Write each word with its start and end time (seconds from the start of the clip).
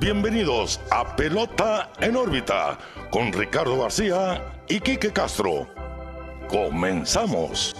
bienvenidos 0.00 0.80
a 0.90 1.14
Pelota 1.14 1.92
en 2.00 2.16
órbita 2.16 2.78
con 3.10 3.30
Ricardo 3.34 3.82
García 3.82 4.62
y 4.66 4.80
Quique 4.80 5.12
Castro. 5.12 5.68
Comenzamos. 6.48 7.76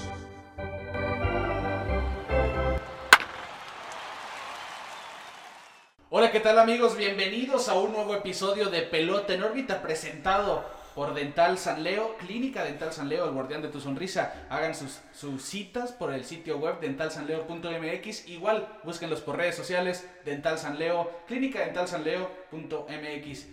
Hola, 6.10 6.30
¿qué 6.30 6.40
tal 6.40 6.58
amigos? 6.58 6.94
Bienvenidos 6.94 7.70
a 7.70 7.74
un 7.74 7.92
nuevo 7.92 8.14
episodio 8.14 8.68
de 8.68 8.82
Pelota 8.82 9.32
en 9.32 9.42
órbita 9.42 9.80
presentado 9.80 10.79
por 10.94 11.14
Dental 11.14 11.56
San 11.58 11.82
Leo, 11.82 12.16
Clínica 12.18 12.64
Dental 12.64 12.92
San 12.92 13.08
Leo, 13.08 13.24
el 13.26 13.32
guardián 13.32 13.62
de 13.62 13.68
tu 13.68 13.80
sonrisa. 13.80 14.46
Hagan 14.50 14.74
sus, 14.74 15.00
sus 15.12 15.42
citas 15.42 15.92
por 15.92 16.12
el 16.12 16.24
sitio 16.24 16.58
web 16.58 16.80
dentalsanleo.mx. 16.80 18.28
Igual, 18.28 18.68
búsquenlos 18.84 19.20
por 19.20 19.36
redes 19.36 19.54
sociales, 19.56 20.08
Dental 20.24 20.58
San 20.58 20.78
Leo, 20.78 21.10
Clínica 21.26 21.60
Dental 21.60 21.88
San 21.88 22.04
Leo.mx. 22.04 23.46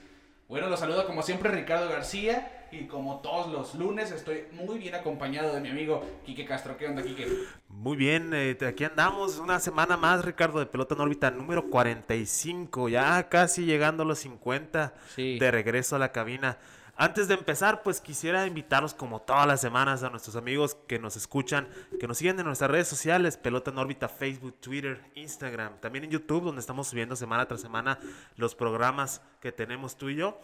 Bueno, 0.49 0.69
los 0.69 0.79
saludo 0.79 1.05
como 1.05 1.21
siempre 1.23 1.51
Ricardo 1.51 1.89
García 1.89 2.53
y 2.71 2.85
como 2.87 3.19
todos 3.19 3.51
los 3.51 3.75
lunes 3.75 4.11
estoy 4.11 4.45
muy 4.53 4.77
bien 4.79 4.95
acompañado 4.95 5.53
de 5.53 5.59
mi 5.59 5.69
amigo 5.69 6.05
Quique 6.25 6.45
Castro. 6.45 6.77
¿Qué 6.77 6.87
onda, 6.87 7.03
Quique? 7.03 7.27
Muy 7.67 7.97
bien, 7.97 8.31
eh, 8.33 8.57
aquí 8.65 8.85
andamos 8.85 9.39
una 9.39 9.59
semana 9.59 9.97
más, 9.97 10.23
Ricardo, 10.23 10.59
de 10.59 10.65
Pelota 10.65 10.95
en 10.95 11.01
órbita 11.01 11.31
número 11.31 11.69
45, 11.69 12.87
ya 12.89 13.27
casi 13.27 13.65
llegando 13.65 14.03
a 14.03 14.05
los 14.05 14.19
50 14.19 14.93
Sí. 15.15 15.37
de 15.37 15.51
regreso 15.51 15.97
a 15.97 15.99
la 15.99 16.13
cabina. 16.13 16.57
Antes 16.99 17.27
de 17.27 17.35
empezar, 17.35 17.83
pues 17.83 18.01
quisiera 18.01 18.47
invitarlos 18.47 18.95
como 18.95 19.21
todas 19.21 19.45
las 19.45 19.61
semanas 19.61 20.01
a 20.01 20.09
nuestros 20.09 20.35
amigos 20.35 20.73
que 20.87 20.97
nos 20.97 21.15
escuchan, 21.15 21.67
que 21.99 22.07
nos 22.07 22.17
siguen 22.17 22.39
en 22.39 22.47
nuestras 22.47 22.71
redes 22.71 22.87
sociales, 22.87 23.37
Pelota 23.37 23.69
en 23.69 23.77
órbita, 23.77 24.09
Facebook, 24.09 24.59
Twitter, 24.59 24.99
Instagram, 25.13 25.79
también 25.79 26.05
en 26.05 26.09
YouTube, 26.09 26.45
donde 26.45 26.59
estamos 26.59 26.87
subiendo 26.87 27.15
semana 27.15 27.47
tras 27.47 27.61
semana 27.61 27.99
los 28.35 28.55
programas 28.55 29.21
que 29.39 29.51
tenemos 29.51 29.95
tú 29.95 30.09
y 30.09 30.15
yo. 30.15 30.41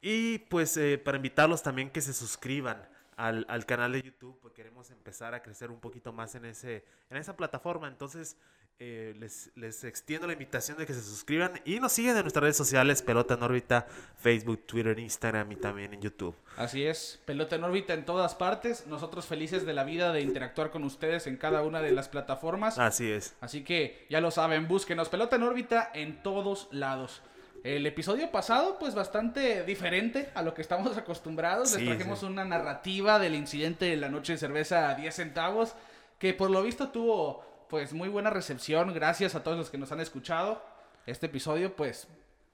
Y 0.00 0.38
pues 0.38 0.76
eh, 0.76 0.96
para 0.96 1.16
invitarlos 1.16 1.64
también 1.64 1.90
que 1.90 2.00
se 2.00 2.12
suscriban 2.12 2.88
al, 3.16 3.44
al 3.48 3.66
canal 3.66 3.90
de 3.90 4.02
YouTube, 4.02 4.38
porque 4.40 4.62
queremos 4.62 4.92
empezar 4.92 5.34
a 5.34 5.42
crecer 5.42 5.72
un 5.72 5.80
poquito 5.80 6.12
más 6.12 6.36
en, 6.36 6.44
ese, 6.44 6.84
en 7.10 7.16
esa 7.16 7.36
plataforma. 7.36 7.88
Entonces, 7.88 8.36
eh, 8.78 9.14
les, 9.18 9.50
les 9.54 9.84
extiendo 9.84 10.26
la 10.26 10.34
invitación 10.34 10.76
de 10.76 10.84
que 10.84 10.92
se 10.92 11.00
suscriban 11.02 11.60
y 11.64 11.80
nos 11.80 11.92
siguen 11.92 12.14
en 12.16 12.22
nuestras 12.22 12.42
redes 12.42 12.58
sociales, 12.58 13.00
Pelota 13.00 13.34
en 13.34 13.42
órbita, 13.42 13.86
Facebook, 14.18 14.66
Twitter, 14.66 14.98
Instagram 14.98 15.50
y 15.52 15.56
también 15.56 15.94
en 15.94 16.02
YouTube. 16.02 16.34
Así 16.58 16.84
es, 16.84 17.18
pelota 17.24 17.56
en 17.56 17.64
órbita 17.64 17.94
en 17.94 18.04
todas 18.04 18.34
partes. 18.34 18.86
Nosotros 18.86 19.24
felices 19.24 19.64
de 19.64 19.72
la 19.72 19.84
vida 19.84 20.12
de 20.12 20.20
interactuar 20.20 20.70
con 20.70 20.84
ustedes 20.84 21.26
en 21.26 21.38
cada 21.38 21.62
una 21.62 21.80
de 21.80 21.92
las 21.92 22.08
plataformas. 22.08 22.78
Así 22.78 23.10
es. 23.10 23.34
Así 23.40 23.64
que 23.64 24.06
ya 24.10 24.20
lo 24.20 24.30
saben, 24.30 24.68
búsquenos 24.68 25.08
pelota 25.08 25.36
en 25.36 25.44
órbita 25.44 25.90
en 25.94 26.22
todos 26.22 26.68
lados. 26.70 27.22
El 27.64 27.86
episodio 27.86 28.30
pasado, 28.30 28.78
pues 28.78 28.94
bastante 28.94 29.64
diferente 29.64 30.28
a 30.34 30.42
lo 30.42 30.52
que 30.52 30.60
estamos 30.60 30.96
acostumbrados. 30.98 31.70
Sí, 31.70 31.78
Les 31.78 31.96
trajimos 31.96 32.20
sí. 32.20 32.26
una 32.26 32.44
narrativa 32.44 33.18
del 33.18 33.34
incidente 33.34 33.86
de 33.86 33.96
la 33.96 34.10
noche 34.10 34.34
de 34.34 34.38
cerveza 34.38 34.90
a 34.90 34.94
10 34.94 35.14
centavos, 35.14 35.74
que 36.18 36.34
por 36.34 36.50
lo 36.50 36.62
visto 36.62 36.90
tuvo 36.90 37.55
pues 37.68 37.92
muy 37.92 38.08
buena 38.08 38.30
recepción. 38.30 38.92
Gracias 38.94 39.34
a 39.34 39.42
todos 39.42 39.56
los 39.58 39.70
que 39.70 39.78
nos 39.78 39.92
han 39.92 40.00
escuchado. 40.00 40.62
Este 41.06 41.26
episodio, 41.26 41.74
pues, 41.76 42.08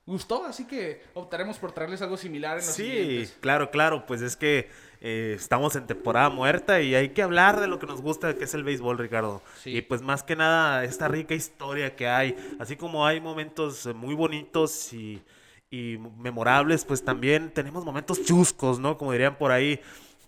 gustó, 0.04 0.44
así 0.44 0.66
que 0.66 1.02
optaremos 1.14 1.58
por 1.58 1.72
traerles 1.72 2.02
algo 2.02 2.16
similar 2.16 2.58
en 2.58 2.66
los 2.66 2.74
Sí, 2.74 2.82
siguientes. 2.84 3.36
claro, 3.40 3.70
claro, 3.70 4.04
pues 4.04 4.20
es 4.20 4.36
que 4.36 4.68
eh, 5.00 5.34
estamos 5.36 5.76
en 5.76 5.86
temporada 5.86 6.28
muerta 6.28 6.80
y 6.80 6.94
hay 6.94 7.10
que 7.10 7.22
hablar 7.22 7.60
de 7.60 7.68
lo 7.68 7.78
que 7.78 7.86
nos 7.86 8.02
gusta, 8.02 8.34
que 8.34 8.44
es 8.44 8.54
el 8.54 8.64
béisbol, 8.64 8.98
Ricardo. 8.98 9.42
Sí. 9.62 9.76
Y 9.76 9.82
pues 9.82 10.02
más 10.02 10.22
que 10.22 10.36
nada, 10.36 10.84
esta 10.84 11.08
rica 11.08 11.34
historia 11.34 11.94
que 11.96 12.08
hay, 12.08 12.36
así 12.58 12.76
como 12.76 13.06
hay 13.06 13.20
momentos 13.20 13.86
eh, 13.86 13.94
muy 13.94 14.14
bonitos 14.14 14.92
y, 14.92 15.22
y 15.70 15.98
memorables, 16.18 16.84
pues 16.84 17.04
también 17.04 17.50
tenemos 17.52 17.84
momentos 17.84 18.22
chuscos, 18.24 18.78
¿no? 18.80 18.98
Como 18.98 19.12
dirían 19.12 19.38
por 19.38 19.52
ahí, 19.52 19.80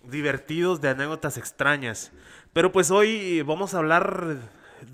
divertidos 0.05 0.81
de 0.81 0.91
anécdotas 0.91 1.37
extrañas. 1.37 2.12
Pero 2.53 2.71
pues 2.73 2.91
hoy 2.91 3.43
vamos 3.43 3.75
a 3.75 3.78
hablar 3.78 4.37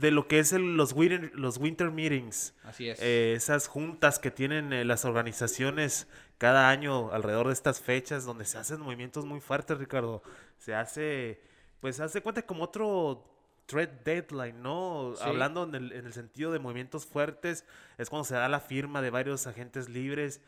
de 0.00 0.10
lo 0.10 0.26
que 0.28 0.38
es 0.38 0.52
el- 0.52 0.76
los, 0.76 0.92
winter, 0.92 1.30
los 1.34 1.58
winter 1.58 1.90
meetings. 1.90 2.54
Así 2.64 2.88
es. 2.88 3.00
Eh, 3.00 3.34
esas 3.34 3.68
juntas 3.68 4.18
que 4.18 4.30
tienen 4.30 4.72
eh, 4.72 4.84
las 4.84 5.04
organizaciones 5.04 6.08
cada 6.38 6.70
año 6.70 7.12
alrededor 7.12 7.48
de 7.48 7.52
estas 7.52 7.80
fechas 7.80 8.24
donde 8.24 8.44
se 8.44 8.58
hacen 8.58 8.80
movimientos 8.80 9.24
muy 9.26 9.40
fuertes, 9.40 9.78
Ricardo. 9.78 10.22
Se 10.58 10.74
hace, 10.74 11.40
pues 11.80 12.00
hace 12.00 12.22
cuenta 12.22 12.42
como 12.42 12.64
otro 12.64 13.26
trade 13.66 14.00
deadline, 14.04 14.60
¿no? 14.62 15.14
Sí. 15.16 15.22
Hablando 15.24 15.64
en 15.64 15.74
el, 15.74 15.92
en 15.92 16.06
el 16.06 16.12
sentido 16.12 16.50
de 16.50 16.58
movimientos 16.58 17.06
fuertes, 17.06 17.64
es 17.98 18.10
cuando 18.10 18.24
se 18.24 18.34
da 18.34 18.48
la 18.48 18.60
firma 18.60 19.00
de 19.02 19.10
varios 19.10 19.46
agentes 19.46 19.88
libres. 19.88 20.40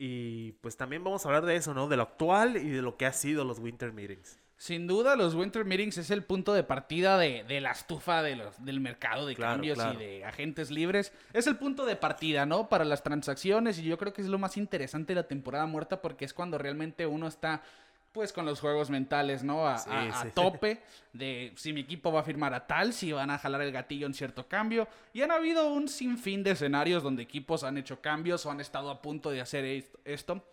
Y 0.00 0.52
pues 0.60 0.76
también 0.76 1.02
vamos 1.02 1.24
a 1.24 1.28
hablar 1.28 1.44
de 1.44 1.56
eso, 1.56 1.74
¿no? 1.74 1.88
De 1.88 1.96
lo 1.96 2.04
actual 2.04 2.56
y 2.56 2.68
de 2.70 2.82
lo 2.82 2.96
que 2.96 3.04
ha 3.06 3.12
sido 3.12 3.44
los 3.44 3.58
winter 3.58 3.92
meetings. 3.92 4.38
Sin 4.60 4.88
duda, 4.88 5.14
los 5.14 5.36
Winter 5.36 5.64
Meetings 5.64 5.98
es 5.98 6.10
el 6.10 6.24
punto 6.24 6.52
de 6.52 6.64
partida 6.64 7.16
de, 7.16 7.44
de 7.44 7.60
la 7.60 7.70
estufa 7.70 8.24
de 8.24 8.34
los, 8.34 8.64
del 8.64 8.80
mercado 8.80 9.24
de 9.24 9.36
Claro, 9.36 9.52
cambios 9.52 9.78
claro. 9.78 9.94
y 10.00 10.04
de 10.04 10.24
agentes 10.24 10.72
libres. 10.72 11.12
Es 11.32 11.46
el 11.46 11.56
punto 11.56 11.86
de 11.86 11.94
partida, 11.94 12.44
¿no? 12.44 12.68
Para 12.68 12.84
las 12.84 13.04
transacciones 13.04 13.78
y 13.78 13.84
yo 13.84 13.96
creo 13.98 14.12
que 14.12 14.20
es 14.20 14.26
lo 14.26 14.36
más 14.38 14.56
interesante 14.56 15.14
de 15.14 15.20
la 15.22 15.28
temporada 15.28 15.66
muerta 15.66 16.02
porque 16.02 16.24
es 16.24 16.34
cuando 16.34 16.58
realmente 16.58 17.06
uno 17.06 17.28
está, 17.28 17.62
pues, 18.10 18.32
con 18.32 18.46
los 18.46 18.58
juegos 18.58 18.90
mentales, 18.90 19.44
¿no? 19.44 19.64
A, 19.68 19.78
Sí, 19.78 19.90
a- 19.92 20.20
a 20.20 20.22
sí. 20.24 20.30
tope 20.34 20.82
de 21.12 21.52
si 21.54 21.72
mi 21.72 21.82
equipo 21.82 22.10
va 22.10 22.18
a 22.20 22.24
firmar 22.24 22.52
a 22.52 22.66
tal, 22.66 22.92
si 22.92 23.12
van 23.12 23.30
a 23.30 23.38
jalar 23.38 23.60
el 23.62 23.70
gatillo 23.70 24.08
en 24.08 24.14
cierto 24.14 24.48
cambio. 24.48 24.88
Y 25.12 25.22
han 25.22 25.30
habido 25.30 25.72
un 25.72 25.86
sinfín 25.86 26.42
de 26.42 26.50
escenarios 26.50 27.04
donde 27.04 27.22
equipos 27.22 27.62
han 27.62 27.78
hecho 27.78 28.00
cambios 28.00 28.44
o 28.44 28.50
han 28.50 28.60
estado 28.60 28.90
a 28.90 29.00
punto 29.02 29.30
de 29.30 29.40
hacer 29.40 29.64
est- 29.64 29.94
esto. 30.04 30.44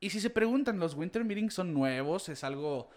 Y 0.00 0.10
si 0.10 0.20
se 0.20 0.30
preguntan, 0.30 0.80
¿los 0.80 0.94
Winter 0.94 1.24
Meetings 1.24 1.54
son 1.54 1.72
nuevos? 1.72 2.28
¿Es 2.28 2.42
algo 2.44 2.90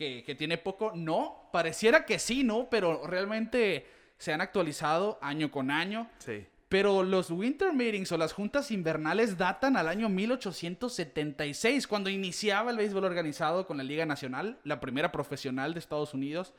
que, 0.00 0.24
que 0.24 0.34
tiene 0.34 0.56
poco? 0.56 0.92
No, 0.94 1.50
pareciera 1.52 2.06
que 2.06 2.18
sí, 2.18 2.42
¿no? 2.42 2.70
Pero 2.70 3.06
realmente 3.06 3.86
se 4.16 4.32
han 4.32 4.40
actualizado 4.40 5.18
año 5.20 5.50
con 5.50 5.70
año. 5.70 6.08
Sí. 6.20 6.46
Pero 6.70 7.02
los 7.02 7.30
Winter 7.30 7.74
Meetings 7.74 8.10
o 8.12 8.16
las 8.16 8.32
juntas 8.32 8.70
invernales 8.70 9.36
datan 9.36 9.76
al 9.76 9.88
año 9.88 10.08
1876, 10.08 11.86
cuando 11.86 12.08
iniciaba 12.08 12.70
el 12.70 12.78
béisbol 12.78 13.04
organizado 13.04 13.66
con 13.66 13.76
la 13.76 13.82
Liga 13.82 14.06
Nacional, 14.06 14.58
la 14.64 14.80
primera 14.80 15.12
profesional 15.12 15.74
de 15.74 15.80
Estados 15.80 16.14
Unidos. 16.14 16.54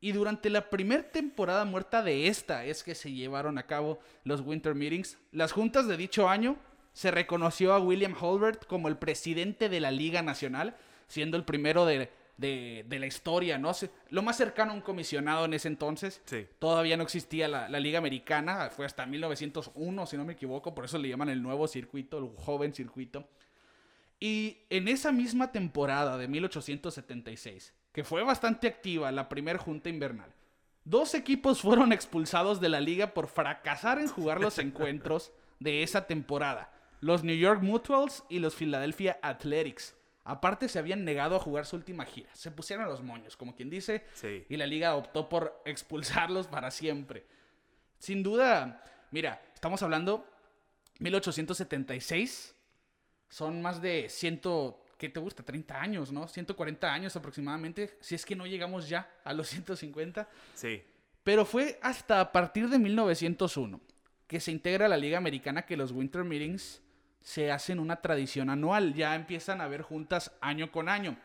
Y 0.00 0.10
durante 0.10 0.50
la 0.50 0.68
primera 0.68 1.04
temporada 1.04 1.64
muerta 1.64 2.02
de 2.02 2.26
esta 2.26 2.64
es 2.64 2.82
que 2.82 2.96
se 2.96 3.12
llevaron 3.12 3.56
a 3.56 3.66
cabo 3.66 4.00
los 4.24 4.40
Winter 4.40 4.74
Meetings. 4.74 5.16
Las 5.30 5.52
juntas 5.52 5.86
de 5.86 5.96
dicho 5.96 6.28
año 6.28 6.56
se 6.92 7.12
reconoció 7.12 7.72
a 7.72 7.78
William 7.78 8.16
Holbert 8.20 8.66
como 8.66 8.88
el 8.88 8.96
presidente 8.96 9.68
de 9.68 9.78
la 9.78 9.92
Liga 9.92 10.22
Nacional, 10.22 10.74
siendo 11.06 11.36
el 11.36 11.44
primero 11.44 11.86
de, 11.86 12.10
de- 12.40 12.84
de 12.88 12.98
la 12.98 13.06
historia, 13.06 13.58
¿no? 13.58 13.74
Se- 13.74 13.90
Lo 14.08 14.22
más 14.22 14.36
cercano 14.36 14.72
a 14.72 14.74
un 14.74 14.80
comisionado 14.80 15.44
en 15.44 15.54
ese 15.54 15.68
entonces. 15.68 16.20
Sí. 16.24 16.46
Todavía 16.58 16.96
no 16.96 17.02
existía 17.02 17.48
la, 17.48 17.68
la 17.68 17.78
Liga 17.80 17.98
Americana, 17.98 18.70
fue 18.70 18.86
hasta 18.86 19.04
1901, 19.06 20.06
si 20.06 20.16
no 20.16 20.24
me 20.24 20.32
equivoco, 20.32 20.74
por 20.74 20.84
eso 20.86 20.98
le 20.98 21.08
llaman 21.08 21.28
el 21.28 21.42
nuevo 21.42 21.68
circuito, 21.68 22.18
el 22.18 22.30
joven 22.36 22.72
circuito. 22.72 23.28
Y 24.18 24.58
en 24.70 24.88
esa 24.88 25.12
misma 25.12 25.50
temporada 25.52 26.18
de 26.18 26.28
1876, 26.28 27.72
que 27.92 28.04
fue 28.04 28.22
bastante 28.22 28.66
activa 28.68 29.10
la 29.12 29.28
primera 29.28 29.58
junta 29.58 29.88
invernal, 29.88 30.32
dos 30.84 31.14
equipos 31.14 31.60
fueron 31.60 31.92
expulsados 31.92 32.60
de 32.60 32.68
la 32.68 32.80
liga 32.80 33.14
por 33.14 33.28
fracasar 33.28 33.98
en 33.98 34.08
jugar 34.08 34.40
los 34.40 34.58
encuentros 34.58 35.32
de 35.58 35.82
esa 35.82 36.06
temporada. 36.06 36.72
Los 37.00 37.24
New 37.24 37.36
York 37.36 37.62
Mutuals 37.62 38.24
y 38.28 38.40
los 38.40 38.54
Philadelphia 38.54 39.18
Athletics. 39.22 39.96
Aparte 40.30 40.68
se 40.68 40.78
habían 40.78 41.04
negado 41.04 41.36
a 41.36 41.40
jugar 41.40 41.66
su 41.66 41.76
última 41.76 42.04
gira. 42.04 42.30
Se 42.34 42.50
pusieron 42.50 42.84
a 42.84 42.88
los 42.88 43.02
moños, 43.02 43.36
como 43.36 43.54
quien 43.54 43.68
dice, 43.70 44.04
Sí. 44.14 44.44
y 44.48 44.56
la 44.56 44.66
liga 44.66 44.94
optó 44.94 45.28
por 45.28 45.60
expulsarlos 45.66 46.46
para 46.46 46.70
siempre. 46.70 47.26
Sin 47.98 48.22
duda, 48.22 48.82
mira, 49.10 49.42
estamos 49.54 49.82
hablando 49.82 50.26
1876. 51.00 52.54
Son 53.28 53.62
más 53.62 53.80
de 53.80 54.08
100, 54.08 54.40
¿qué 54.98 55.08
te 55.08 55.20
gusta? 55.20 55.42
30 55.44 55.80
años, 55.80 56.10
¿no? 56.12 56.26
140 56.26 56.92
años 56.92 57.14
aproximadamente, 57.16 57.96
si 58.00 58.14
es 58.14 58.24
que 58.26 58.34
no 58.36 58.46
llegamos 58.46 58.88
ya 58.88 59.08
a 59.24 59.32
los 59.32 59.48
150. 59.48 60.28
Sí. 60.54 60.82
Pero 61.22 61.44
fue 61.44 61.78
hasta 61.82 62.20
a 62.20 62.32
partir 62.32 62.68
de 62.68 62.78
1901 62.78 63.80
que 64.26 64.40
se 64.40 64.50
integra 64.52 64.86
a 64.86 64.88
la 64.88 64.96
Liga 64.96 65.18
Americana 65.18 65.62
que 65.66 65.76
los 65.76 65.92
Winter 65.92 66.24
Meetings 66.24 66.80
se 67.20 67.50
hacen 67.50 67.78
una 67.78 67.96
tradición 67.96 68.50
anual. 68.50 68.94
Ya 68.94 69.14
empiezan 69.14 69.60
a 69.60 69.64
haber 69.64 69.82
juntas 69.82 70.32
año 70.40 70.70
con 70.72 70.88
año. 70.88 71.16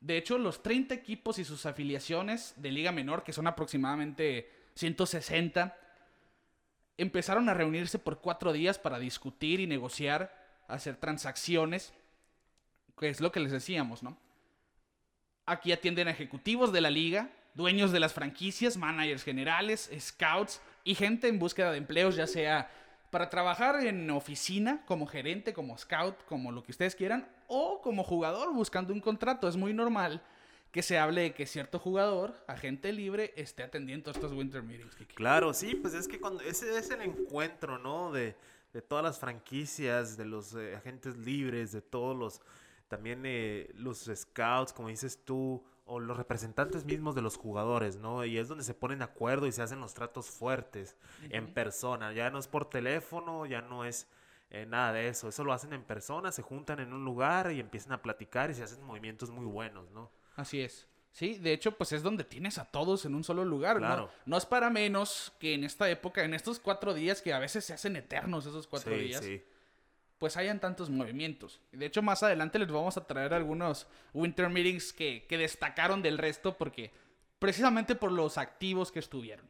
De 0.00 0.18
hecho, 0.18 0.36
los 0.36 0.62
30 0.62 0.94
equipos 0.94 1.38
y 1.38 1.44
sus 1.44 1.64
afiliaciones 1.64 2.54
de 2.56 2.70
Liga 2.70 2.92
Menor, 2.92 3.24
que 3.24 3.32
son 3.32 3.46
aproximadamente 3.46 4.50
160, 4.74 5.76
empezaron 6.98 7.48
a 7.48 7.54
reunirse 7.54 7.98
por 7.98 8.20
cuatro 8.20 8.52
días 8.52 8.78
para 8.78 8.98
discutir 8.98 9.60
y 9.60 9.66
negociar, 9.66 10.60
hacer 10.68 10.96
transacciones, 10.96 11.94
que 12.98 13.08
es 13.08 13.20
lo 13.20 13.32
que 13.32 13.40
les 13.40 13.52
decíamos, 13.52 14.02
¿no? 14.02 14.16
Aquí 15.46 15.72
atienden 15.72 16.08
a 16.08 16.12
ejecutivos 16.12 16.72
de 16.72 16.80
la 16.80 16.90
liga, 16.90 17.30
dueños 17.54 17.92
de 17.92 18.00
las 18.00 18.12
franquicias, 18.12 18.76
managers 18.76 19.24
generales, 19.24 19.90
scouts 19.98 20.60
y 20.84 20.94
gente 20.94 21.28
en 21.28 21.38
búsqueda 21.38 21.72
de 21.72 21.78
empleos, 21.78 22.16
ya 22.16 22.26
sea 22.26 22.70
para 23.14 23.30
trabajar 23.30 23.86
en 23.86 24.10
oficina, 24.10 24.82
como 24.86 25.06
gerente, 25.06 25.52
como 25.52 25.78
scout, 25.78 26.24
como 26.24 26.50
lo 26.50 26.64
que 26.64 26.72
ustedes 26.72 26.96
quieran, 26.96 27.28
o 27.46 27.80
como 27.80 28.02
jugador 28.02 28.52
buscando 28.52 28.92
un 28.92 28.98
contrato. 28.98 29.46
Es 29.46 29.56
muy 29.56 29.72
normal 29.72 30.20
que 30.72 30.82
se 30.82 30.98
hable 30.98 31.20
de 31.20 31.32
que 31.32 31.46
cierto 31.46 31.78
jugador, 31.78 32.34
agente 32.48 32.92
libre, 32.92 33.32
esté 33.36 33.62
atendiendo 33.62 34.10
estos 34.10 34.32
winter 34.32 34.64
meetings. 34.64 34.96
Claro, 35.14 35.54
sí, 35.54 35.76
pues 35.76 35.94
es 35.94 36.08
que 36.08 36.18
ese 36.44 36.76
es 36.76 36.90
el 36.90 37.02
encuentro, 37.02 37.78
¿no? 37.78 38.10
De, 38.10 38.34
de 38.72 38.82
todas 38.82 39.04
las 39.04 39.20
franquicias, 39.20 40.16
de 40.16 40.24
los 40.24 40.56
eh, 40.56 40.74
agentes 40.74 41.16
libres, 41.16 41.70
de 41.70 41.82
todos 41.82 42.16
los, 42.16 42.40
también 42.88 43.22
eh, 43.26 43.70
los 43.74 44.10
scouts, 44.12 44.72
como 44.72 44.88
dices 44.88 45.20
tú, 45.24 45.62
o 45.86 46.00
los 46.00 46.16
representantes 46.16 46.84
mismos 46.84 47.14
de 47.14 47.22
los 47.22 47.36
jugadores, 47.36 47.96
¿no? 47.96 48.24
Y 48.24 48.38
es 48.38 48.48
donde 48.48 48.64
se 48.64 48.74
ponen 48.74 48.98
de 48.98 49.04
acuerdo 49.04 49.46
y 49.46 49.52
se 49.52 49.62
hacen 49.62 49.80
los 49.80 49.94
tratos 49.94 50.30
fuertes 50.30 50.96
en 51.30 51.52
persona. 51.52 52.12
Ya 52.12 52.30
no 52.30 52.38
es 52.38 52.48
por 52.48 52.70
teléfono, 52.70 53.44
ya 53.46 53.60
no 53.60 53.84
es 53.84 54.08
eh, 54.50 54.66
nada 54.66 54.92
de 54.92 55.08
eso. 55.08 55.28
Eso 55.28 55.44
lo 55.44 55.52
hacen 55.52 55.72
en 55.72 55.82
persona, 55.82 56.32
se 56.32 56.42
juntan 56.42 56.80
en 56.80 56.92
un 56.92 57.04
lugar 57.04 57.52
y 57.52 57.60
empiezan 57.60 57.92
a 57.92 58.02
platicar 58.02 58.50
y 58.50 58.54
se 58.54 58.62
hacen 58.62 58.82
movimientos 58.82 59.30
muy 59.30 59.44
buenos, 59.44 59.90
¿no? 59.90 60.10
Así 60.36 60.60
es. 60.60 60.88
Sí, 61.12 61.38
de 61.38 61.52
hecho, 61.52 61.76
pues 61.76 61.92
es 61.92 62.02
donde 62.02 62.24
tienes 62.24 62.58
a 62.58 62.64
todos 62.64 63.04
en 63.04 63.14
un 63.14 63.22
solo 63.22 63.44
lugar, 63.44 63.80
¿no? 63.80 64.10
No 64.26 64.36
es 64.36 64.46
para 64.46 64.68
menos 64.68 65.32
que 65.38 65.54
en 65.54 65.62
esta 65.62 65.88
época, 65.88 66.24
en 66.24 66.34
estos 66.34 66.58
cuatro 66.58 66.92
días, 66.92 67.22
que 67.22 67.32
a 67.32 67.38
veces 67.38 67.64
se 67.64 67.72
hacen 67.72 67.94
eternos 67.94 68.46
esos 68.46 68.66
cuatro 68.66 68.96
días, 68.96 69.24
pues 70.18 70.36
hayan 70.36 70.60
tantos 70.60 70.90
movimientos. 70.90 71.60
De 71.72 71.86
hecho, 71.86 72.02
más 72.02 72.22
adelante 72.22 72.58
les 72.58 72.70
vamos 72.70 72.96
a 72.96 73.06
traer 73.06 73.34
algunos 73.34 73.86
Winter 74.12 74.48
Meetings 74.48 74.92
que, 74.92 75.26
que 75.28 75.38
destacaron 75.38 76.02
del 76.02 76.18
resto, 76.18 76.56
porque 76.56 76.92
precisamente 77.38 77.94
por 77.94 78.12
los 78.12 78.38
activos 78.38 78.92
que 78.92 79.00
estuvieron. 79.00 79.48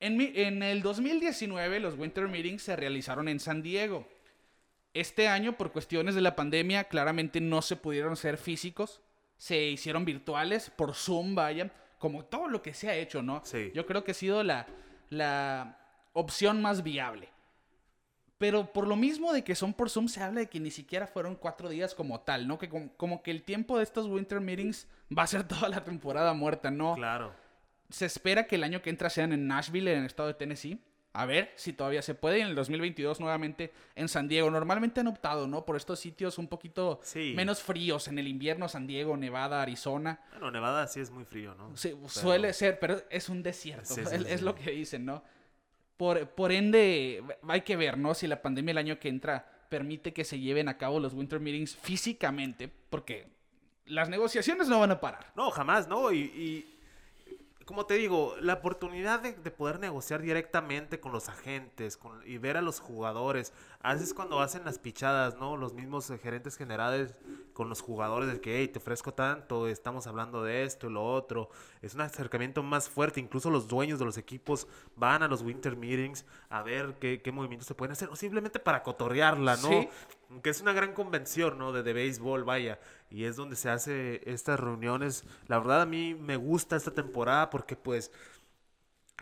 En, 0.00 0.20
en 0.20 0.62
el 0.62 0.82
2019, 0.82 1.80
los 1.80 1.98
Winter 1.98 2.28
Meetings 2.28 2.62
se 2.62 2.76
realizaron 2.76 3.28
en 3.28 3.40
San 3.40 3.62
Diego. 3.62 4.08
Este 4.94 5.28
año, 5.28 5.56
por 5.56 5.72
cuestiones 5.72 6.14
de 6.14 6.20
la 6.20 6.36
pandemia, 6.36 6.84
claramente 6.84 7.40
no 7.40 7.62
se 7.62 7.76
pudieron 7.76 8.16
ser 8.16 8.38
físicos 8.38 9.00
se 9.38 9.62
hicieron 9.68 10.04
virtuales 10.04 10.70
por 10.70 10.94
Zoom, 10.94 11.34
vaya, 11.34 11.70
como 11.98 12.24
todo 12.24 12.48
lo 12.48 12.60
que 12.60 12.74
se 12.74 12.90
ha 12.90 12.96
hecho, 12.96 13.22
¿no? 13.22 13.40
Sí. 13.44 13.70
Yo 13.74 13.86
creo 13.86 14.04
que 14.04 14.10
ha 14.10 14.14
sido 14.14 14.42
la, 14.42 14.66
la 15.08 15.78
opción 16.12 16.60
más 16.60 16.82
viable. 16.82 17.30
Pero 18.38 18.72
por 18.72 18.86
lo 18.86 18.94
mismo 18.94 19.32
de 19.32 19.42
que 19.42 19.56
son 19.56 19.74
por 19.74 19.90
Zoom, 19.90 20.06
se 20.08 20.22
habla 20.22 20.40
de 20.40 20.48
que 20.48 20.60
ni 20.60 20.70
siquiera 20.70 21.08
fueron 21.08 21.34
cuatro 21.34 21.68
días 21.68 21.94
como 21.94 22.20
tal, 22.20 22.46
¿no? 22.46 22.56
Que 22.56 22.68
como, 22.68 22.92
como, 22.96 23.22
que 23.22 23.32
el 23.32 23.42
tiempo 23.42 23.76
de 23.76 23.82
estos 23.82 24.06
Winter 24.06 24.40
Meetings 24.40 24.86
va 25.16 25.24
a 25.24 25.26
ser 25.26 25.42
toda 25.48 25.68
la 25.68 25.84
temporada 25.84 26.32
muerta, 26.34 26.70
¿no? 26.70 26.94
Claro. 26.94 27.34
Se 27.90 28.06
espera 28.06 28.46
que 28.46 28.54
el 28.54 28.64
año 28.64 28.80
que 28.80 28.90
entra 28.90 29.10
sean 29.10 29.32
en 29.32 29.48
Nashville, 29.48 29.92
en 29.92 30.00
el 30.00 30.06
estado 30.06 30.28
de 30.28 30.34
Tennessee. 30.34 30.80
A 31.14 31.26
ver 31.26 31.52
si 31.56 31.72
todavía 31.72 32.02
se 32.02 32.14
puede. 32.14 32.38
Y 32.38 32.42
en 32.42 32.48
el 32.48 32.54
2022 32.54 33.18
nuevamente 33.18 33.72
en 33.96 34.08
San 34.08 34.28
Diego. 34.28 34.50
Normalmente 34.50 35.00
han 35.00 35.08
optado, 35.08 35.48
¿no? 35.48 35.64
Por 35.64 35.76
estos 35.76 35.98
sitios 35.98 36.38
un 36.38 36.46
poquito 36.46 37.00
menos 37.34 37.60
fríos. 37.60 38.06
En 38.06 38.20
el 38.20 38.28
invierno, 38.28 38.68
San 38.68 38.86
Diego, 38.86 39.16
Nevada, 39.16 39.60
Arizona. 39.60 40.20
Bueno, 40.32 40.52
Nevada 40.52 40.86
sí 40.86 41.00
es 41.00 41.10
muy 41.10 41.24
frío, 41.24 41.54
¿no? 41.56 41.76
Sí, 41.76 41.96
suele 42.06 42.52
ser, 42.52 42.78
pero 42.78 43.02
es 43.10 43.28
un 43.30 43.42
desierto. 43.42 43.96
es, 43.98 44.42
lo 44.42 44.54
que 44.54 44.70
dicen, 44.70 45.06
¿no? 45.06 45.24
Por, 45.98 46.28
por 46.30 46.52
ende, 46.52 47.22
hay 47.46 47.60
que 47.60 47.76
ver, 47.76 47.98
¿no? 47.98 48.14
Si 48.14 48.26
la 48.26 48.40
pandemia 48.40 48.72
el 48.72 48.78
año 48.78 48.98
que 48.98 49.10
entra 49.10 49.66
permite 49.68 50.14
que 50.14 50.24
se 50.24 50.40
lleven 50.40 50.68
a 50.68 50.78
cabo 50.78 50.98
los 50.98 51.12
Winter 51.12 51.40
Meetings 51.40 51.76
físicamente. 51.76 52.72
Porque 52.88 53.28
las 53.84 54.08
negociaciones 54.08 54.68
no 54.68 54.80
van 54.80 54.92
a 54.92 55.00
parar. 55.00 55.30
No, 55.36 55.50
jamás, 55.50 55.86
¿no? 55.88 56.10
y 56.10 56.64
como 57.68 57.84
te 57.84 57.94
digo, 57.96 58.34
la 58.40 58.54
oportunidad 58.54 59.20
de, 59.20 59.34
poder 59.50 59.78
negociar 59.78 60.22
directamente 60.22 61.00
con 61.00 61.12
los 61.12 61.28
agentes 61.28 61.98
y 62.24 62.38
ver 62.38 62.56
a 62.56 62.62
los 62.62 62.80
jugadores. 62.80 63.52
A 63.82 63.92
veces 63.92 64.14
cuando 64.14 64.40
hacen 64.40 64.64
las 64.64 64.78
pichadas, 64.78 65.36
¿no? 65.36 65.58
Los 65.58 65.74
mismos 65.74 66.10
gerentes 66.22 66.56
generales 66.56 67.12
con 67.58 67.68
los 67.68 67.80
jugadores 67.80 68.32
de 68.32 68.40
que, 68.40 68.60
hey, 68.60 68.68
te 68.68 68.78
ofrezco 68.78 69.12
tanto, 69.12 69.66
estamos 69.66 70.06
hablando 70.06 70.44
de 70.44 70.62
esto 70.62 70.86
y 70.88 70.92
lo 70.92 71.04
otro. 71.04 71.50
Es 71.82 71.92
un 71.92 72.02
acercamiento 72.02 72.62
más 72.62 72.88
fuerte. 72.88 73.18
Incluso 73.18 73.50
los 73.50 73.66
dueños 73.66 73.98
de 73.98 74.04
los 74.04 74.16
equipos 74.16 74.68
van 74.94 75.24
a 75.24 75.26
los 75.26 75.42
winter 75.42 75.74
meetings 75.74 76.24
a 76.50 76.62
ver 76.62 76.98
qué, 77.00 77.20
qué 77.20 77.32
movimientos 77.32 77.66
se 77.66 77.74
pueden 77.74 77.90
hacer. 77.90 78.10
O 78.10 78.14
simplemente 78.14 78.60
para 78.60 78.84
cotorrearla, 78.84 79.56
¿no? 79.56 79.88
Que 80.40 80.50
es 80.50 80.60
una 80.60 80.72
gran 80.72 80.92
convención, 80.92 81.58
¿no? 81.58 81.72
De, 81.72 81.82
de 81.82 81.92
béisbol, 81.92 82.44
vaya 82.44 82.78
y 83.10 83.24
es 83.24 83.36
donde 83.36 83.56
se 83.56 83.70
hace 83.70 84.20
estas 84.30 84.60
reuniones. 84.60 85.24
La 85.46 85.58
verdad 85.58 85.82
a 85.82 85.86
mí 85.86 86.14
me 86.14 86.36
gusta 86.36 86.76
esta 86.76 86.92
temporada 86.92 87.50
porque 87.50 87.74
pues 87.74 88.12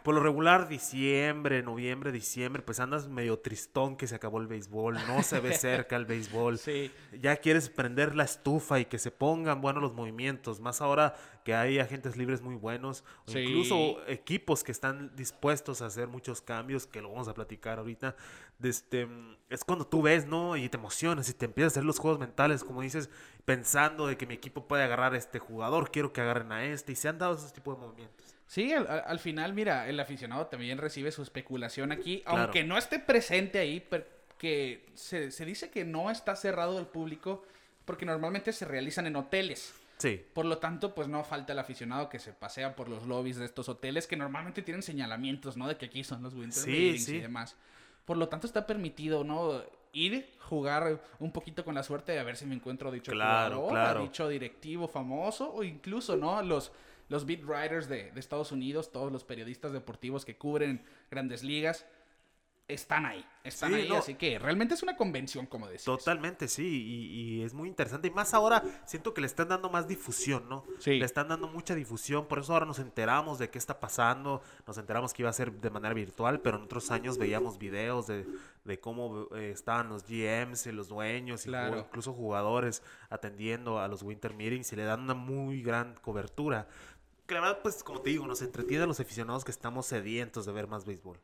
por 0.02 0.14
lo 0.14 0.22
regular 0.22 0.68
diciembre, 0.68 1.62
noviembre, 1.62 2.12
diciembre, 2.12 2.62
pues 2.62 2.80
andas 2.80 3.08
medio 3.08 3.38
tristón 3.38 3.96
que 3.96 4.06
se 4.06 4.14
acabó 4.14 4.40
el 4.40 4.46
béisbol, 4.46 4.94
no 5.08 5.22
se 5.22 5.40
ve 5.40 5.54
cerca 5.54 5.96
el 5.96 6.04
béisbol. 6.04 6.58
Sí. 6.66 6.90
Ya 7.20 7.36
quieres 7.36 7.68
prender 7.68 8.14
la 8.14 8.24
estufa 8.24 8.80
y 8.80 8.86
que 8.86 8.98
se 8.98 9.10
pongan 9.10 9.60
buenos 9.60 9.82
los 9.82 9.94
movimientos, 9.94 10.60
más 10.60 10.80
ahora 10.80 11.14
que 11.44 11.54
hay 11.54 11.78
agentes 11.78 12.16
libres 12.16 12.42
muy 12.42 12.56
buenos, 12.56 13.04
o 13.26 13.38
incluso 13.38 14.04
equipos 14.08 14.64
que 14.64 14.72
están 14.72 15.14
dispuestos 15.14 15.80
a 15.80 15.86
hacer 15.86 16.08
muchos 16.08 16.40
cambios, 16.40 16.86
que 16.86 17.00
lo 17.00 17.10
vamos 17.10 17.28
a 17.28 17.34
platicar 17.34 17.78
ahorita. 17.78 18.16
Este, 18.62 19.06
es 19.48 19.64
cuando 19.64 19.86
tú 19.86 20.02
ves, 20.02 20.26
¿no? 20.26 20.56
Y 20.56 20.68
te 20.68 20.76
emocionas 20.76 21.28
y 21.28 21.34
te 21.34 21.44
empiezas 21.44 21.72
a 21.72 21.74
hacer 21.74 21.84
los 21.84 21.98
juegos 21.98 22.18
mentales, 22.18 22.64
como 22.64 22.80
dices, 22.80 23.10
pensando 23.44 24.08
de 24.08 24.16
que 24.16 24.26
mi 24.26 24.34
equipo 24.34 24.66
puede 24.66 24.82
agarrar 24.82 25.14
a 25.14 25.18
este 25.18 25.38
jugador, 25.38 25.90
quiero 25.92 26.12
que 26.12 26.20
agarren 26.20 26.50
a 26.52 26.64
este, 26.64 26.92
y 26.92 26.96
se 26.96 27.08
han 27.08 27.18
dado 27.18 27.34
esos 27.34 27.52
tipos 27.52 27.78
de 27.78 27.86
movimientos. 27.86 28.25
Sí, 28.46 28.72
al, 28.72 29.18
final, 29.18 29.54
mira, 29.54 29.88
el 29.88 29.98
aficionado 29.98 30.46
también 30.46 30.78
recibe 30.78 31.10
su 31.10 31.22
especulación 31.22 31.90
aquí, 31.90 32.22
aunque 32.26 32.62
no 32.62 32.78
esté 32.78 33.00
presente 33.00 33.58
ahí, 33.58 33.84
que 34.38 34.86
se, 34.94 35.32
se 35.32 35.44
dice 35.44 35.70
que 35.70 35.84
no 35.84 36.10
está 36.10 36.36
cerrado 36.36 36.78
al 36.78 36.86
público, 36.86 37.44
porque 37.84 38.06
normalmente 38.06 38.52
se 38.52 38.64
realizan 38.64 39.06
en 39.06 39.16
hoteles. 39.16 39.74
Sí. 39.98 40.22
Por 40.34 40.44
lo 40.44 40.58
tanto, 40.58 40.94
pues 40.94 41.08
no 41.08 41.24
falta 41.24 41.54
el 41.54 41.58
aficionado 41.58 42.08
que 42.08 42.18
se 42.18 42.32
pasea 42.32 42.76
por 42.76 42.88
los 42.88 43.06
lobbies 43.06 43.36
de 43.36 43.46
estos 43.46 43.68
hoteles 43.68 44.06
que 44.06 44.16
normalmente 44.16 44.62
tienen 44.62 44.82
señalamientos, 44.82 45.56
¿no? 45.56 45.66
De 45.66 45.76
que 45.76 45.86
aquí 45.86 46.04
son 46.04 46.22
los 46.22 46.34
Winter 46.34 46.62
sí, 46.62 46.96
y 47.12 47.20
demás. 47.20 47.56
Por 48.04 48.16
lo 48.16 48.28
tanto, 48.28 48.46
está 48.46 48.66
permitido, 48.66 49.24
¿no? 49.24 49.62
Ir, 49.92 50.28
jugar 50.40 51.00
un 51.18 51.32
poquito 51.32 51.64
con 51.64 51.74
la 51.74 51.82
suerte 51.82 52.12
de 52.12 52.18
a 52.18 52.22
ver 52.22 52.36
si 52.36 52.44
me 52.44 52.54
encuentro 52.54 52.90
dicho 52.90 53.12
claro, 53.12 53.60
jugador, 53.60 53.72
claro. 53.72 54.02
dicho 54.02 54.28
directivo 54.28 54.86
famoso, 54.86 55.52
o 55.52 55.64
incluso, 55.64 56.16
¿no? 56.16 56.42
Los, 56.42 56.70
los 57.08 57.26
beat 57.26 57.42
writers 57.44 57.88
de, 57.88 58.10
de 58.12 58.20
Estados 58.20 58.52
Unidos, 58.52 58.92
todos 58.92 59.12
los 59.12 59.24
periodistas 59.24 59.72
deportivos 59.72 60.24
que 60.24 60.36
cubren 60.36 60.84
grandes 61.10 61.42
ligas 61.42 61.86
están 62.68 63.06
ahí, 63.06 63.24
están 63.44 63.74
ahí, 63.74 63.88
así 63.92 64.14
que 64.14 64.40
realmente 64.40 64.74
es 64.74 64.82
una 64.82 64.96
convención, 64.96 65.46
como 65.46 65.68
decís. 65.68 65.84
Totalmente, 65.84 66.48
sí, 66.48 66.64
y, 67.12 67.42
es 67.42 67.54
muy 67.54 67.68
interesante. 67.68 68.08
Y 68.08 68.10
más 68.10 68.34
ahora 68.34 68.62
siento 68.84 69.14
que 69.14 69.20
le 69.20 69.28
están 69.28 69.48
dando 69.48 69.70
más 69.70 69.86
difusión, 69.86 70.48
¿no? 70.48 70.64
Sí. 70.80 70.98
Le 70.98 71.04
están 71.04 71.28
dando 71.28 71.46
mucha 71.46 71.76
difusión, 71.76 72.26
por 72.26 72.40
eso 72.40 72.52
ahora 72.52 72.66
nos 72.66 72.80
enteramos 72.80 73.38
de 73.38 73.50
qué 73.50 73.58
está 73.58 73.78
pasando, 73.78 74.42
nos 74.66 74.78
enteramos 74.78 75.12
que 75.12 75.22
iba 75.22 75.30
a 75.30 75.32
ser 75.32 75.52
de 75.52 75.70
manera 75.70 75.94
virtual, 75.94 76.40
pero 76.40 76.56
en 76.56 76.64
otros 76.64 76.90
años 76.90 77.18
veíamos 77.18 77.56
videos 77.58 78.08
de, 78.08 78.26
cómo 78.80 79.28
eh, 79.36 79.52
estaban 79.52 79.88
los 79.88 80.04
GMs 80.04 80.66
y 80.66 80.72
los 80.72 80.88
dueños, 80.88 81.46
y 81.46 81.50
incluso 81.50 82.14
jugadores 82.14 82.82
atendiendo 83.10 83.78
a 83.78 83.86
los 83.86 84.02
Winter 84.02 84.34
Meetings 84.34 84.72
y 84.72 84.76
le 84.76 84.82
dan 84.82 85.02
una 85.02 85.14
muy 85.14 85.62
gran 85.62 85.94
cobertura 86.02 86.66
que 87.26 87.34
la 87.34 87.40
verdad, 87.40 87.58
pues 87.62 87.82
como 87.82 88.00
te 88.00 88.10
digo, 88.10 88.26
nos 88.26 88.42
entretiene 88.42 88.84
a 88.84 88.86
los 88.86 89.00
aficionados 89.00 89.44
que 89.44 89.50
estamos 89.50 89.86
sedientos 89.86 90.46
de 90.46 90.52
ver 90.52 90.66
más 90.66 90.84
béisbol. 90.84 91.18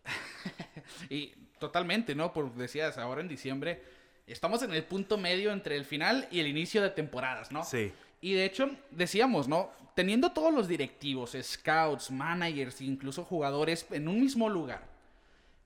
y 1.10 1.32
totalmente, 1.58 2.14
¿no? 2.14 2.32
Por 2.32 2.52
decías, 2.54 2.98
ahora 2.98 3.20
en 3.20 3.28
diciembre 3.28 3.82
estamos 4.26 4.62
en 4.62 4.72
el 4.72 4.84
punto 4.84 5.18
medio 5.18 5.52
entre 5.52 5.76
el 5.76 5.84
final 5.84 6.26
y 6.30 6.40
el 6.40 6.46
inicio 6.46 6.82
de 6.82 6.90
temporadas, 6.90 7.52
¿no? 7.52 7.64
Sí. 7.64 7.92
Y 8.20 8.34
de 8.34 8.44
hecho, 8.44 8.70
decíamos, 8.90 9.48
¿no? 9.48 9.70
Teniendo 9.94 10.32
todos 10.32 10.52
los 10.52 10.68
directivos, 10.68 11.36
scouts, 11.40 12.10
managers, 12.10 12.80
incluso 12.80 13.24
jugadores 13.24 13.86
en 13.90 14.08
un 14.08 14.20
mismo 14.20 14.48
lugar, 14.48 14.82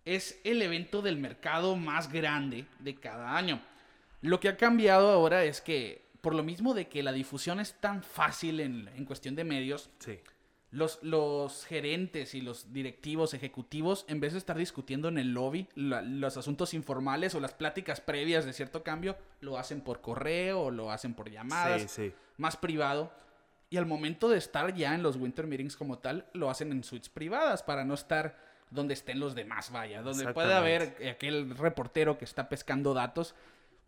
es 0.04 0.40
el 0.44 0.62
evento 0.62 1.02
del 1.02 1.16
mercado 1.16 1.76
más 1.76 2.10
grande 2.10 2.64
de 2.78 2.94
cada 2.94 3.36
año. 3.36 3.60
Lo 4.22 4.40
que 4.40 4.48
ha 4.48 4.56
cambiado 4.56 5.10
ahora 5.10 5.44
es 5.44 5.60
que 5.60 6.05
por 6.26 6.34
lo 6.34 6.42
mismo 6.42 6.74
de 6.74 6.88
que 6.88 7.04
la 7.04 7.12
difusión 7.12 7.60
es 7.60 7.74
tan 7.74 8.02
fácil 8.02 8.58
en, 8.58 8.88
en 8.96 9.04
cuestión 9.04 9.36
de 9.36 9.44
medios, 9.44 9.90
los, 10.72 10.98
los, 11.04 11.64
gerentes 11.66 12.34
y 12.34 12.40
los 12.40 12.72
directivos 12.72 13.32
ejecutivos, 13.32 14.04
en 14.08 14.18
vez 14.18 14.32
de 14.32 14.40
estar 14.40 14.58
discutiendo 14.58 15.06
en 15.06 15.18
el 15.18 15.32
lobby 15.32 15.68
los 15.76 16.36
asuntos 16.36 16.74
informales 16.74 17.36
o 17.36 17.40
las 17.40 17.54
pláticas 17.54 18.00
previas 18.00 18.44
de 18.44 18.52
cierto 18.52 18.82
cambio, 18.82 19.16
lo 19.40 19.56
hacen 19.56 19.80
por 19.82 20.00
correo 20.00 20.62
o 20.62 20.70
lo 20.72 20.90
hacen 20.90 21.14
por 21.14 21.30
llamadas, 21.30 21.96
más 22.38 22.56
privado. 22.56 23.12
Y 23.70 23.76
al 23.76 23.86
momento 23.86 24.28
de 24.28 24.38
estar 24.38 24.74
ya 24.74 24.96
en 24.96 25.04
los 25.04 25.14
winter 25.14 25.46
meetings 25.46 25.76
como 25.76 26.00
tal, 26.00 26.26
lo 26.32 26.50
hacen 26.50 26.72
en 26.72 26.82
suites 26.82 27.08
privadas 27.08 27.62
para 27.62 27.84
no 27.84 27.94
estar 27.94 28.36
donde 28.68 28.94
estén 28.94 29.20
los 29.20 29.36
demás, 29.36 29.70
vaya, 29.70 30.02
donde 30.02 30.32
puede 30.32 30.54
haber 30.54 30.96
aquel 31.08 31.56
reportero 31.56 32.18
que 32.18 32.24
está 32.24 32.48
pescando 32.48 32.94
datos 32.94 33.36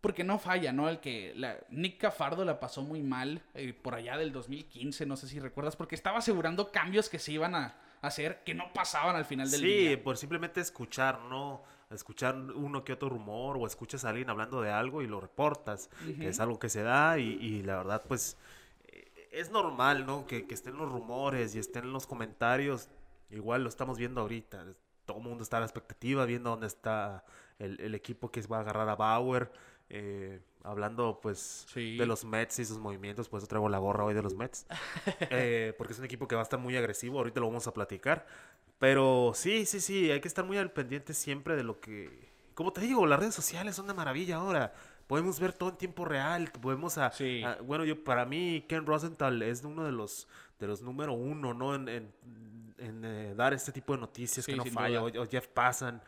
porque 0.00 0.24
no 0.24 0.38
falla, 0.38 0.72
¿no? 0.72 0.88
El 0.88 1.00
que 1.00 1.32
la, 1.36 1.58
Nick 1.70 1.98
Cafardo 1.98 2.44
la 2.44 2.60
pasó 2.60 2.82
muy 2.82 3.02
mal 3.02 3.42
eh, 3.54 3.72
por 3.72 3.94
allá 3.94 4.16
del 4.16 4.32
2015, 4.32 5.06
no 5.06 5.16
sé 5.16 5.28
si 5.28 5.40
recuerdas, 5.40 5.76
porque 5.76 5.94
estaba 5.94 6.18
asegurando 6.18 6.70
cambios 6.70 7.08
que 7.08 7.18
se 7.18 7.32
iban 7.32 7.54
a 7.54 7.76
hacer 8.00 8.42
que 8.44 8.54
no 8.54 8.72
pasaban 8.72 9.16
al 9.16 9.24
final 9.24 9.50
del 9.50 9.62
día. 9.62 9.90
Sí, 9.90 9.96
por 9.96 10.16
simplemente 10.16 10.60
escuchar, 10.60 11.20
¿no? 11.22 11.62
escuchar 11.90 12.36
uno 12.36 12.84
que 12.84 12.92
otro 12.92 13.08
rumor 13.08 13.56
o 13.58 13.66
escuchas 13.66 14.04
a 14.04 14.10
alguien 14.10 14.28
hablando 14.28 14.60
de 14.60 14.70
algo 14.70 15.02
y 15.02 15.06
lo 15.06 15.20
reportas, 15.20 15.88
que 16.04 16.28
es 16.28 16.40
algo 16.40 16.58
que 16.58 16.68
se 16.68 16.82
da 16.82 17.18
y, 17.18 17.38
y 17.40 17.62
la 17.62 17.76
verdad 17.76 18.02
pues 18.06 18.36
eh, 18.88 19.28
es 19.32 19.50
normal, 19.50 20.04
¿no? 20.04 20.26
Que, 20.26 20.46
que 20.46 20.54
estén 20.54 20.76
los 20.76 20.90
rumores 20.90 21.54
y 21.54 21.58
estén 21.58 21.92
los 21.92 22.06
comentarios, 22.06 22.88
igual 23.30 23.62
lo 23.62 23.68
estamos 23.68 23.98
viendo 23.98 24.20
ahorita, 24.20 24.66
todo 25.06 25.18
el 25.18 25.24
mundo 25.24 25.42
está 25.42 25.56
a 25.56 25.60
la 25.60 25.66
expectativa, 25.66 26.26
viendo 26.26 26.50
dónde 26.50 26.66
está 26.66 27.24
el, 27.58 27.80
el 27.80 27.94
equipo 27.94 28.30
que 28.30 28.42
va 28.42 28.58
a 28.58 28.60
agarrar 28.60 28.88
a 28.88 28.96
Bauer. 28.96 29.50
Eh, 29.90 30.40
hablando 30.64 31.18
pues 31.22 31.66
Sí. 31.72 31.96
de 31.96 32.04
los 32.06 32.24
Mets 32.24 32.58
y 32.58 32.64
sus 32.64 32.78
movimientos, 32.78 33.28
pues 33.28 33.46
traigo 33.48 33.68
la 33.68 33.78
gorra 33.78 34.04
hoy 34.04 34.14
de 34.14 34.22
los 34.22 34.34
Mets. 34.34 34.66
Eh, 35.30 35.74
porque 35.78 35.92
es 35.94 35.98
un 35.98 36.04
equipo 36.04 36.28
que 36.28 36.34
va 36.34 36.42
a 36.42 36.44
estar 36.44 36.58
muy 36.60 36.76
agresivo, 36.76 37.18
ahorita 37.18 37.40
lo 37.40 37.46
vamos 37.48 37.66
a 37.66 37.72
platicar. 37.72 38.26
Pero 38.78 39.32
sí, 39.34 39.66
sí, 39.66 39.80
sí, 39.80 40.10
hay 40.10 40.20
que 40.20 40.28
estar 40.28 40.44
muy 40.44 40.56
al 40.58 40.70
pendiente 40.70 41.12
siempre 41.14 41.56
de 41.56 41.64
lo 41.64 41.80
que... 41.80 42.28
Como 42.54 42.72
te 42.72 42.80
digo, 42.80 43.06
las 43.06 43.18
redes 43.18 43.34
sociales 43.34 43.76
son 43.76 43.86
una 43.86 43.94
maravilla 43.94 44.36
ahora. 44.36 44.72
Podemos 45.06 45.40
ver 45.40 45.52
todo 45.52 45.70
en 45.70 45.76
tiempo 45.76 46.04
real, 46.04 46.50
podemos 46.60 46.98
a, 46.98 47.10
Sí. 47.12 47.42
a- 47.42 47.56
bueno, 47.62 47.84
yo 47.84 48.04
para 48.04 48.24
mí 48.26 48.64
Ken 48.68 48.84
Rosenthal 48.86 49.40
es 49.42 49.64
uno 49.64 49.84
de 49.84 49.92
los 49.92 50.28
de 50.60 50.66
los 50.66 50.82
número 50.82 51.12
uno, 51.12 51.54
¿no? 51.54 51.74
En, 51.76 51.88
en- 51.88 52.12
en, 52.78 53.04
eh, 53.04 53.34
dar 53.36 53.54
este 53.54 53.70
tipo 53.72 53.94
de 53.94 54.00
noticias 54.00 54.44
Sí, 54.44 54.52
que 54.52 54.58
no 54.58 54.64
falla. 54.66 55.02
O, 55.02 55.06
o 55.06 55.26
Jeff 55.26 55.46
Passan, 55.48 56.02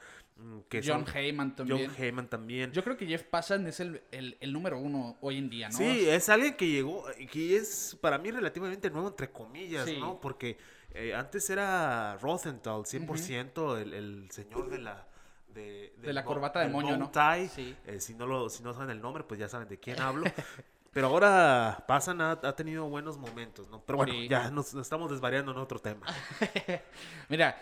que 0.68 0.80
John 0.84 1.06
son- 1.06 1.16
Heyman 1.16 1.56
también. 1.56 1.86
John 1.90 2.02
Heyman 2.04 2.28
también. 2.28 2.72
Yo 2.72 2.82
creo 2.84 2.96
que 2.96 3.06
Jeff 3.06 3.22
Passan 3.24 3.66
es 3.66 3.80
el, 3.80 4.02
el- 4.10 4.36
el 4.40 4.52
número 4.52 4.78
uno 4.78 5.16
hoy 5.20 5.38
en 5.38 5.50
día, 5.50 5.68
¿no? 5.68 5.76
Sí, 5.78 6.08
es 6.08 6.28
alguien 6.28 6.54
que 6.56 6.66
llegó, 6.68 7.04
que 7.30 7.56
es 7.56 7.96
para 8.00 8.18
mí 8.18 8.30
relativamente 8.30 8.90
nuevo, 8.90 9.08
entre 9.08 9.30
comillas, 9.30 9.86
Sí. 9.86 9.98
¿no? 9.98 10.20
Porque 10.20 10.58
eh, 10.92 11.14
antes 11.14 11.48
era 11.50 12.16
Rosenthal, 12.20 12.82
100%, 12.84 13.78
el, 13.80 13.94
el 13.94 14.30
señor 14.30 14.68
de 14.70 14.78
la... 14.78 15.06
De, 15.54 15.92
De 15.98 16.12
la 16.12 16.24
corbata 16.24 16.60
de 16.60 16.68
moño, 16.68 16.96
¿no? 16.96 17.10
Sí. 17.52 17.74
Eh, 17.86 17.98
si, 17.98 18.14
no 18.14 18.24
lo, 18.26 18.48
si 18.48 18.62
no 18.62 18.72
saben 18.72 18.90
el 18.90 19.00
nombre, 19.02 19.24
pues 19.24 19.40
ya 19.40 19.48
saben 19.48 19.66
de 19.68 19.78
quién 19.80 20.00
hablo. 20.00 20.24
Pero 20.92 21.06
ahora 21.08 21.84
Pasan 21.86 22.20
ha, 22.20 22.32
ha 22.32 22.56
tenido 22.56 22.88
buenos 22.88 23.16
momentos, 23.18 23.68
¿no? 23.68 23.80
Pero 23.84 23.96
bueno, 23.98 24.12
Sí. 24.12 24.28
ya 24.28 24.50
nos, 24.50 24.74
nos 24.74 24.82
estamos 24.86 25.10
desvariando 25.10 25.52
en 25.52 25.58
otro 25.58 25.78
tema. 25.80 26.06
Mira, 27.28 27.56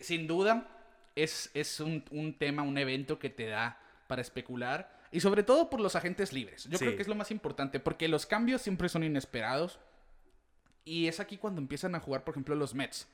sin 0.00 0.26
duda 0.26 0.83
es, 1.16 1.50
es 1.54 1.80
un, 1.80 2.04
un 2.10 2.34
tema, 2.36 2.62
un 2.62 2.76
evento 2.78 3.18
que 3.18 3.30
te 3.30 3.46
da 3.46 3.78
para 4.06 4.22
especular. 4.22 4.98
Y 5.12 5.20
sobre 5.20 5.42
todo 5.42 5.70
por 5.70 5.80
los 5.80 5.94
agentes 5.96 6.32
libres. 6.32 6.64
Yo 6.64 6.78
Sí. 6.78 6.84
creo 6.84 6.96
que 6.96 7.02
es 7.02 7.08
lo 7.08 7.14
más 7.14 7.30
importante. 7.30 7.78
Porque 7.80 8.08
los 8.08 8.26
cambios 8.26 8.62
siempre 8.62 8.88
son 8.88 9.04
inesperados. 9.04 9.78
Y 10.84 11.06
es 11.08 11.20
aquí 11.20 11.38
cuando 11.38 11.60
empiezan 11.60 11.94
a 11.94 12.00
jugar, 12.00 12.24
por 12.24 12.32
ejemplo, 12.34 12.54
los 12.54 12.74
Mets. 12.74 13.06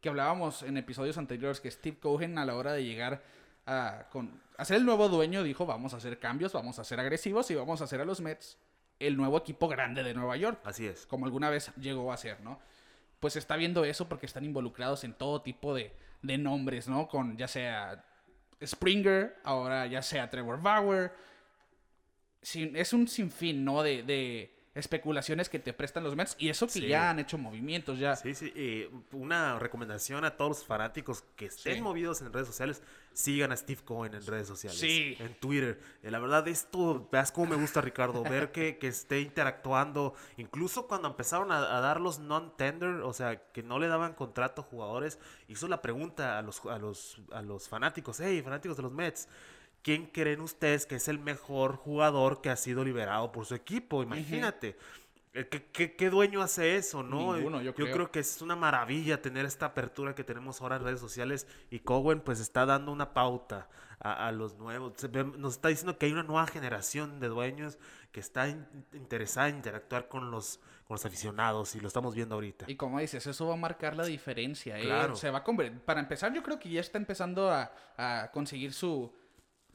Que 0.00 0.08
hablábamos 0.08 0.62
en 0.62 0.76
episodios 0.76 1.18
anteriores 1.18 1.60
que 1.60 1.70
Steve 1.70 1.98
Cohen 1.98 2.38
a 2.38 2.46
la 2.46 2.54
hora 2.56 2.72
de 2.72 2.84
llegar 2.84 3.22
a, 3.66 4.06
con, 4.10 4.40
a 4.56 4.64
ser 4.64 4.78
el 4.78 4.86
nuevo 4.86 5.08
dueño 5.10 5.42
dijo 5.42 5.66
vamos 5.66 5.92
a 5.92 5.98
hacer 5.98 6.18
cambios, 6.18 6.54
vamos 6.54 6.78
a 6.78 6.84
ser 6.84 6.98
agresivos 6.98 7.50
y 7.50 7.54
vamos 7.54 7.82
a 7.82 7.84
hacer 7.84 8.00
a 8.00 8.06
los 8.06 8.22
Mets 8.22 8.56
el 8.98 9.18
nuevo 9.18 9.36
equipo 9.36 9.68
grande 9.68 10.02
de 10.02 10.14
Nueva 10.14 10.36
York 10.38 10.58
Así 10.64 10.86
es. 10.86 11.04
como 11.06 11.26
alguna 11.26 11.50
vez 11.50 11.70
llegó 11.78 12.10
a 12.10 12.16
ser, 12.16 12.40
¿no? 12.40 12.58
Pues 13.20 13.36
está 13.36 13.56
viendo 13.56 13.84
eso 13.84 14.08
porque 14.08 14.24
están 14.24 14.44
involucrados 14.46 15.04
en 15.04 15.12
todo 15.12 15.42
tipo 15.42 15.74
de, 15.74 15.92
de 16.22 16.38
nombres, 16.38 16.88
¿no? 16.88 17.08
Con 17.08 17.36
ya 17.36 17.48
sea 17.48 18.04
Springer, 18.64 19.36
ahora 19.44 19.86
ya 19.86 20.02
sea 20.02 20.28
Trevor 20.28 20.60
Bauer. 20.60 21.12
Es 22.42 22.92
un 22.92 23.08
sinfín, 23.08 23.64
¿no? 23.64 23.82
De, 23.82 24.02
de 24.02 24.59
especulaciones 24.74 25.48
que 25.48 25.58
te 25.58 25.72
prestan 25.72 26.04
los 26.04 26.14
Mets 26.14 26.36
y 26.38 26.48
eso 26.48 26.66
que 26.66 26.74
Sí. 26.74 26.86
ya 26.86 27.10
han 27.10 27.18
hecho 27.18 27.36
movimientos, 27.38 27.98
ya. 27.98 28.14
Sí, 28.14 28.34
sí, 28.34 28.46
y 28.54 28.88
una 29.16 29.58
recomendación 29.58 30.24
a 30.24 30.36
todos 30.36 30.58
los 30.58 30.64
fanáticos 30.64 31.24
que 31.34 31.46
estén 31.46 31.76
Sí. 31.76 31.80
movidos 31.80 32.20
en 32.22 32.32
redes 32.32 32.46
sociales, 32.46 32.80
sigan 33.12 33.50
a 33.50 33.56
Steve 33.56 33.80
Cohen 33.84 34.14
en 34.14 34.24
redes 34.24 34.46
sociales, 34.46 34.78
Sí. 34.78 35.16
en 35.18 35.34
Twitter. 35.34 35.80
Eh, 36.04 36.10
La 36.12 36.20
verdad, 36.20 36.46
esto, 36.46 37.08
veas 37.10 37.32
cómo 37.32 37.48
me 37.50 37.56
gusta, 37.56 37.80
Ricardo, 37.80 38.22
ver 38.48 38.52
que, 38.52 38.78
que 38.78 38.86
esté 38.86 39.20
interactuando, 39.20 40.14
incluso 40.36 40.86
cuando 40.86 41.08
empezaron 41.08 41.50
a, 41.50 41.76
a 41.76 41.80
dar 41.80 42.00
los 42.00 42.20
non-tender, 42.20 43.00
o 43.02 43.12
sea, 43.12 43.42
que 43.52 43.64
no 43.64 43.80
le 43.80 43.88
daban 43.88 44.14
contrato 44.14 44.60
a 44.62 44.64
jugadores, 44.64 45.18
hizo 45.48 45.66
la 45.66 45.82
pregunta 45.82 46.38
a 46.38 46.42
los, 46.42 46.64
a 46.66 46.78
los, 46.78 47.20
a 47.32 47.42
los 47.42 47.68
fanáticos, 47.68 48.20
hey, 48.20 48.40
fanáticos 48.42 48.76
de 48.76 48.82
los 48.84 48.92
Mets, 48.92 49.28
¿quién 49.82 50.06
creen 50.06 50.40
ustedes 50.40 50.86
que 50.86 50.96
es 50.96 51.08
el 51.08 51.18
mejor 51.18 51.76
jugador 51.76 52.40
que 52.40 52.50
ha 52.50 52.56
sido 52.56 52.84
liberado 52.84 53.32
por 53.32 53.46
su 53.46 53.54
equipo? 53.54 54.02
Imagínate. 54.02 54.76
Eh, 55.32 55.46
¿Qué, 55.48 55.64
qué, 55.70 55.94
qué 55.94 56.10
dueño 56.10 56.42
hace 56.42 56.74
eso, 56.74 57.04
no? 57.04 57.34
Ninguno, 57.36 57.62
yo 57.62 57.72
creo. 57.72 57.92
creo 57.92 58.10
que 58.10 58.18
es 58.18 58.42
una 58.42 58.56
maravilla 58.56 59.22
tener 59.22 59.46
esta 59.46 59.66
apertura 59.66 60.14
que 60.14 60.24
tenemos 60.24 60.60
ahora 60.60 60.76
en 60.76 60.82
redes 60.82 60.98
sociales 60.98 61.46
y 61.70 61.78
Cowen 61.78 62.20
pues 62.20 62.40
está 62.40 62.66
dando 62.66 62.90
una 62.90 63.14
pauta 63.14 63.68
a, 64.00 64.26
a 64.26 64.32
los 64.32 64.56
nuevos. 64.56 64.94
Ve- 65.08 65.22
Nos 65.38 65.54
está 65.54 65.68
diciendo 65.68 65.96
que 65.98 66.06
hay 66.06 66.12
una 66.12 66.24
nueva 66.24 66.48
generación 66.48 67.20
de 67.20 67.28
dueños 67.28 67.78
que 68.10 68.18
está 68.18 68.48
in- 68.48 68.66
interesada 68.92 69.48
en 69.50 69.56
interactuar 69.56 70.08
con 70.08 70.32
los, 70.32 70.58
con 70.84 70.96
los 70.96 71.06
aficionados 71.06 71.76
y 71.76 71.80
lo 71.80 71.86
estamos 71.86 72.12
viendo 72.12 72.34
ahorita. 72.34 72.64
Y 72.68 72.74
como 72.74 72.98
dices, 72.98 73.24
eso 73.24 73.46
va 73.46 73.54
a 73.54 73.56
marcar 73.56 73.94
la 73.94 74.06
diferencia. 74.06 74.80
¿eh? 74.80 74.82
Claro. 74.82 75.14
Se 75.14 75.30
va 75.30 75.38
a 75.38 75.44
Para 75.84 76.00
empezar, 76.00 76.32
yo 76.34 76.42
creo 76.42 76.58
que 76.58 76.70
ya 76.70 76.80
está 76.80 76.98
empezando 76.98 77.48
a, 77.52 77.70
a 77.96 78.30
conseguir 78.32 78.72
su 78.72 79.14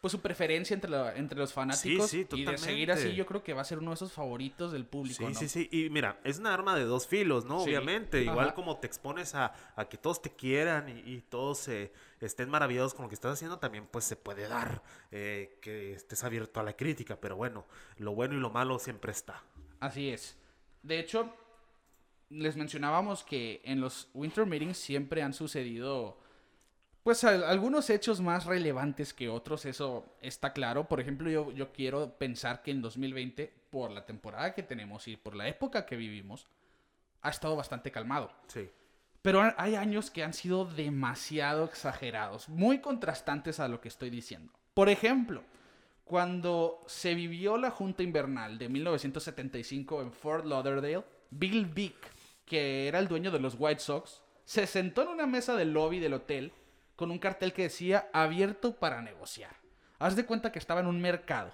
pues 0.01 0.11
su 0.11 0.21
preferencia 0.21 0.73
entre, 0.73 0.91
la- 0.91 1.15
entre 1.15 1.37
los 1.39 1.51
fanáticos. 1.53 2.09
sí, 2.09 2.27
y 2.33 2.45
de 2.45 2.57
seguir 2.57 2.91
así, 2.91 3.15
yo 3.15 3.25
creo 3.25 3.43
que 3.43 3.53
va 3.53 3.61
a 3.61 3.65
ser 3.65 3.79
uno 3.79 3.91
de 3.91 3.95
esos 3.95 4.11
favoritos 4.13 4.71
del 4.71 4.85
público. 4.85 5.17
Sí, 5.17 5.33
¿no? 5.33 5.39
sí, 5.39 5.49
sí. 5.49 5.67
Y 5.71 5.89
mira, 5.89 6.19
es 6.23 6.37
una 6.39 6.53
arma 6.53 6.75
de 6.75 6.83
dos 6.85 7.07
filos, 7.07 7.45
¿no? 7.45 7.59
Sí. 7.59 7.69
Obviamente. 7.69 8.21
Igual 8.21 8.53
como 8.53 8.77
te 8.77 8.87
expones 8.87 9.33
a, 9.35 9.53
a 9.75 9.85
que 9.89 9.97
todos 9.97 10.21
te 10.21 10.29
quieran 10.31 10.89
y, 10.89 10.99
y 11.13 11.21
todos 11.21 11.67
eh, 11.67 11.91
estén 12.21 12.49
maravillados 12.49 12.93
con 12.93 13.03
lo 13.03 13.09
que 13.09 13.15
estás 13.15 13.33
haciendo, 13.33 13.57
también 13.59 13.87
pues 13.91 14.05
se 14.05 14.15
puede 14.15 14.47
dar 14.47 14.83
eh, 15.11 15.57
que 15.61 15.93
estés 15.93 16.23
abierto 16.23 16.59
a 16.59 16.63
la 16.63 16.73
crítica. 16.75 17.19
Pero 17.19 17.35
bueno, 17.35 17.65
lo 17.97 18.13
bueno 18.13 18.35
y 18.35 18.39
lo 18.39 18.49
malo 18.51 18.77
siempre 18.79 19.11
está. 19.11 19.41
Así 19.79 20.09
es. 20.09 20.37
De 20.83 20.99
hecho, 20.99 21.33
les 22.29 22.55
mencionábamos 22.55 23.23
que 23.23 23.61
en 23.63 23.81
los 23.81 24.09
Winter 24.13 24.45
Meetings 24.45 24.77
siempre 24.77 25.21
han 25.23 25.33
sucedido, 25.33 26.17
pues, 27.05 27.23
al- 27.23 27.43
algunos 27.43 27.89
hechos 27.91 28.19
más 28.19 28.45
relevantes 28.45 29.13
que 29.13 29.29
otros, 29.29 29.63
eso 29.65 30.17
está 30.21 30.51
claro. 30.53 30.87
Por 30.87 30.99
ejemplo, 30.99 31.29
yo, 31.29 31.51
yo 31.51 31.71
quiero 31.71 32.17
pensar 32.17 32.63
que 32.63 32.71
en 32.71 32.81
2020, 32.81 33.53
por 33.69 33.91
la 33.91 34.05
temporada 34.07 34.55
que 34.55 34.63
tenemos 34.63 35.07
y 35.07 35.15
por 35.15 35.35
la 35.35 35.47
época 35.47 35.85
que 35.85 35.95
vivimos, 35.97 36.47
ha 37.21 37.29
estado 37.29 37.55
bastante 37.55 37.91
calmado. 37.91 38.31
Sí. 38.47 38.67
Pero 39.21 39.39
ha- 39.41 39.53
hay 39.57 39.75
años 39.75 40.09
que 40.09 40.23
han 40.23 40.33
sido 40.33 40.65
demasiado 40.65 41.65
exagerados, 41.65 42.49
muy 42.49 42.79
contrastantes 42.79 43.59
a 43.59 43.67
lo 43.67 43.79
que 43.81 43.87
estoy 43.89 44.09
diciendo. 44.09 44.51
Por 44.73 44.89
ejemplo, 44.89 45.43
cuando 46.05 46.83
se 46.87 47.13
vivió 47.13 47.57
la 47.57 47.69
Junta 47.71 48.01
Invernal 48.03 48.57
de 48.57 48.67
1975 48.67 50.01
en 50.01 50.11
Fort 50.11 50.45
Lauderdale, 50.45 51.03
Bill 51.29 51.65
Vick, 51.67 51.95
que 52.45 52.87
era 52.87 52.97
el 52.99 53.07
dueño 53.07 53.29
de 53.31 53.39
los 53.39 53.55
White 53.59 53.79
Sox, 53.81 54.21
se 54.43 54.67
sentó 54.67 55.03
en 55.03 55.09
una 55.09 55.25
mesa 55.27 55.55
del 55.55 55.71
lobby 55.71 55.99
del 55.99 56.13
hotel 56.13 56.51
con 56.95 57.11
un 57.11 57.19
cartel 57.19 57.53
que 57.53 57.63
decía 57.63 58.09
abierto 58.13 58.75
para 58.75 59.01
negociar. 59.01 59.55
Haz 59.99 60.15
de 60.15 60.25
cuenta 60.25 60.51
que 60.51 60.59
estaba 60.59 60.81
en 60.81 60.87
un 60.87 61.01
mercado. 61.01 61.51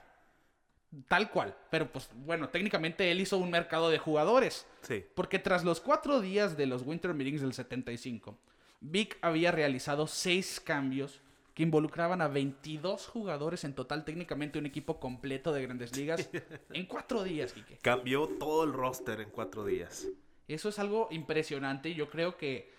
Tal 1.07 1.29
cual. 1.29 1.55
Pero 1.69 1.91
pues 1.91 2.09
bueno, 2.13 2.49
técnicamente 2.49 3.11
él 3.11 3.21
hizo 3.21 3.37
un 3.37 3.49
mercado 3.49 3.89
de 3.89 3.97
jugadores. 3.97 4.67
Sí. 4.81 5.05
Porque 5.15 5.39
tras 5.39 5.63
los 5.63 5.79
cuatro 5.79 6.19
días 6.19 6.57
de 6.57 6.65
los 6.65 6.81
Winter 6.83 7.13
Meetings 7.13 7.41
del 7.41 7.53
75, 7.53 8.37
Vic 8.81 9.17
había 9.21 9.51
realizado 9.51 10.07
seis 10.07 10.59
cambios 10.59 11.21
que 11.53 11.63
involucraban 11.63 12.21
a 12.21 12.27
22 12.27 13.07
jugadores 13.07 13.63
en 13.63 13.73
total, 13.73 14.05
técnicamente 14.05 14.57
un 14.57 14.65
equipo 14.65 14.99
completo 14.99 15.51
de 15.51 15.61
grandes 15.61 15.95
ligas, 15.95 16.29
en 16.71 16.85
cuatro 16.85 17.23
días, 17.23 17.53
Quique. 17.53 17.77
Cambió 17.81 18.27
todo 18.27 18.63
el 18.63 18.73
roster 18.73 19.19
en 19.21 19.29
cuatro 19.29 19.65
días. 19.65 20.07
Eso 20.47 20.69
es 20.69 20.79
algo 20.79 21.07
impresionante 21.11 21.89
y 21.89 21.95
yo 21.95 22.09
creo 22.09 22.37
que 22.37 22.71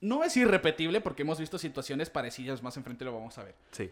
no 0.00 0.24
es 0.24 0.36
irrepetible 0.36 1.00
porque 1.00 1.22
hemos 1.22 1.38
visto 1.38 1.58
situaciones 1.58 2.10
parecidas, 2.10 2.62
más 2.62 2.76
enfrente 2.76 3.04
lo 3.04 3.14
vamos 3.14 3.38
a 3.38 3.44
ver. 3.44 3.54
Sí. 3.72 3.90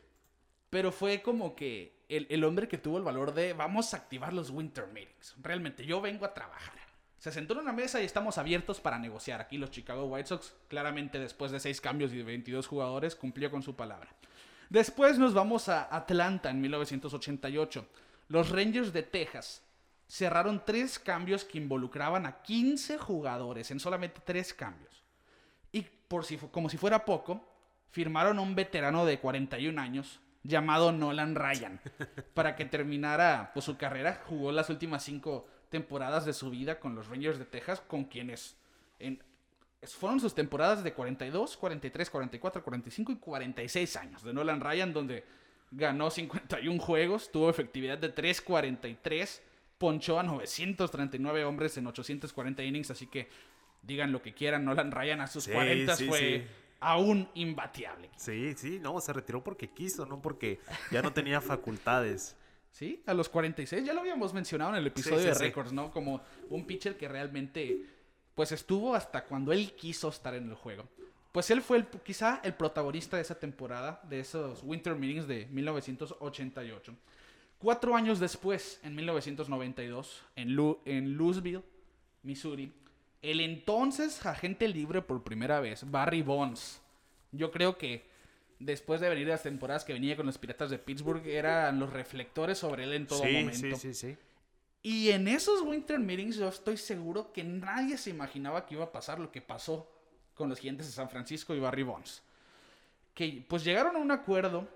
Pero 0.70 0.92
fue 0.92 1.22
como 1.22 1.54
que 1.54 1.96
el, 2.08 2.26
el 2.30 2.44
hombre 2.44 2.68
que 2.68 2.78
tuvo 2.78 2.98
el 2.98 3.04
valor 3.04 3.34
de 3.34 3.52
vamos 3.52 3.94
a 3.94 3.98
activar 3.98 4.32
los 4.32 4.50
winter 4.50 4.86
meetings. 4.88 5.34
Realmente, 5.42 5.84
yo 5.84 6.00
vengo 6.00 6.24
a 6.24 6.34
trabajar. 6.34 6.74
Se 7.18 7.32
sentó 7.32 7.54
en 7.54 7.60
una 7.60 7.72
mesa 7.72 8.00
y 8.00 8.04
estamos 8.04 8.38
abiertos 8.38 8.80
para 8.80 8.98
negociar. 8.98 9.40
Aquí 9.40 9.58
los 9.58 9.70
Chicago 9.70 10.06
White 10.06 10.28
Sox, 10.28 10.54
claramente 10.68 11.18
después 11.18 11.50
de 11.50 11.60
seis 11.60 11.80
cambios 11.80 12.12
y 12.12 12.18
de 12.18 12.22
22 12.22 12.66
jugadores, 12.66 13.16
cumplió 13.16 13.50
con 13.50 13.62
su 13.62 13.74
palabra. 13.74 14.08
Después 14.68 15.18
nos 15.18 15.32
vamos 15.32 15.68
a 15.68 15.94
Atlanta 15.94 16.50
en 16.50 16.60
1988. 16.60 17.86
Los 18.28 18.50
Rangers 18.50 18.92
de 18.92 19.02
Texas 19.02 19.62
cerraron 20.08 20.62
tres 20.64 20.98
cambios 20.98 21.44
que 21.44 21.58
involucraban 21.58 22.26
a 22.26 22.42
15 22.42 22.98
jugadores 22.98 23.70
en 23.70 23.80
solamente 23.80 24.20
tres 24.24 24.52
cambios. 24.52 25.02
Por 26.08 26.24
si, 26.24 26.36
como 26.36 26.68
si 26.68 26.76
fuera 26.76 27.04
poco, 27.04 27.44
firmaron 27.90 28.38
a 28.38 28.42
un 28.42 28.54
veterano 28.54 29.04
de 29.06 29.18
41 29.18 29.80
años 29.80 30.20
llamado 30.42 30.92
Nolan 30.92 31.34
Ryan 31.34 31.80
para 32.34 32.54
que 32.54 32.64
terminara 32.64 33.50
pues, 33.52 33.64
su 33.64 33.76
carrera. 33.76 34.22
Jugó 34.26 34.52
las 34.52 34.70
últimas 34.70 35.02
cinco 35.02 35.46
temporadas 35.68 36.24
de 36.24 36.32
su 36.32 36.50
vida 36.50 36.78
con 36.78 36.94
los 36.94 37.08
Rangers 37.08 37.38
de 37.38 37.44
Texas, 37.44 37.80
con 37.80 38.04
quienes 38.04 38.56
en- 38.98 39.22
fueron 39.82 40.20
sus 40.20 40.34
temporadas 40.34 40.82
de 40.84 40.92
42, 40.94 41.56
43, 41.56 42.10
44, 42.10 42.62
45 42.64 43.12
y 43.12 43.16
46 43.16 43.96
años 43.96 44.22
de 44.22 44.32
Nolan 44.32 44.60
Ryan, 44.60 44.92
donde 44.92 45.24
ganó 45.70 46.10
51 46.10 46.80
juegos, 46.80 47.30
tuvo 47.32 47.50
efectividad 47.50 47.98
de 47.98 48.14
3.43, 48.14 49.40
ponchó 49.78 50.18
a 50.18 50.22
939 50.22 51.44
hombres 51.44 51.76
en 51.76 51.86
840 51.86 52.62
innings, 52.62 52.90
así 52.90 53.06
que 53.06 53.28
digan 53.86 54.12
lo 54.12 54.20
que 54.22 54.34
quieran, 54.34 54.64
Nolan 54.64 54.90
Ryan 54.92 55.20
a 55.20 55.26
sus 55.26 55.44
Sí, 55.44 55.52
40 55.52 55.96
sí, 55.96 56.06
fue 56.06 56.18
sí. 56.18 56.42
aún 56.80 57.28
imbateable. 57.34 58.10
Sí, 58.16 58.54
sí, 58.56 58.78
no, 58.82 59.00
se 59.00 59.12
retiró 59.12 59.42
porque 59.44 59.68
quiso, 59.70 60.04
no 60.06 60.20
porque 60.20 60.60
ya 60.90 61.02
no 61.02 61.12
tenía 61.12 61.40
facultades. 61.40 62.36
Sí, 62.76 63.02
a 63.06 63.14
los 63.14 63.30
46, 63.30 63.86
ya 63.86 63.94
lo 63.94 64.00
habíamos 64.00 64.34
mencionado 64.34 64.72
en 64.72 64.76
el 64.76 64.88
episodio 64.88 65.24
de. 65.24 65.32
Records, 65.32 65.72
¿no? 65.72 65.90
Como 65.90 66.20
un 66.50 66.66
pitcher 66.66 66.98
que 66.98 67.08
realmente, 67.08 67.80
pues 68.34 68.52
estuvo 68.52 68.94
hasta 68.94 69.24
cuando 69.24 69.50
él 69.50 69.72
quiso 69.72 70.10
estar 70.10 70.34
en 70.34 70.50
el 70.50 70.54
juego. 70.56 70.86
Pues 71.32 71.50
él 71.50 71.62
fue 71.62 71.78
el, 71.78 71.86
quizá 71.86 72.38
el 72.44 72.52
protagonista 72.52 73.16
de 73.16 73.22
esa 73.22 73.38
temporada, 73.38 74.02
de 74.06 74.20
esos 74.20 74.62
Winter 74.62 74.94
Meetings 74.94 75.26
de 75.26 75.46
1988. 75.46 76.94
Cuatro 77.58 77.96
años 77.96 78.20
después, 78.20 78.78
en 78.82 78.94
1992, 78.94 80.22
en, 80.36 80.54
Lu- 80.54 80.78
en 80.84 81.16
Louisville, 81.16 81.62
Missouri, 82.24 82.70
el 83.22 83.40
entonces 83.40 84.24
agente 84.24 84.68
libre 84.68 85.02
por 85.02 85.22
primera 85.22 85.60
vez, 85.60 85.90
Barry 85.90 86.22
Bonds. 86.22 86.80
Yo 87.32 87.50
creo 87.50 87.76
que 87.78 88.06
después 88.58 89.00
de 89.00 89.08
venir 89.08 89.28
las 89.28 89.42
temporadas 89.42 89.84
que 89.84 89.92
venía 89.92 90.16
con 90.16 90.26
los 90.26 90.38
Piratas 90.38 90.70
de 90.70 90.78
Pittsburgh, 90.78 91.26
eran 91.26 91.78
los 91.78 91.92
reflectores 91.92 92.58
sobre 92.58 92.84
él 92.84 92.92
en 92.92 93.06
todo 93.06 93.22
sí, 93.22 93.32
momento. 93.32 93.76
sí, 93.76 93.92
sí, 93.92 93.94
sí. 93.94 94.16
Y 94.82 95.10
en 95.10 95.26
esos 95.26 95.62
Winter 95.62 95.98
Meetings 95.98 96.36
yo 96.36 96.48
estoy 96.48 96.76
seguro 96.76 97.32
que 97.32 97.42
nadie 97.42 97.98
se 97.98 98.10
imaginaba 98.10 98.66
que 98.66 98.74
iba 98.74 98.84
a 98.84 98.92
pasar 98.92 99.18
lo 99.18 99.32
que 99.32 99.40
pasó 99.40 99.90
con 100.34 100.48
los 100.48 100.60
Gigantes 100.60 100.86
de 100.86 100.92
San 100.92 101.10
Francisco 101.10 101.54
y 101.54 101.58
Barry 101.58 101.82
Bonds. 101.82 102.22
Que 103.12 103.44
pues 103.48 103.64
llegaron 103.64 103.96
a 103.96 103.98
un 103.98 104.12
acuerdo 104.12 104.68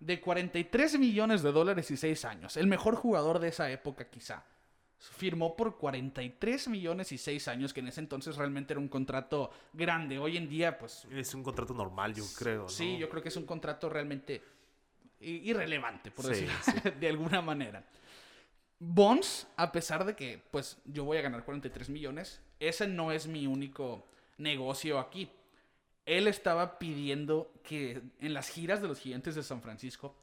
de 0.00 0.20
43 0.20 0.98
millones 0.98 1.42
de 1.42 1.52
dólares 1.52 1.90
y 1.90 1.96
6 1.96 2.24
años. 2.24 2.56
El 2.56 2.66
mejor 2.66 2.94
jugador 2.94 3.40
de 3.40 3.48
esa 3.48 3.70
época 3.70 4.08
quizá. 4.08 4.44
Firmó 4.98 5.56
por 5.56 5.76
43 5.76 6.68
millones 6.68 7.12
y 7.12 7.18
6 7.18 7.46
años, 7.48 7.72
que 7.72 7.80
en 7.80 7.88
ese 7.88 8.00
entonces 8.00 8.36
realmente 8.36 8.72
era 8.72 8.80
un 8.80 8.88
contrato 8.88 9.50
grande. 9.72 10.18
Hoy 10.18 10.36
en 10.36 10.48
día 10.48 10.76
pues 10.76 11.06
Es 11.12 11.34
un 11.34 11.44
contrato 11.44 11.72
normal, 11.72 12.14
yo 12.14 12.24
creo. 12.36 12.62
¿no? 12.62 12.68
Sí, 12.68 12.98
yo 12.98 13.08
creo 13.08 13.22
que 13.22 13.28
es 13.28 13.36
un 13.36 13.46
contrato 13.46 13.88
realmente 13.88 14.42
irrelevante, 15.20 16.10
por 16.10 16.34
Sí, 16.34 16.44
decirlo 16.44 16.90
de 17.00 17.08
alguna 17.08 17.40
manera. 17.42 17.84
Bonds, 18.80 19.46
a 19.56 19.72
pesar 19.72 20.04
de 20.04 20.14
que, 20.14 20.40
pues, 20.50 20.78
yo 20.84 21.04
voy 21.04 21.18
a 21.18 21.22
ganar 21.22 21.44
43 21.44 21.88
millones, 21.90 22.40
ese 22.60 22.86
no 22.86 23.10
es 23.10 23.26
mi 23.26 23.46
único 23.46 24.06
negocio 24.36 24.98
aquí. 24.98 25.30
Él 26.06 26.26
estaba 26.28 26.78
pidiendo 26.78 27.52
que 27.62 28.00
en 28.20 28.34
las 28.34 28.48
giras 28.48 28.80
de 28.80 28.88
los 28.88 28.98
gigantes 29.00 29.34
de 29.34 29.42
San 29.42 29.60
Francisco 29.62 30.16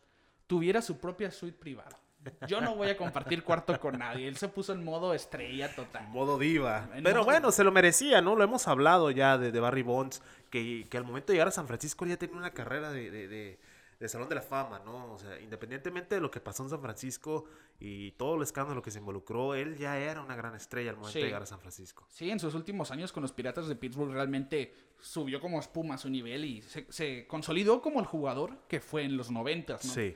tuviera 0.47 0.81
su 0.81 0.97
propia 0.99 1.31
suite 1.31 1.57
privada. 1.57 1.99
Yo 2.47 2.61
no 2.61 2.75
voy 2.75 2.89
a 2.89 2.97
compartir 2.97 3.43
cuarto 3.43 3.79
con 3.79 3.97
nadie. 3.99 4.27
Él 4.27 4.37
se 4.37 4.47
puso 4.47 4.73
en 4.73 4.83
modo 4.83 5.13
estrella 5.13 5.73
total. 5.75 6.07
Modo 6.09 6.37
diva. 6.37 6.89
En 6.95 7.03
Pero 7.03 7.17
modo- 7.17 7.25
bueno, 7.25 7.51
se 7.51 7.63
lo 7.63 7.71
merecía, 7.71 8.21
¿no? 8.21 8.35
Lo 8.35 8.43
hemos 8.43 8.67
hablado 8.67 9.11
ya 9.11 9.37
de, 9.37 9.51
de 9.51 9.59
Barry 9.59 9.83
Bonds, 9.83 10.21
que, 10.49 10.87
que 10.89 10.97
al 10.97 11.03
momento 11.03 11.27
de 11.27 11.33
llegar 11.33 11.47
a 11.47 11.51
San 11.51 11.67
Francisco 11.67 12.05
ya 12.05 12.17
tenía 12.17 12.37
una 12.37 12.51
carrera 12.51 12.91
de, 12.91 13.09
de- 13.11 13.27
de- 13.27 13.59
de 13.97 14.09
Salón 14.09 14.27
de 14.27 14.35
la 14.35 14.41
Fama, 14.41 14.81
¿no? 14.83 15.13
O 15.13 15.17
sea, 15.17 15.39
independientemente 15.39 16.15
de 16.15 16.21
lo 16.21 16.29
que 16.29 16.41
pasó 16.41 16.63
en 16.63 16.69
San 16.69 16.81
Francisco 16.81 17.45
y 17.79 18.11
todo 18.11 18.35
el 18.35 18.41
escándalo 18.41 18.81
que 18.81 18.91
se 18.91 18.99
involucró, 18.99 19.55
él 19.55 19.77
ya 19.77 19.97
era 19.97 20.19
una 20.21 20.35
gran 20.35 20.53
estrella 20.53 20.89
al 20.89 20.97
momento 20.97 21.13
Sí. 21.13 21.19
de 21.19 21.25
llegar 21.27 21.43
a 21.43 21.45
San 21.45 21.61
Francisco. 21.61 22.05
Sí, 22.09 22.29
en 22.29 22.37
sus 22.41 22.53
últimos 22.55 22.91
años 22.91 23.13
con 23.13 23.21
los 23.23 23.31
Piratas 23.31 23.69
de 23.69 23.75
Pittsburgh 23.77 24.11
realmente 24.11 24.73
subió 24.99 25.39
como 25.39 25.59
espuma 25.61 25.97
su 25.97 26.09
nivel 26.09 26.43
y 26.43 26.61
se, 26.61 26.85
se 26.91 27.25
consolidó 27.25 27.81
como 27.81 28.01
el 28.01 28.05
jugador 28.05 28.57
que 28.67 28.81
fue 28.81 29.03
en 29.03 29.15
los 29.15 29.31
90, 29.31 29.73
¿no? 29.73 29.79
Sí. 29.79 30.13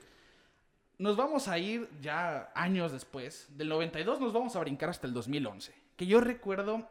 Nos 1.00 1.16
vamos 1.16 1.48
a 1.48 1.58
ir 1.58 1.90
ya 2.02 2.52
años 2.54 2.92
después. 2.92 3.48
Del 3.58 3.70
92 3.70 4.20
nos 4.20 4.34
vamos 4.34 4.58
a 4.58 4.60
brincar 4.60 4.90
hasta 4.90 5.08
el 5.08 5.14
2011. 5.14 5.74
Que 5.96 6.06
yo 6.06 6.20
recuerdo 6.20 6.90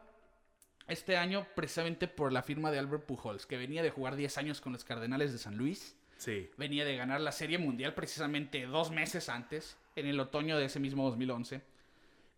este 0.87 1.15
año 1.15 1.45
precisamente 1.55 2.07
por 2.07 2.33
la 2.33 2.41
firma 2.41 2.71
de 2.71 2.79
Albert 2.79 3.05
Pujols, 3.05 3.45
que 3.45 3.57
venía 3.57 3.83
de 3.83 3.91
jugar 3.91 4.15
10 4.15 4.39
años 4.39 4.61
con 4.61 4.73
los 4.73 4.83
Cardenales 4.83 5.31
de 5.31 5.37
San 5.37 5.57
Luis. 5.57 5.95
Sí. 6.17 6.49
Venía 6.57 6.85
de 6.85 6.97
ganar 6.97 7.21
la 7.21 7.31
Serie 7.31 7.59
Mundial 7.59 7.93
precisamente 7.93 8.65
dos 8.65 8.89
meses 8.89 9.29
antes, 9.29 9.77
en 9.95 10.07
el 10.07 10.19
otoño 10.19 10.57
de 10.57 10.65
ese 10.65 10.79
mismo 10.79 11.05
2011. 11.05 11.61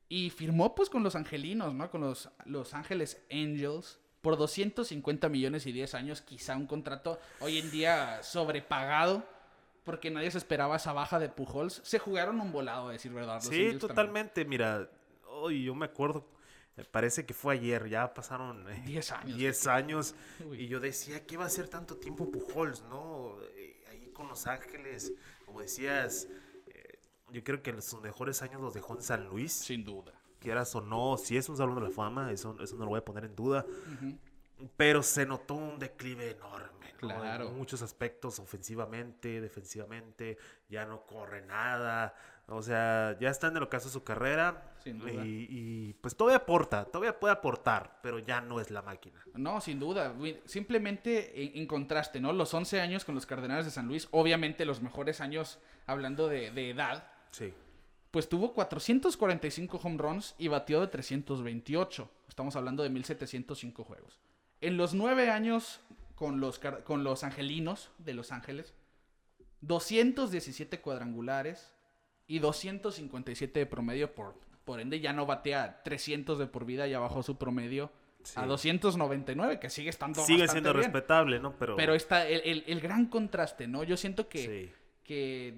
Y 0.10 0.30
firmó 0.30 0.76
pues 0.76 0.89
con 0.89 1.04
los 1.04 1.15
Angelinos, 1.15 1.74
¿no? 1.74 1.89
Con 1.89 2.02
los 2.02 2.30
Los 2.43 2.74
Ángeles 2.74 3.24
Angels 3.32 3.98
por 4.19 4.38
250 4.38 5.30
millones 5.30 5.65
y 5.65 5.72
10 5.72 5.95
años, 5.95 6.22
quizá 6.22 6.58
un 6.58 6.67
contrato 6.67 7.19
hoy 7.39 7.60
en 7.60 7.72
día 7.72 8.22
sobrepagado, 8.24 9.26
porque 9.84 10.12
nadie 10.12 10.30
se 10.32 10.38
esperaba 10.38 10.76
esa 10.76 10.94
baja 10.94 11.20
de 11.20 11.30
Pujols. 11.30 11.82
Se 11.84 12.00
jugaron 12.00 12.39
un 12.39 12.52
volado, 12.52 12.89
a 12.89 12.91
decir 12.91 13.12
verdad. 13.13 13.36
los 13.36 13.44
Sí, 13.46 13.50
también. 13.50 13.80
totalmente. 13.80 14.46
Mira, 14.46 14.89
hoy 15.28 15.63
yo 15.63 15.74
me 15.76 15.86
acuerdo, 15.86 16.28
me 16.76 16.84
parece 16.86 17.26
que 17.26 17.34
fue 17.34 17.56
ayer, 17.56 17.88
ya 17.89 18.13
pasaron 18.13 18.70
eh, 18.70 18.82
10 18.86 19.12
años. 19.12 19.38
10 19.38 19.67
años. 19.67 20.15
Uy. 20.46 20.62
Y 20.63 20.67
yo 20.67 20.80
decía, 20.80 21.26
¿qué 21.26 21.38
va 21.38 21.46
a 21.46 21.48
hacer 21.48 21.67
tanto 21.67 21.98
tiempo 21.98 22.30
Pujols, 22.30 22.84
no? 22.84 23.38
Eh, 23.56 23.84
ahí 23.89 24.12
con 24.13 24.28
Los 24.28 24.46
Ángeles, 24.48 25.13
como 25.46 25.62
decías, 25.62 26.28
eh, 26.67 27.00
yo 27.30 27.44
creo 27.44 27.62
que 27.62 27.82
sus 27.82 28.02
mejores 28.02 28.41
años 28.41 28.62
los 28.62 28.74
dejó 28.74 28.96
en 28.96 29.02
San 29.02 29.28
Luis. 29.28 29.52
Sin 29.52 29.84
duda. 29.84 30.13
Quieras 30.39 30.74
o 30.76 30.82
no, 30.82 31.17
si 31.17 31.38
es 31.38 31.50
un 31.50 31.58
salón 31.58 31.76
de 31.76 31.82
la 31.82 31.91
fama, 31.91 32.32
eso, 32.32 32.56
eso 32.60 32.76
no 32.76 32.86
lo 32.86 32.89
voy 32.91 33.00
a 33.00 33.06
poner 33.06 33.26
en 33.26 33.36
duda. 33.36 33.63
Pero 34.76 35.04
se 35.04 35.26
notó 35.26 35.54
un 35.56 35.78
declive 35.80 36.32
enorme, 36.32 36.70
¿no? 37.04 37.20
Claro. 37.20 37.48
En 37.50 37.58
muchos 37.58 37.82
aspectos, 37.82 38.40
ofensivamente, 38.40 39.42
defensivamente, 39.42 40.38
ya 40.70 40.86
no 40.86 41.06
corre 41.06 41.42
nada. 41.42 42.14
O 42.48 42.62
sea, 42.62 43.18
ya 43.20 43.30
está 43.30 43.48
en 43.48 43.58
el 43.58 43.64
ocaso 43.64 43.88
de 43.88 43.94
su 43.94 44.04
carrera. 44.04 44.74
Sin 44.84 45.00
duda. 45.00 45.26
Y, 45.26 45.48
y, 45.50 45.94
pues 46.02 46.16
todavía 46.18 46.38
aporta, 46.38 46.86
todavía 46.86 47.18
puede 47.20 47.34
aportar, 47.34 48.00
pero 48.02 48.20
ya 48.20 48.42
no 48.42 48.60
es 48.60 48.72
la 48.72 48.82
máquina. 48.82 49.24
No, 49.36 49.62
sin 49.62 49.80
duda. 49.80 50.14
Simplemente 50.46 51.42
en, 51.44 51.58
en 51.62 51.68
contraste, 51.68 52.20
¿no? 52.20 52.34
Los 52.34 52.54
11 52.54 52.82
años 52.82 53.06
con 53.06 53.16
los 53.16 53.26
Cardenales 53.26 53.66
de 53.66 53.72
San 53.72 53.88
Luis, 53.88 54.08
obviamente 54.12 54.66
los 54.66 54.82
mejores 54.82 55.22
años 55.22 55.60
hablando 55.86 56.28
de, 56.28 56.52
de 56.52 56.72
edad, 56.72 57.08
Sí. 57.32 57.54
pues 58.12 58.28
tuvo 58.28 58.54
445 58.54 59.80
home 59.82 59.98
runs 59.98 60.36
y 60.38 60.50
batió 60.50 60.82
de 60.82 60.88
328. 60.88 62.10
Estamos 62.28 62.56
hablando 62.58 62.84
de 62.84 62.90
1705 62.90 63.84
juegos. 63.86 64.20
En 64.60 64.76
los 64.78 64.94
nueve 64.94 65.30
años 65.30 65.80
con 66.21 66.39
los, 66.39 66.60
con 66.84 67.03
los 67.03 67.23
angelinos 67.23 67.89
de 67.97 68.13
Los 68.13 68.31
Ángeles, 68.31 68.75
217 69.62 70.79
cuadrangulares 70.81 71.73
y 72.27 72.38
257 72.38 73.60
de 73.60 73.65
promedio 73.65 74.13
por, 74.13 74.36
por 74.63 74.79
ende 74.79 74.99
ya 74.99 75.13
no 75.13 75.25
batea 75.25 75.81
300 75.84 76.38
de 76.38 76.45
por 76.45 76.65
vida, 76.65 76.86
ya 76.86 76.99
bajó 76.99 77.23
su 77.23 77.38
promedio 77.39 77.86
a 78.36 78.41
Sí. 78.43 78.47
299, 78.47 79.60
que 79.60 79.71
sigue 79.71 79.89
estando 79.89 80.23
Sigue 80.23 80.47
siendo 80.47 80.73
bien. 80.73 80.84
respetable, 80.84 81.39
¿no? 81.39 81.55
Pero, 81.57 81.75
Pero 81.75 81.95
está 81.95 82.27
el, 82.27 82.41
el- 82.45 82.63
el 82.67 82.79
gran 82.79 83.07
contraste, 83.07 83.67
¿no? 83.67 83.84
Yo 83.84 83.97
siento 83.97 84.29
que, 84.29 84.38
sí. 84.67 84.73
que 85.03 85.55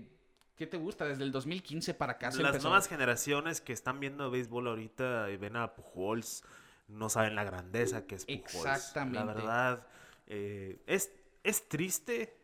¿qué 0.55 0.65
te 0.65 0.77
gusta? 0.77 1.03
Desde 1.05 1.23
el 1.25 1.33
2015 1.33 1.93
para 1.93 2.13
acá 2.13 2.31
se 2.31 2.41
Las 2.41 2.51
empezó- 2.51 2.69
nuevas 2.69 2.87
generaciones 2.87 3.59
que 3.59 3.73
están 3.73 3.99
viendo 3.99 4.31
béisbol 4.31 4.69
ahorita 4.69 5.29
y 5.29 5.35
ven 5.35 5.57
a 5.57 5.73
Pujols, 5.75 6.45
no 6.87 7.09
saben 7.09 7.35
la 7.35 7.43
grandeza 7.43 8.05
que 8.07 8.15
es 8.15 8.23
Pujols. 8.25 8.55
Exactamente. 8.55 9.19
La 9.19 9.25
verdad, 9.25 9.87
eh, 10.27 10.81
es, 10.87 11.11
es 11.43 11.67
triste. 11.67 12.37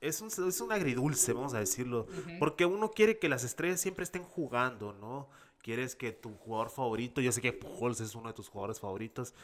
Es 0.00 0.22
un, 0.22 0.28
es 0.28 0.60
un 0.60 0.72
agridulce, 0.72 1.32
vamos 1.32 1.52
a 1.52 1.58
decirlo. 1.58 2.06
Porque 2.38 2.64
uno 2.64 2.90
quiere 2.90 3.18
que 3.18 3.28
las 3.28 3.44
estrellas 3.44 3.80
siempre 3.80 4.04
estén 4.04 4.24
jugando, 4.24 4.92
¿no? 4.94 5.28
Quieres 5.62 5.94
que 5.94 6.12
tu 6.12 6.34
jugador 6.36 6.70
favorito, 6.70 7.20
yo 7.20 7.32
sé 7.32 7.42
que 7.42 7.52
Pujols 7.52 8.00
es 8.00 8.14
uno 8.14 8.28
de 8.28 8.34
tus 8.34 8.48
jugadores 8.48 8.80
favoritos, 8.80 9.34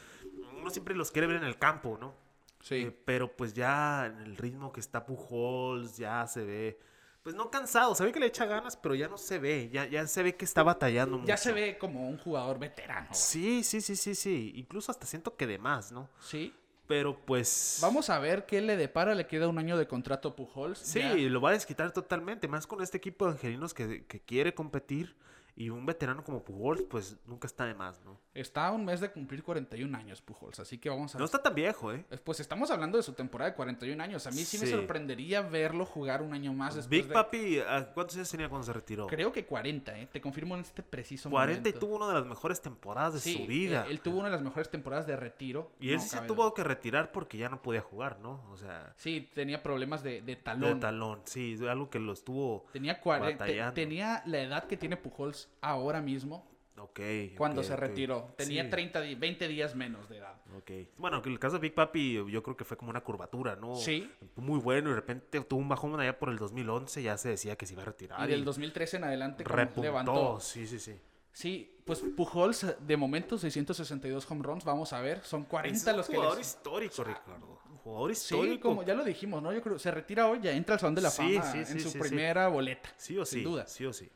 uno 0.57 0.71
siempre 0.71 0.95
los 0.95 1.11
quiere 1.11 1.27
ver 1.27 1.37
en 1.37 1.43
el 1.43 1.59
campo, 1.59 1.95
¿no? 2.01 2.15
Sí. 2.59 2.75
Eh, 2.77 2.91
pero 3.05 3.31
pues 3.37 3.53
ya 3.53 4.07
en 4.07 4.17
el 4.21 4.35
ritmo 4.35 4.73
que 4.73 4.79
está 4.79 5.05
Pujols, 5.05 5.95
ya 5.95 6.25
se 6.25 6.43
ve, 6.43 6.79
pues 7.21 7.35
no 7.35 7.51
cansado, 7.51 7.93
se 7.93 8.03
ve 8.03 8.11
que 8.11 8.19
le 8.19 8.25
echa 8.25 8.45
ganas, 8.45 8.75
pero 8.75 8.95
ya 8.95 9.07
no 9.07 9.19
se 9.19 9.37
ve, 9.37 9.69
ya, 9.71 9.85
ya 9.85 10.07
se 10.07 10.23
ve 10.23 10.35
que 10.35 10.43
está 10.43 10.63
batallando 10.63 11.17
mucho. 11.19 11.27
Ya 11.27 11.37
se 11.37 11.53
ve 11.53 11.77
como 11.77 12.09
un 12.09 12.17
jugador 12.17 12.57
veterano. 12.57 13.09
Sí, 13.11 13.63
sí, 13.63 13.79
sí, 13.79 13.95
sí, 13.95 14.15
sí, 14.15 14.53
incluso 14.55 14.91
hasta 14.91 15.05
siento 15.05 15.35
que 15.35 15.45
de 15.45 15.59
más, 15.59 15.91
¿no? 15.91 16.09
Sí. 16.19 16.51
Pero 16.87 17.17
pues... 17.25 17.79
Vamos 17.81 18.09
a 18.09 18.17
ver 18.19 18.45
qué 18.45 18.61
le 18.61 18.77
depara. 18.77 19.13
Le 19.13 19.27
queda 19.27 19.47
un 19.47 19.57
año 19.57 19.77
de 19.77 19.87
contrato 19.87 20.29
a 20.29 20.35
Pujols. 20.35 20.79
Sí, 20.79 20.99
Ya. 20.99 21.13
lo 21.15 21.41
va 21.41 21.49
a 21.49 21.53
desquitar 21.53 21.91
totalmente, 21.91 22.47
más 22.47 22.65
con 22.65 22.81
este 22.81 22.97
equipo 22.97 23.25
de 23.25 23.31
angelinos 23.33 23.73
que, 23.73 24.05
que 24.05 24.19
quiere 24.21 24.53
competir 24.53 25.15
Y 25.59 25.71
un 25.71 25.87
veterano 25.87 26.23
como 26.23 26.43
Pujols, 26.43 26.83
pues 26.83 27.17
nunca 27.25 27.47
está 27.47 27.65
de 27.65 27.73
más, 27.73 27.99
¿no? 28.05 28.19
Está 28.35 28.67
a 28.67 28.71
un 28.71 28.85
mes 28.85 28.99
de 29.01 29.09
cumplir 29.11 29.41
41 29.41 29.97
años, 29.97 30.21
Pujols, 30.21 30.59
así 30.59 30.77
que 30.77 30.87
vamos 30.87 31.15
a... 31.15 31.17
No 31.17 31.25
está 31.25 31.41
tan 31.41 31.55
viejo, 31.55 31.91
¿eh? 31.91 32.05
Pues 32.23 32.39
estamos 32.39 32.69
hablando 32.69 32.97
de 32.97 33.03
su 33.03 33.13
temporada 33.13 33.49
de 33.49 33.55
41 33.55 34.03
años. 34.03 34.27
A 34.27 34.29
mí 34.29 34.43
sí, 34.45 34.59
me 34.59 34.67
Sí. 34.67 34.71
sorprendería 34.71 35.41
verlo 35.41 35.83
jugar 35.87 36.21
un 36.21 36.33
año 36.35 36.53
más 36.53 36.75
después 36.75 36.89
Big 36.91 37.07
de... 37.07 37.13
Papi, 37.15 37.57
¿a 37.59 37.91
¿cuántos 37.91 38.15
años 38.17 38.29
tenía 38.29 38.49
cuando 38.49 38.67
se 38.67 38.73
retiró? 38.73 39.07
Creo 39.07 39.31
que 39.31 39.47
40, 39.47 39.99
¿eh? 39.99 40.07
Te 40.11 40.21
confirmo 40.21 40.53
en 40.53 40.61
este 40.61 40.83
preciso 40.83 41.31
40 41.31 41.57
y 41.57 41.71
momento. 41.73 41.79
tuvo 41.79 41.95
una 41.95 42.07
de 42.09 42.13
las 42.13 42.25
mejores 42.27 42.61
temporadas 42.61 43.15
de 43.15 43.19
Sí, 43.21 43.33
su 43.37 43.47
vida. 43.47 43.85
Él, 43.85 43.93
él 43.93 44.01
tuvo 44.01 44.19
una 44.19 44.25
de 44.29 44.33
las 44.35 44.43
mejores 44.43 44.69
temporadas 44.69 45.07
de 45.07 45.15
retiro. 45.15 45.71
y 45.79 45.89
él 45.89 45.95
no 45.95 46.01
sí 46.03 46.09
se 46.09 46.21
tuvo 46.21 46.53
que 46.53 46.63
retirar 46.63 47.11
porque 47.11 47.39
ya 47.39 47.49
no 47.49 47.63
podía 47.63 47.81
jugar, 47.81 48.19
¿no? 48.19 48.43
O 48.51 48.57
sea, 48.57 48.93
Sí, 48.97 49.27
tenía 49.33 49.63
problemas 49.63 50.03
de, 50.03 50.21
de 50.21 50.21
de 50.21 50.35
talón. 50.35 50.79
talón. 50.79 51.21
Sí, 51.25 51.57
algo 51.67 51.89
que 51.89 51.97
lo 51.97 52.13
estuvo... 52.13 52.67
Tenía, 52.73 53.01
cuare- 53.01 53.25
te- 53.29 53.31
Batallando. 53.39 53.73
tenía 53.73 54.21
la 54.27 54.39
edad 54.41 54.63
que 54.65 54.77
tiene 54.77 54.97
Pujols 54.97 55.46
ahora 55.61 56.01
mismo 56.01 56.47
Ok. 56.77 56.99
cuando 57.37 57.63
se 57.63 57.75
retiró. 57.75 58.33
Tenía 58.37 58.63
Sí. 58.65 58.69
30, 58.69 59.01
di- 59.01 59.15
20 59.15 59.47
días 59.47 59.75
menos 59.75 60.07
de 60.09 60.17
edad. 60.17 60.35
Ok. 60.57 60.71
Bueno, 60.97 61.21
que 61.21 61.29
el 61.29 61.39
caso 61.39 61.55
de 61.55 61.61
Big 61.61 61.73
Papi 61.73 62.13
yo 62.29 62.43
creo 62.43 62.55
que 62.55 62.63
fue 62.65 62.77
como 62.77 62.91
una 62.91 63.01
curvatura, 63.01 63.55
¿no? 63.55 63.75
Sí. 63.75 64.09
Muy 64.35 64.59
bueno 64.59 64.89
y 64.89 64.91
de 64.91 64.95
repente 64.97 65.41
tuvo 65.41 65.59
un 65.59 65.69
bajón 65.69 65.99
allá 65.99 66.17
por 66.19 66.29
el 66.29 66.37
2011, 66.37 67.01
ya 67.01 67.17
se 67.17 67.29
decía 67.29 67.55
que 67.55 67.65
se 67.65 67.73
iba 67.73 67.81
a 67.81 67.85
retirar. 67.85 68.27
y 68.27 68.31
del 68.31 68.45
2013 68.45 68.97
en 68.97 69.03
adelante 69.05 69.43
repuntó. 69.43 69.81
levantó. 69.81 70.39
Sí, 70.39 70.67
sí, 70.67 70.79
sí. 70.79 70.95
Sí, 71.33 71.77
pues 71.85 71.99
Pujols 72.15 72.65
de 72.79 72.97
momento 72.97 73.37
662 73.37 74.29
home 74.31 74.41
runs, 74.41 74.63
vamos 74.65 74.91
a 74.93 75.01
ver, 75.01 75.21
son 75.23 75.43
40 75.45 75.77
Es 75.77 75.87
un 75.93 75.97
los 75.97 76.07
que 76.09 76.15
jugador 76.15 76.37
les... 76.39 76.47
histórico, 76.47 77.03
Ricardo. 77.03 77.59
Un 77.69 77.77
jugador 77.77 78.15
Sí, 78.15 78.35
histórico. 78.35 78.69
como 78.69 78.81
ya 78.83 78.95
lo 78.95 79.03
dijimos, 79.03 79.43
¿no? 79.43 79.53
Yo 79.53 79.61
creo 79.61 79.77
se 79.77 79.91
retira 79.91 80.27
hoy, 80.27 80.39
ya 80.41 80.51
entra 80.51 80.73
al 80.75 80.79
Salón 80.79 80.95
de 80.95 81.01
la 81.01 81.11
Sí, 81.11 81.35
Fama 81.37 81.51
sí, 81.51 81.57
en 81.59 81.65
sí, 81.67 81.79
su 81.79 81.89
sí, 81.89 81.93
sí. 81.93 81.99
primera 81.99 82.47
boleta. 82.47 82.89
Sí 82.97 83.17
o 83.19 83.25
sí. 83.25 83.35
Sin 83.35 83.43
duda. 83.43 83.67
Sí 83.67 83.85
o 83.85 83.93
sí. 83.93 84.09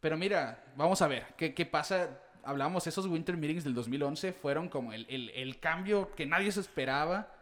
Pero 0.00 0.16
mira, 0.16 0.64
vamos 0.76 1.02
a 1.02 1.08
ver, 1.08 1.26
¿qué, 1.36 1.54
qué 1.54 1.66
pasa? 1.66 2.20
Hablamos, 2.44 2.86
esos 2.86 3.06
Winter 3.06 3.36
Meetings 3.36 3.64
del 3.64 3.74
2011 3.74 4.32
fueron 4.32 4.68
como 4.68 4.92
el, 4.92 5.04
el- 5.08 5.30
el 5.30 5.58
cambio 5.58 6.14
que 6.14 6.26
nadie 6.26 6.52
se 6.52 6.60
esperaba. 6.60 7.32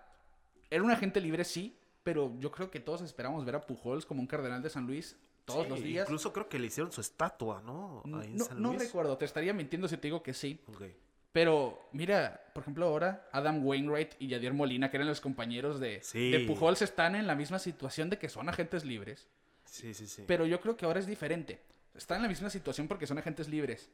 Era 0.71 0.83
un 0.83 0.91
agente 0.91 1.21
libre, 1.21 1.45
sí, 1.45 1.77
pero 2.03 2.33
yo 2.39 2.51
creo 2.51 2.71
que 2.71 2.81
todos 2.81 3.03
esperamos 3.03 3.45
ver 3.45 3.57
a 3.57 3.61
Pujols 3.67 4.07
como 4.07 4.21
un 4.21 4.27
cardenal 4.27 4.63
de 4.63 4.71
San 4.71 4.87
Luis 4.87 5.17
todos 5.45 5.65
Sí, 5.65 5.69
los 5.71 5.83
días. 5.83 6.07
Incluso 6.07 6.33
creo 6.33 6.49
que 6.49 6.59
le 6.59 6.69
hicieron 6.69 6.91
su 6.91 7.03
estatua, 7.03 7.61
¿no? 7.61 8.03
Ahí 8.19 8.29
en 8.29 8.37
No, 8.37 8.45
San 8.47 8.63
no 8.63 8.71
Luis. 8.71 8.83
recuerdo, 8.85 9.19
te 9.19 9.27
estaría 9.27 9.53
mintiendo 9.53 9.89
si 9.89 9.97
te 9.99 10.07
digo 10.09 10.23
que 10.23 10.33
sí. 10.33 10.59
Ok. 10.69 10.85
Pero 11.33 11.89
mira, 11.93 12.41
por 12.55 12.63
ejemplo, 12.63 12.87
ahora 12.87 13.29
Adam 13.33 13.67
Wainwright 13.67 14.13
y 14.21 14.29
Yadier 14.29 14.55
Molina, 14.55 14.91
que 14.91 14.97
eran 14.97 15.09
los 15.09 15.21
compañeros 15.21 15.81
de, 15.81 16.01
Sí. 16.03 16.31
de 16.31 16.41
Pujols, 16.47 16.81
están 16.81 17.15
en 17.17 17.27
la 17.27 17.35
misma 17.35 17.59
situación 17.59 18.09
de 18.09 18.19
que 18.19 18.29
son 18.31 18.49
agentes 18.49 18.85
libres. 18.85 19.29
Sí, 19.65 19.93
sí, 19.93 20.07
sí. 20.07 20.25
Pero 20.27 20.47
yo 20.47 20.61
creo 20.61 20.77
que 20.77 20.87
ahora 20.87 21.01
es 21.01 21.07
diferente. 21.07 21.61
Están 21.95 22.17
en 22.19 22.23
la 22.25 22.29
misma 22.29 22.51
situación 22.51 22.89
porque 22.89 23.07
son 23.07 23.19
agentes 23.19 23.49
libres. 23.49 23.91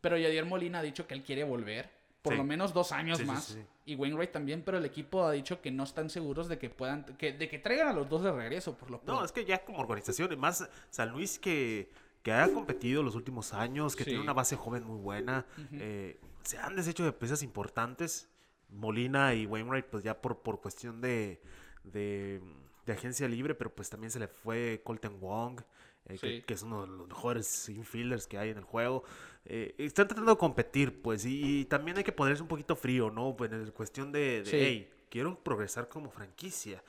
Pero 0.00 0.16
Yadier 0.18 0.44
Molina 0.44 0.78
ha 0.80 0.82
dicho 0.82 1.06
que 1.06 1.14
él 1.14 1.22
quiere 1.22 1.44
volver. 1.44 1.90
Por 2.22 2.32
Sí. 2.32 2.38
lo 2.38 2.44
menos 2.44 2.72
dos 2.72 2.90
años 2.92 3.18
Sí, 3.18 3.24
más. 3.26 3.44
sí. 3.44 3.62
Y 3.84 3.96
Wainwright 3.96 4.32
también, 4.32 4.62
pero 4.62 4.78
el 4.78 4.84
equipo 4.86 5.24
ha 5.26 5.32
dicho 5.32 5.60
que 5.60 5.70
no 5.70 5.84
están 5.84 6.08
seguros 6.08 6.48
de 6.48 6.58
que 6.58 6.70
puedan. 6.70 7.04
Que, 7.18 7.34
de 7.34 7.48
que 7.50 7.58
traigan 7.58 7.88
a 7.88 7.92
los 7.92 8.08
dos 8.08 8.22
de 8.22 8.32
regreso, 8.32 8.74
por 8.78 8.90
lo 8.90 9.02
No, 9.06 9.22
es 9.22 9.30
que 9.30 9.44
ya 9.44 9.62
como 9.62 9.80
organización, 9.80 10.38
más 10.38 10.66
San 10.88 11.10
Luis 11.10 11.38
que, 11.38 11.90
que 12.22 12.32
ha 12.32 12.50
competido 12.50 13.02
los 13.02 13.14
últimos 13.14 13.52
años, 13.52 13.94
que 13.94 14.04
tiene 14.04 14.20
una 14.20 14.32
base 14.32 14.56
joven 14.56 14.84
muy 14.84 14.98
buena, 14.98 15.44
eh, 15.72 16.18
se 16.44 16.56
han 16.56 16.76
deshecho 16.76 17.04
de 17.04 17.12
piezas 17.12 17.42
importantes. 17.42 18.26
Molina 18.70 19.34
y 19.34 19.44
Wainwright, 19.44 19.84
pues 19.86 20.02
ya 20.02 20.18
por, 20.20 20.38
por 20.40 20.62
cuestión 20.62 21.02
de, 21.02 21.42
de, 21.84 22.40
de 22.86 22.92
agencia 22.94 23.28
libre, 23.28 23.54
pero 23.54 23.74
pues 23.74 23.90
también 23.90 24.10
se 24.10 24.18
le 24.18 24.28
fue 24.28 24.80
Colton 24.82 25.20
Wong, 25.20 25.60
eh, 26.08 26.42
que, 26.46 26.54
es 26.54 26.62
uno 26.62 26.82
de 26.82 26.88
los 26.88 27.08
mejores 27.08 27.68
infielders 27.68 28.26
que 28.26 28.38
hay 28.38 28.50
en 28.50 28.58
el 28.58 28.64
juego. 28.64 29.04
Eh, 29.44 29.74
están 29.78 30.08
tratando 30.08 30.30
de 30.32 30.38
competir, 30.38 31.02
pues, 31.02 31.24
y, 31.24 31.60
y 31.60 31.64
también 31.66 31.98
hay 31.98 32.04
que 32.04 32.12
ponerse 32.12 32.42
un 32.42 32.48
poquito 32.48 32.76
frío, 32.76 33.10
¿no? 33.10 33.36
Pues 33.36 33.52
en 33.52 33.70
cuestión 33.72 34.12
de, 34.12 34.42
de 34.42 34.44
Sí. 34.44 34.56
hey, 34.56 34.90
quiero 35.08 35.38
progresar 35.42 35.88
como 35.88 36.10
franquicia. 36.10 36.82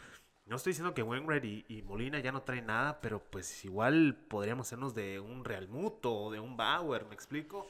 No 0.45 0.57
estoy 0.57 0.71
diciendo 0.71 0.93
que 0.93 1.01
Wainwright 1.01 1.43
y, 1.43 1.65
y 1.67 1.81
Molina 1.81 2.19
ya 2.19 2.31
no 2.31 2.43
traen 2.43 2.67
nada, 2.67 3.01
pero 3.01 3.19
pues 3.19 3.65
igual 3.65 4.15
podríamos 4.27 4.67
hacernos 4.67 4.93
de 4.93 5.19
un 5.19 5.43
Real 5.43 5.67
Muto 5.67 6.13
o 6.13 6.31
de 6.31 6.39
un 6.39 6.55
Bauer, 6.55 7.05
¿me 7.05 7.15
explico? 7.15 7.67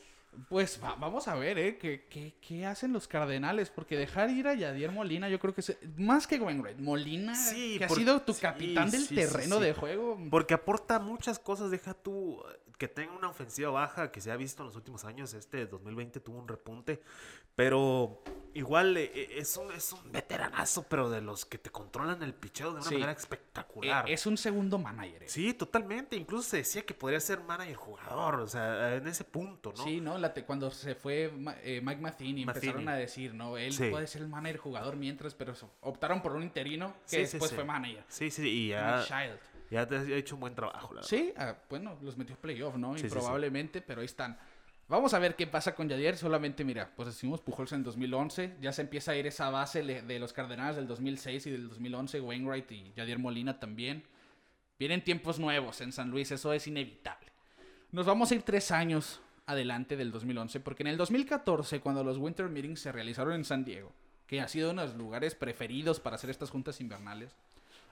Pues 0.50 0.80
va- 0.84 0.95
vamos 0.95 1.28
a 1.28 1.36
ver, 1.36 1.58
¿eh? 1.58 1.78
¿Qué, 1.78 2.06
qué, 2.10 2.36
qué 2.41 2.65
hacen 2.65 2.93
los 2.93 3.08
Cardenales? 3.08 3.69
Porque 3.69 3.98
dejar 3.98 4.30
ir 4.30 4.48
a 4.48 4.54
Yadier 4.54 4.91
Molina, 4.91 5.30
yo 5.30 5.39
creo 5.39 5.54
que 5.54 5.62
es 5.62 5.78
más 5.98 6.28
que 6.28 6.39
Wainwright. 6.39 6.80
Molina, 6.80 7.36
Sí, 7.36 7.78
que 7.78 7.86
ha 7.86 7.89
sido 7.89 8.21
tu 8.21 8.34
sí, 8.34 8.41
capitán 8.41 8.89
del 8.91 9.06
sí, 9.06 9.15
terreno 9.15 9.60
de 9.60 9.74
juego. 9.74 10.17
Porque 10.30 10.54
aporta 10.54 11.00
muchas 11.00 11.39
cosas, 11.39 11.71
deja 11.71 11.93
tú 11.93 12.41
eh, 12.50 12.60
que 12.78 12.88
tenga 12.88 13.13
una 13.13 13.30
ofensiva 13.30 13.69
baja 13.71 14.12
que 14.12 14.19
se 14.21 14.32
ha 14.32 14.36
visto 14.36 14.63
en 14.63 14.67
los 14.67 14.76
últimos 14.76 15.06
años, 15.06 15.34
este 15.34 15.65
2020 15.65 16.19
tuvo 16.19 16.38
un 16.39 16.48
repunte, 16.48 17.02
pero 17.56 18.21
igual 18.54 18.98
eh, 18.98 19.12
eh, 19.15 19.30
es 19.38 19.56
un, 19.58 19.71
es 19.71 19.93
un 19.93 20.12
veteranazo, 20.12 20.84
pero 20.84 21.10
de 21.10 21.21
los 21.21 21.45
que 21.45 21.58
te 21.58 21.69
controlan 21.69 22.21
el 22.21 22.34
picheo 22.34 22.74
de 22.74 22.82
una 22.82 22.91
manera 22.91 23.12
espectacular. 23.13 24.10
es 24.10 24.26
un 24.26 24.38
segundo 24.38 24.78
manager. 24.78 25.24
¿eh? 25.24 25.30
Sí, 25.30 25.54
totalmente. 25.54 26.17
Incluso 26.17 26.50
se 26.50 26.58
decía 26.58 26.82
que 26.86 26.93
podría 26.93 27.19
ser 27.21 27.39
manager 27.41 27.76
jugador, 27.76 28.41
o 28.41 28.48
sea, 28.48 28.95
en 28.95 29.08
ese 29.08 29.24
punto, 29.24 29.74
¿no? 29.78 29.84
Sí, 29.84 30.02
¿no? 30.02 30.17
La 30.27 30.33
te- 30.33 30.43
cuando 30.43 30.71
se 30.71 30.95
fue 30.95 31.31
eh, 31.63 31.81
Mike 31.83 32.01
Matheny, 32.01 32.41
empezaron 32.43 32.83
Matheny. 32.83 32.88
a 32.88 32.95
decir, 32.95 33.33
¿no? 33.33 33.57
Él 33.57 33.73
Sí. 33.73 33.89
puede 33.89 34.07
ser 34.07 34.21
el 34.23 34.27
manager 34.27 34.57
jugador 34.57 34.95
mientras, 34.95 35.33
pero 35.35 35.53
optaron 35.81 36.21
por 36.21 36.33
un 36.33 36.43
interino 36.43 36.93
que 37.03 37.09
Sí, 37.09 37.17
después 37.17 37.49
sí. 37.51 37.55
fue 37.55 37.63
manager. 37.63 38.03
Sí, 38.07 38.31
sí, 38.31 38.47
y 38.49 38.67
ya, 38.69 39.03
Child. 39.07 39.39
ya 39.69 39.88
te 39.88 39.95
ha 39.97 40.01
hecho 40.17 40.35
un 40.35 40.41
buen 40.41 40.55
trabajo, 40.55 40.93
la 40.93 41.01
verdad. 41.01 41.07
Sí, 41.09 41.33
ah, 41.38 41.55
bueno, 41.69 41.97
los 42.01 42.17
metió 42.17 42.35
playoff, 42.35 42.75
¿no? 42.75 42.97
Improbablemente, 42.97 43.81
pero 43.81 44.01
ahí 44.01 44.05
están. 44.05 44.38
Vamos 44.88 45.13
a 45.15 45.19
ver 45.19 45.35
qué 45.35 45.47
pasa 45.47 45.73
con 45.73 45.89
Yadier. 45.89 46.15
Solamente, 46.15 46.63
mira, 46.63 46.91
pues 46.95 47.07
decimos 47.07 47.41
Pujols 47.41 47.71
en 47.73 47.83
2011. 47.83 48.55
Ya 48.61 48.71
se 48.71 48.81
empieza 48.83 49.11
a 49.13 49.15
ir 49.15 49.25
esa 49.25 49.49
base 49.49 49.81
de 49.83 50.19
los 50.19 50.31
Cardenales 50.31 50.75
del 50.75 50.88
2006 50.88 51.47
y 51.47 51.51
del 51.51 51.69
2011. 51.69 52.21
Wainwright 52.21 52.71
y 52.71 52.93
Yadier 52.95 53.17
Molina 53.17 53.59
también. 53.59 54.03
Vienen 54.77 55.03
tiempos 55.03 55.39
nuevos 55.39 55.81
en 55.81 55.91
San 55.91 56.11
Luis, 56.11 56.31
eso 56.31 56.53
es 56.53 56.67
inevitable. 56.67 57.31
Nos 57.91 58.05
vamos 58.05 58.29
a 58.31 58.35
ir 58.35 58.43
tres 58.43 58.69
años 58.71 59.21
adelante 59.45 59.95
del 59.97 60.12
2011, 60.12 60.60
porque 60.60 60.84
en 60.84 60.88
el 60.88 60.97
2014, 60.97 61.79
cuando 61.79 62.03
los 62.03 62.17
Winter 62.17 62.49
Meetings 62.49 62.79
se 62.79 62.91
realizaron 62.91 63.34
en 63.34 63.45
San 63.45 63.63
Diego, 63.65 63.91
que 64.27 64.41
ha 64.41 64.47
sido 64.47 64.71
uno 64.71 64.81
de 64.81 64.88
los 64.89 64.97
lugares 64.97 65.36
preferidos 65.36 65.99
para 65.99 66.15
hacer 66.15 66.29
estas 66.29 66.49
juntas 66.49 66.81
invernales, 66.81 67.36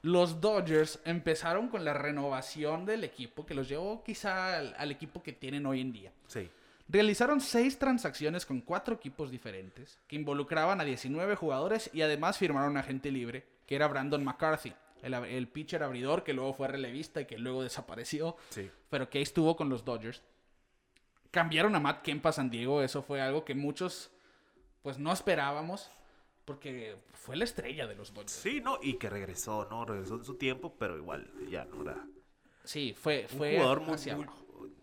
los 0.02 0.42
Dodgers 0.42 1.00
empezaron 1.06 1.70
con 1.70 1.86
la 1.86 1.94
renovación 1.94 2.86
del 2.86 3.04
equipo, 3.04 3.46
que 3.46 3.54
los 3.54 3.70
llevó 3.70 4.04
quizá 4.04 4.58
al, 4.58 4.76
al 4.78 4.92
equipo 4.92 5.24
que 5.24 5.32
tienen 5.32 5.66
hoy 5.66 5.80
en 5.80 5.94
día. 5.94 6.12
Sí. 6.28 6.50
Realizaron 6.89 7.39
seis 7.39 7.80
transacciones 7.80 8.46
con 8.46 8.60
cuatro 8.60 8.96
equipos 8.96 9.32
diferentes, 9.32 9.98
que 10.08 10.18
involucraban 10.18 10.82
a 10.82 10.84
19 10.84 11.36
jugadores 11.36 11.89
y 11.94 12.02
además 12.02 12.38
firmaron 12.38 12.72
un 12.72 12.78
agente 12.78 13.12
libre, 13.12 13.46
que 13.66 13.76
era 13.76 13.88
Brandon 13.88 14.24
McCarthy, 14.24 14.74
el, 15.02 15.13
el 15.13 15.48
pitcher 15.48 15.84
abridor 15.84 16.24
que 16.26 16.34
luego 16.34 16.54
fue 16.54 16.68
relevista 16.68 17.22
y 17.22 17.26
que 17.26 17.38
luego 17.38 17.63
desapareció, 17.63 18.36
Sí. 18.50 18.70
pero 18.89 19.10
que 19.10 19.20
ahí 19.20 19.24
estuvo 19.24 19.56
con 19.56 19.70
los 19.70 19.86
Dodgers. 19.86 20.22
Cambiaron 21.34 21.74
a 21.76 21.80
Matt 21.80 22.04
Kemp 22.04 22.24
a 22.28 22.32
San 22.32 22.52
Diego, 22.52 22.84
eso 22.84 23.02
fue 23.02 23.19
algo 23.19 23.43
que 23.43 23.56
muchos 23.56 24.12
pues 24.84 25.00
no 25.00 25.12
esperábamos, 25.12 25.89
porque 26.46 26.96
fue 27.13 27.36
la 27.36 27.43
estrella 27.46 27.88
de 27.88 27.96
los 27.96 28.13
Dodgers. 28.13 28.34
Sí, 28.34 28.62
no, 28.62 28.78
y 28.84 28.93
que 29.00 29.10
regresó, 29.10 29.65
¿no? 29.69 29.84
Regresó 29.84 30.15
en 30.15 30.26
su 30.26 30.36
tiempo, 30.36 30.76
pero 30.78 30.96
igual 30.96 31.28
ya 31.50 31.65
no 31.65 31.82
era. 31.82 32.06
Sí, 32.63 32.93
fue, 32.96 33.28
Un 33.32 33.38
fue 33.38 33.56
jugador 33.58 33.82
muy. 33.82 33.98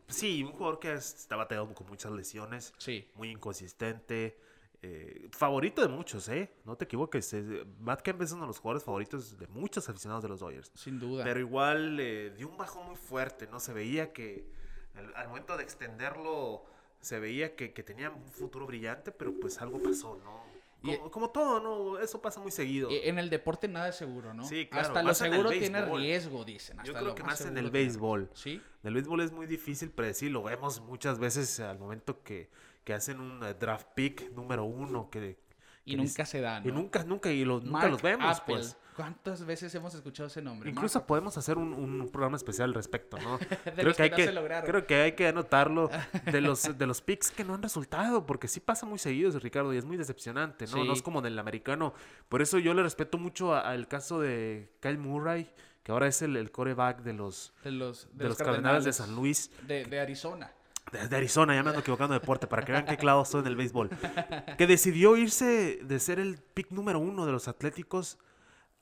Sí, 0.08 0.42
un 0.42 0.50
jugador 0.52 0.80
que 0.80 0.92
está 0.94 1.36
batallando 1.36 1.72
con 1.72 1.86
muchas 1.86 2.10
lesiones. 2.10 2.74
Sí. 2.78 3.08
Muy 3.14 3.30
inconsistente. 3.30 4.36
eh, 4.82 5.28
favorito 5.32 5.82
de 5.82 5.88
muchos, 5.88 6.28
¿eh? 6.30 6.50
No 6.64 6.74
te 6.76 6.86
equivoques. 6.86 7.32
eh, 7.34 7.64
Matt 7.78 8.00
Kemp 8.02 8.22
es 8.22 8.32
uno 8.32 8.40
de 8.42 8.46
los 8.48 8.58
jugadores 8.58 8.82
favoritos 8.82 9.38
de 9.38 9.46
muchos 9.48 9.88
aficionados 9.88 10.22
de 10.24 10.30
los 10.30 10.40
Dodgers. 10.40 10.72
Sin 10.74 10.98
duda. 10.98 11.22
Pero 11.22 11.38
igual 11.38 12.00
eh, 12.00 12.32
dio 12.36 12.48
un 12.48 12.56
bajo 12.56 12.82
muy 12.82 12.96
fuerte, 12.96 13.46
¿no? 13.46 13.60
Se 13.60 13.72
veía 13.72 14.12
que 14.12 14.50
al, 14.96 15.14
al 15.14 15.28
momento 15.28 15.56
de 15.56 15.62
extenderlo, 15.62 16.64
se 17.00 17.18
veía 17.18 17.56
que, 17.56 17.72
que 17.72 17.82
tenía 17.82 18.10
un 18.10 18.28
futuro 18.30 18.66
brillante, 18.66 19.12
pero 19.12 19.32
pues 19.40 19.60
algo 19.60 19.82
pasó, 19.82 20.16
¿no? 20.22 20.40
Y- 20.82 20.96
Como, 20.96 21.10
como 21.10 21.30
todo, 21.30 21.60
¿no? 21.60 21.98
Eso 21.98 22.22
pasa 22.22 22.40
muy 22.40 22.50
seguido. 22.50 22.88
En 22.90 23.18
el 23.18 23.28
deporte 23.28 23.68
nada 23.68 23.88
es 23.90 23.96
seguro, 23.96 24.32
¿no? 24.32 24.44
Sí, 24.44 24.66
claro, 24.66 24.88
Hasta 24.88 25.02
lo 25.02 25.12
seguro 25.14 25.50
tiene 25.50 25.84
riesgo, 25.84 26.42
dicen. 26.44 26.76
Yo 26.78 26.80
hasta 26.82 26.92
creo 26.94 27.04
lo 27.08 27.14
que 27.14 27.22
más 27.22 27.40
en 27.42 27.58
el 27.58 27.70
béisbol. 27.70 28.30
Sí. 28.32 28.62
En 28.82 28.88
el 28.88 28.94
béisbol 28.94 29.20
es 29.20 29.30
muy 29.32 29.46
difícil 29.46 29.90
predecir, 29.90 30.30
lo 30.30 30.42
vemos 30.42 30.80
muchas 30.80 31.18
veces 31.18 31.60
al 31.60 31.78
momento 31.78 32.22
que, 32.22 32.48
que 32.84 32.94
hacen 32.94 33.20
un 33.20 33.44
eh, 33.44 33.52
draft 33.54 33.88
pick 33.94 34.30
número 34.32 34.64
uno 34.64 35.10
que... 35.10 35.36
Y 35.84 35.92
que 35.92 35.96
nunca 35.96 36.26
se 36.26 36.40
da, 36.40 36.60
Y 36.64 36.70
nunca, 36.72 37.04
nunca, 37.04 37.30
y 37.30 37.44
los, 37.44 37.64
nunca 37.64 37.88
los 37.88 38.02
vemos, 38.02 38.38
Apple. 38.38 38.54
pues. 38.56 38.76
¿Cuántas 38.96 39.46
veces 39.46 39.74
hemos 39.74 39.94
escuchado 39.94 40.26
ese 40.26 40.42
nombre? 40.42 40.68
Incluso 40.68 41.06
podemos 41.06 41.38
hacer 41.38 41.56
un, 41.56 41.72
un 41.72 42.10
programa 42.10 42.36
especial 42.36 42.68
al 42.68 42.74
respecto, 42.74 43.16
¿no? 43.18 43.38
De 43.74 43.82
los 43.82 43.96
que 43.96 44.10
no 44.10 44.16
se 44.16 44.32
lograron. 44.32 44.68
creo 44.70 44.86
que 44.86 44.94
hay 45.00 45.12
que 45.12 45.26
anotarlo 45.26 45.88
de 46.26 46.40
los, 46.42 46.76
de 46.76 46.86
los 46.86 47.00
picks 47.00 47.30
que 47.30 47.42
no 47.42 47.54
han 47.54 47.62
resultado, 47.62 48.26
porque 48.26 48.46
sí 48.46 48.60
pasa 48.60 48.84
muy 48.84 48.98
seguido, 48.98 49.30
Ricardo, 49.38 49.72
y 49.72 49.78
es 49.78 49.86
muy 49.86 49.96
decepcionante, 49.96 50.66
¿no? 50.66 50.72
Sí. 50.72 50.84
No 50.86 50.92
es 50.92 51.00
como 51.00 51.20
en 51.20 51.26
el 51.26 51.38
americano. 51.38 51.94
Por 52.28 52.42
eso 52.42 52.58
yo 52.58 52.74
le 52.74 52.82
respeto 52.82 53.16
mucho 53.16 53.54
al 53.54 53.88
caso 53.88 54.20
de 54.20 54.70
Kyle 54.80 54.98
Murray, 54.98 55.50
que 55.82 55.92
ahora 55.92 56.06
es 56.06 56.20
el, 56.20 56.36
el 56.36 56.50
coreback 56.50 57.00
de 57.02 57.14
los, 57.14 57.54
De 57.64 57.70
los, 57.70 58.06
de 58.12 58.28
los 58.28 58.36
Cardenales 58.36 58.84
de 58.84 58.92
San 58.92 59.14
Luis. 59.14 59.50
De, 59.66 59.86
de 59.86 59.98
Arizona. 60.00 60.52
De 60.92 61.16
Arizona, 61.16 61.54
ya 61.54 61.62
me 61.62 61.70
ando 61.70 61.80
equivocando 61.80 62.14
de 62.14 62.20
deporte, 62.20 62.46
para 62.46 62.64
que 62.64 62.72
vean 62.72 62.84
qué 62.84 62.96
clavo 62.96 63.22
estoy 63.22 63.40
en 63.40 63.46
el 63.46 63.56
béisbol. 63.56 63.90
Que 64.58 64.66
decidió 64.66 65.16
irse 65.16 65.80
de 65.82 66.00
ser 66.00 66.18
el 66.18 66.38
pick 66.38 66.70
número 66.70 66.98
uno 66.98 67.26
de 67.26 67.32
los 67.32 67.48
Atléticos 67.48 68.18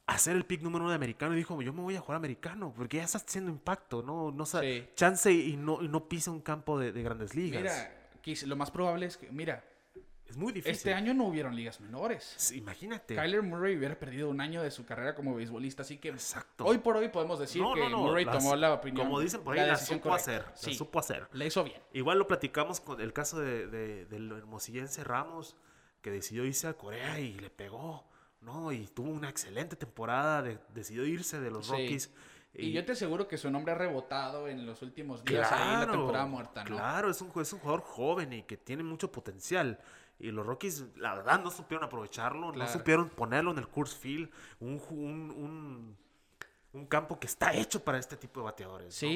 a 0.06 0.16
ser 0.18 0.36
el 0.36 0.44
pick 0.44 0.62
número 0.62 0.84
uno 0.84 0.90
de 0.90 0.96
americano. 0.96 1.34
Y 1.34 1.36
dijo, 1.36 1.60
yo 1.60 1.72
me 1.72 1.82
voy 1.82 1.96
a 1.96 2.00
jugar 2.00 2.16
americano, 2.16 2.72
porque 2.76 2.96
ya 2.96 3.04
está 3.04 3.18
haciendo 3.18 3.50
impacto, 3.50 4.02
¿no? 4.02 4.32
no 4.32 4.46
Sí. 4.46 4.88
Chance 4.94 5.30
y 5.32 5.56
no, 5.56 5.82
y 5.82 5.88
no 5.88 6.08
pisa 6.08 6.30
un 6.30 6.40
campo 6.40 6.78
de, 6.78 6.92
de 6.92 7.02
grandes 7.02 7.34
ligas. 7.34 7.62
Mira, 7.62 8.46
lo 8.46 8.56
más 8.56 8.70
probable 8.70 9.06
es 9.06 9.16
que, 9.16 9.30
mira, 9.30 9.64
es 10.28 10.36
muy 10.36 10.52
difícil. 10.52 10.72
este 10.76 10.92
año 10.94 11.14
no 11.14 11.24
hubieron 11.24 11.56
ligas 11.56 11.80
menores. 11.80 12.34
Sí, 12.36 12.58
Imagínate. 12.58 13.14
Kyler 13.14 13.42
Murray 13.42 13.76
hubiera 13.76 13.98
perdido 13.98 14.28
un 14.28 14.40
año 14.40 14.62
de 14.62 14.70
su 14.70 14.84
carrera 14.84 15.14
como 15.14 15.34
beisbolista, 15.34 15.82
así 15.82 15.96
que 15.98 16.10
Exacto. 16.10 16.64
hoy 16.66 16.78
por 16.78 16.96
hoy 16.96 17.08
podemos 17.08 17.38
decir 17.38 17.62
No, 17.62 17.74
que 17.74 17.80
no, 17.80 17.88
no, 17.88 17.98
Murray 18.02 18.24
las- 18.24 18.38
tomó 18.38 18.54
la 18.54 18.74
opinión. 18.74 19.06
Como 19.06 19.20
dicen 19.20 19.42
por 19.42 19.54
ahí, 19.58 19.66
la, 19.66 19.72
decisión 19.72 19.98
supo 20.00 20.14
hacer. 20.14 20.42
La 20.44 20.56
Sí, 20.56 20.74
supo 20.74 20.98
hacer. 20.98 21.28
le 21.32 21.46
hizo 21.46 21.64
bien. 21.64 21.80
Igual 21.92 22.18
lo 22.18 22.26
platicamos 22.26 22.80
con 22.80 23.00
el 23.00 23.12
caso 23.12 23.40
de, 23.40 23.66
de- 23.66 24.04
del 24.06 24.30
hermosillense 24.32 25.02
Ramos, 25.02 25.56
que 26.02 26.10
decidió 26.10 26.44
irse 26.44 26.66
a 26.68 26.74
Corea 26.74 27.18
y 27.18 27.34
le 27.38 27.50
pegó, 27.50 28.06
¿no? 28.40 28.70
Y 28.70 28.86
tuvo 28.86 29.10
una 29.10 29.28
excelente 29.30 29.76
temporada, 29.76 30.42
de- 30.42 30.58
decidió 30.74 31.04
irse 31.06 31.40
de 31.40 31.50
los 31.50 31.66
Sí. 31.66 31.72
Rockies. 31.72 32.12
Y 32.58 32.72
yo 32.72 32.84
te 32.84 32.92
aseguro 32.92 33.28
que 33.28 33.38
su 33.38 33.50
nombre 33.50 33.72
ha 33.72 33.76
rebotado 33.76 34.48
en 34.48 34.66
los 34.66 34.82
últimos 34.82 35.24
días 35.24 35.50
ahí 35.52 35.74
en 35.74 35.80
la 35.80 35.90
temporada 35.90 36.26
muerta, 36.26 36.64
¿no? 36.64 36.76
Claro, 36.76 37.10
es 37.10 37.20
un, 37.22 37.30
es 37.40 37.52
un 37.52 37.60
jugador 37.60 37.82
joven 37.82 38.32
y 38.32 38.42
que 38.42 38.56
tiene 38.56 38.82
mucho 38.82 39.10
potencial. 39.12 39.78
Y 40.18 40.32
los 40.32 40.44
Rockies, 40.44 40.84
la 40.96 41.14
verdad, 41.14 41.40
no 41.42 41.50
supieron 41.50 41.84
aprovecharlo, 41.84 42.50
Claro. 42.52 42.70
no 42.70 42.78
supieron 42.78 43.08
ponerlo 43.10 43.52
en 43.52 43.58
el 43.58 43.68
course 43.68 43.96
field, 43.96 44.28
un, 44.58 44.82
un, 44.90 45.30
un, 45.30 45.96
un 46.72 46.86
campo 46.86 47.20
que 47.20 47.28
está 47.28 47.52
hecho 47.54 47.82
para 47.84 47.98
este 47.98 48.16
tipo 48.16 48.40
de 48.40 48.44
bateadores. 48.44 48.86
¿no? 48.86 49.08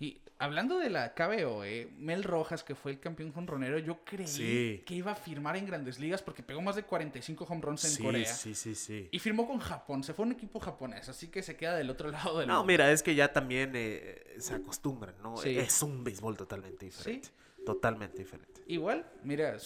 Y 0.00 0.20
hablando 0.38 0.78
de 0.78 0.90
la 0.90 1.14
KBO, 1.14 1.64
eh, 1.64 1.88
Mel 1.98 2.24
Rojas, 2.24 2.64
que 2.64 2.74
fue 2.74 2.90
el 2.92 3.00
campeón 3.00 3.32
jonronero, 3.32 3.78
yo 3.78 4.04
creí 4.04 4.26
Sí. 4.26 4.82
que 4.84 4.94
iba 4.94 5.12
a 5.12 5.14
firmar 5.14 5.56
en 5.56 5.66
grandes 5.66 5.98
ligas 6.00 6.20
porque 6.22 6.42
pegó 6.42 6.60
más 6.60 6.76
de 6.76 6.82
45 6.82 7.44
home 7.48 7.60
runs 7.62 7.84
en 7.84 7.90
sí, 7.92 8.02
Corea. 8.02 8.24
sí, 8.26 8.54
sí, 8.54 8.74
sí. 8.74 9.08
Y 9.12 9.18
firmó 9.20 9.46
con 9.46 9.58
Japón, 9.60 10.02
se 10.02 10.12
fue 10.12 10.24
a 10.24 10.26
un 10.26 10.32
equipo 10.32 10.58
japonés, 10.60 11.08
así 11.08 11.28
que 11.28 11.42
se 11.42 11.56
queda 11.56 11.76
del 11.76 11.88
otro 11.90 12.10
lado 12.10 12.38
del 12.40 12.48
No, 12.48 12.54
mundo. 12.58 12.66
mira, 12.66 12.90
es 12.90 13.02
que 13.02 13.14
ya 13.14 13.32
también 13.32 13.72
eh, 13.74 14.34
se 14.38 14.54
acostumbran, 14.54 15.14
¿no? 15.22 15.36
Sí. 15.36 15.56
Es 15.56 15.80
un 15.82 16.02
béisbol 16.02 16.36
totalmente 16.36 16.86
diferente. 16.86 17.28
Totalmente 17.64 18.18
diferente. 18.18 18.60
Igual, 18.66 19.06
mira, 19.22 19.56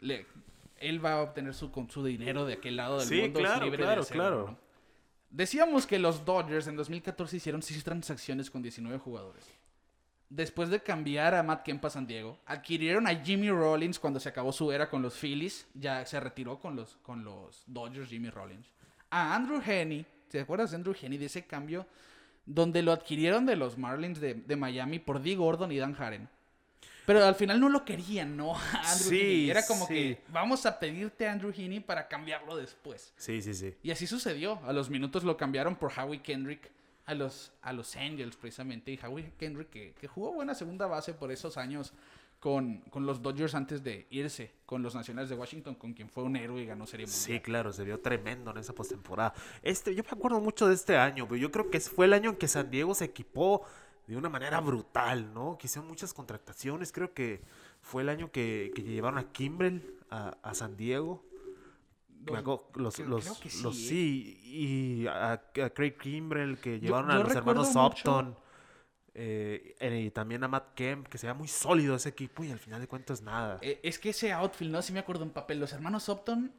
le- 0.00 0.26
él 0.78 1.04
va 1.04 1.12
a 1.12 1.20
obtener 1.22 1.52
su, 1.54 1.70
con 1.70 1.90
su 1.90 2.02
dinero 2.04 2.46
de 2.46 2.54
aquel 2.54 2.76
lado 2.76 2.98
del 3.04 3.20
mundo. 3.22 3.40
claro, 3.40 3.64
libre 3.66 3.78
de 3.78 3.84
claro, 3.84 4.04
claro. 4.06 4.46
¿no? 4.52 4.69
Decíamos 5.30 5.86
que 5.86 5.98
los 5.98 6.24
Dodgers 6.24 6.66
en 6.66 6.76
2014 6.76 7.36
hicieron 7.36 7.62
6 7.62 7.84
transacciones 7.84 8.50
con 8.50 8.62
19 8.62 8.98
jugadores. 8.98 9.44
Después 10.28 10.68
de 10.70 10.80
cambiar 10.80 11.34
a 11.34 11.42
Matt 11.42 11.64
Kemp 11.64 11.84
a 11.84 11.90
San 11.90 12.06
Diego, 12.06 12.38
adquirieron 12.46 13.06
a 13.06 13.14
Jimmy 13.14 13.50
Rollins 13.50 13.98
cuando 13.98 14.20
se 14.20 14.28
acabó 14.28 14.52
su 14.52 14.70
era 14.72 14.90
con 14.90 15.02
los 15.02 15.14
Phillies. 15.14 15.66
Ya 15.74 16.04
se 16.04 16.18
retiró 16.18 16.58
con 16.58 16.74
los, 16.76 16.96
con 17.02 17.24
los 17.24 17.62
Dodgers, 17.66 18.08
Jimmy 18.08 18.30
Rollins. 18.30 18.66
A 19.10 19.34
Andrew 19.34 19.62
Henney, 19.64 20.04
¿te 20.28 20.40
acuerdas 20.40 20.70
de 20.70 20.76
Andrew 20.76 20.94
Henney? 21.00 21.18
De 21.18 21.26
ese 21.26 21.46
cambio 21.46 21.86
donde 22.44 22.82
lo 22.82 22.92
adquirieron 22.92 23.46
de 23.46 23.56
los 23.56 23.78
Marlins 23.78 24.20
de, 24.20 24.34
de 24.34 24.56
Miami 24.56 24.98
por 24.98 25.22
Dee 25.22 25.36
Gordon 25.36 25.70
y 25.70 25.78
Dan 25.78 25.96
Haren. 25.96 26.28
Pero 27.12 27.24
al 27.24 27.34
final 27.34 27.58
no 27.58 27.68
lo 27.68 27.84
querían, 27.84 28.36
¿no? 28.36 28.54
Andrew 28.72 29.08
Sí, 29.08 29.16
Heaney. 29.20 29.50
Era 29.50 29.66
como 29.66 29.84
sí. 29.88 29.94
que 29.94 30.22
vamos 30.28 30.64
a 30.64 30.78
pedirte 30.78 31.26
a 31.26 31.32
Andrew 31.32 31.50
Heaney 31.52 31.80
para 31.80 32.06
cambiarlo 32.06 32.56
después. 32.56 33.12
Sí, 33.16 33.42
sí, 33.42 33.52
sí. 33.52 33.74
Y 33.82 33.90
así 33.90 34.06
sucedió. 34.06 34.60
A 34.64 34.72
los 34.72 34.90
minutos 34.90 35.24
lo 35.24 35.36
cambiaron 35.36 35.74
por 35.74 35.90
Howie 35.90 36.22
Kendrick 36.22 36.70
a 37.06 37.14
los, 37.14 37.52
a 37.62 37.72
los 37.72 37.96
Angels, 37.96 38.36
precisamente. 38.36 38.92
Y 38.92 39.00
Howie 39.04 39.32
Kendrick, 39.36 39.70
que, 39.70 39.92
que 40.00 40.06
jugó 40.06 40.34
buena 40.34 40.54
segunda 40.54 40.86
base 40.86 41.12
por 41.12 41.32
esos 41.32 41.56
años 41.56 41.92
con, 42.38 42.78
con 42.90 43.06
los 43.06 43.20
Dodgers 43.20 43.56
antes 43.56 43.82
de 43.82 44.06
irse 44.10 44.52
con 44.64 44.80
los 44.80 44.94
Nacionales 44.94 45.28
de 45.30 45.34
Washington, 45.34 45.74
con 45.74 45.92
quien 45.94 46.08
fue 46.08 46.22
un 46.22 46.36
héroe 46.36 46.62
y 46.62 46.66
ganó 46.66 46.86
Serie 46.86 47.06
Mundial. 47.06 47.22
Sí, 47.22 47.40
claro, 47.40 47.72
se 47.72 47.82
vio 47.82 47.98
tremendo 47.98 48.52
en 48.52 48.58
esa 48.58 48.72
postemporada. 48.72 49.34
Este, 49.62 49.96
yo 49.96 50.04
me 50.04 50.10
acuerdo 50.10 50.40
mucho 50.40 50.68
de 50.68 50.74
este 50.74 50.96
año, 50.96 51.26
pero 51.26 51.38
yo 51.38 51.50
creo 51.50 51.70
que 51.70 51.80
fue 51.80 52.06
el 52.06 52.12
año 52.12 52.30
en 52.30 52.36
que 52.36 52.46
San 52.46 52.70
Diego 52.70 52.94
se 52.94 53.06
equipó 53.06 53.66
de 54.14 54.16
una 54.18 54.28
manera 54.28 54.60
brutal, 54.60 55.32
¿no? 55.32 55.56
Que 55.58 55.66
hicieron 55.66 55.88
muchas 55.88 56.12
contrataciones. 56.12 56.92
Creo 56.92 57.12
que 57.14 57.40
fue 57.80 58.02
el 58.02 58.08
año 58.08 58.30
que, 58.30 58.72
que 58.74 58.82
llevaron 58.82 59.18
a 59.18 59.30
Kimbrel 59.32 59.94
a, 60.10 60.36
a 60.42 60.54
San 60.54 60.76
Diego. 60.76 61.24
Los- 62.26 62.38
acuerdo, 62.38 62.68
los, 62.74 62.94
creo- 62.96 63.08
los, 63.08 63.24
creo 63.24 63.34
que 63.40 63.62
los- 63.62 63.76
sí, 63.76 64.36
¿eh? 64.36 64.40
sí, 64.40 64.40
y 65.02 65.06
a, 65.06 65.32
a 65.32 65.70
Craig 65.70 65.96
Kimbrel 65.96 66.58
que 66.58 66.78
llevaron 66.80 67.10
yo 67.10 67.16
a 67.16 67.22
los 67.24 67.34
hermanos 67.34 67.74
Upton. 67.76 68.36
eh, 69.14 69.74
eh, 69.80 70.00
y 70.06 70.10
también 70.10 70.44
a 70.44 70.48
Matt 70.48 70.74
Kemp, 70.74 71.06
que 71.08 71.16
se 71.18 71.26
veía 71.26 71.34
muy 71.34 71.48
sólido 71.48 71.94
ese 71.96 72.10
equipo 72.10 72.44
y 72.44 72.50
al 72.50 72.58
final 72.58 72.80
de 72.80 72.88
cuentas 72.88 73.22
nada. 73.22 73.58
Eh, 73.62 73.80
es 73.82 73.98
que 73.98 74.10
ese 74.10 74.32
outfield, 74.32 74.72
no, 74.72 74.82
sí 74.82 74.92
me 74.92 74.98
acuerdo 75.00 75.24
en 75.24 75.30
papel. 75.30 75.58
Los 75.60 75.72
hermanos 75.72 76.08
Upton 76.08 76.52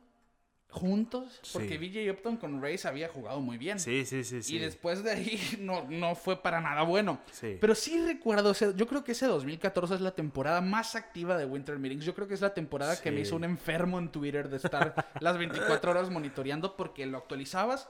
juntos, 0.72 1.40
porque 1.54 1.78
Sí. 1.78 1.78
BJ 1.78 2.12
Upton 2.12 2.38
con 2.38 2.62
Rays 2.62 2.86
había 2.86 3.10
jugado 3.10 3.40
muy 3.42 3.58
bien. 3.58 3.80
sí, 3.80 4.06
sí, 4.06 4.24
sí, 4.24 4.42
sí. 4.42 4.56
Y 4.56 4.60
después 4.60 5.04
de 5.04 5.12
ahí 5.12 5.40
no, 5.60 5.86
no 5.90 6.16
fue 6.16 6.42
para 6.42 6.60
nada 6.62 6.84
bueno. 6.84 7.20
Sí. 7.32 7.58
Pero 7.60 7.76
sí 7.76 8.02
recuerdo, 8.06 8.52
ese- 8.52 8.74
yo 8.76 8.88
creo 8.88 9.04
que 9.04 9.12
ese 9.12 9.26
2014 9.28 9.96
es 9.96 10.02
la 10.02 10.16
temporada 10.16 10.62
más 10.62 10.96
activa 10.96 11.38
de 11.38 11.46
Winter 11.46 11.78
Meetings. 11.78 12.06
Yo 12.06 12.16
creo 12.16 12.28
que 12.28 12.34
es 12.34 12.42
la 12.42 12.54
temporada 12.54 13.00
que 13.00 13.12
me 13.12 13.20
hizo 13.22 13.36
un 13.36 13.44
enfermo 13.44 14.00
en 14.00 14.10
Twitter 14.12 14.50
de 14.50 14.58
estar 14.58 14.96
las 15.20 15.38
24 15.38 15.92
horas 15.92 16.10
monitoreando 16.10 16.76
porque 16.78 17.06
lo 17.06 17.18
actualizabas 17.18 17.90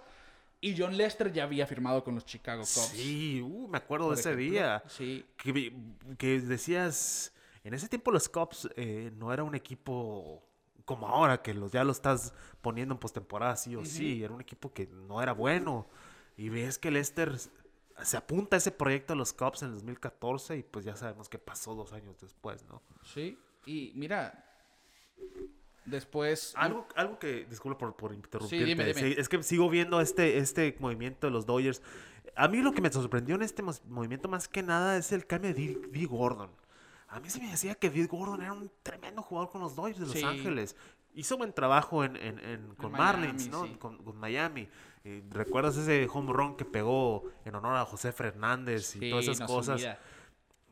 y 0.59 0.75
John 0.77 0.95
Lester 0.97 1.31
ya 1.33 1.43
había 1.43 1.65
firmado 1.65 2.03
con 2.03 2.15
los 2.15 2.25
Chicago 2.25 2.61
Cubs. 2.61 2.91
Sí, 2.93 3.41
uh, 3.41 3.67
me 3.67 3.77
acuerdo 3.77 4.07
por 4.07 4.15
de 4.15 4.21
ese 4.21 4.29
ejemplo. 4.31 4.51
día. 4.51 4.83
Sí. 4.87 5.25
Que, 5.37 5.73
que 6.17 6.39
decías, 6.41 7.33
en 7.63 7.73
ese 7.73 7.87
tiempo 7.89 8.11
los 8.11 8.29
Cubs 8.29 8.69
eh, 8.75 9.11
no 9.15 9.33
era 9.33 9.43
un 9.43 9.55
equipo 9.55 10.43
como 10.91 11.07
ahora, 11.07 11.41
que 11.41 11.53
los, 11.53 11.71
ya 11.71 11.85
lo 11.85 11.93
estás 11.93 12.33
poniendo 12.61 12.93
en 12.93 12.99
postemporada 12.99 13.55
sí 13.55 13.77
o 13.77 13.85
sí. 13.85 14.21
Era 14.21 14.33
un 14.33 14.41
equipo 14.41 14.73
que 14.73 14.87
no 14.87 15.21
era 15.21 15.31
bueno. 15.31 15.87
Y 16.35 16.49
ves 16.49 16.77
que 16.77 16.91
Lester 16.91 17.37
se 18.03 18.17
apunta 18.17 18.55
a 18.55 18.59
ese 18.59 18.71
proyecto 18.71 19.13
de 19.13 19.17
los 19.17 19.31
Cubs 19.31 19.61
en 19.61 19.69
el 19.69 19.75
2014 19.75 20.57
y 20.57 20.63
pues 20.63 20.83
ya 20.83 20.97
sabemos 20.97 21.29
qué 21.29 21.39
pasó 21.39 21.75
dos 21.75 21.93
años 21.93 22.19
después, 22.19 22.65
¿no? 22.67 22.81
Sí. 23.03 23.37
Y 23.65 23.93
mira, 23.95 24.43
después... 25.85 26.53
Algo, 26.57 26.87
algo 26.95 27.19
que, 27.19 27.45
disculpa 27.45 27.77
por, 27.77 27.95
por 27.95 28.13
interrumpirte, 28.13 28.65
dime, 28.65 28.85
dime. 28.85 28.99
sí, 28.99 29.15
es 29.17 29.29
que 29.29 29.41
sigo 29.43 29.69
viendo 29.69 30.01
este, 30.01 30.39
este 30.39 30.75
movimiento 30.79 31.27
de 31.27 31.31
los 31.31 31.45
Dodgers. 31.45 31.81
A 32.35 32.49
mí 32.49 32.61
lo 32.61 32.73
que 32.73 32.81
me 32.81 32.91
sorprendió 32.91 33.35
en 33.35 33.43
este 33.43 33.63
movimiento 33.87 34.27
más 34.27 34.49
que 34.49 34.61
nada 34.61 34.97
es 34.97 35.13
el 35.13 35.25
cambio 35.25 35.53
de 35.53 35.79
Dee 35.91 36.05
Gordon. 36.05 36.49
A 37.11 37.19
mí 37.19 37.29
se 37.29 37.39
me 37.39 37.51
decía 37.51 37.75
que 37.75 37.89
Dee 37.89 38.07
Gordon 38.07 38.41
era 38.41 38.53
un 38.53 38.71
tremendo 38.83 39.21
jugador 39.21 39.51
con 39.51 39.61
los 39.61 39.75
Dodgers 39.75 39.99
de 39.99 40.05
Los 40.05 40.15
Sí. 40.15 40.23
Ángeles. 40.23 40.75
Hizo 41.13 41.37
buen 41.37 41.51
trabajo 41.53 42.03
en, 42.05 42.15
en- 42.15 42.39
en- 42.39 42.75
con 42.75 42.91
Marlins, 42.93 43.49
¿no? 43.49 43.65
sí. 43.65 43.75
Con, 43.75 43.97
con 44.03 44.17
Miami. 44.17 44.67
Eh, 45.03 45.23
¿Recuerdas 45.29 45.75
ese 45.77 46.07
home 46.11 46.31
run 46.31 46.55
que 46.55 46.63
pegó 46.65 47.23
en 47.43 47.53
honor 47.55 47.75
a 47.75 47.85
José 47.85 48.11
Fernández 48.13 48.95
y 48.95 48.99
Sí, 48.99 49.09
todas 49.09 49.27
esas 49.27 49.47
cosas? 49.47 49.81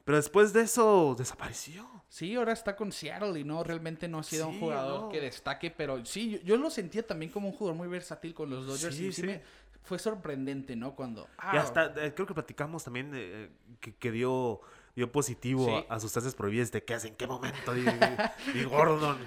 Pero 0.05 0.17
después 0.17 0.53
de 0.53 0.61
eso 0.61 1.13
desapareció. 1.17 1.87
Sí, 2.07 2.33
ahora 2.35 2.53
está 2.53 2.75
con 2.75 2.91
Seattle 2.91 3.39
y 3.39 3.43
no, 3.43 3.63
realmente 3.63 4.07
no 4.07 4.19
ha 4.19 4.23
sido 4.23 4.47
un 4.47 4.59
jugador 4.59 5.01
no. 5.01 5.09
que 5.09 5.21
destaque, 5.21 5.69
pero 5.69 6.03
sí, 6.05 6.31
yo, 6.31 6.39
yo 6.39 6.57
lo 6.57 6.69
sentía 6.71 7.05
también 7.05 7.31
como 7.31 7.47
un 7.49 7.53
jugador 7.53 7.77
muy 7.77 7.87
versátil 7.87 8.33
con 8.33 8.49
los 8.49 8.65
Dodgers 8.65 8.95
Sí, 8.95 9.07
y 9.07 9.11
sí, 9.11 9.23
me 9.23 9.41
fue 9.83 9.99
sorprendente, 9.99 10.75
¿no? 10.75 10.95
Cuando... 10.95 11.25
Ya 11.37 11.51
ah, 11.51 11.57
está, 11.63 11.93
eh, 12.03 12.13
creo 12.15 12.25
que 12.25 12.33
platicamos 12.33 12.83
también 12.83 13.11
eh, 13.13 13.51
que, 13.79 13.93
que 13.95 14.11
dio, 14.11 14.61
dio 14.95 15.11
positivo 15.11 15.65
Sí. 15.65 15.85
a, 15.89 15.95
a 15.95 15.99
sustancias 15.99 16.35
prohibidas. 16.35 16.71
¿De 16.71 16.83
qué 16.83 16.93
hace? 16.93 17.09
¿En 17.09 17.15
qué 17.15 17.27
momento? 17.27 17.75
Y, 17.77 17.81
y- 18.55 18.59
y 18.59 18.63
Gordon. 18.63 19.17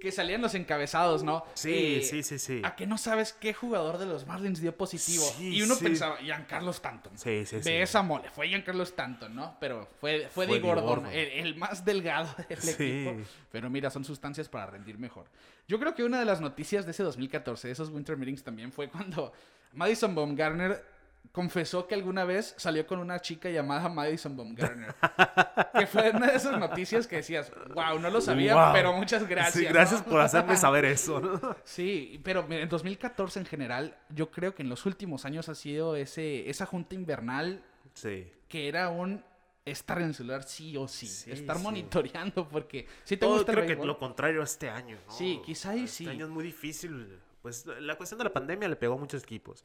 Que 0.00 0.12
salían 0.12 0.42
los 0.42 0.54
encabezados, 0.54 1.22
¿no? 1.22 1.44
Sí, 1.54 1.96
Eh, 1.96 2.02
sí, 2.02 2.22
sí, 2.22 2.38
sí. 2.38 2.60
¿A 2.62 2.76
que 2.76 2.86
no 2.86 2.98
sabes 2.98 3.32
qué 3.32 3.54
jugador 3.54 3.96
de 3.96 4.04
los 4.04 4.26
Marlins 4.26 4.60
dio 4.60 4.76
positivo? 4.76 5.24
Sí, 5.38 5.56
y 5.56 5.62
uno 5.62 5.74
sí. 5.76 5.84
pensaba, 5.84 6.18
Giancarlo 6.18 6.72
Stanton. 6.72 7.16
Sí, 7.16 7.46
sí, 7.46 7.56
sí. 7.62 7.70
Ve 7.70 7.80
esa 7.80 8.02
mole, 8.02 8.28
fue 8.28 8.48
Giancarlo 8.48 8.82
Stanton, 8.82 9.34
¿no? 9.34 9.56
Pero 9.60 9.88
fue, 10.02 10.28
fue, 10.30 10.46
Dee 10.46 10.58
Gordon, 10.60 10.84
Gordon. 10.84 11.06
El, 11.06 11.28
el 11.46 11.56
más 11.56 11.86
delgado 11.86 12.28
del 12.50 12.68
equipo. 12.68 13.26
Pero 13.50 13.70
mira, 13.70 13.88
son 13.88 14.04
sustancias 14.04 14.46
para 14.50 14.66
rendir 14.66 14.98
mejor. 14.98 15.24
Yo 15.68 15.78
creo 15.80 15.94
que 15.94 16.04
una 16.04 16.18
de 16.18 16.26
las 16.26 16.42
noticias 16.42 16.84
de 16.84 16.90
ese 16.90 17.02
2014, 17.02 17.68
de 17.68 17.72
esos 17.72 17.88
Winter 17.88 18.18
Meetings, 18.18 18.42
también 18.44 18.72
fue 18.72 18.90
cuando 18.90 19.32
Madison 19.72 20.14
Baumgartner 20.14 20.84
confesó 21.32 21.86
que 21.86 21.94
alguna 21.94 22.24
vez 22.24 22.54
salió 22.58 22.86
con 22.86 22.98
una 23.00 23.18
chica 23.20 23.50
llamada 23.50 23.88
Madison 23.88 24.36
Baumgartner. 24.36 24.94
que 25.78 25.86
fue 25.86 26.10
una 26.10 26.28
de 26.28 26.36
esas 26.36 26.58
noticias 26.58 27.06
que 27.06 27.16
decías, 27.16 27.50
wow, 27.74 27.98
no 27.98 28.08
lo 28.10 28.20
sabía, 28.20 28.54
Wow. 28.54 28.72
pero 28.72 28.92
muchas 28.92 29.26
gracias. 29.28 29.54
Sí, 29.54 29.64
¿no?". 29.64 29.70
gracias 29.72 30.02
por 30.02 30.20
hacerme 30.20 30.56
saber 30.56 30.84
eso. 30.84 31.20
¿no? 31.20 31.56
Sí, 31.64 32.20
pero 32.22 32.46
en 32.50 32.68
2014 32.68 33.40
en 33.40 33.46
general, 33.46 33.96
yo 34.10 34.30
creo 34.30 34.54
que 34.54 34.62
en 34.62 34.68
los 34.68 34.86
últimos 34.86 35.24
años 35.24 35.48
ha 35.48 35.54
sido 35.54 35.96
ese, 35.96 36.48
esa 36.48 36.66
junta 36.66 36.94
invernal 36.94 37.62
Sí. 37.94 38.30
que 38.48 38.68
era 38.68 38.88
un 38.90 39.24
estar 39.64 39.98
en 39.98 40.08
el 40.08 40.14
celular 40.14 40.42
sí 40.42 40.76
o 40.76 40.86
sí, 40.86 41.06
Sí, 41.06 41.30
estar 41.32 41.56
sí. 41.56 41.62
monitoreando 41.62 42.46
porque 42.48 42.86
si 43.02 43.16
te 43.16 43.24
Todo 43.24 43.36
gusta 43.38 43.52
el 43.52 43.64
creo 43.64 43.80
que 43.80 43.86
lo 43.86 43.98
contrario 43.98 44.40
a 44.40 44.44
este 44.44 44.68
año, 44.68 44.98
¿no? 45.06 45.12
Sí, 45.12 45.40
quizá 45.44 45.74
y 45.74 45.84
este 45.84 45.96
sí. 45.96 46.08
año 46.08 46.26
es 46.26 46.30
muy 46.30 46.44
difícil. 46.44 47.18
Pues 47.40 47.66
la 47.66 47.94
cuestión 47.96 48.18
de 48.18 48.24
la 48.24 48.32
pandemia 48.32 48.68
le 48.68 48.76
pegó 48.76 48.94
a 48.94 48.96
muchos 48.98 49.22
equipos. 49.22 49.64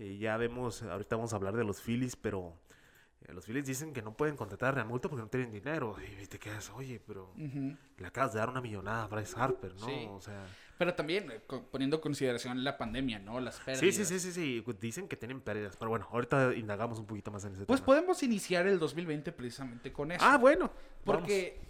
Eh, 0.00 0.16
ya 0.18 0.36
vemos, 0.38 0.82
ahorita 0.82 1.14
vamos 1.16 1.32
a 1.32 1.36
hablar 1.36 1.54
de 1.56 1.64
los 1.64 1.80
Phillies, 1.80 2.16
pero 2.16 2.56
Eh, 3.28 3.34
Los 3.34 3.44
Phillies 3.44 3.66
dicen 3.66 3.92
que 3.92 4.00
no 4.00 4.16
pueden 4.16 4.34
contratar 4.34 4.70
a 4.70 4.72
Realmuto 4.76 5.10
porque 5.10 5.20
no 5.22 5.28
tienen 5.28 5.52
dinero. 5.52 5.94
Y 6.22 6.26
te 6.26 6.38
quedas, 6.38 6.70
oye, 6.70 6.98
pero 7.06 7.34
le 7.36 8.06
acabas 8.06 8.32
de 8.32 8.38
dar 8.38 8.48
una 8.48 8.62
millonada 8.62 9.02
a 9.04 9.08
Bryce 9.08 9.34
Harper, 9.38 9.74
¿no? 9.74 9.86
Sí. 9.86 10.06
O 10.08 10.20
sea, 10.22 10.42
Pero 10.78 10.94
también 10.94 11.30
eh, 11.30 11.40
poniendo 11.70 11.96
en 11.96 12.00
consideración 12.02 12.64
la 12.64 12.78
pandemia, 12.78 13.18
¿no? 13.18 13.38
Las 13.38 13.56
sí, 13.56 13.62
pérdidas. 13.66 13.94
sí, 13.94 14.04
sí, 14.06 14.20
sí, 14.20 14.32
sí. 14.32 14.62
pues 14.64 14.80
Dicen 14.80 15.06
que 15.06 15.16
tienen 15.18 15.42
pérdidas. 15.42 15.76
Pero 15.76 15.90
bueno, 15.90 16.08
ahorita 16.10 16.54
indagamos 16.54 16.98
un 16.98 17.04
poquito 17.04 17.30
más 17.30 17.44
en 17.44 17.52
ese 17.52 17.66
Pues 17.66 17.80
tema. 17.80 17.86
podemos 17.86 18.22
iniciar 18.22 18.66
el 18.66 18.78
2020 18.78 19.32
precisamente 19.32 19.92
con 19.92 20.12
eso. 20.12 20.24
Ah, 20.24 20.38
bueno. 20.38 20.70
Porque 21.04 21.60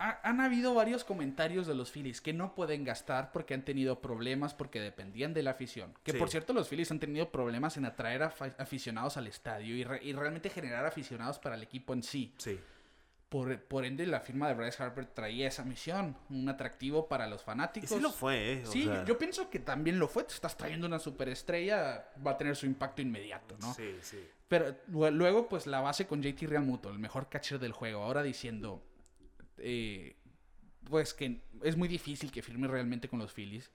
ha- 0.00 0.18
han 0.28 0.40
habido 0.40 0.74
varios 0.74 1.04
comentarios 1.04 1.66
de 1.66 1.74
los 1.74 1.90
Phillies 1.92 2.20
que 2.20 2.32
no 2.32 2.54
pueden 2.54 2.82
gastar 2.84 3.30
porque 3.32 3.54
han 3.54 3.64
tenido 3.64 4.00
problemas 4.00 4.54
porque 4.54 4.80
dependían 4.80 5.34
de 5.34 5.42
la 5.44 5.52
afición. 5.52 5.94
Que 6.02 6.12
Sí. 6.12 6.18
por 6.18 6.30
cierto 6.30 6.52
los 6.52 6.68
Phillies 6.68 6.90
han 6.90 6.98
tenido 6.98 7.30
problemas 7.30 7.76
en 7.76 7.84
atraer 7.84 8.22
aficionados 8.22 9.16
al 9.16 9.26
estadio 9.26 9.76
y, 9.76 9.84
re- 9.84 10.02
y 10.02 10.12
realmente 10.12 10.50
generar 10.50 10.86
aficionados 10.86 11.38
para 11.38 11.54
el 11.54 11.62
equipo 11.62 11.92
en 11.92 12.02
sí. 12.02 12.34
Sí. 12.38 12.58
Por, 13.28 13.60
por 13.62 13.84
ende 13.84 14.04
la 14.06 14.18
firma 14.18 14.48
de 14.48 14.54
Bryce 14.54 14.82
Harper 14.82 15.06
traía 15.06 15.46
esa 15.46 15.64
misión, 15.64 16.16
un 16.30 16.48
atractivo 16.48 17.06
para 17.06 17.28
los 17.28 17.42
Y 17.42 17.44
fanáticos. 17.44 17.88
sí 17.90 18.00
lo 18.00 18.10
fue, 18.10 18.54
¿eh? 18.54 18.62
O 18.66 18.72
Sí, 18.72 18.84
sea, 18.86 19.04
yo 19.04 19.18
pienso 19.18 19.48
que 19.48 19.60
también 19.60 20.00
lo 20.00 20.08
fue. 20.08 20.24
Te 20.24 20.34
estás 20.34 20.56
trayendo 20.56 20.88
una 20.88 20.98
superestrella, 20.98 22.08
va 22.26 22.32
a 22.32 22.36
tener 22.36 22.56
su 22.56 22.66
impacto 22.66 23.02
inmediato, 23.02 23.56
¿no? 23.60 23.72
Sí, 23.74 23.96
sí. 24.02 24.18
Pero 24.48 24.74
lue- 24.90 25.12
luego, 25.12 25.48
pues 25.48 25.68
la 25.68 25.80
base 25.80 26.08
con 26.08 26.22
JT 26.22 26.46
Realmuto, 26.48 26.90
el 26.90 26.98
mejor 26.98 27.28
catcher 27.28 27.60
del 27.60 27.70
juego, 27.72 28.02
ahora 28.02 28.24
diciendo, 28.24 28.82
eh, 29.60 30.16
pues 30.88 31.14
que 31.14 31.42
es 31.62 31.76
muy 31.76 31.88
difícil 31.88 32.30
que 32.32 32.42
firme 32.42 32.66
realmente 32.68 33.08
con 33.08 33.18
los 33.18 33.32
Phillies, 33.32 33.70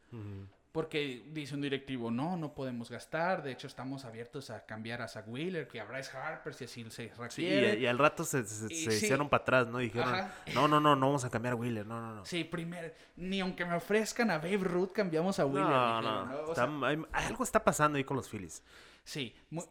porque 0.72 1.24
dice 1.32 1.56
un 1.56 1.62
directivo, 1.62 2.12
no, 2.12 2.36
no 2.36 2.54
podemos 2.54 2.90
gastar, 2.92 3.42
de 3.44 3.54
hecho 3.54 3.66
estamos 3.68 4.04
abiertos 4.04 4.50
a 4.50 4.66
cambiar 4.66 5.02
a 5.02 5.08
Zach 5.08 5.24
Wheeler, 5.26 5.70
que 5.70 5.80
a 5.80 5.86
Bryce 5.86 6.12
Harper, 6.18 6.54
si 6.54 6.66
así 6.66 6.84
se 6.90 7.10
Sí, 7.10 7.12
requiere. 7.18 7.80
y, 7.80 7.84
y 7.84 7.86
al 7.88 7.98
rato 7.98 8.26
se, 8.26 8.44
se, 8.44 8.66
Y 8.74 8.84
se 8.84 8.92
sí. 8.92 9.06
hicieron 9.06 9.30
para 9.30 9.44
atrás, 9.44 9.68
¿no? 9.68 9.78
Dijeron, 9.78 10.14
Ajá. 10.14 10.34
no, 10.54 10.68
no, 10.68 10.82
no, 10.82 10.98
no 10.98 11.06
vamos 11.06 11.24
a 11.24 11.30
cambiar 11.30 11.54
a 11.54 11.56
Wheeler, 11.56 11.86
no, 11.88 12.02
no, 12.02 12.16
no. 12.16 12.26
Sí, 12.26 12.44
primero, 12.44 12.92
ni 13.16 13.40
aunque 13.40 13.64
me 13.64 13.76
ofrezcan 13.76 14.30
a 14.32 14.38
Babe 14.38 14.58
Ruth, 14.58 14.92
cambiamos 14.92 15.40
a 15.40 15.46
Wheeler. 15.46 15.64
No, 15.70 15.98
dijeron, 15.98 16.04
no, 16.04 16.26
¿no? 16.26 16.40
O 16.42 16.50
está- 16.52 16.66
sea, 16.66 16.88
hay- 16.90 17.02
algo 17.14 17.44
está 17.46 17.64
pasando 17.64 17.98
ahí 17.98 18.04
con 18.04 18.18
los 18.18 18.28
Phillies. 18.28 18.62
Sí. 19.06 19.34
mu- 19.52 19.64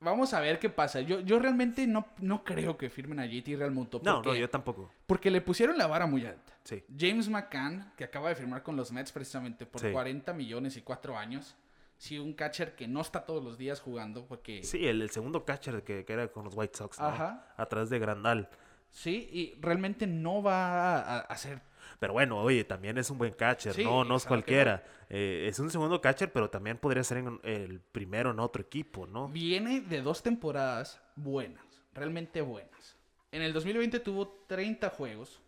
Vamos 0.00 0.32
a 0.32 0.40
ver 0.40 0.58
qué 0.58 0.70
pasa. 0.70 1.00
Yo, 1.02 1.20
yo 1.20 1.38
realmente 1.38 1.86
no, 1.86 2.06
no 2.18 2.42
creo 2.42 2.76
que 2.78 2.88
firmen 2.88 3.20
a 3.20 3.26
JT 3.26 3.56
Realmuto. 3.56 4.00
No, 4.02 4.16
porque, 4.22 4.28
no, 4.30 4.34
yo 4.36 4.48
tampoco. 4.48 4.90
porque 5.06 5.30
le 5.30 5.40
pusieron 5.42 5.76
la 5.76 5.86
vara 5.86 6.06
muy 6.06 6.24
alta. 6.24 6.54
Sí. 6.64 6.82
James 6.98 7.28
McCann, 7.28 7.92
que 7.96 8.04
acaba 8.04 8.30
de 8.30 8.34
firmar 8.34 8.62
con 8.62 8.76
los 8.76 8.92
Mets 8.92 9.12
precisamente 9.12 9.66
por 9.66 9.80
Sí. 9.82 9.90
40 9.92 10.32
millones 10.32 10.76
y 10.76 10.82
4 10.82 11.18
años. 11.18 11.54
Sí, 11.98 12.18
un 12.18 12.32
catcher 12.32 12.74
que 12.76 12.88
no 12.88 13.02
está 13.02 13.26
todos 13.26 13.44
los 13.44 13.58
días 13.58 13.78
jugando 13.80 14.24
porque... 14.26 14.62
Sí, 14.62 14.86
el, 14.86 15.02
el 15.02 15.10
segundo 15.10 15.44
catcher 15.44 15.82
que, 15.82 16.06
que 16.06 16.12
era 16.14 16.28
con 16.28 16.44
los 16.44 16.54
White 16.56 16.78
Sox, 16.78 16.98
¿no? 16.98 17.06
Ajá. 17.08 17.52
A 17.58 17.66
través 17.66 17.90
de 17.90 17.98
Grandal. 17.98 18.48
Sí, 18.90 19.28
y 19.30 19.54
realmente 19.60 20.06
no 20.06 20.42
va 20.42 20.96
a, 20.98 21.16
a 21.18 21.20
hacer... 21.20 21.60
Pero 21.98 22.12
bueno, 22.12 22.40
oye, 22.40 22.64
también 22.64 22.96
es 22.98 23.10
un 23.10 23.18
buen 23.18 23.32
catcher, 23.32 23.74
Sí, 23.74 23.84
no, 23.84 24.04
no 24.04 24.16
es 24.16 24.24
cualquiera. 24.24 24.84
Eh, 25.08 25.46
es 25.48 25.58
un 25.58 25.70
segundo 25.70 26.00
catcher, 26.00 26.32
pero 26.32 26.48
también 26.50 26.78
podría 26.78 27.02
ser 27.04 27.18
en- 27.18 27.40
el 27.42 27.80
primero 27.80 28.30
en 28.30 28.38
otro 28.40 28.62
equipo, 28.62 29.06
¿no? 29.06 29.28
Viene 29.28 29.80
de 29.80 30.00
dos 30.02 30.22
temporadas 30.22 31.00
buenas, 31.16 31.64
realmente 31.92 32.40
buenas. 32.40 32.96
En 33.32 33.42
el 33.42 33.52
2020 33.52 34.00
tuvo 34.00 34.44
30 34.46 34.90
juegos, 34.90 35.40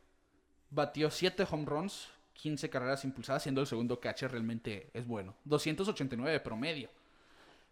batió 0.70 1.11
7 1.11 1.46
home 1.50 1.64
runs, 1.66 2.09
15 2.35 2.70
carreras 2.70 3.05
impulsadas, 3.05 3.42
siendo 3.42 3.61
el 3.61 3.66
segundo 3.66 4.00
catcher 4.00 4.31
realmente 4.31 4.90
es 4.94 5.07
bueno. 5.07 5.35
289 5.44 6.33
de 6.33 6.40
promedio. 6.40 6.90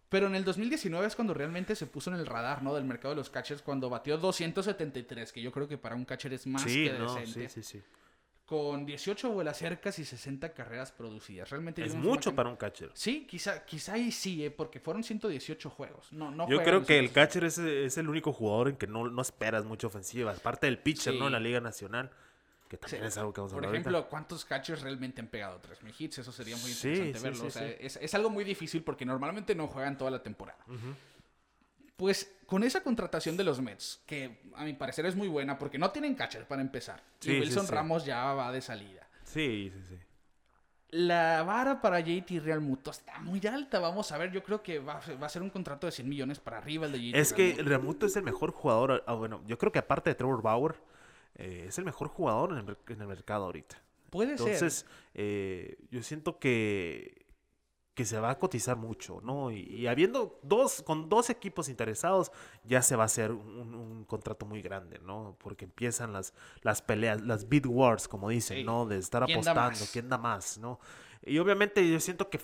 Pero 0.09 0.26
en 0.26 0.35
el 0.35 0.44
2019 0.44 1.06
es 1.06 1.14
cuando 1.14 1.35
realmente 1.35 1.76
se 1.76 1.87
puso 1.87 2.11
en 2.12 2.16
el 2.18 2.26
radar, 2.26 2.62
¿no? 2.64 2.74
Del 2.74 2.85
mercado 2.85 3.11
de 3.11 3.16
los 3.16 3.30
catchers, 3.30 3.62
cuando 3.62 3.88
batió 3.88 4.18
273, 4.18 5.33
que 5.33 5.40
yo 5.40 5.52
creo 5.52 5.68
que 5.68 5.78
para 5.78 5.94
un 5.94 6.04
catcher 6.04 6.33
es 6.33 6.46
más 6.48 6.62
sí, 6.62 6.85
que 6.85 6.98
no, 6.98 7.14
decente. 7.14 7.48
sí, 7.48 7.62
sí, 7.62 7.78
sí. 7.78 7.85
Con 8.51 8.85
18 8.85 9.31
vuelas 9.31 9.59
cercas 9.59 10.01
y 10.01 10.05
60 10.05 10.53
carreras 10.55 10.91
producidas. 10.91 11.49
Realmente 11.51 11.85
Es 11.85 11.95
mucho 11.95 12.35
para 12.35 12.49
un 12.49 12.57
catcher. 12.57 12.91
Sí, 12.95 13.25
quizá, 13.31 13.65
quizá 13.65 13.93
ahí 13.93 14.11
sí, 14.11 14.45
¿eh? 14.45 14.51
porque 14.51 14.81
fueron 14.81 15.05
118 15.05 15.71
juegos. 15.71 16.13
No, 16.13 16.33
no 16.33 16.49
Yo 16.49 16.61
creo 16.65 16.85
que 16.85 16.99
el 16.99 17.13
catcher 17.13 17.45
es, 17.45 17.59
es 17.59 17.97
el 17.97 18.09
único 18.09 18.33
jugador 18.33 18.71
en 18.71 18.77
que 18.77 18.89
no, 18.89 19.09
no 19.09 19.23
esperas 19.23 19.65
mucha 19.65 19.87
ofensiva. 19.87 20.33
Aparte 20.33 20.67
del 20.67 20.81
pitcher, 20.81 21.15
¿no? 21.15 21.27
En 21.27 21.33
la. 21.33 21.39
Liga 21.39 21.61
Nacional. 21.61 22.11
Que 22.69 22.77
también 22.77 23.03
Sí. 23.03 23.07
es 23.09 23.19
algo 23.19 23.33
que 23.33 23.41
vamos 23.41 23.53
a 23.53 23.57
Por 23.57 23.65
ejemplo, 23.67 23.97
ahorita. 23.99 24.11
¿cuántos 24.11 24.45
catchers 24.45 24.83
realmente 24.83 25.21
han 25.21 25.29
pegado 25.29 25.61
3.000 25.61 25.95
hits? 25.97 26.19
Eso 26.19 26.33
sería 26.33 26.57
muy 26.57 26.73
interesante 26.73 27.19
sí, 27.19 27.23
verlo. 27.25 27.41
sí, 27.41 27.47
o 27.47 27.51
sea, 27.53 27.69
es, 27.69 27.97
es 27.97 28.15
algo 28.15 28.31
muy 28.31 28.43
difícil 28.45 28.83
porque 28.83 29.05
normalmente 29.07 29.55
no 29.55 29.69
juegan 29.69 29.97
toda 29.97 30.11
la 30.11 30.23
temporada. 30.25 30.59
Pues 32.01 32.35
con 32.47 32.65
esa 32.65 32.83
contratación 32.83 33.37
de 33.37 33.45
los 33.45 33.61
Mets, 33.61 34.01
que 34.07 34.41
a 34.57 34.65
mi 34.65 34.73
parecer 34.73 35.05
es 35.05 35.15
muy 35.15 35.29
buena 35.29 35.59
porque 35.59 35.77
no 35.79 35.91
tienen 35.91 36.15
catcher 36.15 36.49
para 36.49 36.63
empezar. 36.63 37.03
Sí, 37.21 37.33
y 37.33 37.41
Wilson 37.41 37.67
sí. 37.67 37.73
Ramos 37.73 38.07
ya 38.07 38.33
va 38.33 38.51
de 38.51 38.63
salida. 38.63 39.07
Sí, 39.25 39.71
sí, 39.75 39.83
sí. 39.87 39.99
La 40.93 41.43
vara 41.45 41.81
para 41.83 42.01
JT 42.01 42.41
Realmuto 42.41 42.91
está 42.91 43.21
muy 43.21 43.41
alta. 43.47 43.79
Vamos 43.79 44.11
a 44.13 44.19
ver, 44.19 44.33
yo 44.33 44.43
creo 44.43 44.63
que 44.63 44.79
va, 44.81 44.95
a 44.95 45.03
ser- 45.03 45.23
va 45.23 45.27
a 45.27 45.29
ser 45.29 45.43
un 45.43 45.51
contrato 45.51 45.87
de 45.87 45.93
100 45.93 46.09
millones 46.09 46.41
para 46.41 46.57
arriba 46.59 46.87
el 46.87 46.93
de 46.93 46.99
JT 47.13 47.19
Es 47.21 47.33
que 47.33 47.43
Realmuto. 47.53 47.69
Realmuto 47.69 48.07
es 48.07 48.17
el 48.17 48.23
mejor 48.25 48.51
jugador. 48.51 49.05
ah, 49.07 49.13
bueno, 49.15 49.43
yo 49.47 49.59
creo 49.59 49.71
que 49.71 49.79
aparte 49.79 50.09
de 50.11 50.15
Trevor 50.15 50.43
Bauer, 50.43 50.75
eh, 51.37 51.67
es 51.69 51.79
el 51.79 51.85
mejor 51.85 52.09
jugador 52.09 52.53
en 52.53 52.57
el, 52.59 52.65
mer- 52.65 52.79
en 52.89 53.01
el 53.03 53.07
mercado 53.07 53.45
ahorita. 53.45 53.77
Puede 54.09 54.33
Entonces, 54.33 54.87
eh, 55.15 55.77
yo 55.93 56.03
siento 56.03 56.39
que, 56.41 57.27
que 57.94 58.05
se 58.05 58.18
va 58.18 58.31
a 58.31 58.38
cotizar 58.38 58.76
mucho, 58.76 59.20
¿no? 59.22 59.50
Y, 59.50 59.61
y 59.62 59.87
habiendo 59.87 60.38
dos, 60.42 60.83
con 60.83 61.09
dos 61.09 61.29
equipos 61.29 61.68
interesados, 61.68 62.33
ya 62.64 62.81
se 62.83 62.96
va 62.96 63.03
a 63.03 63.07
hacer 63.07 63.33
un, 63.33 63.74
un 63.74 64.05
contrato 64.05 64.46
muy 64.46 64.62
grande, 64.62 64.98
¿no? 65.00 65.37
Porque 65.38 65.64
empiezan 65.66 66.12
las, 66.12 66.33
las 66.62 66.81
peleas, 66.83 67.20
las 67.22 67.48
bid 67.48 67.66
wars, 67.66 68.09
como 68.09 68.29
dicen, 68.31 68.59
Sí. 68.59 68.64
¿no? 68.64 68.87
De 68.87 68.96
estar 68.98 69.24
¿Quién 69.26 69.40
da 69.42 69.50
apostando, 69.50 69.81
más? 69.81 69.90
quién 69.92 70.09
da 70.09 70.18
más, 70.18 70.59
¿no? 70.59 70.79
Y 71.22 71.38
obviamente 71.38 71.87
yo 71.87 72.00
siento 72.00 72.31
que 72.31 72.38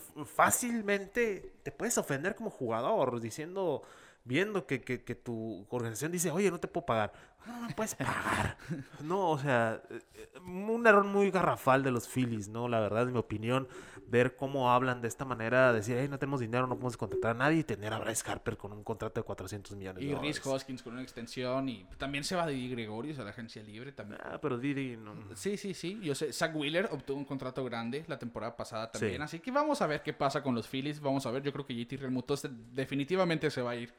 fácilmente 0.56 1.54
te 1.62 1.72
puedes 1.72 1.96
ofender 1.98 2.34
como 2.34 2.50
jugador 2.50 3.20
diciendo, 3.20 3.82
viendo 4.24 4.66
que, 4.66 4.80
que- 4.80 5.02
que 5.04 5.14
tu 5.14 5.66
organización 5.70 6.12
dice, 6.12 6.30
oye, 6.30 6.50
no 6.50 6.58
te 6.60 6.68
puedo 6.68 6.86
pagar. 6.86 7.12
No, 7.46 7.60
no 7.60 7.68
puedes 7.74 7.94
pagar. 7.94 8.56
no, 9.02 9.30
o 9.30 9.38
sea, 9.38 9.80
eh, 9.90 10.38
un 10.44 10.86
error 10.86 11.04
muy 11.04 11.30
garrafal 11.30 11.82
de 11.82 11.90
los 11.90 12.08
Phillies, 12.08 12.48
¿no? 12.48 12.68
La 12.68 12.80
verdad, 12.80 13.04
en 13.04 13.12
mi 13.12 13.18
opinión, 13.18 13.68
ver 14.08 14.36
cómo 14.36 14.70
hablan 14.70 15.00
de 15.00 15.08
esta 15.08 15.24
manera, 15.24 15.72
decir, 15.72 15.96
hey, 15.98 16.08
no 16.08 16.18
tenemos 16.18 16.40
dinero, 16.40 16.66
no 16.66 16.74
podemos 16.74 16.96
contratar 16.96 17.32
a 17.32 17.34
nadie 17.34 17.58
y 17.58 17.64
tener 17.64 17.92
a 17.92 17.98
Bryce 17.98 18.28
Harper 18.30 18.56
con 18.56 18.72
un 18.72 18.84
contrato 18.84 19.20
de 19.20 19.24
400 19.24 19.76
millones 19.76 20.02
de 20.02 20.10
Y. 20.10 20.14
Rhys 20.14 20.44
Hoskins 20.44 20.82
con 20.82 20.94
una 20.94 21.02
extensión. 21.02 21.68
Y 21.68 21.86
también 21.98 22.24
se 22.24 22.36
va 22.36 22.46
de 22.46 22.52
Di 22.52 22.68
Gregorius 22.68 23.18
a 23.18 23.24
la 23.24 23.30
agencia 23.30 23.62
libre 23.62 23.92
también. 23.92 24.20
Ah, 24.24 24.38
pero 24.40 24.58
Didi, 24.58 24.96
no. 24.96 25.14
Sí, 25.34 25.56
sí, 25.56 25.74
sí. 25.74 26.00
Yo 26.02 26.14
sé, 26.14 26.32
Zach 26.32 26.54
Wheeler 26.54 26.88
obtuvo 26.92 27.18
un 27.18 27.24
contrato 27.24 27.64
grande 27.64 28.04
la 28.08 28.18
temporada 28.18 28.56
pasada 28.56 28.90
también. 28.90 29.16
Sí. 29.16 29.22
Así 29.22 29.38
que 29.40 29.50
vamos 29.50 29.82
a 29.82 29.86
ver 29.86 30.02
qué 30.02 30.12
pasa 30.12 30.42
con 30.42 30.54
los 30.54 30.68
Phillies. 30.68 31.00
Vamos 31.00 31.26
a 31.26 31.30
ver. 31.30 31.42
Yo 31.42 31.52
creo 31.52 31.66
que 31.66 31.74
JT 31.74 31.96
Realmuto 31.98 32.34
definitivamente 32.72 33.50
se 33.50 33.62
va 33.62 33.72
a 33.72 33.76
ir. 33.76 33.92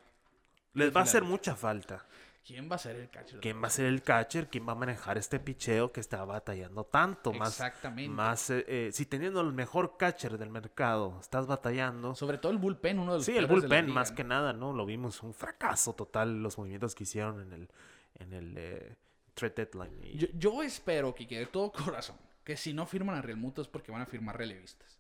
Les 0.74 0.96
va 0.96 1.02
a 1.02 1.04
hacer 1.04 1.24
mucha 1.24 1.56
falta. 1.56 2.06
¿Quién 2.46 2.72
va 2.72 2.76
a 2.76 2.80
ser 2.80 2.96
el 2.96 3.10
catcher? 3.10 3.40
¿Quién 3.42 3.62
va 3.62 3.68
a 3.68 3.70
ser 3.70 3.86
el 3.88 4.02
catcher? 4.02 4.48
¿Quién 4.50 4.66
va 4.68 4.72
a 4.72 4.76
manejar 4.76 5.18
este 5.18 5.38
picheo 5.40 5.92
que 5.92 6.00
está 6.00 6.24
batallando 6.24 6.86
tanto? 6.86 7.34
Más, 7.34 7.50
Exactamente. 7.50 8.10
más 8.10 8.50
eh, 8.50 8.64
eh, 8.68 8.90
si 8.94 9.06
teniendo 9.06 9.42
el 9.42 9.52
mejor 9.52 9.98
catcher 9.98 10.38
del 10.38 10.50
mercado 10.50 11.18
estás 11.20 11.46
batallando. 11.46 12.16
Sobre 12.16 12.38
todo 12.38 12.54
el 12.54 12.58
bullpen, 12.58 13.00
uno 13.00 13.12
de 13.14 13.18
los 13.18 13.26
Sí, 13.26 13.36
el 13.36 13.48
bullpen 13.48 13.88
liga, 13.88 13.94
más 13.96 14.12
¿no? 14.12 14.16
que 14.16 14.24
nada, 14.24 14.54
¿no? 14.54 14.72
Lo 14.72 14.86
vimos 14.86 15.22
un 15.24 15.34
fracaso 15.34 15.94
total 15.94 16.42
los 16.42 16.58
movimientos 16.58 16.96
que 16.96 17.04
hicieron 17.04 17.42
en 17.42 17.52
el 17.54 17.70
en 18.20 18.34
el 18.34 18.56
eh, 18.58 18.96
trade 19.34 19.54
deadline. 19.54 20.04
Y- 20.06 20.18
Yo, 20.18 20.28
yo 20.34 20.64
espero, 20.64 21.14
Kike, 21.14 21.38
de 21.40 21.46
todo 21.48 21.72
corazón, 21.74 22.16
que 22.46 22.56
si 22.56 22.74
no 22.74 22.86
firman 22.86 23.18
a 23.18 23.22
Realmuto 23.22 23.62
es 23.62 23.68
porque 23.68 23.92
van 23.92 24.02
a 24.02 24.06
firmar 24.06 24.38
relevistas. 24.38 24.98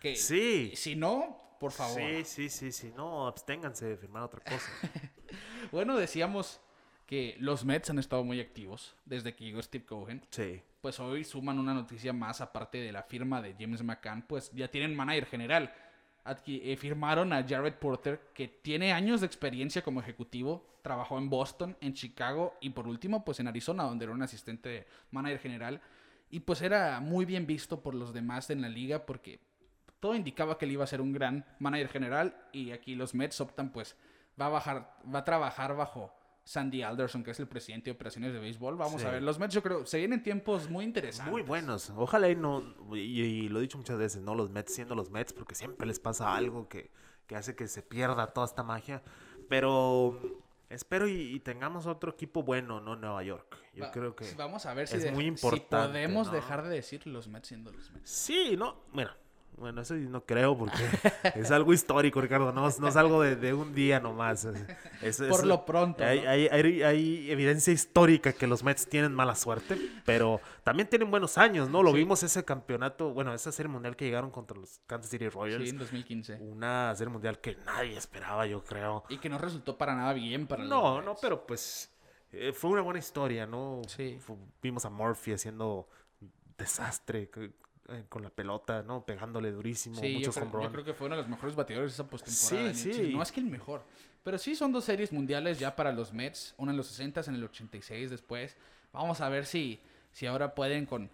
Que 0.00 0.14
Sí. 0.14 0.72
si 0.76 0.94
no, 0.94 1.47
por 1.58 1.72
favor. 1.72 1.98
Sí, 2.00 2.24
sí, 2.24 2.48
sí, 2.48 2.72
sí. 2.72 2.92
No, 2.96 3.26
absténganse 3.26 3.86
de 3.86 3.96
firmar 3.96 4.22
otra 4.22 4.40
cosa. 4.40 4.70
Bueno, 5.72 5.96
decíamos 5.96 6.60
que 7.06 7.36
los 7.38 7.64
Mets 7.64 7.90
han 7.90 7.98
estado 7.98 8.24
muy 8.24 8.40
activos 8.40 8.94
desde 9.04 9.34
que 9.34 9.44
llegó 9.44 9.60
Steve 9.62 9.84
Cohen. 9.84 10.24
Sí. 10.30 10.62
pues 10.80 10.98
hoy 11.00 11.24
suman 11.24 11.58
una 11.58 11.74
noticia 11.74 12.12
más 12.12 12.40
aparte 12.40 12.78
de 12.78 12.92
la 12.92 13.02
firma 13.02 13.42
de 13.42 13.54
James 13.58 13.82
McCann, 13.82 14.22
pues 14.22 14.50
ya 14.52 14.68
tienen 14.68 14.94
manager 14.94 15.26
general. 15.26 15.74
Adqui- 16.24 16.60
eh, 16.62 16.76
firmaron 16.76 17.32
a 17.32 17.44
Jared 17.46 17.74
Porter, 17.74 18.30
que 18.34 18.48
tiene 18.48 18.92
años 18.92 19.20
de 19.20 19.26
experiencia 19.26 19.82
como 19.82 20.00
ejecutivo, 20.00 20.78
trabajó 20.82 21.18
en 21.18 21.28
Boston, 21.28 21.76
en 21.80 21.92
Chicago 21.94 22.54
y 22.60 22.70
por 22.70 22.86
último 22.86 23.24
pues 23.24 23.40
en 23.40 23.48
Arizona, 23.48 23.82
donde 23.84 24.04
era 24.04 24.14
un 24.14 24.22
asistente 24.22 24.86
manager 25.10 25.38
general. 25.40 25.80
Y 26.30 26.40
pues 26.40 26.60
era 26.62 27.00
muy 27.00 27.24
bien 27.24 27.46
visto 27.46 27.82
por 27.82 27.94
los 27.94 28.12
demás 28.14 28.48
en 28.50 28.60
la 28.62 28.68
liga 28.68 29.04
porque 29.06 29.40
todo 30.00 30.14
indicaba 30.14 30.58
que 30.58 30.64
él 30.64 30.72
iba 30.72 30.84
a 30.84 30.86
ser 30.86 31.00
un 31.00 31.12
gran 31.12 31.44
manager 31.58 31.88
general 31.88 32.36
y 32.52 32.70
aquí 32.72 32.94
los 32.94 33.14
Mets 33.14 33.40
optan 33.40 33.72
pues 33.72 33.96
va 34.40 34.46
a 34.46 34.50
bajar, 34.50 34.96
va 35.14 35.20
a 35.20 35.24
trabajar 35.24 35.74
bajo 35.76 36.12
Sandy 36.44 36.82
Alderson, 36.82 37.22
que 37.24 37.32
es 37.32 37.40
el 37.40 37.46
presidente 37.48 37.90
de 37.90 37.94
operaciones 37.96 38.32
de 38.32 38.38
béisbol. 38.38 38.76
Vamos 38.76 39.02
Sí. 39.02 39.06
a 39.06 39.10
ver, 39.10 39.22
los 39.22 39.38
Mets 39.38 39.52
yo 39.54 39.62
creo, 39.62 39.84
se 39.84 39.98
vienen 39.98 40.22
tiempos 40.22 40.70
muy 40.70 40.84
interesantes. 40.84 41.30
Muy 41.30 41.42
buenos. 41.42 41.90
Ojalá 41.96 42.28
y 42.30 42.36
no, 42.36 42.62
y, 42.94 42.98
y 43.20 43.48
lo 43.48 43.58
he 43.58 43.62
dicho 43.62 43.76
muchas 43.76 43.98
veces, 43.98 44.22
no 44.22 44.34
los 44.34 44.48
Mets 44.50 44.74
siendo 44.74 44.94
los 44.94 45.10
Mets, 45.10 45.32
porque 45.34 45.54
siempre 45.54 45.86
les 45.86 46.00
pasa 46.00 46.34
algo 46.34 46.68
que, 46.68 46.90
que 47.26 47.36
hace 47.36 47.54
que 47.54 47.68
se 47.68 47.82
pierda 47.82 48.28
toda 48.28 48.46
esta 48.46 48.62
magia. 48.62 49.02
Pero 49.48 50.18
Espero 50.70 51.08
y, 51.08 51.14
y 51.34 51.40
tengamos 51.40 51.86
otro 51.86 52.10
equipo 52.12 52.42
bueno, 52.42 52.78
no 52.78 52.94
Nueva 52.94 53.22
York. 53.22 53.56
Yo 53.72 53.84
Va- 53.84 53.90
creo 53.90 54.14
que... 54.14 54.26
Vamos 54.36 54.66
a 54.66 54.74
ver 54.74 54.86
si, 54.86 54.96
es 54.96 55.04
de- 55.04 55.12
muy 55.12 55.22
si 55.24 55.28
importante, 55.28 55.88
podemos 55.88 56.26
¿no? 56.26 56.32
dejar 56.34 56.62
de 56.62 56.68
decir 56.68 57.06
los 57.06 57.26
Mets 57.26 57.48
siendo 57.48 57.72
los 57.72 57.90
Mets. 57.90 58.10
Sí, 58.10 58.54
no, 58.54 58.82
bueno, 58.92 59.10
bueno, 59.58 59.80
eso 59.82 59.94
no 59.94 60.24
creo 60.24 60.56
porque 60.56 60.76
es 61.34 61.50
algo 61.50 61.72
histórico, 61.72 62.20
Ricardo, 62.20 62.52
no, 62.52 62.68
es- 62.68 62.78
no 62.80 62.88
es 62.88 62.96
algo 62.96 63.22
de, 63.22 63.36
de 63.36 63.52
un 63.54 63.74
día 63.74 64.00
nomás. 64.00 64.44
es- 64.44 64.56
es- 65.02 65.16
Por 65.28 65.40
es- 65.40 65.44
lo 65.46 65.64
pronto, 65.64 66.04
Hay, 66.04 66.20
¿no? 66.22 66.30
hay- 66.30 66.48
hay- 66.48 66.82
hay 66.82 67.30
evidencia 67.30 67.72
histórica 67.72 68.32
que 68.32 68.46
los 68.46 68.62
Mets 68.62 68.88
tienen 68.88 69.12
mala 69.14 69.34
suerte, 69.34 69.76
pero 70.04 70.40
también 70.64 70.88
tienen 70.88 71.10
buenos 71.10 71.36
años, 71.38 71.68
¿no? 71.68 71.82
Lo 71.82 71.90
Sí. 71.92 71.98
vimos 71.98 72.22
ese 72.22 72.44
campeonato, 72.44 73.12
bueno, 73.12 73.34
esa 73.34 73.52
serie 73.52 73.70
mundial 73.70 73.96
que 73.96 74.04
llegaron 74.04 74.30
contra 74.30 74.56
los 74.56 74.80
Kansas 74.86 75.10
City 75.10 75.28
Royals. 75.28 75.62
Sí, 75.64 75.70
en 75.70 75.78
2015. 75.78 76.34
Una 76.40 76.94
serie 76.96 77.12
mundial 77.12 77.38
que 77.40 77.56
nadie 77.66 77.96
esperaba, 77.96 78.46
yo 78.46 78.62
creo. 78.64 79.04
Y 79.08 79.18
que 79.18 79.28
no 79.28 79.38
resultó 79.38 79.76
para 79.76 79.94
nada 79.94 80.12
bien 80.12 80.46
para 80.46 80.62
los 80.62 80.70
No, 80.70 80.94
Mets. 80.96 81.06
no, 81.06 81.16
pero 81.20 81.46
pues 81.46 81.90
eh, 82.30 82.52
fue 82.52 82.70
una 82.70 82.82
buena 82.82 82.98
historia, 82.98 83.46
¿no? 83.46 83.82
Sí. 83.88 84.18
Vimos 84.62 84.84
a 84.84 84.90
Murphy 84.90 85.32
haciendo 85.32 85.88
desastre 86.58 87.30
eh, 87.88 88.04
con 88.08 88.22
la 88.22 88.30
pelota, 88.30 88.82
¿no? 88.82 89.04
Pegándole 89.04 89.50
durísimo, 89.50 89.96
Sí, 90.00 90.12
yo 90.12 90.18
muchos 90.18 90.36
creo, 90.36 90.62
yo 90.62 90.72
creo 90.72 90.84
que 90.84 90.94
fue 90.94 91.06
uno 91.06 91.16
de 91.16 91.22
los 91.22 91.30
mejores 91.30 91.56
bateadores 91.56 91.92
de 91.92 91.94
esa 91.94 92.08
postemporada. 92.10 92.74
Sí, 92.74 92.92
sí. 92.92 93.12
No 93.14 93.22
es 93.22 93.32
que 93.32 93.40
el 93.40 93.46
mejor. 93.46 93.82
Pero 94.22 94.36
sí 94.38 94.54
son 94.54 94.72
dos 94.72 94.84
series 94.84 95.12
mundiales 95.12 95.58
ya 95.58 95.74
para 95.74 95.92
los 95.92 96.12
Mets. 96.12 96.54
Una 96.58 96.72
en 96.72 96.76
los 96.76 96.86
60 96.88 97.22
en 97.28 97.34
el 97.36 97.44
86 97.44 98.10
después. 98.10 98.56
Vamos 98.92 99.20
a 99.20 99.28
ver 99.28 99.46
si, 99.46 99.80
si 100.12 100.26
ahora 100.26 100.54
pueden 100.54 100.86
con... 100.86 101.10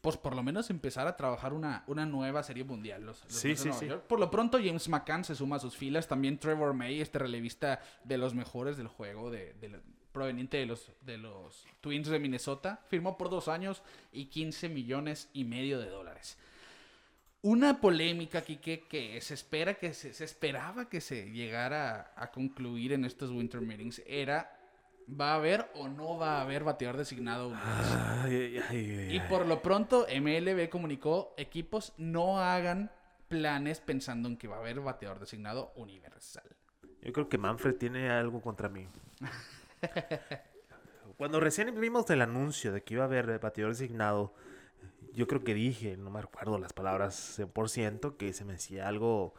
Pues 0.00 0.16
por 0.16 0.34
lo 0.34 0.42
menos 0.42 0.70
empezar 0.70 1.06
a 1.06 1.14
trabajar 1.16 1.52
una, 1.52 1.84
una 1.86 2.06
nueva 2.06 2.42
serie 2.42 2.64
mundial. 2.64 3.04
Los, 3.04 3.22
los 3.24 3.34
Sí, 3.34 3.48
Mets 3.48 3.64
de 3.64 3.70
Nueva. 3.70 3.86
York. 3.86 4.02
Por 4.06 4.18
lo 4.18 4.30
pronto 4.30 4.58
James 4.58 4.88
McCann 4.88 5.24
se 5.24 5.34
suma 5.34 5.56
a 5.56 5.58
sus 5.60 5.76
filas. 5.76 6.08
También 6.08 6.38
Trevor 6.38 6.72
May, 6.72 7.00
este 7.00 7.18
relevista 7.18 7.80
de 8.04 8.16
los 8.16 8.34
mejores 8.34 8.76
del 8.78 8.88
juego, 8.88 9.30
de, 9.30 9.52
de 9.60 9.78
proveniente 10.12 10.56
de 10.58 10.66
los, 10.66 10.90
de 11.02 11.18
los 11.18 11.64
Twins 11.80 12.08
de 12.08 12.18
Minnesota. 12.18 12.80
Firmó 12.88 13.16
por 13.16 13.30
dos 13.30 13.48
años 13.48 13.82
y 14.12 14.26
15 14.26 14.68
millones 14.68 15.28
y 15.32 15.44
medio 15.44 15.78
de 15.78 15.88
dólares. 15.88 16.38
Una 17.42 17.80
polémica 17.80 18.38
aquí 18.40 18.56
que, 18.56 18.86
que 18.86 19.20
se 19.20 19.34
espera 19.34 19.74
que 19.74 19.94
se, 19.94 20.12
se 20.12 20.24
esperaba 20.24 20.88
que 20.88 21.00
se 21.00 21.30
llegara 21.30 22.12
a, 22.14 22.24
a 22.24 22.30
concluir 22.30 22.92
en 22.92 23.04
estos 23.06 23.30
Winter 23.30 23.62
Meetings 23.62 24.02
era 24.06 24.56
¿va 25.18 25.32
a 25.32 25.34
haber 25.36 25.70
o 25.74 25.88
no 25.88 26.18
va 26.18 26.38
a 26.38 26.42
haber 26.42 26.64
bateador 26.64 26.98
designado? 26.98 27.48
universal? 27.48 28.20
Ay, 28.24 28.58
ay, 28.58 28.96
ay, 28.98 29.16
Y 29.16 29.20
por 29.20 29.46
lo 29.46 29.62
pronto 29.62 30.06
MLB 30.08 30.68
comunicó 30.68 31.34
equipos 31.36 31.92
no 31.96 32.38
hagan 32.40 32.90
planes 33.28 33.80
pensando 33.80 34.28
en 34.28 34.36
que 34.36 34.48
va 34.48 34.56
a 34.56 34.58
haber 34.60 34.80
bateador 34.80 35.20
designado 35.20 35.72
universal. 35.76 36.44
Yo 37.02 37.12
creo 37.12 37.28
que 37.28 37.38
Manfred 37.38 37.76
tiene 37.76 38.10
algo 38.10 38.40
contra 38.40 38.68
mí. 38.68 38.86
Cuando 41.16 41.40
recién 41.40 41.78
vimos 41.80 42.08
el 42.10 42.22
anuncio 42.22 42.72
de 42.72 42.82
que 42.82 42.94
iba 42.94 43.04
a 43.04 43.06
haber 43.06 43.38
bateador 43.38 43.72
designado, 43.72 44.32
yo 45.12 45.26
creo 45.26 45.44
que 45.44 45.54
dije, 45.54 45.96
no 45.96 46.10
me 46.10 46.22
recuerdo 46.22 46.58
las 46.58 46.72
palabras 46.72 47.38
100%, 47.38 48.16
que 48.16 48.32
se 48.32 48.44
me 48.44 48.54
hacía 48.54 48.88
algo, 48.88 49.34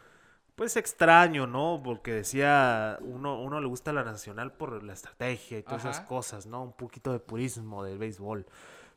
pues 0.56 0.78
extraño, 0.78 1.48
¿no? 1.48 1.82
Porque 1.84 2.14
decía, 2.14 2.98
uno, 3.02 3.42
uno 3.42 3.60
le 3.60 3.68
gusta 3.68 3.94
la 3.94 4.04
nacional 4.04 4.54
por 4.54 4.84
la 4.84 4.94
estrategia 4.94 5.58
y 5.58 5.64
todas 5.64 5.86
esas 5.86 6.02
cosas, 6.02 6.46
¿no? 6.46 6.64
Un 6.64 6.74
poquito 6.74 7.12
de 7.12 7.20
purismo 7.20 7.84
del 7.84 7.98
béisbol. 7.98 8.46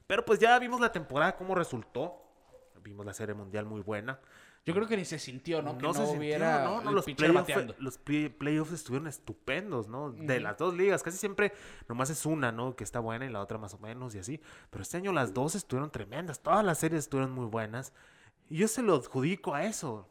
Pero 0.06 0.24
pues 0.24 0.38
ya 0.38 0.58
vimos 0.58 0.80
la 0.80 0.92
temporada, 0.92 1.36
cómo 1.36 1.54
resultó. 1.54 2.20
Vimos 2.82 3.06
la 3.06 3.14
serie 3.14 3.34
mundial 3.34 3.64
muy 3.64 3.80
buena. 3.80 4.20
Yo 4.66 4.72
creo 4.72 4.86
que 4.88 4.96
ni 4.96 5.04
se 5.04 5.18
sintió, 5.18 5.60
¿no? 5.60 5.76
que 5.76 5.82
no, 5.82 5.92
se 5.92 6.00
sintió, 6.00 6.18
hubiera 6.18 6.64
no, 6.64 6.80
no, 6.80 6.88
el 6.88 6.94
los, 6.96 7.04
playoff- 7.34 7.44
los 7.78 7.98
play- 7.98 8.28
playoffs 8.30 8.72
estuvieron 8.72 9.06
estupendos, 9.08 9.88
¿no? 9.88 10.10
De 10.10 10.40
las 10.40 10.56
dos 10.56 10.72
ligas, 10.74 11.02
casi 11.02 11.18
siempre 11.18 11.52
nomás 11.86 12.08
es 12.08 12.24
una, 12.24 12.50
¿no? 12.50 12.74
Que 12.74 12.82
está 12.84 12.98
buena 13.00 13.26
y 13.26 13.28
la 13.28 13.42
otra 13.42 13.58
más 13.58 13.74
o 13.74 13.78
menos 13.78 14.14
y 14.14 14.20
así. 14.20 14.40
Pero 14.70 14.80
este 14.82 14.96
año 14.96 15.12
las 15.12 15.34
dos 15.34 15.54
estuvieron 15.54 15.90
tremendas, 15.90 16.40
todas 16.40 16.64
las 16.64 16.78
series 16.78 17.00
estuvieron 17.00 17.32
muy 17.32 17.44
buenas. 17.46 17.92
Y 18.48 18.56
yo 18.56 18.68
se 18.68 18.80
lo 18.82 18.94
adjudico 18.94 19.54
a 19.54 19.64
eso, 19.64 20.08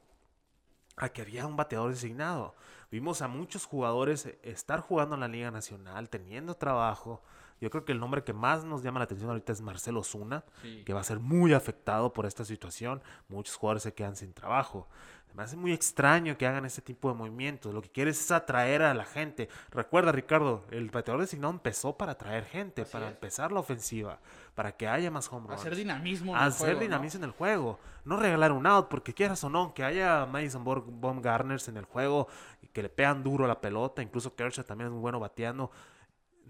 a 0.98 1.10
que 1.10 1.24
había 1.24 1.48
un 1.48 1.56
bateador 1.56 1.90
designado. 1.90 2.54
Vimos 2.92 3.24
a 3.24 3.28
muchos 3.28 3.66
jugadores 3.66 4.28
estar 4.44 4.82
jugando 4.82 5.16
en 5.16 5.22
la 5.22 5.28
Liga 5.28 5.50
Nacional, 5.50 6.10
teniendo 6.10 6.54
trabajo. 6.54 7.24
Yo 7.64 7.70
creo 7.70 7.86
que 7.86 7.94
el 7.94 8.00
nombre 8.02 8.24
que 8.26 8.34
más 8.34 8.66
nos 8.66 8.84
llama 8.84 9.00
la 9.00 9.06
atención 9.06 9.30
ahorita 9.30 9.54
es 9.54 9.62
Marcelo 9.62 10.04
Zuna 10.04 10.44
Sí. 10.62 10.84
que 10.86 10.94
va 10.94 11.00
a 11.00 11.04
ser 11.06 11.20
muy 11.20 11.54
afectado 11.54 12.12
por 12.12 12.26
esta 12.26 12.44
situación. 12.44 13.02
Muchos 13.30 13.56
jugadores 13.56 13.84
se 13.84 13.94
quedan 13.94 14.18
sin 14.18 14.34
trabajo. 14.34 14.88
Me 15.34 15.42
hace 15.42 15.56
muy 15.56 15.72
extraño 15.74 16.38
que 16.38 16.46
hagan 16.46 16.64
este 16.66 16.82
tipo 16.84 17.10
de 17.10 17.16
movimientos. 17.16 17.74
Lo 17.74 17.82
que 17.82 17.90
quieres 17.90 18.20
es 18.20 18.30
atraer 18.32 18.84
a 18.84 18.94
la 18.94 19.04
gente. 19.06 19.50
Recuerda, 19.72 20.12
Ricardo, 20.12 20.64
el 20.70 20.92
bateador 20.92 21.22
designado 21.22 21.52
empezó 21.54 21.98
para 21.98 22.12
atraer 22.12 22.44
gente, 22.46 22.84
Así 22.84 22.92
para 22.92 23.08
es. 23.08 23.14
empezar 23.14 23.52
la 23.52 23.60
ofensiva, 23.62 24.20
para 24.54 24.74
que 24.74 24.88
haya 24.88 25.10
más 25.10 25.32
home 25.32 25.48
runs. 25.48 25.62
Hacer 25.62 25.76
dinamismo. 25.76 26.34
en 26.36 26.38
el 26.42 26.48
Hacer 26.50 26.78
dinamismo 26.78 27.18
en 27.20 27.24
el 27.24 27.32
juego. 27.32 27.80
No 28.06 28.18
regalar 28.18 28.52
un 28.52 28.68
out, 28.68 28.90
porque 28.90 29.14
quieras 29.16 29.44
o 29.44 29.50
no, 29.50 29.74
que 29.74 29.84
haya 29.84 30.26
Madison 30.28 30.64
Bumgarners 30.64 31.68
en 31.68 31.78
el 31.78 31.86
juego, 31.86 32.28
y 32.62 32.68
que 32.68 32.84
le 32.84 32.90
pegan 32.90 33.24
duro 33.24 33.46
a 33.46 33.48
la 33.48 33.60
pelota. 33.60 34.04
Incluso 34.04 34.36
Kershaw 34.36 34.66
también 34.66 34.88
es 34.88 34.92
muy 34.92 35.02
bueno 35.02 35.20
bateando. 35.20 35.72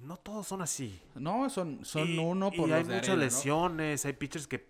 No 0.02 0.18
todos 0.18 0.48
son 0.48 0.62
así. 0.62 1.02
No, 1.16 1.50
son, 1.50 1.86
son 1.86 2.08
Y- 2.08 2.18
uno 2.18 2.52
por 2.52 2.68
y 2.70 2.74
hay 2.74 2.84
de 2.84 2.96
muchas 2.96 3.10
arena, 3.10 3.16
¿no? 3.16 3.22
lesiones, 3.24 4.06
hay 4.06 4.14
pitchers 4.14 4.48
que 4.48 4.66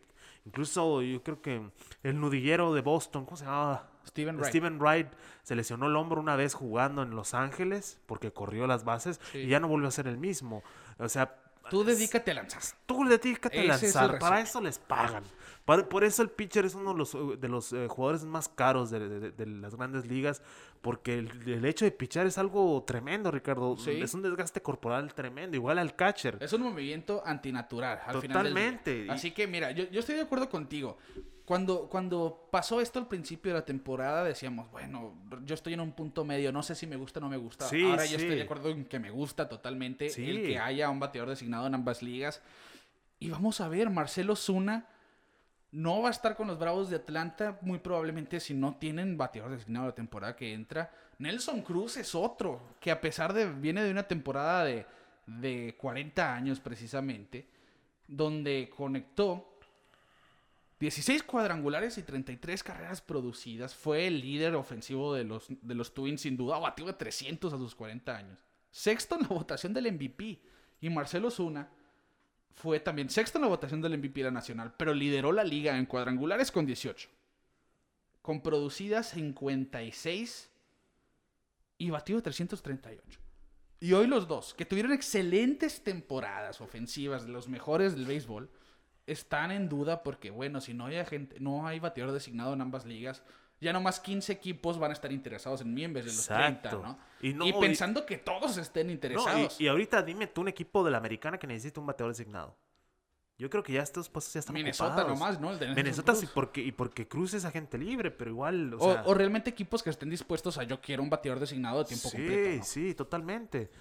incluso 0.45 1.01
yo 1.01 1.23
creo 1.23 1.41
que 1.41 1.61
el 2.03 2.19
nudillero 2.19 2.73
de 2.73 2.81
Boston, 2.81 3.25
¿cómo 3.25 3.37
se 3.37 3.45
llamaba? 3.45 3.89
Steven 4.05 4.35
Wright. 4.37 4.49
Steven 4.49 4.79
Wright 4.79 5.07
se 5.43 5.55
lesionó 5.55 5.87
el 5.87 5.95
hombro 5.95 6.19
una 6.21 6.35
vez 6.35 6.53
jugando 6.53 7.01
en 7.03 7.11
Los 7.11 7.33
Ángeles 7.33 7.99
porque 8.05 8.31
corrió 8.31 8.67
las 8.67 8.83
bases 8.83 9.19
Sí. 9.31 9.39
y 9.39 9.47
ya 9.47 9.59
no 9.59 9.67
volvió 9.67 9.87
a 9.87 9.91
ser 9.91 10.07
el 10.07 10.17
mismo. 10.17 10.61
O 10.99 11.07
sea, 11.09 11.35
Tú 11.69 11.83
dedícate 11.85 12.31
a 12.31 12.33
lanzar. 12.33 12.61
tú 12.85 13.05
dedícate 13.05 13.57
a 13.57 13.61
es 13.61 13.67
lanzar, 13.81 14.19
para 14.19 14.41
eso 14.41 14.59
les 14.59 14.77
pagan. 14.77 15.23
Por, 15.65 16.03
eso 16.03 16.21
el 16.23 16.29
pitcher 16.29 16.65
es 16.65 16.75
uno 16.75 16.91
de 16.91 16.97
los, 16.99 17.15
eh, 17.15 17.19
de 17.39 17.47
los 17.47 17.71
eh, 17.71 17.87
jugadores 17.87 18.25
más 18.25 18.49
caros 18.49 18.89
de, 18.91 18.99
de- 19.07 19.31
de 19.31 19.45
las 19.45 19.75
grandes 19.75 20.05
ligas, 20.05 20.41
porque 20.81 21.17
el, 21.17 21.29
el 21.49 21.63
hecho 21.63 21.85
de 21.85 21.91
pichar 21.91 22.27
es 22.27 22.37
algo 22.37 22.83
tremendo, 22.85 23.31
Ricardo. 23.31 23.77
Sí. 23.77 23.91
Es 23.91 24.13
un 24.13 24.21
desgaste 24.23 24.61
corporal 24.61 25.13
tremendo, 25.13 25.55
igual 25.55 25.79
al 25.79 25.95
catcher. 25.95 26.37
Es 26.41 26.51
un 26.51 26.63
movimiento 26.63 27.23
antinatural 27.25 27.99
al 28.05 28.19
final 28.21 28.43
del. 28.43 28.53
Totalmente. 28.53 29.07
Así 29.09 29.31
que 29.31 29.47
mira, 29.47 29.71
yo, 29.71 29.85
yo 29.89 30.01
estoy 30.01 30.15
de 30.15 30.21
acuerdo 30.21 30.49
contigo. 30.49 30.97
Cuando, 31.45 31.89
cuando 31.89 32.47
pasó 32.51 32.79
esto 32.79 32.99
al 32.99 33.07
principio 33.07 33.53
de 33.53 33.59
la 33.59 33.65
temporada 33.65 34.23
decíamos, 34.23 34.69
bueno, 34.71 35.13
yo 35.45 35.55
estoy 35.55 35.73
en 35.73 35.81
un 35.81 35.91
punto 35.91 36.23
medio, 36.23 36.51
no 36.53 36.63
sé 36.63 36.73
si 36.73 36.87
me 36.87 36.95
gusta 36.95 37.19
o 37.19 37.21
no 37.21 37.29
me 37.29 37.35
gusta. 37.37 37.67
Sí, 37.67 37.83
Ahora 37.83 38.05
yo 38.05 38.15
estoy 38.17 38.35
de 38.35 38.43
acuerdo 38.43 38.69
en 38.69 38.85
que 38.85 38.97
me 38.99 39.11
gusta 39.11 39.49
totalmente 39.49 40.09
Sí. 40.09 40.29
el 40.29 40.43
que 40.45 40.57
haya 40.59 40.89
un 40.89 40.99
bateador 41.01 41.29
designado 41.29 41.67
en 41.67 41.75
ambas 41.75 42.01
ligas. 42.01 42.41
Y 43.19 43.29
vamos 43.29 43.59
a 43.61 43.67
ver, 43.67 43.89
Marcelo 43.89 44.35
Zuna 44.37 44.87
no 45.73 46.03
va 46.03 46.09
a 46.09 46.11
estar 46.11 46.35
con 46.35 46.47
los 46.47 46.59
Bravos 46.59 46.91
de 46.91 46.97
Atlanta, 46.97 47.57
muy 47.61 47.79
probablemente 47.79 48.39
si 48.39 48.53
no 48.53 48.75
tienen 48.75 49.17
bateador 49.17 49.51
designado 49.51 49.87
la 49.87 49.95
temporada 49.95 50.35
que 50.35 50.53
entra. 50.53 50.91
Nelson 51.17 51.61
Cruz 51.61 51.97
es 51.97 52.13
otro, 52.13 52.61
que 52.79 52.91
a 52.91 53.01
pesar 53.01 53.33
de, 53.33 53.51
viene 53.51 53.83
de 53.83 53.89
una 53.89 54.03
temporada 54.03 54.63
de, 54.65 54.85
de 55.25 55.75
40 55.79 56.35
años 56.35 56.59
precisamente, 56.59 57.47
donde 58.07 58.71
conectó 58.75 59.57
16 60.79 61.23
cuadrangulares 61.23 61.97
y 61.97 62.03
33 62.03 62.61
carreras 62.61 63.01
producidas. 63.01 63.73
Fue 63.73 64.05
el 64.05 64.21
líder 64.21 64.53
ofensivo 64.53 65.15
de 65.15 65.23
los, 65.23 65.47
de 65.49 65.73
los 65.73 65.95
Twins, 65.95 66.21
sin 66.21 66.37
duda. 66.37 66.59
Batió 66.59 66.85
de 66.85 66.93
300 66.93 67.51
a 67.51 67.57
sus 67.57 67.73
40 67.73 68.15
años. 68.15 68.37
Sexto 68.69 69.15
en 69.15 69.21
la 69.21 69.29
votación 69.29 69.73
del 69.73 69.91
MVP. 69.91 70.39
Y 70.81 70.89
Marcelo 70.91 71.31
Zuna 71.31 71.67
fue 72.55 72.79
también 72.79 73.09
sexto 73.09 73.37
en 73.37 73.43
la 73.43 73.47
votación 73.47 73.81
del 73.81 73.97
MVP 73.97 74.19
de 74.19 74.25
la 74.25 74.31
Nacional, 74.31 74.73
pero 74.77 74.93
lideró 74.93 75.31
la 75.31 75.43
liga 75.43 75.77
en 75.77 75.85
cuadrangulares 75.85 76.51
con 76.51 76.65
18. 76.65 77.09
Con 78.21 78.41
producidas 78.41 79.09
56 79.09 80.49
y 81.77 81.89
batió 81.89 82.15
de 82.15 82.21
338. 82.21 83.19
Y 83.79 83.91
hoy 83.91 84.07
los 84.07 84.27
dos, 84.27 84.53
que 84.53 84.65
tuvieron 84.65 84.93
excelentes 84.93 85.83
temporadas 85.83 86.61
ofensivas, 86.61 87.27
los 87.27 87.49
mejores 87.49 87.93
del 87.95 88.05
béisbol, 88.05 88.49
están 89.05 89.51
en 89.51 89.67
duda 89.67 90.03
porque, 90.03 90.29
bueno, 90.29 90.61
si 90.61 90.73
no 90.73 90.85
hay 90.85 91.03
gente, 91.05 91.39
no 91.41 91.67
hay 91.67 91.79
bateador 91.79 92.13
designado 92.13 92.53
en 92.53 92.61
ambas 92.61 92.85
ligas, 92.85 93.23
ya 93.63 93.73
nomás 93.73 93.99
15 93.99 94.31
equipos 94.33 94.77
van 94.77 94.91
a 94.91 94.93
estar 94.93 95.11
interesados 95.11 95.61
en 95.61 95.73
mí 95.73 95.83
en 95.83 95.93
vez 95.93 96.05
de 96.05 96.11
los 96.11 96.19
Exacto. 96.29 96.69
30, 96.69 96.87
¿no? 96.87 96.99
Y 97.21 97.29
Y, 97.29 97.33
no, 97.33 97.45
y- 97.47 97.53
pensando 97.53 98.05
que 98.05 98.17
todos 98.17 98.57
estén 98.57 98.87
No, 98.87 98.93
interesados. 98.93 99.59
y, 99.59 99.63
y 99.63 99.67
ahorita 99.67 100.03
dime 100.03 100.27
tú 100.27 100.41
un 100.41 100.49
equipo 100.49 100.83
de 100.83 100.91
la 100.91 100.97
americana 100.99 101.37
que 101.39 101.47
necesita 101.47 101.79
un 101.79 101.87
bateador 101.87 102.13
designado. 102.13 102.55
Yo 103.39 103.49
creo 103.49 103.63
que 103.63 103.73
ya 103.73 103.81
estos 103.81 104.09
puestos 104.09 104.33
ya 104.35 104.41
están 104.41 104.53
Minnesota 104.53 104.89
ocupados. 105.03 105.19
nomás, 105.19 105.41
¿no? 105.41 105.51
El 105.51 105.59
de 105.59 105.67
Minnesota 105.73 106.13
sí, 106.13 106.27
porque, 106.33 106.61
y 106.61 106.71
porque 106.71 107.07
Cruz 107.07 107.33
es 107.33 107.45
agente 107.45 107.79
libre, 107.79 108.11
pero 108.11 108.29
igual, 108.29 108.75
o, 108.75 108.77
O, 108.77 108.93
sea... 108.93 109.03
o 109.07 109.13
realmente 109.15 109.49
equipos 109.49 109.81
que 109.81 109.89
estén 109.89 110.09
dispuestos 110.11 110.59
a 110.59 110.63
yo 110.63 110.79
quiero 110.79 111.01
un 111.01 111.09
bateador 111.09 111.39
designado 111.39 111.79
de 111.79 111.85
tiempo 111.85 112.09
sí, 112.09 112.17
completo. 112.17 112.57
¿no? 112.59 112.63
sí, 112.63 112.93
totalmente. 112.93 113.71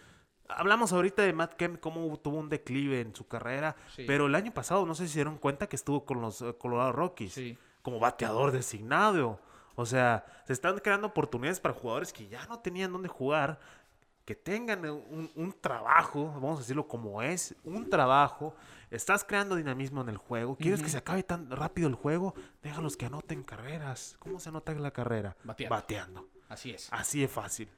Hablamos 0.49 0.93
ahorita 0.93 1.22
de 1.22 1.33
Matt 1.33 1.55
Kemp, 1.55 1.80
cómo 1.80 2.16
tuvo 2.18 2.39
un 2.39 2.49
declive 2.49 3.01
en 3.01 3.14
su 3.14 3.26
carrera, 3.28 3.76
Sí. 3.95 4.05
pero 4.07 4.26
el 4.26 4.35
año 4.35 4.53
pasado 4.53 4.85
no 4.87 4.95
sé 4.95 5.07
si 5.07 5.12
se 5.12 5.18
dieron 5.18 5.39
cuenta 5.39 5.66
que 5.68 5.76
estuvo 5.76 6.05
con 6.05 6.20
los 6.20 6.41
eh, 6.43 6.55
Colorado 6.59 6.93
Rockies 6.93 7.33
Sí. 7.35 7.57
como 7.83 7.99
bateador 8.01 8.53
designado. 8.53 9.39
O 9.75 9.87
sea, 9.87 10.25
se 10.47 10.53
están 10.53 10.79
creando 10.79 11.07
oportunidades 11.09 11.61
para 11.61 11.75
jugadores 11.75 12.12
que 12.12 12.29
ya 12.29 12.47
no 12.47 12.59
tenían 12.59 12.93
dónde 12.93 13.09
jugar, 13.09 13.59
que 14.25 14.35
tengan 14.35 14.85
un, 14.85 15.31
un 15.35 15.53
trabajo, 15.61 16.27
vamos 16.35 16.59
a 16.59 16.62
decirlo 16.62 16.87
como 16.87 17.23
es, 17.23 17.55
un 17.64 17.91
trabajo. 17.91 18.55
Estás 18.91 19.25
creando 19.25 19.57
dinamismo 19.57 20.03
en 20.03 20.11
el 20.11 20.16
juego. 20.16 20.57
¿Quieres 20.57 20.83
que 20.83 20.89
se 20.89 20.99
acabe 20.99 21.23
tan 21.23 21.51
rápido 21.51 21.89
el 21.89 21.95
juego? 21.95 22.35
Déjalos 22.62 22.97
que 22.97 23.07
anoten 23.07 23.43
carreras. 23.43 24.16
¿Cómo 24.18 24.39
se 24.39 24.51
anota 24.51 24.73
la 24.75 24.91
carrera? 24.91 25.37
Bateando. 25.43 25.75
Bateando. 25.75 26.29
Así 26.49 26.70
es. 26.70 26.89
Así 26.93 27.25
es 27.25 27.31
fácil. 27.31 27.68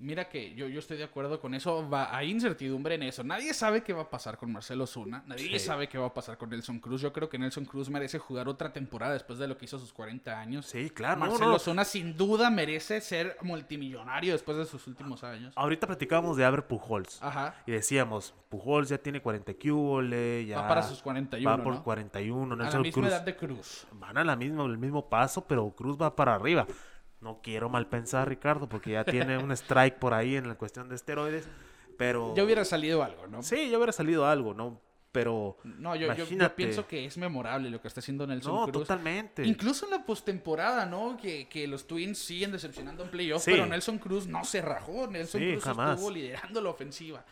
Mira 0.00 0.28
que 0.28 0.54
yo, 0.56 0.66
yo 0.66 0.80
estoy 0.80 0.96
de 0.96 1.04
acuerdo 1.04 1.40
con 1.40 1.54
eso. 1.54 1.88
Va, 1.88 2.14
hay 2.14 2.30
incertidumbre 2.30 2.96
en 2.96 3.04
eso. 3.04 3.22
Nadie 3.22 3.54
sabe 3.54 3.82
qué 3.84 3.92
va 3.92 4.02
a 4.02 4.10
pasar 4.10 4.36
con 4.36 4.52
Marcelo 4.52 4.86
Zuna. 4.88 5.22
Nadie 5.26 5.58
Sí. 5.58 5.64
sabe 5.66 5.88
qué 5.88 5.96
va 5.98 6.06
a 6.06 6.12
pasar 6.14 6.36
con 6.36 6.50
Nelson 6.50 6.80
Cruz. 6.80 7.00
Yo 7.00 7.12
creo 7.12 7.28
que 7.28 7.38
Nelson 7.38 7.64
Cruz 7.64 7.88
merece 7.88 8.18
jugar 8.18 8.48
otra 8.48 8.72
temporada 8.72 9.12
después 9.12 9.38
de 9.38 9.46
lo 9.46 9.56
que 9.56 9.66
hizo 9.66 9.76
a 9.76 9.80
sus 9.80 9.92
40 9.92 10.38
años. 10.38 10.66
Sí, 10.66 10.90
claro. 10.90 11.20
no, 11.20 11.26
Marcelo 11.26 11.52
no. 11.52 11.58
Zuna 11.60 11.84
sin 11.84 12.16
duda 12.16 12.50
merece 12.50 13.00
ser 13.00 13.36
multimillonario 13.42 14.32
después 14.32 14.58
de 14.58 14.66
sus 14.66 14.86
últimos 14.88 15.22
años. 15.24 15.52
Ahorita 15.56 15.86
platicábamos 15.86 16.36
de 16.36 16.44
Albert 16.44 16.66
Pujols. 16.66 17.22
Ajá. 17.22 17.54
Y 17.66 17.70
decíamos, 17.72 18.34
Pujols 18.48 18.88
ya 18.88 18.98
tiene 18.98 19.22
40 19.22 19.54
cúbole, 19.54 20.44
ya 20.46 20.60
Va 20.62 20.68
para 20.68 20.82
sus 20.82 21.00
41, 21.02 21.48
Va 21.50 21.62
por 21.62 21.74
¿no? 21.74 21.82
41, 21.84 22.54
A 22.54 22.56
la 22.56 22.62
Nelson 22.64 22.82
misma 22.82 23.02
Cruz. 23.02 23.12
edad 23.12 23.22
de 23.22 23.36
Cruz. 23.36 23.86
Van 23.92 24.18
a 24.18 24.24
la 24.24 24.34
misma, 24.36 24.64
el 24.64 24.76
mismo 24.78 25.08
paso, 25.08 25.46
pero 25.46 25.70
Cruz 25.70 25.96
va 26.00 26.14
para 26.14 26.34
arriba. 26.34 26.66
No 27.24 27.40
quiero 27.42 27.68
mal 27.68 27.88
pensar, 27.88 28.28
Ricardo, 28.28 28.68
porque 28.68 28.92
ya 28.92 29.04
tiene 29.04 29.38
un 29.38 29.50
strike 29.56 29.96
por 29.98 30.14
ahí 30.14 30.36
en 30.36 30.46
la 30.46 30.54
cuestión 30.54 30.88
de 30.88 30.94
esteroides. 30.94 31.48
Pero. 31.98 32.34
Ya 32.36 32.44
hubiera 32.44 32.64
salido 32.64 33.02
algo, 33.02 33.26
¿no? 33.26 33.42
Sí, 33.42 33.70
ya 33.70 33.76
hubiera 33.78 33.92
salido 33.92 34.26
algo, 34.26 34.52
¿no? 34.54 34.80
Pero. 35.10 35.56
No, 35.64 35.94
yo, 35.96 36.12
yo- 36.14 36.54
pienso 36.56 36.86
que 36.86 37.04
es 37.06 37.16
memorable 37.16 37.70
lo 37.70 37.80
que 37.80 37.88
está 37.88 38.00
haciendo 38.00 38.26
Nelson 38.26 38.54
No, 38.54 38.62
Cruz. 38.64 38.82
totalmente. 38.82 39.44
Incluso 39.46 39.86
en 39.86 39.92
la 39.92 40.04
postemporada, 40.04 40.86
¿no? 40.86 41.16
Que, 41.16 41.48
que 41.48 41.66
los 41.66 41.86
Twins 41.86 42.18
siguen 42.18 42.50
decepcionando 42.52 43.04
en 43.04 43.10
playoffs, 43.10 43.44
Sí. 43.44 43.52
pero 43.52 43.64
Nelson 43.66 43.98
Cruz 43.98 44.26
no 44.26 44.44
se 44.44 44.60
rajó. 44.60 45.06
Nelson 45.06 45.40
Sí, 45.40 45.52
Cruz 45.52 45.64
jamás. 45.64 45.92
estuvo 45.94 46.10
liderando 46.10 46.60
la 46.60 46.70
ofensiva. 46.70 47.24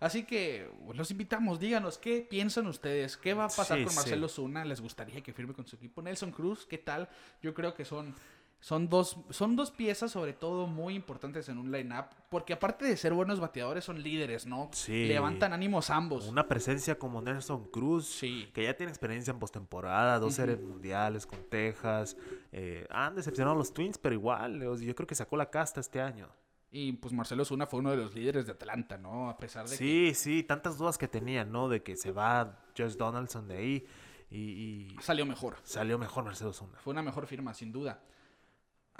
Así 0.00 0.24
que 0.24 0.70
pues, 0.86 0.96
los 0.96 1.10
invitamos, 1.10 1.58
díganos 1.58 1.98
qué 1.98 2.26
piensan 2.28 2.66
ustedes, 2.66 3.16
qué 3.16 3.34
va 3.34 3.44
a 3.44 3.48
pasar 3.48 3.78
Sí, 3.78 3.84
con. 3.84 3.94
Marcelo 3.94 4.28
Zuna, 4.28 4.64
les 4.64 4.80
gustaría 4.80 5.20
que 5.22 5.32
firme 5.32 5.52
con 5.54 5.66
su 5.66 5.76
equipo. 5.76 6.00
Nelson 6.02 6.30
Cruz, 6.32 6.66
¿qué 6.66 6.78
tal? 6.78 7.08
Yo 7.42 7.52
creo 7.52 7.74
que 7.74 7.84
son, 7.84 8.14
son, 8.60 8.88
dos, 8.88 9.16
son 9.30 9.56
dos 9.56 9.70
piezas 9.70 10.10
sobre 10.12 10.32
todo 10.34 10.66
muy 10.66 10.94
importantes 10.94 11.48
en 11.48 11.58
un 11.58 11.72
line-up, 11.72 12.06
porque 12.28 12.52
aparte 12.52 12.84
de 12.84 12.96
ser 12.96 13.12
buenos 13.14 13.40
bateadores 13.40 13.84
son 13.84 14.02
líderes, 14.02 14.46
¿no? 14.46 14.68
Sí. 14.72 15.06
Levantan 15.06 15.52
ánimos 15.52 15.88
ambos. 15.90 16.26
Una 16.26 16.46
presencia 16.46 16.98
como 16.98 17.22
Nelson 17.22 17.64
Cruz, 17.70 18.06
Sí. 18.06 18.48
que 18.52 18.64
ya 18.64 18.76
tiene 18.76 18.90
experiencia 18.92 19.30
en 19.32 19.38
postemporada, 19.38 20.18
dos 20.18 20.34
series 20.34 20.60
mundiales 20.60 21.26
con 21.26 21.38
Texas. 21.48 22.16
eh, 22.52 22.86
han 22.90 23.14
decepcionado 23.14 23.54
a 23.54 23.58
los 23.58 23.72
Twins, 23.72 23.96
pero 23.96 24.14
igual, 24.14 24.60
yo 24.80 24.94
creo 24.94 25.06
que 25.06 25.14
sacó 25.14 25.36
la 25.36 25.48
casta 25.50 25.80
este 25.80 26.00
año. 26.00 26.28
Y 26.72 26.92
pues 26.92 27.12
Marcelo 27.12 27.44
Zuna 27.44 27.66
fue 27.66 27.80
uno 27.80 27.90
de 27.90 27.96
los 27.96 28.14
líderes 28.14 28.46
de 28.46 28.52
Atlanta, 28.52 28.96
¿no? 28.98 29.28
A 29.30 29.36
pesar 29.36 29.64
de 29.64 29.70
que 29.70 29.76
Sí, 29.76 30.12
sí, 30.14 30.42
tantas 30.44 30.78
dudas 30.78 30.98
que 30.98 31.08
tenían, 31.08 31.50
¿no? 31.50 31.68
De 31.68 31.82
que 31.82 31.96
se 31.96 32.12
va 32.12 32.58
Josh 32.78 32.94
Donaldson 32.96 33.48
de 33.48 33.56
ahí 33.56 33.86
y, 34.30 34.38
y 34.38 34.96
salió 35.00 35.26
mejor. 35.26 35.56
salió 35.64 35.98
mejor 35.98 36.24
Marcelo 36.24 36.52
Zuna. 36.52 36.78
Fue 36.78 36.92
una 36.92 37.02
mejor 37.02 37.26
firma, 37.26 37.54
sin 37.54 37.72
duda. 37.72 38.00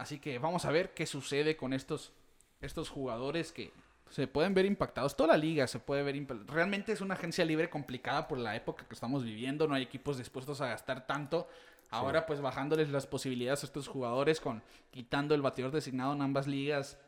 Así 0.01 0.19
que 0.19 0.39
vamos 0.39 0.65
a 0.65 0.71
ver 0.71 0.95
qué 0.95 1.07
sucede 1.07 1.57
con 1.57 1.73
estos, 1.73 2.13
estos 2.61 2.89
jugadores 2.89 3.53
que 3.53 3.73
se 4.09 4.27
pueden 4.27 4.55
ver 4.55 4.65
impactados. 4.65 5.15
Toda 5.17 5.29
la 5.29 5.37
liga 5.37 5.67
se 5.67 5.79
puede 5.79 6.03
ver 6.03 6.17
impa- 6.17 6.45
Realmente 6.47 6.93
es 6.93 7.01
una 7.01 7.15
agencia 7.15 7.45
libre 7.45 7.69
complicada 7.71 8.27
por 8.27 8.39
la 8.39 8.57
época 8.57 8.87
que 8.89 8.95
estamos 8.95 9.23
viviendo. 9.25 9.69
No 9.69 9.75
hay 9.75 9.83
equipos 9.83 10.19
dispuestos 10.19 10.61
a 10.61 10.69
gastar 10.69 11.07
tanto. 11.07 11.47
Ahora, 11.91 12.25
pues 12.27 12.41
bajándoles 12.41 12.89
las 12.91 13.07
posibilidades 13.07 13.63
a 13.63 13.67
estos 13.67 13.89
jugadores 13.89 14.41
con 14.41 14.63
quitando 14.91 15.35
el 15.35 15.43
bateador 15.43 15.73
designado 15.73 16.13
en 16.15 16.23
ambas 16.23 16.47
ligas, 16.47 16.99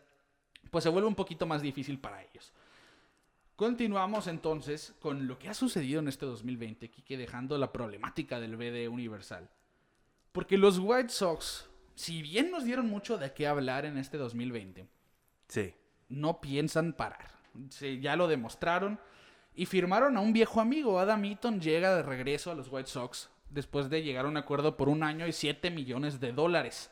pues 0.71 0.85
se 0.85 0.91
vuelve 0.91 1.09
un 1.09 1.15
poquito 1.15 1.47
más 1.47 1.63
difícil 1.63 1.99
para 1.99 2.23
ellos. 2.23 2.53
Continuamos 3.57 4.27
entonces 4.27 4.95
con 5.01 5.27
lo 5.29 5.39
que 5.39 5.49
ha 5.49 5.55
sucedido 5.55 6.01
en 6.01 6.09
este 6.09 6.27
2020, 6.27 6.91
Kike, 6.91 7.17
dejando 7.17 7.59
la 7.59 7.73
problemática 7.73 8.41
del 8.41 8.57
BD 8.57 8.89
Universal. 8.89 9.49
Porque 10.33 10.57
los 10.59 10.79
White 10.79 11.11
Sox, 11.11 11.69
si 11.95 12.23
bien 12.23 12.51
nos 12.51 12.65
dieron 12.65 12.89
mucho 12.89 13.19
de 13.19 13.33
qué 13.33 13.47
hablar 13.47 13.85
en 13.85 13.99
este 13.99 14.17
2020, 14.19 14.87
Sí. 15.49 15.75
no 16.09 16.41
piensan 16.41 16.93
parar. 16.95 17.31
Sí, 17.71 18.01
ya 18.01 18.17
lo 18.17 18.29
demostraron 18.29 18.99
y 19.55 19.67
firmaron 19.67 20.17
a 20.17 20.21
un 20.21 20.33
viejo 20.33 20.61
amigo. 20.61 20.99
Adam 20.99 21.25
Eaton 21.25 21.61
llega 21.61 21.95
de 21.95 22.03
regreso 22.03 22.51
a 22.51 22.55
los 22.55 22.69
White 22.71 22.89
Sox 22.89 23.29
después 23.51 23.91
de 23.91 24.03
llegar 24.03 24.25
a 24.25 24.29
un 24.29 24.37
acuerdo 24.39 24.77
por 24.79 24.89
un 24.89 25.03
año 25.03 25.27
y 25.27 25.33
7 25.33 25.71
millones 25.71 26.21
de 26.21 26.33
dólares. 26.33 26.91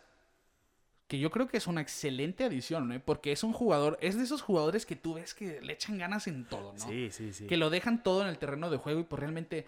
Que 1.09 1.19
yo 1.19 1.31
creo 1.31 1.49
que 1.49 1.57
es 1.57 1.67
una 1.67 1.81
excelente 1.81 2.45
adición, 2.45 2.87
¿no? 2.89 3.01
Porque 3.01 3.33
es 3.33 3.43
un 3.43 3.53
jugador, 3.53 3.99
es 4.01 4.17
de 4.17 4.23
esos 4.25 4.43
jugadores 4.43 4.87
que 4.87 4.95
tú 4.95 5.15
ves 5.15 5.35
que 5.35 5.61
le 5.61 5.73
echan 5.73 5.99
ganas 5.99 6.27
en 6.29 6.45
todo, 6.47 6.73
¿no? 6.75 6.79
Sí, 6.79 7.11
sí, 7.11 7.33
sí. 7.33 7.47
que 7.47 7.57
lo 7.57 7.69
dejan 7.71 8.03
todo 8.03 8.23
en 8.23 8.29
el 8.29 8.39
terreno 8.39 8.71
de 8.71 8.77
juego 8.77 9.01
y 9.01 9.05
pues 9.05 9.19
realmente 9.19 9.67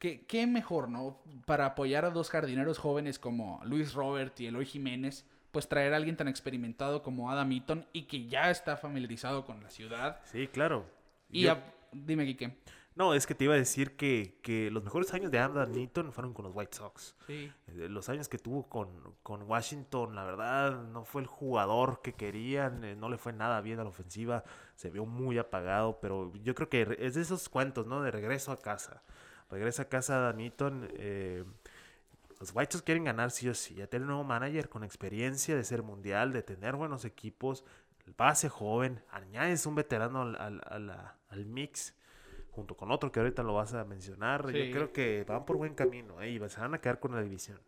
¿qué, 0.00 0.26
qué 0.26 0.48
mejor, 0.48 0.88
¿no? 0.88 1.22
Para 1.46 1.66
apoyar 1.66 2.04
a 2.04 2.10
dos 2.10 2.28
jardineros 2.30 2.78
jóvenes 2.78 3.20
como 3.20 3.60
Luis 3.64 3.94
Robert 3.94 4.40
y 4.40 4.46
Eloy 4.46 4.66
Jiménez, 4.66 5.24
pues 5.52 5.68
traer 5.68 5.92
a 5.94 5.96
alguien 5.96 6.16
tan 6.16 6.26
experimentado 6.26 7.02
como 7.04 7.30
Adam 7.30 7.52
Eaton 7.52 7.86
y 7.92 8.02
que 8.02 8.26
ya 8.26 8.50
está 8.50 8.76
familiarizado 8.76 9.44
con 9.44 9.62
la 9.62 9.70
ciudad. 9.70 10.20
Sí, 10.24 10.48
claro. 10.48 10.84
Y 11.30 11.42
Yo- 11.42 11.52
a- 11.52 11.62
dime, 11.92 12.26
Quique. 12.26 12.56
No, 12.96 13.14
es 13.14 13.26
que 13.26 13.34
te 13.36 13.44
iba 13.44 13.54
a 13.54 13.56
decir 13.56 13.96
que, 13.96 14.38
que 14.42 14.70
los 14.70 14.82
mejores 14.82 15.14
años 15.14 15.30
de 15.30 15.38
Adam 15.38 15.70
Newton 15.72 16.12
fueron 16.12 16.34
con 16.34 16.44
los 16.44 16.54
White 16.54 16.76
Sox. 16.76 17.16
Sí. 17.26 17.50
Eh, 17.68 17.88
Los 17.88 18.08
años 18.08 18.28
que 18.28 18.36
tuvo 18.36 18.68
con, 18.68 18.88
con 19.22 19.42
Washington, 19.44 20.14
la 20.16 20.24
verdad, 20.24 20.82
no 20.82 21.04
fue 21.04 21.22
el 21.22 21.26
jugador 21.28 22.02
que 22.02 22.12
querían, 22.14 22.82
eh, 22.84 22.96
no 22.96 23.08
le 23.08 23.16
fue 23.16 23.32
nada 23.32 23.60
bien 23.60 23.78
a 23.78 23.84
la 23.84 23.88
ofensiva, 23.90 24.44
se 24.74 24.90
vio 24.90 25.06
muy 25.06 25.38
apagado, 25.38 25.98
pero 26.00 26.32
yo 26.42 26.54
creo 26.54 26.68
que 26.68 26.96
es 26.98 27.14
de 27.14 27.22
esos 27.22 27.48
cuentos, 27.48 27.86
¿no? 27.86 28.02
De 28.02 28.10
regreso 28.10 28.50
a 28.52 28.58
casa. 28.60 29.02
Regresa 29.50 29.82
a 29.82 29.88
casa 29.88 30.32
Newton. 30.32 30.88
eh, 30.94 31.44
los 32.38 32.52
White 32.54 32.72
Sox 32.72 32.82
quieren 32.82 33.04
ganar 33.04 33.30
sí 33.30 33.48
o 33.48 33.54
sí. 33.54 33.74
Ya 33.74 33.86
tiene 33.86 34.04
un 34.04 34.08
nuevo 34.12 34.24
manager 34.24 34.68
con 34.68 34.82
experiencia 34.84 35.54
de 35.56 35.64
ser 35.64 35.82
mundial, 35.82 36.32
de 36.32 36.42
tener 36.42 36.74
buenos 36.76 37.04
equipos, 37.04 37.64
base 38.16 38.48
joven, 38.48 39.02
añades 39.10 39.66
un 39.66 39.74
veterano 39.74 40.22
al, 40.22 40.36
al- 40.40 40.62
a 40.66 40.78
la- 40.78 41.16
al 41.28 41.44
mix 41.46 41.94
junto 42.50 42.76
con 42.76 42.90
otro 42.90 43.12
que 43.12 43.20
ahorita 43.20 43.42
lo 43.42 43.54
vas 43.54 43.74
a 43.74 43.84
mencionar. 43.84 44.46
Sí. 44.50 44.66
Yo 44.68 44.72
creo 44.74 44.92
que 44.92 45.24
van 45.28 45.44
por 45.44 45.56
buen 45.56 45.74
camino 45.74 46.20
eh, 46.22 46.30
y 46.30 46.48
se 46.48 46.60
van 46.60 46.74
a 46.74 46.78
quedar 46.80 46.98
con 46.98 47.14
la 47.14 47.22
división. 47.22 47.60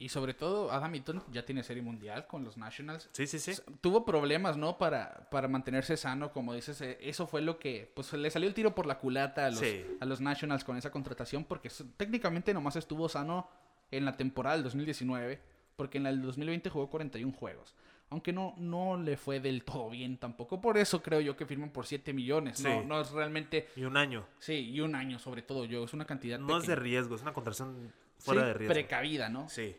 Y 0.00 0.10
sobre 0.10 0.32
todo, 0.32 0.70
Adam 0.70 0.94
Eaton 0.94 1.24
ya 1.32 1.44
tiene 1.44 1.64
serie 1.64 1.82
mundial 1.82 2.28
con 2.28 2.44
los 2.44 2.56
Nationals. 2.56 3.08
Sí, 3.12 3.26
sí, 3.26 3.40
sí. 3.40 3.52
Tuvo 3.80 4.04
problemas, 4.04 4.56
¿no? 4.56 4.78
Para, 4.78 5.28
para 5.30 5.48
mantenerse 5.48 5.96
sano, 5.96 6.30
como 6.32 6.54
dices. 6.54 6.80
eh, 6.82 6.98
Eso 7.00 7.26
fue 7.26 7.40
lo 7.42 7.58
que, 7.58 7.90
pues, 7.96 8.12
le 8.12 8.30
salió 8.30 8.48
el 8.48 8.54
tiro 8.54 8.76
por 8.76 8.86
la 8.86 8.98
culata 8.98 9.46
a 9.46 9.50
los, 9.50 9.58
Sí. 9.58 9.84
a 10.00 10.04
los 10.04 10.20
Nationals 10.20 10.62
con 10.62 10.76
esa 10.76 10.92
contratación, 10.92 11.42
porque 11.44 11.68
técnicamente 11.96 12.54
nomás 12.54 12.76
estuvo 12.76 13.08
sano 13.08 13.48
en 13.90 14.04
la 14.04 14.16
temporada 14.16 14.54
del 14.54 14.62
2019, 14.64 15.40
porque 15.74 15.98
en 15.98 16.04
la 16.04 16.10
del 16.10 16.22
2020 16.22 16.70
jugó 16.70 16.88
41 16.90 17.32
juegos. 17.32 17.74
Aunque 18.10 18.32
no, 18.32 18.54
no 18.56 18.96
le 18.96 19.16
fue 19.16 19.40
del 19.40 19.64
todo 19.64 19.90
bien 19.90 20.16
tampoco. 20.16 20.60
Por 20.60 20.78
eso 20.78 21.02
creo 21.02 21.20
yo 21.20 21.36
que 21.36 21.44
firman 21.44 21.70
por 21.70 21.86
7 21.86 22.12
millones. 22.12 22.60
No, 22.60 22.80
Sí. 22.82 22.86
no 22.86 23.00
es 23.00 23.10
realmente... 23.10 23.68
Y 23.76 23.82
un 23.82 23.96
año. 23.96 24.24
Sí, 24.38 24.54
y 24.70 24.80
un 24.80 24.94
año 24.94 25.18
sobre 25.18 25.42
todo 25.42 25.64
yo. 25.64 25.84
Es 25.84 25.92
una 25.92 26.06
cantidad 26.06 26.38
No 26.38 26.56
es 26.58 26.66
de 26.68 26.76
riesgo, 26.76 27.16
es 27.16 27.22
una 27.22 27.32
contratación 27.34 27.92
fuera 28.18 28.42
Sí, 28.42 28.46
de 28.46 28.54
riesgo. 28.54 28.72
precavida, 28.72 29.28
¿no? 29.28 29.48
Sí. 29.48 29.76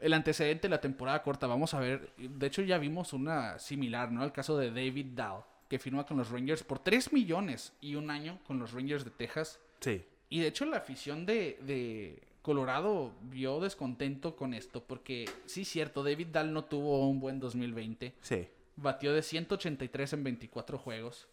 El 0.00 0.12
antecedente 0.14 0.62
de 0.62 0.70
la 0.70 0.80
temporada 0.80 1.22
corta, 1.22 1.46
vamos 1.46 1.74
a 1.74 1.80
ver, 1.80 2.12
de 2.16 2.46
hecho 2.46 2.62
ya 2.62 2.78
vimos 2.78 3.12
una 3.12 3.58
similar, 3.58 4.10
¿no? 4.10 4.24
El 4.24 4.32
caso 4.32 4.56
de 4.58 4.70
David 4.70 5.08
Dahl, 5.14 5.42
que 5.68 5.78
firma 5.78 6.04
con 6.06 6.16
los 6.16 6.30
Rangers 6.30 6.62
por 6.64 6.78
3 6.78 7.12
millones 7.12 7.72
y 7.80 7.94
un 7.94 8.10
año 8.10 8.38
con 8.46 8.58
los 8.58 8.72
Rangers 8.72 9.04
de 9.04 9.10
Texas. 9.10 9.60
Sí. 9.80 10.02
Y 10.28 10.40
de 10.40 10.48
hecho 10.48 10.64
la 10.64 10.78
afición 10.78 11.26
de, 11.26 11.58
de 11.62 12.22
Colorado 12.42 13.12
vio 13.22 13.60
descontento 13.60 14.36
con 14.36 14.54
esto, 14.54 14.82
porque 14.84 15.28
sí, 15.46 15.64
cierto, 15.64 16.02
David 16.02 16.28
Dahl 16.28 16.52
no 16.52 16.64
tuvo 16.64 17.08
un 17.08 17.20
buen 17.20 17.38
2020, 17.40 18.14
Sí. 18.20 18.48
batió 18.76 19.12
de 19.12 19.22
183 19.22 20.12
en 20.14 20.24
24 20.24 20.78
juegos. 20.78 21.28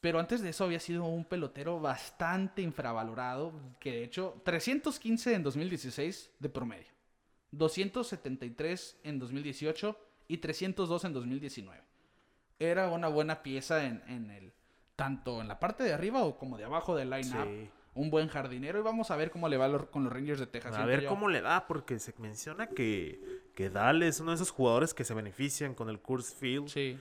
Pero 0.00 0.20
antes 0.20 0.40
de 0.42 0.50
eso 0.50 0.64
había 0.64 0.78
sido 0.78 1.04
un 1.04 1.24
pelotero 1.24 1.80
bastante 1.80 2.62
infravalorado, 2.62 3.52
que 3.80 3.90
de 3.92 4.04
hecho 4.04 4.40
315 4.44 5.34
en 5.34 5.42
2016 5.42 6.30
de 6.38 6.48
promedio, 6.48 6.86
273 7.58 8.98
en 9.04 9.18
2018 9.18 9.96
y 10.28 10.38
302 10.38 11.04
en 11.04 11.12
2019. 11.12 11.82
Era 12.58 12.88
una 12.90 13.08
buena 13.08 13.42
pieza 13.42 13.84
en, 13.86 14.02
en 14.08 14.30
el 14.30 14.52
tanto 14.96 15.40
en 15.42 15.48
la 15.48 15.60
parte 15.60 15.84
de 15.84 15.92
arriba 15.92 16.22
o 16.24 16.38
como 16.38 16.56
de 16.56 16.64
abajo 16.64 16.96
del 16.96 17.10
line-up. 17.10 17.44
Sí. 17.46 17.70
Un 17.94 18.10
buen 18.10 18.28
jardinero 18.28 18.78
y 18.78 18.82
vamos 18.82 19.10
a 19.10 19.16
ver 19.16 19.30
cómo 19.30 19.48
le 19.48 19.56
va 19.56 19.68
lo- 19.68 19.90
con 19.90 20.04
los 20.04 20.12
Rangers 20.12 20.38
de 20.40 20.46
Texas. 20.46 20.74
A 20.76 20.84
ver 20.84 21.02
yo- 21.02 21.08
cómo 21.08 21.28
le 21.28 21.40
da, 21.40 21.66
porque 21.66 21.98
se 21.98 22.12
menciona 22.18 22.66
que, 22.68 23.20
que 23.54 23.70
Dal 23.70 24.02
es 24.02 24.20
uno 24.20 24.32
de 24.32 24.36
esos 24.36 24.50
jugadores 24.50 24.92
que 24.92 25.04
se 25.04 25.14
benefician 25.14 25.74
con 25.74 25.88
el 25.88 26.00
Coors 26.00 26.34
Field, 26.34 26.68
Sí. 26.68 26.98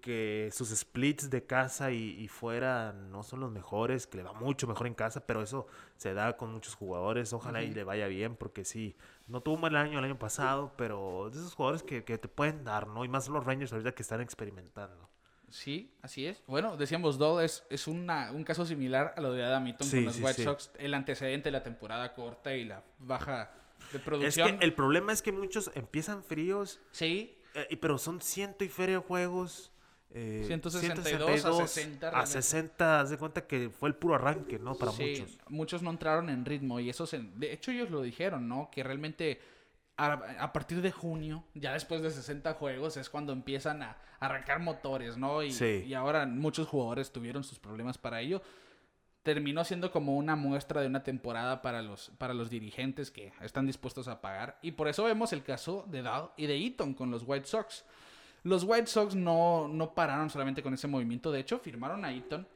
Que 0.00 0.50
sus 0.52 0.68
splits 0.70 1.30
de 1.30 1.44
casa 1.44 1.90
y, 1.92 2.10
y 2.20 2.28
fuera 2.28 2.92
no 2.92 3.22
son 3.22 3.40
los 3.40 3.50
mejores, 3.50 4.06
que 4.06 4.18
le 4.18 4.22
va 4.24 4.32
mucho 4.32 4.66
mejor 4.66 4.86
en 4.86 4.94
casa, 4.94 5.26
pero 5.26 5.42
eso 5.42 5.66
se 5.96 6.14
da 6.14 6.36
con 6.36 6.52
muchos 6.52 6.74
jugadores. 6.74 7.32
Ojalá 7.32 7.62
y 7.62 7.66
Ujú. 7.66 7.74
le 7.76 7.84
vaya 7.84 8.06
bien, 8.06 8.36
porque 8.36 8.64
sí, 8.64 8.96
no 9.26 9.40
tuvo 9.40 9.56
un 9.56 9.60
mal 9.62 9.76
año 9.76 9.98
el 9.98 10.04
año 10.04 10.18
pasado, 10.18 10.72
pero 10.76 11.30
de 11.32 11.38
esos 11.38 11.54
jugadores 11.54 11.82
que, 11.82 12.04
que 12.04 12.18
te 12.18 12.28
pueden 12.28 12.64
dar, 12.64 12.86
¿no? 12.86 13.04
Y 13.04 13.08
más 13.08 13.28
los 13.28 13.44
Rangers 13.44 13.72
ahorita 13.72 13.92
que 13.92 14.02
están 14.02 14.20
experimentando. 14.20 15.08
Sí, 15.50 15.94
así 16.02 16.26
es. 16.26 16.42
Bueno, 16.46 16.76
decíamos, 16.76 17.16
Doll 17.16 17.42
es, 17.42 17.64
es 17.70 17.86
una, 17.88 18.32
un 18.32 18.44
caso 18.44 18.66
similar 18.66 19.14
a 19.16 19.20
lo 19.22 19.32
de 19.32 19.42
Adam 19.44 19.66
Eaton 19.66 19.86
Sí, 19.88 19.96
con 19.96 20.04
los 20.04 20.16
sí, 20.16 20.22
White 20.22 20.34
sí. 20.34 20.44
Sox. 20.44 20.70
El 20.78 20.92
antecedente 20.92 21.48
de 21.48 21.52
la 21.52 21.62
temporada 21.62 22.12
corta 22.14 22.54
y 22.54 22.64
la 22.64 22.82
baja 22.98 23.50
de 23.92 23.96
Es 23.98 24.04
producción. 24.04 24.58
que 24.58 24.64
el 24.66 24.74
problema 24.74 25.10
es 25.12 25.22
que 25.22 25.32
muchos 25.32 25.70
empiezan 25.74 26.22
fríos, 26.22 26.80
Sí, 26.90 27.38
eh, 27.54 27.66
y- 27.70 27.76
pero 27.76 27.96
son 27.96 28.20
ciento 28.20 28.62
y 28.64 28.68
feria 28.68 29.00
juegos. 29.00 29.72
Eh, 30.10 30.44
162 30.46 31.44
a 31.44 31.66
60 31.66 32.06
A 32.08 32.10
realmente. 32.10 32.32
60, 32.32 33.00
haz 33.00 33.10
de 33.10 33.18
cuenta 33.18 33.46
que 33.46 33.68
fue 33.70 33.88
el 33.90 33.94
puro 33.94 34.14
arranque, 34.14 34.58
¿no? 34.58 34.74
Para 34.74 34.92
Sí, 34.92 35.24
muchos. 35.48 35.82
no 35.82 35.90
entraron 35.90 36.30
en 36.30 36.44
ritmo 36.44 36.80
y 36.80 36.88
eso 36.90 37.06
se, 37.06 37.18
de 37.18 37.52
hecho 37.52 37.70
ellos 37.70 37.90
lo 37.90 38.02
dijeron, 38.02 38.48
¿no? 38.48 38.70
Que 38.72 38.82
realmente 38.82 39.40
a, 39.96 40.12
a 40.40 40.52
partir 40.52 40.80
de 40.80 40.92
junio, 40.92 41.44
ya 41.54 41.72
después 41.72 42.00
de 42.02 42.10
60 42.10 42.54
juegos, 42.54 42.96
es 42.96 43.10
cuando 43.10 43.32
empiezan 43.32 43.82
a 43.82 43.96
arrancar 44.20 44.60
motores, 44.60 45.16
¿no? 45.18 45.42
Y, 45.42 45.50
Sí. 45.52 45.84
y 45.86 45.94
ahora 45.94 46.24
muchos 46.26 46.68
jugadores 46.68 47.12
tuvieron 47.12 47.44
sus 47.44 47.58
problemas 47.58 47.98
para 47.98 48.20
ello. 48.20 48.40
Terminó 49.24 49.62
siendo 49.64 49.90
como 49.90 50.16
una 50.16 50.36
muestra 50.36 50.80
de 50.80 50.86
una 50.86 51.02
temporada 51.02 51.60
para 51.60 51.82
los, 51.82 52.10
para 52.16 52.32
los 52.32 52.48
dirigentes 52.48 53.10
que 53.10 53.32
están 53.42 53.66
dispuestos 53.66 54.08
a 54.08 54.20
pagar. 54.22 54.58
Y 54.62 54.72
por 54.72 54.88
eso 54.88 55.04
vemos 55.04 55.32
el 55.34 55.42
caso 55.42 55.84
de 55.88 56.00
Dahl 56.02 56.30
y 56.36 56.46
de 56.46 56.56
Eaton 56.56 56.94
con 56.94 57.10
los 57.10 57.24
White 57.26 57.46
Sox. 57.46 57.84
Los 58.44 58.64
White 58.64 58.86
Sox 58.86 59.14
no, 59.14 59.68
no 59.68 59.94
pararon 59.94 60.30
solamente 60.30 60.62
con 60.62 60.74
ese 60.74 60.86
movimiento. 60.86 61.30
De 61.30 61.40
hecho, 61.40 61.58
firmaron 61.58 62.04
a 62.04 62.12
Eaton 62.12 62.46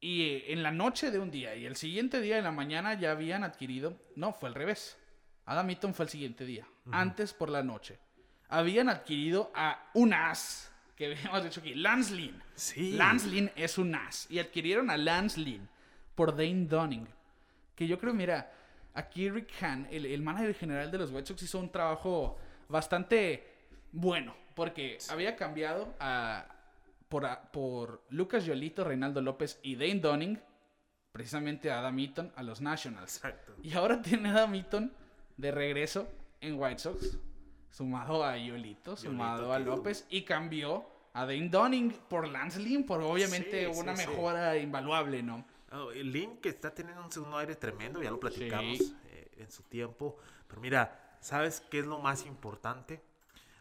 y 0.00 0.22
eh, 0.22 0.52
en 0.52 0.62
la 0.62 0.70
noche 0.70 1.10
de 1.10 1.18
un 1.18 1.30
día 1.30 1.54
y 1.56 1.66
el 1.66 1.76
siguiente 1.76 2.20
día 2.20 2.38
en 2.38 2.44
la 2.44 2.52
mañana 2.52 2.94
ya 2.94 3.12
habían 3.12 3.44
adquirido. 3.44 3.96
No, 4.16 4.32
fue 4.32 4.48
al 4.48 4.54
revés. 4.54 4.96
Adam 5.46 5.68
Eaton 5.70 5.94
fue 5.94 6.04
el 6.04 6.10
siguiente 6.10 6.44
día. 6.44 6.66
Antes 6.90 7.32
por 7.32 7.50
la 7.50 7.62
noche. 7.62 7.98
Habían 8.48 8.88
adquirido 8.88 9.50
a 9.54 9.90
un 9.94 10.12
as. 10.12 10.70
Que 10.94 11.06
habíamos 11.16 11.44
dicho 11.44 11.60
aquí. 11.60 11.74
Lance 11.74 12.14
Lynn. 12.14 12.42
Sí. 12.54 12.92
Lance 12.92 13.28
Lynn 13.28 13.50
es 13.56 13.78
un 13.78 13.94
as. 13.94 14.30
Y 14.30 14.38
adquirieron 14.38 14.90
a 14.90 14.96
Lance 14.96 15.40
Lynn 15.40 15.68
por 16.14 16.36
Dane 16.36 16.66
Dunning. 16.66 17.08
Que 17.74 17.86
yo 17.86 17.98
creo, 17.98 18.12
mira, 18.12 18.52
aquí 18.94 19.30
Rick 19.30 19.50
Hahn, 19.62 19.86
el, 19.90 20.06
el 20.06 20.22
manager 20.22 20.54
general 20.54 20.90
de 20.90 20.98
los 20.98 21.10
White 21.10 21.26
Sox, 21.26 21.42
hizo 21.42 21.58
un 21.58 21.70
trabajo 21.70 22.36
bastante 22.68 23.57
bueno. 23.92 24.34
Porque 24.54 24.98
había 25.08 25.36
cambiado 25.36 25.94
a, 26.00 26.46
por, 27.08 27.26
a- 27.26 27.42
por 27.52 28.02
Lucas 28.10 28.44
Yolito, 28.44 28.82
Reinaldo 28.82 29.20
López 29.22 29.60
y 29.62 29.76
Dane 29.76 30.00
Dunning, 30.00 30.40
precisamente 31.12 31.70
a 31.70 31.78
Adam 31.78 31.98
Eaton, 31.98 32.32
a 32.34 32.42
los 32.42 32.60
Nationals. 32.60 33.16
Exacto. 33.16 33.54
Y 33.62 33.72
ahora 33.74 34.02
tiene 34.02 34.30
a 34.30 34.32
Adam 34.32 34.54
Eaton 34.54 34.92
de 35.36 35.50
regreso 35.52 36.08
en 36.40 36.60
White 36.60 36.80
Sox, 36.80 37.18
sumado 37.70 38.24
a 38.24 38.36
Yolito, 38.36 38.96
sumado 38.96 39.52
a 39.52 39.58
López, 39.60 40.06
y 40.10 40.22
cambió 40.22 40.86
a 41.12 41.24
Dane 41.24 41.48
Dunning 41.48 41.92
por 42.08 42.26
Lance 42.28 42.58
Lynn, 42.60 42.84
por 42.84 43.00
obviamente 43.00 43.72
Sí, 43.72 43.80
una 43.80 43.94
sí. 43.96 44.06
mejora 44.08 44.56
invaluable, 44.58 45.22
¿no? 45.22 45.44
Oh, 45.70 45.90
Lin 45.92 46.38
que 46.38 46.48
está 46.48 46.74
teniendo 46.74 47.04
un 47.04 47.12
segundo 47.12 47.36
aire 47.38 47.54
tremendo, 47.54 48.02
ya 48.02 48.10
lo 48.10 48.18
platicamos 48.18 48.80
eh, 49.06 49.30
en 49.36 49.50
su 49.50 49.62
tiempo. 49.64 50.16
Pero 50.48 50.60
mira, 50.60 51.16
¿sabes 51.20 51.60
qué 51.70 51.80
es 51.80 51.86
lo 51.86 51.98
más 51.98 52.24
importante? 52.26 53.02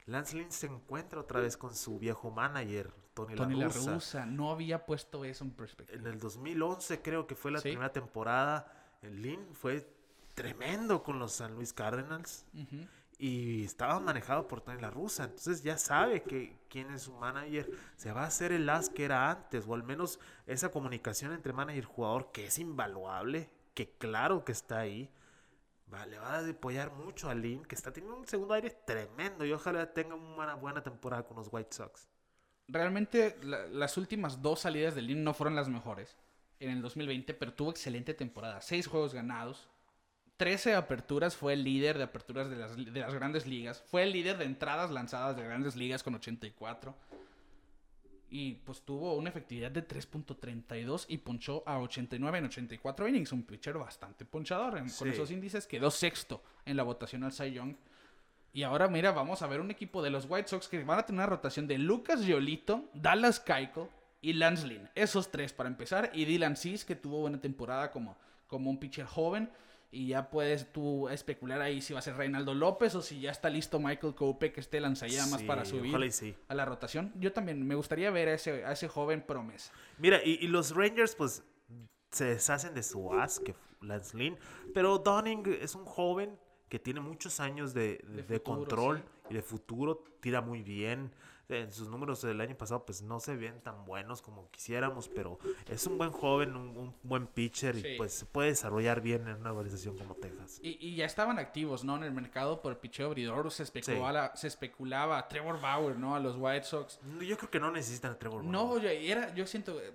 Lance 0.08 0.36
Lynn 0.36 0.52
se 0.52 0.68
encuentra 0.68 1.20
otra 1.20 1.40
vez 1.42 1.56
con 1.58 1.76
su 1.76 2.00
viejo 2.00 2.32
manager, 2.32 2.92
Tony, 3.14 3.36
Tony 3.36 3.56
La 3.56 3.68
La 3.68 3.74
Russa. 3.74 3.94
Russa 3.94 4.26
no 4.26 4.52
había 4.52 4.86
puesto 4.86 5.24
eso 5.26 5.44
en 5.44 5.52
perspectiva. 5.52 6.00
En 6.00 6.08
el 6.08 6.20
2011 6.20 7.02
creo 7.02 7.28
que 7.28 7.36
fue 7.36 7.52
la 7.52 7.60
Sí. 7.60 7.70
primera 7.70 7.92
temporada. 7.92 8.72
El 9.02 9.22
Lin 9.22 9.48
fue 9.54 9.88
tremendo 10.34 11.04
con 11.04 11.20
los 11.20 11.34
San 11.34 11.56
Luis 11.56 11.74
Cardinals. 11.74 12.46
Y 13.20 13.64
estaba 13.66 14.00
manejado 14.00 14.48
por 14.48 14.62
Tony 14.62 14.80
La 14.80 14.92
Russa. 14.92 15.24
Entonces 15.26 15.64
ya 15.64 15.78
sabe 15.78 16.22
que 16.22 16.56
quién 16.70 16.92
es 16.92 17.02
su 17.04 17.14
manager. 17.14 17.70
Se 17.96 18.12
va 18.12 18.24
a 18.24 18.28
hacer 18.28 18.52
el 18.52 18.70
as 18.70 18.90
que 18.90 19.06
era 19.06 19.32
antes. 19.32 19.66
O 19.68 19.74
al 19.74 19.84
menos 19.84 20.20
esa 20.46 20.70
comunicación 20.70 21.34
entre 21.34 21.52
manager 21.52 21.84
y 21.84 21.88
jugador 21.88 22.32
que 22.32 22.46
es 22.46 22.60
invaluable. 22.60 23.50
Que 23.74 23.90
claro 23.90 24.46
que 24.46 24.52
está 24.52 24.80
ahí. 24.80 25.12
Le 26.08 26.18
va 26.20 26.36
a 26.38 26.48
apoyar 26.50 26.92
mucho 26.92 27.30
a 27.30 27.36
Lin. 27.36 27.64
Que 27.66 27.76
está 27.76 27.92
teniendo 27.92 28.18
un 28.18 28.28
segundo 28.28 28.54
aire 28.54 28.70
tremendo. 28.86 29.46
Y 29.46 29.52
ojalá 29.52 29.94
tenga 29.94 30.16
una 30.16 30.56
buena 30.56 30.84
temporada 30.84 31.24
con 31.24 31.38
los 31.38 31.48
White 31.52 31.76
Sox. 31.76 32.08
Realmente 32.68 33.38
la- 33.44 33.66
las 33.68 33.98
últimas 33.98 34.42
dos 34.42 34.60
salidas 34.62 34.94
de 34.96 35.02
Lynn 35.02 35.24
no 35.24 35.34
fueron 35.34 35.56
las 35.56 35.70
mejores 35.70 36.18
en 36.60 36.72
el 36.72 36.82
2020, 36.82 37.34
pero 37.34 37.54
tuvo 37.54 37.70
excelente 37.72 38.14
temporada. 38.14 38.60
Seis 38.62 38.88
juegos 38.88 39.14
ganados, 39.14 39.70
13 40.36 40.76
aperturas, 40.76 41.36
fue 41.38 41.54
el 41.54 41.64
líder 41.64 41.98
de 41.98 42.04
aperturas 42.04 42.50
de 42.50 42.58
las, 42.58 42.76
de 42.76 43.00
las 43.00 43.14
grandes 43.14 43.48
ligas, 43.48 43.82
fue 43.88 44.04
el 44.04 44.12
líder 44.12 44.38
de 44.38 44.46
entradas 44.46 44.92
lanzadas 44.92 45.38
de 45.38 45.44
grandes 45.44 45.76
ligas 45.76 46.04
con 46.04 46.14
84. 46.16 46.94
Y 48.30 48.56
pues 48.56 48.82
tuvo 48.82 49.16
una 49.16 49.30
efectividad 49.30 49.72
de 49.72 49.88
3.32 49.88 51.06
y 51.08 51.18
ponchó 51.20 51.64
a 51.66 51.80
89 51.80 52.38
en 52.40 52.46
84 52.46 53.08
innings. 53.08 53.32
Un 53.32 53.44
pitcher 53.44 53.78
bastante 53.78 54.26
ponchador. 54.26 54.78
En- 54.78 54.90
Con 54.90 55.08
esos 55.10 55.32
índices 55.32 55.66
quedó 55.68 55.90
sexto 55.92 56.42
en 56.66 56.76
la 56.78 56.84
votación 56.84 57.24
al 57.24 57.32
Cy 57.32 57.52
Young. 57.54 57.76
Y 58.54 58.64
ahora, 58.64 58.88
mira, 58.88 59.12
vamos 59.12 59.42
a 59.42 59.48
ver 59.48 59.62
un 59.62 59.72
equipo 59.72 60.02
de 60.02 60.10
los 60.10 60.26
White 60.30 60.48
Sox 60.50 60.68
que 60.68 60.84
van 60.84 61.00
a 61.00 61.06
tener 61.06 61.20
una 61.20 61.26
rotación 61.28 61.68
de 61.68 61.78
Lucas 61.78 62.22
Giolito, 62.26 62.90
Dallas 62.94 63.40
Keuchel 63.40 63.88
y 64.22 64.34
Lance 64.34 64.68
Lynn. 64.68 64.90
Esos 64.96 65.30
tres 65.32 65.54
para 65.54 65.70
empezar. 65.70 66.10
Y 66.14 66.26
Dylan 66.26 66.56
Cease, 66.58 66.86
que 66.86 66.96
tuvo 66.96 67.22
buena 67.22 67.40
temporada 67.40 67.92
como, 67.92 68.18
como 68.48 68.70
un 68.70 68.80
pitcher 68.80 69.06
joven. 69.06 69.50
Y 69.90 70.08
ya 70.08 70.30
puedes 70.30 70.72
tú 70.74 71.08
especular 71.08 71.62
ahí 71.62 71.82
si 71.82 71.94
va 71.94 72.00
a 72.00 72.02
ser 72.02 72.18
Reinaldo 72.18 72.54
López 72.54 72.94
o 72.96 73.02
si 73.02 73.22
ya 73.22 73.32
está 73.32 73.50
listo 73.50 73.80
Michael 73.80 74.16
Cope, 74.16 74.52
que 74.52 74.60
esté 74.60 74.82
lanzallamas 74.82 75.40
Sí, 75.40 75.48
para 75.48 75.64
subir 75.64 76.12
sí. 76.12 76.36
a 76.50 76.56
la 76.56 76.66
rotación. 76.66 77.14
Yo 77.16 77.32
también 77.32 77.66
me 77.66 77.74
gustaría 77.76 78.12
ver 78.12 78.28
a 78.28 78.34
ese, 78.34 78.66
a 78.66 78.74
ese 78.74 78.90
joven 78.90 79.22
promesa. 79.22 79.72
Mira, 79.98 80.20
y, 80.24 80.40
y 80.42 80.48
los 80.48 80.76
Rangers, 80.76 81.16
pues, 81.16 81.42
se 82.12 82.26
deshacen 82.26 82.74
de 82.74 82.84
su 82.84 83.14
as, 83.14 83.40
que 83.40 83.56
Lance 83.82 84.18
Lynn. 84.18 84.38
Pero 84.74 84.98
Dunning 85.00 85.44
es 85.62 85.74
un 85.74 85.86
joven 85.86 86.38
que 86.68 86.80
tiene 86.80 87.00
muchos 87.00 87.40
años 87.40 87.74
de, 87.74 88.00
de- 88.08 88.24
De 88.24 88.24
de 88.24 88.40
futuro, 88.40 88.44
control 88.58 88.98
sí. 88.98 89.04
y 89.30 89.34
de 89.36 89.42
futuro. 89.42 90.04
Tira 90.20 90.42
muy 90.42 90.64
bien. 90.64 91.12
En 91.50 91.72
sus 91.72 91.88
números 91.88 92.22
del 92.22 92.42
año 92.42 92.58
pasado, 92.58 92.86
pues, 92.86 93.02
no 93.02 93.22
se 93.22 93.38
ven 93.38 93.62
tan 93.62 93.86
buenos 93.86 94.22
como 94.22 94.52
quisiéramos. 94.52 95.08
Pero 95.08 95.40
es 95.70 95.88
un 95.88 95.98
buen 95.98 96.12
joven, 96.12 96.58
un, 96.58 96.76
un 96.76 96.96
buen 97.04 97.26
pitcher. 97.26 97.76
Sí. 97.80 97.88
Y, 97.88 97.98
pues, 97.98 98.12
se 98.14 98.26
puede 98.26 98.50
desarrollar 98.50 99.00
bien 99.00 99.28
en 99.30 99.36
una 99.38 99.52
organización 99.54 99.98
como 99.98 100.16
Texas. 100.16 100.60
Y, 100.62 100.78
y 100.86 100.96
ya 100.96 101.06
estaban 101.06 101.40
activos, 101.40 101.86
¿no? 101.86 101.96
En 101.96 102.04
el 102.04 102.12
mercado 102.12 102.62
por 102.62 102.78
picheo 102.80 103.08
abridor. 103.08 103.50
Se 103.52 103.64
especulaba, 103.64 104.36
se 104.36 104.48
especulaba 104.48 105.18
a 105.18 105.28
Trevor 105.30 105.62
Bauer, 105.62 105.98
¿no? 105.98 106.16
A 106.16 106.20
los 106.20 106.36
White 106.38 106.66
Sox. 106.66 107.00
No, 107.04 107.22
Yo 107.24 107.38
creo 107.38 107.50
que 107.50 107.60
no 107.62 107.72
necesitan 107.72 108.12
a 108.12 108.20
Trevor 108.20 108.44
No, 108.44 108.68
Bauer. 108.68 108.84
yo, 108.84 108.90
era, 108.90 109.34
yo 109.34 109.48
siento, 109.48 109.80
eh, 109.82 109.94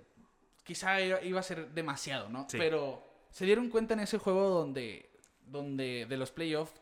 quizá 0.63 0.99
iba 1.01 1.39
a 1.39 1.43
ser 1.43 1.69
demasiado, 1.71 2.29
¿no? 2.29 2.47
Sí. 2.49 2.57
Pero 2.57 3.03
se 3.29 3.45
dieron 3.45 3.69
cuenta 3.69 3.93
en 3.93 3.99
ese 3.99 4.17
juego 4.17 4.49
donde, 4.49 5.11
donde 5.45 6.07
de 6.09 6.17
los 6.17 6.31
playoffs, 6.31 6.73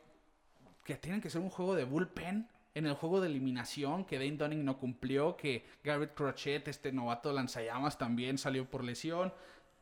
que 0.86 0.96
tienen 0.96 1.20
que 1.20 1.30
ser 1.30 1.42
un 1.42 1.50
juego 1.50 1.76
de 1.76 1.84
bullpen. 1.84 2.48
En 2.74 2.86
el 2.86 2.94
juego 2.94 3.20
de 3.20 3.28
eliminación, 3.28 4.06
que 4.06 4.18
Dane 4.18 4.38
Dunning 4.38 4.64
no 4.64 4.78
cumplió, 4.78 5.36
que 5.36 5.66
Garrett 5.84 6.14
Crochet, 6.14 6.68
este 6.68 6.92
novato 6.92 7.34
lanzallamas, 7.34 7.98
también 7.98 8.38
salió 8.38 8.70
por 8.70 8.84
lesión. 8.84 9.34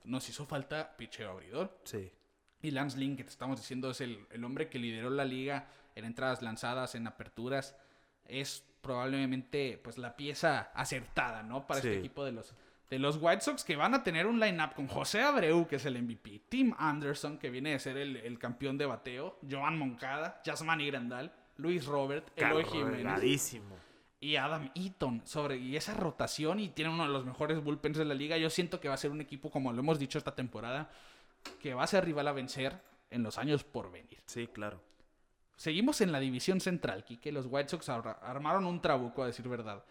Nos 0.03 0.27
hizo 0.27 0.45
falta 0.45 0.97
picheo 0.97 1.29
abridor. 1.29 1.77
Sí. 1.83 2.11
Y 2.61 2.71
Lance 2.71 2.97
Lynn, 2.97 3.15
que 3.15 3.23
te 3.23 3.29
estamos 3.29 3.59
diciendo, 3.59 3.91
es 3.91 4.01
el, 4.01 4.25
el 4.31 4.43
hombre 4.43 4.69
que 4.69 4.79
lideró 4.79 5.09
la 5.09 5.23
liga 5.23 5.67
en 5.95 6.05
entradas 6.05 6.41
lanzadas, 6.41 6.95
en 6.95 7.07
aperturas. 7.07 7.75
Es 8.25 8.63
probablemente 8.81 9.79
pues 9.83 9.97
la 9.97 10.15
pieza 10.15 10.71
acertada, 10.73 11.43
¿no? 11.43 11.67
Para 11.67 11.79
este 11.79 11.97
equipo 11.97 12.25
de 12.25 12.31
los, 12.31 12.53
de 12.89 12.99
los 12.99 13.17
White 13.21 13.41
Sox, 13.41 13.63
que 13.63 13.75
van 13.75 13.93
a 13.93 14.03
tener 14.03 14.25
un 14.25 14.39
line-up 14.39 14.73
con 14.73 14.87
José 14.87 15.21
Abreu, 15.21 15.67
que 15.67 15.77
es 15.77 15.85
el 15.85 16.01
MVP, 16.01 16.43
Tim 16.49 16.73
Anderson, 16.77 17.37
que 17.37 17.49
viene 17.49 17.71
de 17.71 17.79
ser 17.79 17.97
el, 17.97 18.17
el 18.17 18.39
campeón 18.39 18.77
de 18.77 18.85
bateo, 18.85 19.39
Joan 19.49 19.77
Moncada, 19.77 20.41
Yasmani 20.43 20.87
Grandal, 20.87 21.31
Luis 21.59 21.85
Robert, 21.85 22.27
Eloy 22.35 22.63
Jiménez 22.65 23.61
y 24.21 24.35
Adam 24.35 24.69
Eaton 24.75 25.21
sobre 25.25 25.57
y 25.57 25.75
esa 25.75 25.93
rotación 25.93 26.59
y 26.59 26.69
tiene 26.69 26.91
uno 26.91 27.03
de 27.03 27.13
los 27.13 27.25
mejores 27.25 27.63
bullpens 27.63 27.97
de 27.97 28.05
la 28.05 28.13
liga. 28.13 28.37
Yo 28.37 28.49
siento 28.49 28.79
que 28.79 28.87
va 28.87 28.95
a 28.95 28.97
ser 28.97 29.11
un 29.11 29.21
equipo 29.21 29.49
como 29.51 29.71
lo 29.71 29.79
hemos 29.79 29.99
dicho 29.99 30.17
esta 30.17 30.35
temporada 30.35 30.89
que 31.61 31.73
va 31.73 31.83
a 31.83 31.87
ser 31.87 32.03
rival 32.05 32.27
a 32.27 32.33
vencer 32.33 32.81
en 33.11 33.23
los 33.23 33.37
años 33.37 33.63
por 33.63 33.91
venir. 33.91 34.19
Sí, 34.25 34.47
claro. 34.47 34.81
Seguimos 35.55 36.01
en 36.01 36.11
la 36.11 36.19
división 36.19 36.61
central, 36.61 37.03
que 37.03 37.31
los 37.31 37.45
White 37.49 37.69
Sox 37.69 37.89
ar- 37.89 38.19
armaron 38.21 38.65
un 38.65 38.81
trabuco 38.81 39.23
a 39.23 39.27
decir 39.27 39.47
verdad. 39.47 39.83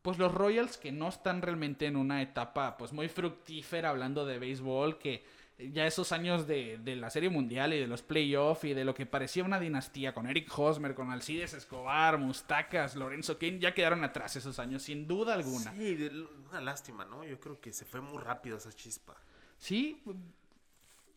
Pues 0.00 0.18
los 0.18 0.34
Royals 0.34 0.78
que 0.78 0.90
no 0.90 1.08
están 1.08 1.42
realmente 1.42 1.86
en 1.86 1.96
una 1.96 2.22
etapa 2.22 2.76
pues 2.76 2.92
muy 2.92 3.08
fructífera 3.08 3.90
hablando 3.90 4.26
de 4.26 4.38
béisbol, 4.40 4.98
que 4.98 5.24
ya 5.70 5.86
esos 5.86 6.12
años 6.12 6.46
de, 6.46 6.78
de 6.78 6.96
la 6.96 7.10
Serie 7.10 7.30
Mundial 7.30 7.72
y 7.72 7.78
de 7.78 7.86
los 7.86 8.02
playoffs 8.02 8.64
y 8.64 8.74
de 8.74 8.84
lo 8.84 8.94
que 8.94 9.06
parecía 9.06 9.44
una 9.44 9.60
dinastía 9.60 10.12
con 10.14 10.26
Eric 10.28 10.50
Hosmer, 10.58 10.94
con 10.94 11.10
Alcides 11.10 11.54
Escobar, 11.54 12.18
Mustacas, 12.18 12.96
Lorenzo 12.96 13.38
Kane, 13.38 13.58
ya 13.58 13.74
quedaron 13.74 14.02
atrás 14.04 14.36
esos 14.36 14.58
años, 14.58 14.82
sin 14.82 15.06
duda 15.06 15.34
alguna. 15.34 15.72
Sí, 15.72 16.10
una 16.50 16.60
lástima, 16.60 17.04
¿no? 17.04 17.24
Yo 17.24 17.38
creo 17.38 17.60
que 17.60 17.72
se 17.72 17.84
fue 17.84 18.00
muy 18.00 18.18
rápido 18.18 18.56
esa 18.56 18.72
chispa. 18.72 19.16
Sí, 19.58 20.02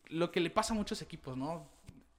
lo 0.08 0.30
que 0.30 0.40
le 0.40 0.50
pasa 0.50 0.72
a 0.72 0.76
muchos 0.76 1.02
equipos, 1.02 1.36
¿no? 1.36 1.68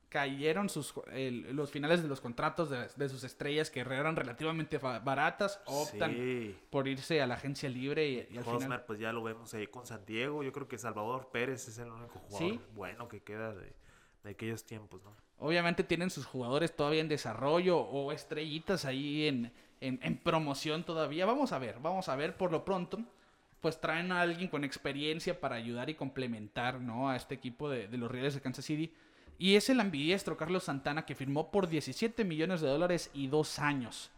Cayeron 0.10 0.70
sus, 0.70 0.94
el- 1.12 1.56
los 1.56 1.70
finales 1.72 2.02
de 2.02 2.08
los 2.08 2.22
contratos 2.22 2.70
de, 2.70 2.88
de 2.96 3.10
sus 3.10 3.24
estrellas 3.24 3.70
que 3.70 3.82
eran 3.82 4.16
relativamente 4.16 4.78
baratas, 4.78 5.60
optan 5.66 6.14
Sí. 6.14 6.56
por 6.70 6.88
irse 6.88 7.22
a 7.22 7.28
la 7.28 7.36
agencia 7.36 7.70
libre 7.70 8.08
y, 8.08 8.28
y 8.32 8.38
al 8.38 8.44
final... 8.46 8.84
pues 8.86 9.00
ya 9.00 9.12
lo 9.12 9.22
vemos 9.24 9.54
ahí 9.54 9.68
con 9.68 9.86
San 9.86 10.06
Diego. 10.06 10.44
Yo 10.44 10.52
creo 10.54 10.68
que 10.68 10.78
Salvador 10.78 11.30
Pérez 11.32 11.68
es 11.68 11.78
el 11.78 11.90
único 11.92 12.20
jugador 12.20 12.52
Sí. 12.54 12.60
bueno 12.74 13.08
que 13.08 13.22
queda 13.22 13.54
de, 13.54 13.74
de 14.24 14.30
aquellos 14.30 14.64
tiempos, 14.66 15.04
¿no? 15.04 15.16
Obviamente 15.40 15.84
tienen 15.84 16.10
sus 16.10 16.26
jugadores 16.26 16.76
todavía 16.76 17.02
en 17.02 17.10
desarrollo 17.10 17.78
o 17.80 18.12
estrellitas 18.12 18.86
ahí 18.86 19.28
en, 19.28 19.52
en, 19.82 20.00
en 20.02 20.18
promoción 20.18 20.84
todavía. 20.84 21.26
Vamos 21.28 21.52
a 21.52 21.60
ver, 21.60 21.78
vamos 21.80 22.10
a 22.10 22.16
ver 22.16 22.36
por 22.38 22.52
lo 22.52 22.66
pronto. 22.66 23.00
Pues 23.62 23.82
traen 23.82 24.12
a 24.12 24.22
alguien 24.22 24.48
con 24.50 24.64
experiencia 24.64 25.40
para 25.40 25.56
ayudar 25.56 25.90
y 25.90 25.96
complementar 25.96 26.80
¿no? 26.80 27.10
a 27.10 27.16
este 27.16 27.36
equipo 27.36 27.70
de, 27.70 27.88
de 27.88 27.98
los 27.98 28.10
Reales 28.10 28.34
de 28.36 28.42
Kansas 28.42 28.64
City. 28.66 28.94
Y 29.40 29.56
es 29.56 29.70
el 29.70 29.80
ambidiestro 29.80 30.36
Carlos 30.38 30.64
Santana 30.64 31.06
que 31.06 31.16
firmó 31.16 31.52
por 31.52 31.68
17 31.68 32.24
millones 32.24 32.62
de 32.62 32.68
dólares 32.70 33.10
y 33.14 33.28
dos 33.28 33.60
años. 33.60 34.12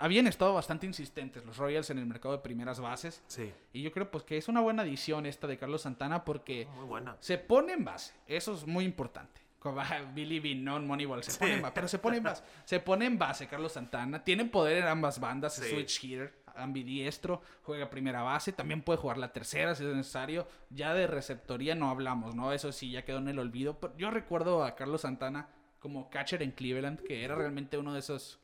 Habían 0.00 0.28
estado 0.28 0.54
bastante 0.54 0.86
insistentes 0.86 1.44
los 1.44 1.56
Royals 1.56 1.90
en 1.90 1.98
el 1.98 2.06
mercado 2.06 2.36
de 2.36 2.40
primeras 2.40 2.78
bases. 2.78 3.20
Sí, 3.26 3.52
Y 3.72 3.82
yo 3.82 3.90
creo 3.90 4.10
pues 4.12 4.22
que 4.22 4.36
es 4.36 4.46
una 4.46 4.60
buena 4.60 4.82
adición 4.82 5.26
esta 5.26 5.48
de 5.48 5.58
Carlos 5.58 5.82
Santana 5.82 6.24
porque 6.24 6.68
muy 6.76 6.84
buena. 6.86 7.16
se 7.18 7.36
pone 7.36 7.72
en 7.72 7.84
base. 7.84 8.14
Eso 8.28 8.54
es 8.54 8.64
muy 8.64 8.84
importante. 8.84 9.40
Como 9.58 9.80
ah, 9.80 10.02
Billy 10.14 10.38
Bean, 10.38 10.86
Moneyball, 10.86 11.24
se 11.24 11.36
pone 11.36 11.54
en 11.54 11.62
base. 11.62 11.74
Pero 11.74 11.88
se 11.88 11.98
pone 11.98 12.16
en 12.18 12.22
base. 12.22 12.44
Se 12.64 12.78
pone 12.78 13.06
en 13.06 13.18
base 13.18 13.48
Carlos 13.48 13.72
Santana. 13.72 14.22
Tiene 14.22 14.44
poder 14.44 14.84
en 14.84 14.86
ambas 14.86 15.18
bandas. 15.18 15.56
Sí. 15.56 15.68
switch 15.68 16.04
hitter, 16.04 16.32
ambidiestro, 16.58 17.40
juega 17.62 17.90
primera 17.90 18.22
base. 18.22 18.52
También 18.52 18.82
puede 18.82 18.98
jugar 18.98 19.18
la 19.18 19.32
tercera 19.32 19.74
si 19.74 19.84
es 19.84 19.94
necesario. 19.94 20.46
Ya 20.70 20.94
de 20.94 21.06
receptoría 21.06 21.74
no 21.74 21.90
hablamos, 21.90 22.34
¿no? 22.34 22.52
Eso 22.52 22.72
sí, 22.72 22.90
ya 22.90 23.04
quedó 23.04 23.18
en 23.18 23.28
el 23.28 23.38
olvido. 23.38 23.78
Pero 23.78 23.96
yo 23.96 24.10
recuerdo 24.10 24.64
a 24.64 24.74
Carlos 24.74 25.02
Santana 25.02 25.48
como 25.80 26.10
catcher 26.10 26.42
en 26.42 26.50
Cleveland, 26.52 27.00
que 27.02 27.24
era 27.24 27.34
realmente 27.36 27.78
uno 27.78 27.92
de 27.92 28.00
esos, 28.00 28.38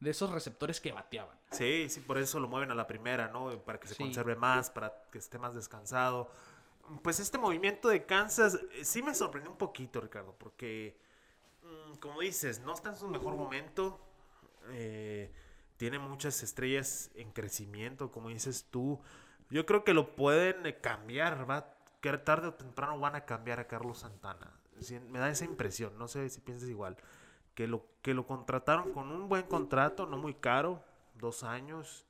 de 0.00 0.10
esos 0.10 0.30
receptores 0.30 0.80
que 0.80 0.92
bateaban. 0.92 1.36
Sí, 1.50 1.86
sí, 1.88 2.00
por 2.00 2.18
eso 2.18 2.38
lo 2.40 2.48
mueven 2.48 2.70
a 2.70 2.74
la 2.74 2.86
primera, 2.86 3.28
¿no? 3.28 3.50
Para 3.64 3.80
que 3.80 3.88
se 3.88 3.94
Sí. 3.94 4.02
conserve 4.02 4.36
más, 4.36 4.70
para 4.70 4.92
que 5.10 5.18
esté 5.18 5.38
más 5.38 5.54
descansado. 5.54 6.30
Pues 7.02 7.18
este 7.20 7.38
movimiento 7.38 7.88
de 7.88 8.04
Kansas 8.04 8.56
eh, 8.74 8.84
sí 8.84 9.02
me 9.02 9.14
sorprendió 9.14 9.50
un 9.50 9.56
poquito, 9.56 10.02
Ricardo, 10.02 10.34
porque, 10.38 10.98
mm, 11.62 11.94
como 11.96 12.20
dices, 12.20 12.60
no 12.60 12.74
está 12.74 12.90
en 12.90 12.96
su 12.96 13.08
mejor 13.08 13.34
momento. 13.36 14.00
eh, 14.70 15.30
tiene 15.76 15.98
muchas 15.98 16.42
estrellas 16.42 17.10
en 17.14 17.32
crecimiento, 17.32 18.10
como 18.10 18.28
dices 18.28 18.66
tú. 18.70 19.00
Yo 19.50 19.66
creo 19.66 19.84
que 19.84 19.94
lo 19.94 20.14
pueden 20.14 20.66
eh, 20.66 20.80
cambiar, 20.80 21.48
va. 21.48 21.74
Que 22.00 22.12
tarde 22.18 22.48
o 22.48 22.54
temprano 22.54 23.00
van 23.00 23.14
a 23.14 23.24
cambiar 23.24 23.60
a 23.60 23.66
Carlos 23.66 24.00
Santana. 24.00 24.52
Me 25.08 25.18
da 25.18 25.30
esa 25.30 25.46
impresión, 25.46 25.96
no 25.96 26.06
sé 26.06 26.28
si 26.28 26.40
piensas 26.40 26.68
igual. 26.68 26.98
Que 27.54 27.66
lo, 27.66 27.86
que 28.02 28.12
lo 28.12 28.26
contrataron 28.26 28.92
con 28.92 29.10
un 29.10 29.28
buen 29.28 29.44
contrato, 29.44 30.04
no 30.04 30.18
muy 30.18 30.34
caro, 30.34 30.84
dos 31.14 31.44
años. 31.44 32.04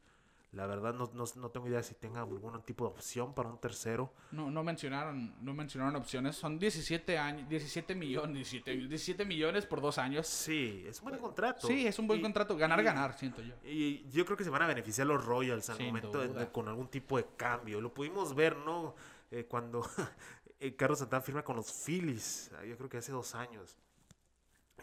La 0.55 0.67
verdad 0.67 0.95
no, 0.95 1.11
no, 1.15 1.25
no 1.37 1.51
tengo 1.51 1.67
idea 1.69 1.83
si 1.83 1.95
tenga 1.95 2.21
algún 2.21 2.63
tipo 2.63 2.85
de 2.87 2.93
opción 2.93 3.35
para 3.35 3.49
un 3.49 3.59
tercero. 3.59 4.13
No, 4.31 4.51
no 4.51 4.63
mencionaron, 4.63 5.35
no 5.45 5.53
mencionaron 5.53 5.97
opciones. 5.97 6.37
Son 6.37 6.59
17 6.59 7.19
años, 7.19 7.49
17 7.49 7.95
millones, 7.97 8.35
17, 8.51 8.77
17 8.89 9.25
millones 9.25 9.67
por 9.67 9.81
dos 9.81 9.99
años. 9.99 10.27
Sí, 10.29 10.85
es 10.87 11.01
un 11.01 11.09
buen 11.09 11.21
contrato. 11.21 11.67
Sí, 11.67 11.87
es 11.87 11.99
un 11.99 12.07
buen 12.07 12.21
Y- 12.21 12.23
contrato. 12.23 12.57
Ganar, 12.57 12.81
y- 12.81 12.85
ganar, 12.85 13.19
siento 13.19 13.43
yo. 13.43 13.55
Y 13.65 14.09
yo 14.11 14.25
creo 14.25 14.37
que 14.37 14.45
se 14.45 14.51
van 14.51 14.63
a 14.63 14.67
beneficiar 14.69 15.07
los 15.09 15.25
Royals 15.25 15.69
al 15.71 15.77
Sin 15.77 15.87
momento 15.87 16.21
de- 16.21 16.29
duda. 16.29 16.41
de- 16.41 16.53
con 16.53 16.69
algún 16.69 16.87
tipo 16.89 17.17
de 17.17 17.27
cambio. 17.37 17.81
Lo 17.81 17.93
pudimos 17.93 18.35
ver, 18.35 18.57
¿no? 18.57 18.95
Eh, 19.33 19.47
cuando 19.47 19.83
eh, 20.61 20.77
Carlos 20.77 21.01
Santana 21.01 21.21
firma 21.21 21.43
con 21.43 21.57
los 21.57 21.73
Phillies, 21.85 22.53
ah, 22.57 22.65
yo 22.65 22.77
creo 22.77 22.89
que 22.89 22.99
hace 22.99 23.11
dos 23.11 23.35
años. 23.35 23.77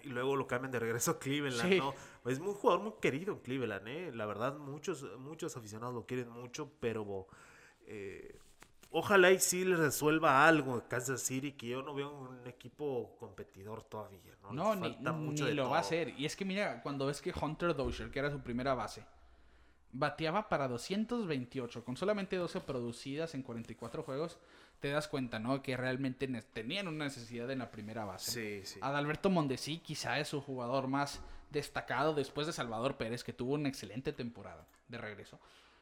Y 0.04 0.10
luego 0.10 0.36
lo 0.36 0.48
cambian 0.48 0.72
de 0.72 0.80
regreso 0.80 1.12
a 1.12 1.20
Cleveland, 1.20 1.70
Sí. 1.70 1.78
¿no? 1.80 1.94
Es 2.30 2.40
un 2.40 2.54
jugador 2.54 2.84
muy 2.84 2.94
querido 3.02 3.34
en 3.34 3.40
Cleveland, 3.40 3.88
¿eh? 3.88 4.12
La 4.14 4.26
verdad, 4.26 4.58
muchos, 4.58 5.06
muchos 5.20 5.56
aficionados 5.58 5.94
lo 5.96 6.06
quieren 6.06 6.30
mucho, 6.30 6.72
pero 6.80 7.28
eh, 7.88 8.38
ojalá 8.92 9.32
y 9.32 9.40
sí 9.40 9.66
le 9.66 9.76
resuelva 9.76 10.48
algo 10.48 10.84
Kansas 10.88 11.22
City, 11.22 11.54
que 11.54 11.68
yo 11.68 11.82
no 11.82 11.94
veo 11.94 12.12
un 12.12 12.46
equipo 12.48 13.16
competidor 13.20 13.84
todavía, 13.84 14.36
¿no? 14.44 14.54
No, 14.54 14.74
Les 14.76 14.82
ni, 14.82 14.94
falta 14.96 15.12
mucho 15.14 15.46
ni 15.46 15.54
lo 15.54 15.70
va 15.70 15.78
a 15.78 15.82
hacer. 15.82 16.14
Y 16.18 16.26
es 16.26 16.36
que 16.36 16.46
mira, 16.46 16.82
cuando 16.82 17.06
ves 17.08 17.22
que 17.22 17.34
Hunter 17.40 17.76
Dozier, 17.76 18.12
que 18.12 18.20
era 18.20 18.30
su 18.30 18.42
primera 18.42 18.74
base, 18.74 19.04
bateaba 19.94 20.48
para 20.48 20.68
228 20.68 21.84
con 21.84 21.98
solamente 21.98 22.38
12 22.38 22.62
producidas 22.62 23.34
en 23.36 23.44
44 23.44 24.04
juegos, 24.04 24.40
te 24.82 24.90
das 24.90 25.08
cuenta, 25.08 25.40
¿no? 25.40 25.62
Que 25.62 25.78
realmente 25.78 26.28
tenían 26.54 26.88
una 26.88 27.06
necesidad 27.06 27.50
en 27.52 27.60
la 27.60 27.72
primera 27.72 28.04
base. 28.04 28.32
Sí, 28.32 28.66
sí. 28.66 28.80
Adalberto 28.82 29.30
Mondesi 29.30 29.78
quizá 29.78 30.20
es 30.20 30.28
su 30.28 30.42
jugador 30.42 30.88
más 30.88 31.22
destacado 31.52 32.14
después 32.14 32.48
de 32.48 32.54
Salvador 32.54 32.98
Pérez, 32.98 33.24
que 33.24 33.32
tuvo 33.32 33.54
una 33.54 33.70
excelente 33.70 34.12
temporada 34.12 34.66
de 34.88 34.98
regreso. 34.98 35.40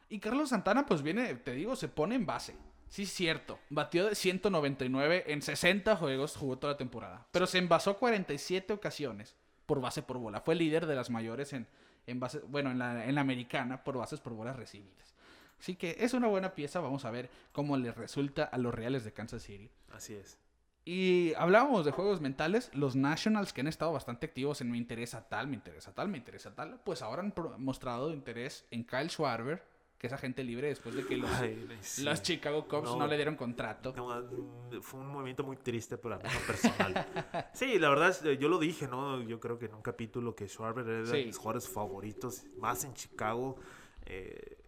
Y 0.09 0.19
Carlos 0.19 0.49
Santana, 0.49 0.85
pues 0.85 1.01
viene, 1.01 1.33
te 1.35 1.53
digo, 1.53 1.75
se 1.75 1.87
pone 1.87 2.15
en 2.15 2.25
base. 2.25 2.55
Sí, 2.89 3.03
es 3.03 3.13
cierto. 3.13 3.59
Batió 3.69 4.07
de 4.07 4.15
199 4.15 5.25
en 5.27 5.41
60 5.41 5.95
juegos, 5.95 6.35
jugó 6.35 6.57
toda 6.57 6.73
la 6.73 6.77
temporada. 6.77 7.25
Pero 7.31 7.47
se 7.47 7.59
envasó 7.59 7.97
47 7.97 8.73
ocasiones 8.73 9.35
por 9.65 9.79
base 9.79 10.01
por 10.01 10.17
bola. 10.17 10.41
Fue 10.41 10.55
líder 10.55 10.87
de 10.87 10.95
las 10.95 11.09
mayores 11.09 11.53
en, 11.53 11.67
en 12.05 12.19
base, 12.19 12.39
bueno, 12.47 12.71
en 12.71 12.79
la, 12.79 13.05
en 13.05 13.15
la 13.15 13.21
americana 13.21 13.83
por 13.83 13.97
bases 13.97 14.19
por 14.19 14.33
bolas 14.33 14.57
recibidas. 14.57 15.13
Así 15.59 15.75
que 15.75 15.95
es 15.99 16.13
una 16.13 16.27
buena 16.27 16.55
pieza. 16.55 16.79
Vamos 16.79 17.05
a 17.05 17.11
ver 17.11 17.29
cómo 17.51 17.75
les 17.77 17.95
resulta 17.95 18.43
a 18.45 18.57
los 18.57 18.73
Reales 18.73 19.03
de 19.03 19.11
Kansas 19.13 19.43
City. 19.43 19.69
Así 19.91 20.13
es. 20.15 20.37
Y 20.85 21.33
hablábamos 21.35 21.85
de 21.85 21.91
juegos 21.91 22.21
mentales, 22.21 22.71
los 22.73 22.95
Nationals 22.95 23.53
que 23.53 23.61
han 23.61 23.67
estado 23.67 23.91
bastante 23.91 24.25
activos 24.25 24.61
en 24.61 24.71
me 24.71 24.77
interesa 24.77 25.27
tal, 25.27 25.47
me 25.47 25.55
interesa 25.55 25.93
tal, 25.93 26.07
me 26.07 26.17
interesa 26.17 26.55
tal, 26.55 26.79
pues 26.83 27.01
ahora 27.01 27.21
han 27.21 27.33
mostrado 27.57 28.11
interés 28.11 28.65
en 28.71 28.85
Kyle 28.85 29.09
Schwarber, 29.09 29.61
que 29.99 30.07
es 30.07 30.13
agente 30.13 30.43
libre 30.43 30.69
después 30.69 30.95
de 30.95 31.05
que 31.05 31.17
los, 31.17 31.29
Ay, 31.31 31.67
sí. 31.81 32.03
los 32.03 32.23
Chicago 32.23 32.65
Cubs 32.67 32.85
no. 32.85 32.95
No. 32.99 33.07
le 33.07 33.17
dieron 33.17 33.35
contrato. 33.35 33.93
No, 33.95 34.81
fue 34.81 35.01
un 35.01 35.07
movimiento 35.11 35.43
muy 35.43 35.57
triste, 35.57 35.97
pero 35.97 36.15
a 36.15 36.17
mí 36.17 36.23
no 36.23 36.39
personal. 36.47 37.05
sí, 37.53 37.77
la 37.77 37.89
verdad, 37.89 38.15
yo 38.39 38.47
lo 38.47 38.57
dije, 38.57 38.87
¿no? 38.87 39.21
Yo 39.21 39.39
creo 39.39 39.59
que 39.59 39.65
en 39.65 39.75
un 39.75 39.81
capítulo 39.81 40.33
que 40.35 40.47
Schwarber 40.47 40.87
era 40.87 40.99
de 41.01 41.05
Sí. 41.21 41.25
mis 41.27 41.37
jugadores 41.37 41.67
favoritos, 41.69 42.45
más 42.57 42.83
en 42.85 42.93
Chicago. 42.93 43.57
Eh, 44.05 44.58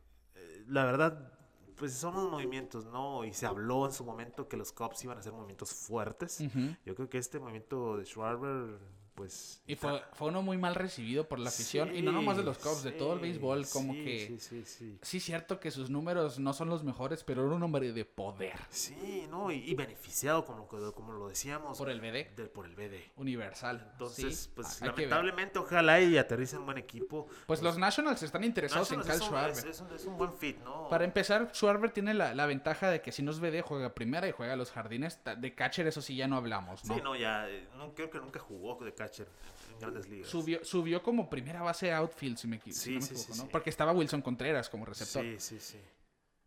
la 0.71 0.85
verdad, 0.85 1.31
pues 1.75 1.93
son 1.93 2.15
unos 2.15 2.31
movimientos, 2.31 2.85
¿no? 2.85 3.25
Y 3.25 3.33
se 3.33 3.45
habló 3.45 3.85
en 3.85 3.91
su 3.91 4.03
momento 4.05 4.47
que 4.47 4.57
los 4.57 4.71
Cubs 4.71 5.03
iban 5.03 5.17
a 5.17 5.19
hacer 5.19 5.33
movimientos 5.33 5.73
fuertes. 5.73 6.39
Yo 6.85 6.95
creo 6.95 7.09
que 7.09 7.17
este 7.17 7.39
movimiento 7.39 7.97
de 7.97 8.05
Schwarber, 8.05 8.79
pues... 9.15 9.61
Y 9.67 9.75
fue, 9.75 10.01
fue 10.13 10.29
uno 10.29 10.41
muy 10.41 10.57
mal 10.57 10.75
recibido 10.75 11.27
por 11.27 11.39
la 11.39 11.49
afición, 11.49 11.95
y 11.95 12.01
no 12.01 12.11
nomás 12.11 12.37
de 12.37 12.43
los 12.43 12.57
Cubs, 12.57 12.83
de 12.83 12.91
todo 12.91 13.13
el 13.13 13.19
béisbol, 13.19 13.67
como 13.71 13.93
sí, 13.93 14.03
que... 14.03 14.27
Sí, 14.27 14.39
sí, 14.39 14.63
sí. 14.65 14.99
Sí, 15.01 15.19
cierto 15.19 15.59
que 15.59 15.71
sus 15.71 15.89
números 15.89 16.39
no 16.39 16.53
son 16.53 16.69
los 16.69 16.83
mejores, 16.83 17.23
pero 17.23 17.45
era 17.45 17.55
un 17.55 17.63
hombre 17.63 17.91
de 17.93 18.05
poder 18.05 18.53
Sí, 18.69 19.27
¿no? 19.29 19.51
Y, 19.51 19.57
y 19.69 19.75
beneficiado, 19.75 20.45
como, 20.45 20.67
lo- 20.71 20.93
como 20.93 21.13
lo 21.13 21.27
decíamos. 21.29 21.77
por 21.77 21.89
el 21.89 21.99
BD 22.01 22.49
por 22.49 22.65
el 22.65 22.75
BD. 22.75 23.11
universal. 23.17 23.87
Entonces, 23.93 24.49
pues 24.55 24.79
ver. 24.79 24.89
lamentablemente, 24.91 25.59
ojalá 25.59 25.99
y 26.01 26.17
aterrice 26.17 26.57
un 26.57 26.65
buen 26.65 26.77
equipo. 26.77 27.27
Pues 27.47 27.61
los 27.61 27.77
Nationals 27.77 28.23
están 28.23 28.43
interesados 28.43 28.91
en 28.91 28.97
Nationals 28.99 29.21
un- 29.21 29.27
Schwarber. 29.27 29.51
es, 29.57 29.63
es 29.65 29.81
un, 29.81 29.93
es 29.93 30.05
un 30.05 30.17
buen 30.17 30.33
fit, 30.33 30.57
¿no? 30.59 30.89
Para 30.89 31.03
empezar, 31.05 31.49
Schwarber 31.53 31.91
tiene 31.91 32.13
la, 32.13 32.33
la 32.33 32.45
ventaja 32.45 32.89
de 32.89 33.01
que 33.01 33.11
si 33.11 33.21
no 33.23 33.31
es 33.31 33.39
BD, 33.39 33.61
juega 33.61 33.93
primera 33.93 34.27
y 34.27 34.31
juega 34.31 34.53
a 34.53 34.55
los 34.55 34.71
jardines. 34.71 35.19
De 35.37 35.53
catcher, 35.55 35.87
eso 35.87 36.01
sí, 36.01 36.15
ya 36.15 36.27
no 36.27 36.35
hablamos, 36.37 36.83
¿no? 36.85 36.95
Sí, 36.95 37.01
no, 37.01 37.15
ya, 37.15 37.49
eh, 37.49 37.67
no, 37.77 37.93
creo 37.93 38.09
que 38.09 38.19
nunca 38.19 38.39
jugó 38.39 38.83
de 38.83 38.91
catcher 39.03 39.27
en, 39.73 39.79
grandes 39.79 40.07
ligas. 40.09 40.29
Subió, 40.29 40.63
subió 40.63 41.01
como 41.01 41.29
primera 41.29 41.61
base 41.61 41.91
outfield, 41.91 42.37
si, 42.37 42.47
me, 42.47 42.59
si 42.59 42.71
Sí, 42.73 42.89
no 42.91 42.95
me 42.95 43.01
sí, 43.01 43.13
equivoco, 43.13 43.33
sí, 43.33 43.41
¿no? 43.41 43.47
Porque 43.49 43.69
estaba 43.69 43.91
Wilson 43.93 44.21
Contreras 44.21 44.69
como 44.69 44.85
receptor. 44.85 45.23
Sí, 45.23 45.35
sí, 45.39 45.59
sí. 45.59 45.77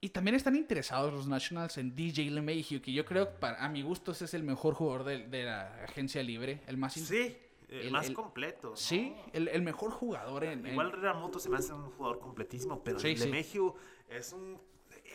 Y 0.00 0.10
también 0.10 0.34
están 0.34 0.54
interesados 0.54 1.12
los 1.12 1.26
Nationals 1.26 1.78
en 1.78 1.94
DJ 1.96 2.30
LeMahieu, 2.30 2.80
que 2.82 2.92
yo 2.92 3.04
creo, 3.06 3.30
para, 3.40 3.64
a 3.64 3.68
mi 3.70 3.80
gusto, 3.82 4.12
ese 4.12 4.26
es 4.26 4.34
el 4.34 4.42
mejor 4.42 4.74
jugador 4.74 5.04
de, 5.04 5.26
de 5.28 5.44
la 5.44 5.82
agencia 5.84 6.22
libre. 6.22 6.60
El 6.66 6.76
más... 6.76 6.96
in- 6.98 7.06
Sí, 7.06 7.16
eh, 7.70 7.80
el- 7.84 7.90
más 7.90 8.08
el- 8.08 8.12
completo. 8.14 8.70
¿no? 8.70 8.76
Sí, 8.76 9.14
el, 9.32 9.48
el 9.48 9.62
mejor 9.62 9.90
jugador 9.90 10.44
en... 10.44 10.66
en- 10.66 10.72
Igual 10.72 10.92
Ramoto 10.92 11.38
se 11.38 11.48
me 11.48 11.56
hace 11.56 11.72
un 11.72 11.90
jugador 11.92 12.20
completísimo, 12.20 12.82
pero 12.84 12.98
Sí, 13.00 13.16
sí. 13.16 13.24
Lemegio 13.24 13.76
es 14.10 14.32
un, 14.34 14.60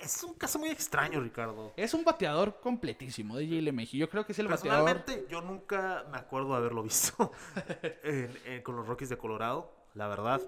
es 0.02 0.24
un 0.24 0.34
caso 0.34 0.60
muy 0.60 0.70
extraño, 0.70 1.20
Ricardo. 1.22 1.74
Es 1.76 1.94
un 1.94 2.04
bateador 2.04 2.60
completísimo, 2.60 3.38
DJ 3.38 3.62
LeMahieu. 3.62 4.00
Yo 4.00 4.10
creo 4.10 4.26
que 4.26 4.32
es 4.34 4.40
el 4.40 4.48
bateador... 4.48 4.86
Personalmente, 4.86 5.28
yo 5.32 5.42
nunca 5.42 6.06
me 6.12 6.18
acuerdo 6.18 6.50
de 6.52 6.56
haberlo 6.58 6.84
visto 6.84 7.32
en- 8.04 8.38
en- 8.46 8.62
con 8.64 8.76
los 8.76 8.88
Rockies 8.88 9.10
de 9.10 9.18
Colorado, 9.18 9.72
la 9.96 10.08
verdad. 10.08 10.42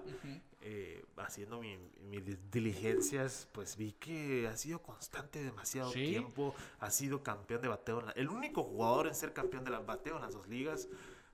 Eh, 0.64 1.04
haciendo 1.16 1.60
mi- 1.60 1.76
mis 2.08 2.22
diligencias, 2.50 3.48
pues 3.52 3.76
vi 3.76 3.92
que 3.94 4.46
ha 4.46 4.56
sido 4.56 4.80
constante 4.80 5.42
demasiado 5.42 5.90
Sí. 5.90 6.06
tiempo. 6.06 6.54
Ha 6.80 6.90
sido 6.90 7.22
campeón 7.22 7.60
de 7.62 7.68
bateo. 7.68 8.00
en 8.00 8.06
la- 8.06 8.12
el 8.12 8.28
único 8.28 8.62
jugador 8.62 9.06
en 9.08 9.14
ser 9.14 9.32
campeón 9.32 9.64
de 9.64 9.70
la 9.72 9.80
bateo 9.80 10.16
en 10.16 10.22
las 10.22 10.32
dos 10.34 10.46
ligas. 10.48 10.88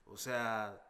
O 0.07 0.17
sea, 0.17 0.81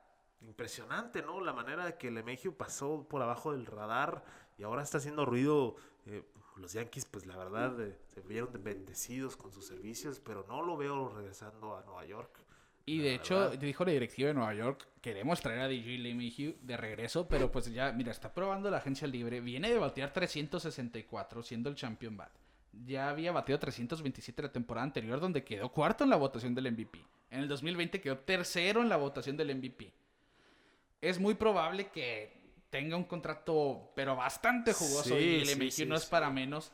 impresionante, 0.42 1.22
¿no? 1.22 1.42
La 1.42 1.52
manera 1.54 1.86
de 1.86 1.98
que 1.98 2.10
Lemegio 2.12 2.56
pasó 2.56 3.06
por 3.10 3.22
abajo 3.22 3.52
del 3.52 3.66
radar 3.66 4.24
y 4.58 4.64
ahora 4.64 4.84
está 4.84 4.98
haciendo 5.00 5.26
ruido. 5.26 5.76
eh, 6.06 6.24
los 6.60 6.74
Yankees, 6.74 7.06
pues 7.06 7.26
la 7.26 7.36
verdad, 7.38 7.80
eh, 7.82 7.96
se 8.14 8.22
vieron 8.22 8.50
bendecidos 8.64 9.36
con 9.38 9.52
sus 9.52 9.66
servicios, 9.66 10.20
pero 10.20 10.46
no 10.48 10.62
lo 10.62 10.78
veo 10.78 11.10
regresando 11.10 11.76
a 11.76 11.84
Nueva 11.84 12.06
York. 12.06 12.40
Y 12.86 13.00
de 13.00 13.14
hecho, 13.14 13.52
dijo 13.52 13.86
la 13.86 13.92
directiva 13.92 14.30
de 14.30 14.34
Nueva 14.34 14.54
York, 14.56 14.88
queremos 15.02 15.40
traer 15.42 15.60
a 15.60 15.68
DJ 15.68 16.00
LeMahieu 16.00 16.56
de 16.62 16.76
regreso, 16.76 17.28
pero 17.28 17.52
pues 17.52 17.72
ya, 17.72 17.92
mira, 17.92 18.12
está 18.12 18.34
probando 18.34 18.72
la 18.72 18.78
agencia 18.78 19.08
libre, 19.08 19.42
viene 19.42 19.70
de 19.70 19.78
batear 19.78 20.12
364 20.12 21.44
siendo 21.44 21.70
el 21.70 21.76
champion 21.76 22.18
bat. 22.18 22.32
Ya 22.86 23.10
había 23.10 23.32
bateado 23.32 23.60
327 23.60 24.42
la 24.42 24.52
temporada 24.52 24.86
anterior, 24.86 25.20
donde 25.20 25.44
quedó 25.44 25.72
cuarto 25.72 26.04
en 26.04 26.10
la 26.10 26.16
votación 26.16 26.56
del 26.56 26.72
MVP. 26.72 27.00
En 27.30 27.42
el 27.42 27.48
2020 27.48 28.02
quedó 28.02 28.18
tercero 28.18 28.82
en 28.82 28.90
la 28.90 28.98
votación 28.98 29.38
del 29.38 29.56
MVP. 29.56 29.94
Es 31.02 31.20
muy 31.20 31.36
probable 31.36 31.90
que 31.90 32.39
tenga 32.70 32.96
un 32.96 33.06
contrato, 33.06 33.92
pero 33.96 34.16
bastante 34.16 34.74
jugoso, 34.74 35.18
y 35.18 35.44
LeMahieu 35.46 35.88
no 35.88 35.96
es 35.96 36.06
para 36.06 36.30
menos. 36.30 36.72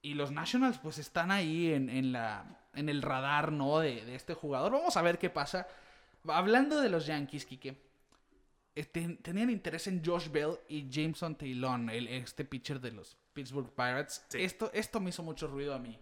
Y 0.00 0.14
los 0.14 0.30
Nationals 0.30 0.78
pues 0.78 0.98
están 0.98 1.30
ahí 1.30 1.72
en, 1.72 2.12
la, 2.12 2.68
en 2.74 2.88
el 2.88 3.02
radar, 3.02 3.50
¿no? 3.50 3.80
De, 3.80 4.04
de, 4.04 4.14
este 4.14 4.34
jugador. 4.34 4.72
Vamos 4.72 4.96
a 4.96 5.02
ver 5.02 5.18
qué 5.18 5.28
pasa. 5.28 5.66
Hablando 6.28 6.80
de 6.80 6.88
los 6.88 7.06
Yankees, 7.06 7.46
Kike. 7.46 7.88
Este, 8.74 9.08
tenían 9.22 9.50
interés 9.50 9.88
en 9.88 10.04
Josh 10.04 10.28
Bell 10.28 10.56
y 10.68 10.88
Jameson 10.88 11.34
Taylor, 11.34 11.80
el, 11.90 12.06
este 12.06 12.44
pitcher 12.44 12.80
de 12.80 12.92
los 12.92 13.16
Pittsburgh 13.32 13.74
Pirates. 13.74 14.24
Esto, 14.32 14.70
esto 14.72 15.00
me 15.00 15.10
hizo 15.10 15.24
mucho 15.24 15.48
ruido 15.48 15.74
a 15.74 15.80
mí. 15.80 15.98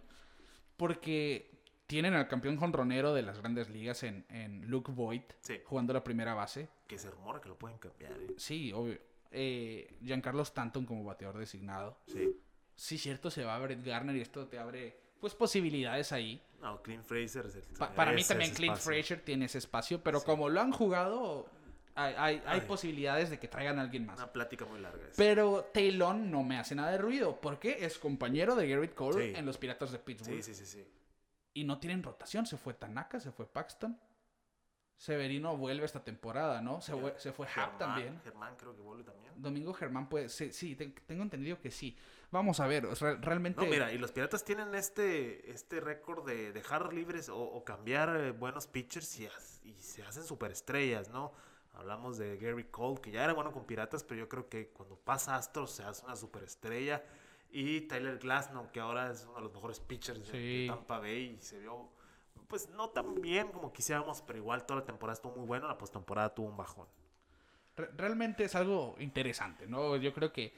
Porque 0.75 1.56
tienen 1.87 2.13
al 2.13 2.27
campeón 2.27 2.57
jonronero 2.57 3.13
de 3.13 3.23
las 3.23 3.39
grandes 3.39 3.69
ligas 3.69 4.03
en, 4.03 4.25
en 4.29 4.69
Luke 4.69 4.91
Voigt, 4.91 5.33
jugando 5.65 5.93
la 5.93 6.03
primera 6.03 6.33
base. 6.33 6.69
Que 6.87 6.99
se 6.99 7.09
rumora 7.09 7.41
que 7.41 7.49
lo 7.49 7.57
pueden 7.57 7.77
cambiar. 7.79 8.11
¿eh? 8.11 8.33
Sí, 8.37 8.71
obvio. 8.71 8.99
Eh, 9.31 9.97
Giancarlo 10.01 10.43
Stanton 10.43 10.85
como 10.85 11.03
bateador 11.03 11.37
designado. 11.37 11.97
Sí 12.07 12.33
sí, 12.77 12.97
cierto, 12.97 13.29
se 13.29 13.43
va 13.43 13.55
a 13.55 13.59
Brett 13.59 13.83
Garner 13.83 14.15
y 14.15 14.21
esto 14.21 14.47
te 14.47 14.57
abre 14.57 14.95
pues 15.19 15.33
posibilidades 15.33 16.13
ahí. 16.13 16.41
No, 16.61 16.81
Clint 16.81 17.03
Fraser 17.03 17.47
es 17.47 17.55
el, 17.55 17.63
Para 17.77 18.13
mí 18.13 18.23
también 18.23 18.53
Clint 18.53 18.77
Fraser 18.77 19.19
tiene 19.19 19.45
ese 19.45 19.57
espacio, 19.57 20.01
pero 20.01 20.23
como 20.23 20.47
lo 20.47 20.61
han 20.61 20.71
jugado, 20.71 21.47
hay, 21.95 22.41
hay, 22.45 22.61
posibilidades 22.61 23.29
de 23.31 23.39
que 23.39 23.47
traigan 23.47 23.79
a 23.79 23.81
alguien 23.81 24.05
más. 24.05 24.17
Una 24.19 24.31
plática 24.31 24.65
muy 24.65 24.79
larga. 24.79 25.03
Pero 25.15 25.69
Taylor 25.73 26.15
no 26.15 26.43
me 26.43 26.57
hace 26.57 26.75
nada 26.75 26.91
de 26.91 26.99
ruido, 26.99 27.41
porque 27.41 27.77
es 27.81 27.97
compañero 27.97 28.55
de 28.55 28.69
Garrett 28.69 28.93
Cole 28.93 29.37
en 29.37 29.45
los 29.45 29.57
Piratas 29.57 29.91
de 29.91 29.99
Pittsburgh. 29.99 30.41
Sí, 30.43 30.53
sí, 30.53 30.65
sí, 30.65 30.65
sí. 30.65 30.87
Y 31.57 31.63
no 31.63 31.79
tienen 31.79 32.03
rotación, 32.03 32.45
se 32.45 32.55
fue 32.55 32.75
Tanaka, 32.75 33.19
se 33.19 33.31
fue 33.31 33.47
Paxton. 33.47 33.99
Severino 34.95 35.57
vuelve 35.57 35.85
esta 35.85 36.03
temporada, 36.03 36.61
¿no? 36.61 36.81
Se, 36.81 36.95
fue, 36.95 37.15
se 37.17 37.31
fue 37.31 37.47
Hack 37.47 37.79
también. 37.79 38.21
Germán 38.23 38.55
creo 38.57 38.75
que 38.75 38.81
vuelve 38.83 39.03
también. 39.03 39.33
Domingo 39.37 39.73
Germán, 39.73 40.07
pues 40.07 40.33
sí, 40.33 40.53
sí, 40.53 40.75
tengo 40.75 41.23
entendido 41.23 41.59
que 41.59 41.71
sí. 41.71 41.97
Vamos 42.29 42.59
a 42.59 42.67
ver, 42.67 42.87
realmente... 43.21 43.59
No, 43.59 43.67
mira, 43.71 43.91
y 43.91 43.97
los 43.97 44.11
Piratas 44.11 44.45
tienen 44.45 44.75
este, 44.75 45.49
este 45.49 45.79
récord 45.79 46.27
de 46.27 46.53
dejar 46.53 46.93
libres 46.93 47.27
o, 47.27 47.63
cambiar 47.63 48.15
eh, 48.15 48.31
buenos 48.33 48.67
pitchers 48.67 49.19
y, 49.19 49.27
y 49.63 49.73
se 49.81 50.03
hacen 50.03 50.25
superestrellas, 50.25 51.09
¿no? 51.09 51.33
Hablamos 51.73 52.19
de 52.19 52.37
Gary 52.37 52.65
Cole, 52.65 53.01
que 53.01 53.09
ya 53.09 53.23
era 53.23 53.33
bueno 53.33 53.51
con 53.51 53.65
Piratas, 53.65 54.03
pero 54.03 54.19
yo 54.19 54.29
creo 54.29 54.47
que 54.47 54.69
cuando 54.69 54.95
pasa 54.95 55.35
Astros 55.35 55.71
se 55.71 55.81
hace 55.81 56.05
una 56.05 56.15
superestrella. 56.15 57.03
Y 57.59 57.81
Tyler 57.81 58.19
Glasnow, 58.19 58.71
que 58.71 58.79
ahora 58.79 59.09
es 59.09 59.23
uno 59.23 59.37
de 59.37 59.41
los 59.41 59.51
mejores 59.51 59.79
pitchers 59.79 60.31
de 60.31 60.65
Tampa 60.67 60.99
Bay 60.99 61.37
y 61.39 61.41
se 61.41 61.57
vio 61.57 61.89
pues 62.47 62.69
no 62.69 62.89
tan 62.89 63.19
bien 63.19 63.47
como 63.47 63.73
quisiéramos, 63.73 64.21
pero 64.21 64.37
igual 64.37 64.63
toda 64.67 64.81
la 64.81 64.85
temporada 64.85 65.15
estuvo 65.15 65.35
muy 65.37 65.47
buena, 65.47 65.65
la 65.65 65.75
postemporada 65.75 66.35
tuvo 66.35 66.49
un 66.49 66.57
bajón. 66.57 66.85
realmente 67.75 68.43
es 68.43 68.53
algo 68.53 68.95
interesante, 68.99 69.65
¿no? 69.65 69.95
Yo 69.95 70.13
creo 70.13 70.31
que, 70.31 70.53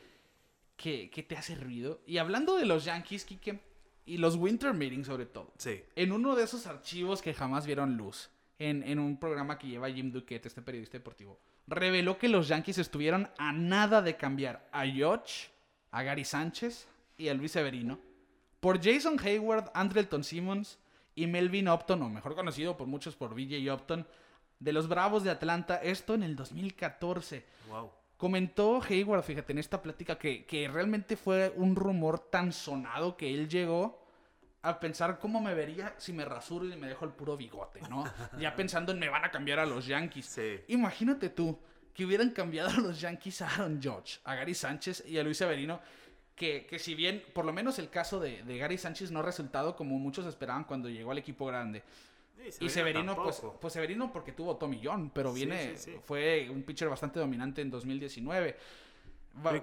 que, 0.76 1.26
te 1.26 1.38
hace 1.38 1.56
ruido. 1.56 2.02
Y 2.06 2.18
hablando 2.18 2.58
de 2.58 2.66
los 2.66 2.84
Yankees, 2.84 3.24
Kike, 3.24 3.62
y 4.06 4.18
los 4.18 4.36
Winter 4.36 4.74
Meetings 4.74 5.08
sobre 5.08 5.26
todo. 5.26 5.54
Sí. 5.58 5.82
En 5.95 6.12
uno 6.12 6.36
de 6.36 6.43
esos 6.43 6.68
archivos 6.68 7.22
que 7.22 7.34
jamás 7.34 7.66
vieron 7.66 7.95
luz, 7.95 8.30
en, 8.58 8.84
en 8.84 9.00
un 9.00 9.18
programa 9.18 9.58
que 9.58 9.68
lleva 9.68 9.89
Jim 9.89 10.12
Duquette, 10.12 10.47
este 10.47 10.62
periodista 10.62 10.97
deportivo, 10.97 11.39
reveló 11.66 12.18
que 12.18 12.28
los 12.28 12.50
Yankees 12.50 12.78
estuvieron 12.78 13.30
a 13.38 13.54
nada 13.54 14.02
de 14.02 14.18
cambiar 14.18 14.68
a 14.74 14.86
George, 14.86 15.50
a 15.92 16.04
Gary 16.04 16.26
Sánchez 16.26 16.88
y 17.18 17.30
a 17.30 17.34
Luis 17.34 17.52
Severino 17.52 18.00
por 18.60 18.84
Jason 18.84 19.18
Hayward, 19.20 19.72
Andrelton 19.74 20.24
Simmons 20.24 20.80
y 21.16 21.28
Melvin 21.28 21.70
Upton, 21.70 22.02
o 22.04 22.10
mejor 22.10 22.36
conocido 22.36 22.78
por 22.78 22.88
muchos 22.88 23.16
por 23.16 23.34
BJ 23.34 23.72
Upton, 23.74 24.08
de 24.60 24.74
los 24.74 24.88
Bravos 24.88 25.24
de 25.24 25.32
Atlanta, 25.32 25.78
esto 25.78 26.14
en 26.14 26.24
el 26.24 26.36
2014. 26.36 27.46
Wow. 27.70 27.92
Comentó 28.18 28.82
Hayward, 28.82 29.24
fíjate, 29.24 29.54
en 29.54 29.60
esta 29.60 29.82
plática 29.82 30.18
que, 30.18 30.46
que 30.46 30.68
realmente 30.68 31.16
fue 31.16 31.54
un 31.56 31.76
rumor 31.76 32.20
tan 32.20 32.52
sonado 32.52 33.16
que 33.16 33.34
él 33.34 33.48
llegó 33.48 34.04
a 34.62 34.78
pensar 34.82 35.20
cómo 35.20 35.40
me 35.40 35.54
vería 35.54 35.96
si 35.98 36.12
me 36.12 36.26
rasuro 36.26 36.66
y 36.66 36.76
me 36.76 36.88
dejo 36.88 37.06
el 37.06 37.12
puro 37.12 37.38
bigote, 37.38 37.80
¿no? 37.90 38.04
ya 38.40 38.56
pensando 38.56 38.92
en 38.92 39.00
me 39.00 39.08
van 39.08 39.24
a 39.24 39.32
cambiar 39.32 39.60
a 39.60 39.66
los 39.66 39.86
Yankees. 39.86 40.26
Sí. 40.26 40.60
Imagínate 40.68 41.30
tú 41.30 41.58
que 42.00 42.06
hubieran 42.06 42.30
cambiado 42.30 42.70
a 42.70 42.78
los 42.80 43.02
Yankees 43.02 43.41
a 43.41 43.50
Aaron 43.50 43.82
George, 43.82 44.20
a 44.24 44.34
Gary 44.34 44.56
Sánchez 44.56 45.04
y 45.06 45.18
a 45.18 45.24
Luis 45.24 45.36
Severino 45.36 45.82
que, 46.34 46.80
si 46.80 46.95
bien, 46.95 47.22
por 47.34 47.43
lo 47.43 47.52
menos 47.52 47.78
el 47.80 47.89
caso 47.89 48.22
de, 48.22 48.41
Gary 48.58 48.78
Sánchez 48.78 49.12
no 49.12 49.20
ha 49.20 49.24
resultado 49.24 49.76
como 49.76 50.00
muchos 50.00 50.26
esperaban 50.26 50.64
cuando 50.64 50.88
llegó 50.88 51.12
al 51.12 51.18
equipo 51.18 51.45
grande. 51.45 51.84
y 52.62 52.70
Severino, 52.70 53.22
pues, 53.22 53.41
pues, 53.60 53.74
Severino 53.74 54.14
porque 54.14 54.32
tuvo 54.32 54.56
Tommy 54.56 54.80
John, 54.82 55.12
pero 55.14 55.34
viene, 55.34 55.76
fue 56.06 56.50
un 56.50 56.64
pitcher 56.64 56.88
bastante 56.88 57.20
dominante 57.20 57.62
en 57.62 57.70
2019. 57.70 58.56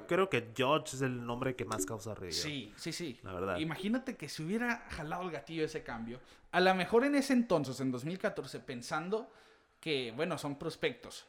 creo 0.06 0.28
que 0.28 0.50
George 0.54 0.96
es 0.96 1.00
el 1.00 1.24
nombre 1.24 1.56
que 1.56 1.64
más 1.64 1.86
causa 1.86 2.14
ruido. 2.14 2.34
Sí, 2.34 2.70
sí, 2.76 2.92
sí. 2.92 3.18
La 3.22 3.32
verdad. 3.32 3.58
Imagínate 3.58 4.14
que 4.18 4.28
si 4.28 4.42
hubiera 4.42 4.84
jalado 4.90 5.22
el 5.22 5.30
gatillo 5.30 5.64
ese 5.64 5.82
cambio, 5.82 6.20
a 6.52 6.60
lo 6.60 6.74
mejor 6.74 7.04
en 7.04 7.14
ese 7.14 7.32
entonces, 7.32 7.80
en 7.80 7.90
2014, 7.90 8.60
pensando 8.60 9.32
que, 9.80 10.12
bueno, 10.14 10.36
son 10.36 10.58
prospectos, 10.58 11.26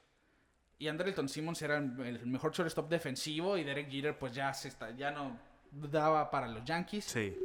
y 0.79 0.87
Andrelton 0.87 1.27
Simmons 1.27 1.61
era 1.61 1.77
el 1.77 2.25
mejor 2.27 2.53
shortstop 2.53 2.89
defensivo 2.89 3.57
y 3.57 3.63
Derek 3.63 3.89
Jeter 3.89 4.17
pues 4.17 4.33
ya, 4.33 4.53
se 4.53 4.67
está, 4.67 4.91
ya 4.95 5.11
no 5.11 5.39
daba 5.71 6.29
para 6.29 6.47
los 6.47 6.63
Yankees. 6.63 7.05
Sí. 7.05 7.35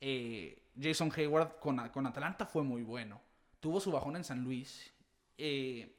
Eh, 0.00 0.62
Jason 0.78 1.10
Hayward 1.16 1.58
con, 1.60 1.88
con, 1.88 2.06
Atlanta 2.06 2.44
fue 2.46 2.62
muy 2.62 2.82
bueno. 2.82 3.20
Tuvo 3.60 3.80
su 3.80 3.90
bajón 3.90 4.16
en 4.16 4.24
San 4.24 4.44
Luis. 4.44 4.92
Eh, 5.38 5.96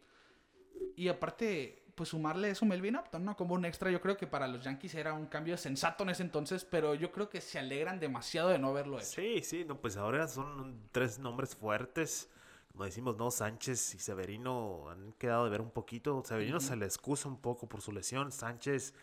y 0.95 1.07
aparte, 1.07 1.85
pues 1.95 2.09
sumarle 2.09 2.51
eso 2.51 2.65
Melvin 2.65 2.97
Upton, 2.97 3.25
¿no? 3.25 3.35
Como 3.35 3.55
un 3.55 3.65
extra, 3.65 3.89
yo 3.89 3.99
creo 3.99 4.15
que 4.15 4.27
para 4.27 4.47
los 4.47 4.63
Yankees 4.63 4.93
era 4.93 5.13
un 5.13 5.25
cambio 5.25 5.57
sensato 5.57 6.03
en 6.03 6.09
ese 6.09 6.21
entonces, 6.21 6.65
pero 6.65 6.93
yo 6.93 7.11
creo 7.11 7.29
que 7.29 7.41
se 7.41 7.57
alegran 7.57 7.99
demasiado 7.99 8.49
de 8.49 8.59
no 8.59 8.69
haberlo 8.69 8.97
hecho. 8.97 9.07
Sí, 9.07 9.41
sí, 9.41 9.65
no, 9.65 9.81
pues 9.81 9.97
ahora 9.97 10.27
son 10.27 10.87
tres 10.91 11.17
nombres 11.17 11.55
fuertes 11.55 12.29
como 12.75 12.83
decimos, 12.83 13.15
¿no? 13.15 13.31
Sánchez 13.31 13.95
y 13.95 13.99
Severino 13.99 14.89
han 14.89 15.13
quedado 15.13 15.45
de 15.45 15.49
ver 15.49 15.61
un 15.61 15.71
poquito. 15.71 16.21
Severino 16.25 16.59
se 16.59 16.75
le 16.75 16.83
excusa 16.83 17.29
un 17.29 17.39
poco 17.39 17.69
por 17.69 17.81
su 17.81 17.93
lesión. 17.93 18.33
Sánchez, 18.33 18.93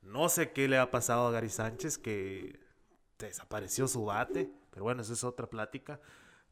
no 0.00 0.30
sé 0.30 0.52
qué 0.52 0.66
le 0.66 0.78
ha 0.78 0.90
pasado 0.90 1.26
a 1.26 1.30
Gary 1.30 1.50
Sánchez, 1.50 1.98
que 1.98 2.58
desapareció 3.18 3.86
su 3.86 4.06
bate. 4.06 4.50
Pero 4.70 4.84
bueno, 4.84 5.02
esa 5.02 5.12
es 5.12 5.24
otra 5.24 5.46
plática. 5.46 6.00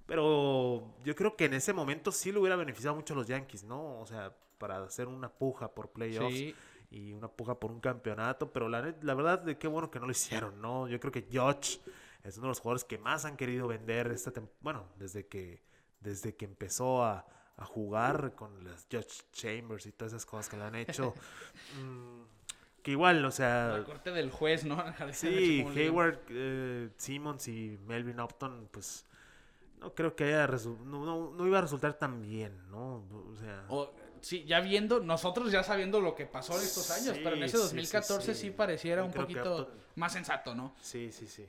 Pero 0.05 0.95
yo 1.03 1.15
creo 1.17 1.35
que 1.35 1.47
en 1.47 1.55
ese 1.55 1.73
momento 1.73 2.13
sí 2.13 2.31
le 2.31 2.41
hubiera 2.41 2.57
beneficiado 2.57 2.95
mucho 2.95 3.15
a 3.15 3.17
los 3.17 3.27
Yankees, 3.27 3.65
¿no? 3.65 3.99
O 3.99 4.07
sea, 4.07 4.37
para 4.59 4.85
hacer 4.85 5.09
una 5.09 5.31
puja 5.31 5.75
por 5.75 5.93
playoffs. 5.93 6.55
Y 6.91 7.15
una 7.15 7.29
puja 7.29 7.59
por 7.59 7.73
un 7.73 7.81
campeonato, 7.81 8.53
pero 8.53 8.69
la, 8.69 8.95
la 9.01 9.15
verdad, 9.15 9.41
de 9.41 9.59
qué 9.59 9.67
bueno 9.67 9.91
que 9.91 9.99
no 9.99 10.05
lo 10.05 10.13
hicieron, 10.13 10.61
¿no? 10.61 10.87
Yo 10.89 11.01
creo 11.01 11.11
que 11.11 11.27
Josh 11.33 11.79
es 12.23 12.37
uno 12.37 12.47
de 12.47 12.51
los 12.51 12.61
jugadores 12.61 12.85
que 12.85 12.99
más 12.99 13.25
han 13.25 13.37
querido 13.37 13.67
vender 13.67 14.09
esta 14.09 14.31
bueno, 14.61 14.85
desde 14.97 15.27
que 15.27 15.65
desde 16.07 16.37
que 16.37 16.45
empezó 16.45 17.05
a, 17.05 17.27
jugar 17.59 18.35
con 18.35 18.65
las 18.65 18.87
Judge 18.93 19.25
Chambers 19.33 19.87
y 19.87 19.93
todas 19.93 20.13
esas 20.13 20.27
cosas 20.27 20.49
que 20.51 20.57
le 20.57 20.65
han 20.65 20.75
hecho. 20.75 21.15
Mm, 21.81 22.23
que 22.83 22.91
igual, 22.93 23.25
o 23.25 23.31
sea... 23.31 23.79
La 23.79 23.85
corte 23.85 24.13
del 24.13 24.31
juez, 24.31 24.65
¿no? 24.65 24.85
sí, 25.13 25.67
Hayward, 25.75 26.21
eh, 26.29 26.91
Simmons 26.99 27.49
y 27.49 27.79
Melvin 27.87 28.21
Upton, 28.21 28.69
pues 28.71 29.07
no 29.81 29.95
creo 29.95 30.15
que 30.15 30.25
haya 30.25 30.47
no, 30.85 31.33
no, 31.33 31.47
iba 31.47 31.59
a 31.59 31.63
resultar 31.63 31.95
tan 31.95 32.23
bien, 32.23 32.71
¿no? 32.71 33.05
O 33.33 33.37
sea... 33.37 33.67
sí, 34.21 34.45
ya 34.45 34.61
viendo, 34.61 35.01
nosotros 35.01 35.51
ya 35.51 35.65
sabiendo 35.65 36.01
lo 36.01 36.15
que 36.15 36.27
pasó 36.27 36.57
en 36.57 36.63
estos 36.63 36.91
años, 36.91 37.19
pero 37.25 37.37
en 37.37 37.43
ese 37.43 37.57
2014 37.57 38.35
sí, 38.35 38.51
pareciera 38.51 39.03
un 39.03 39.13
poquito 39.13 39.73
más 39.97 40.13
sensato, 40.13 40.55
¿no? 40.55 40.75
Sí, 40.81 41.11
sí, 41.11 41.27
sí 41.27 41.49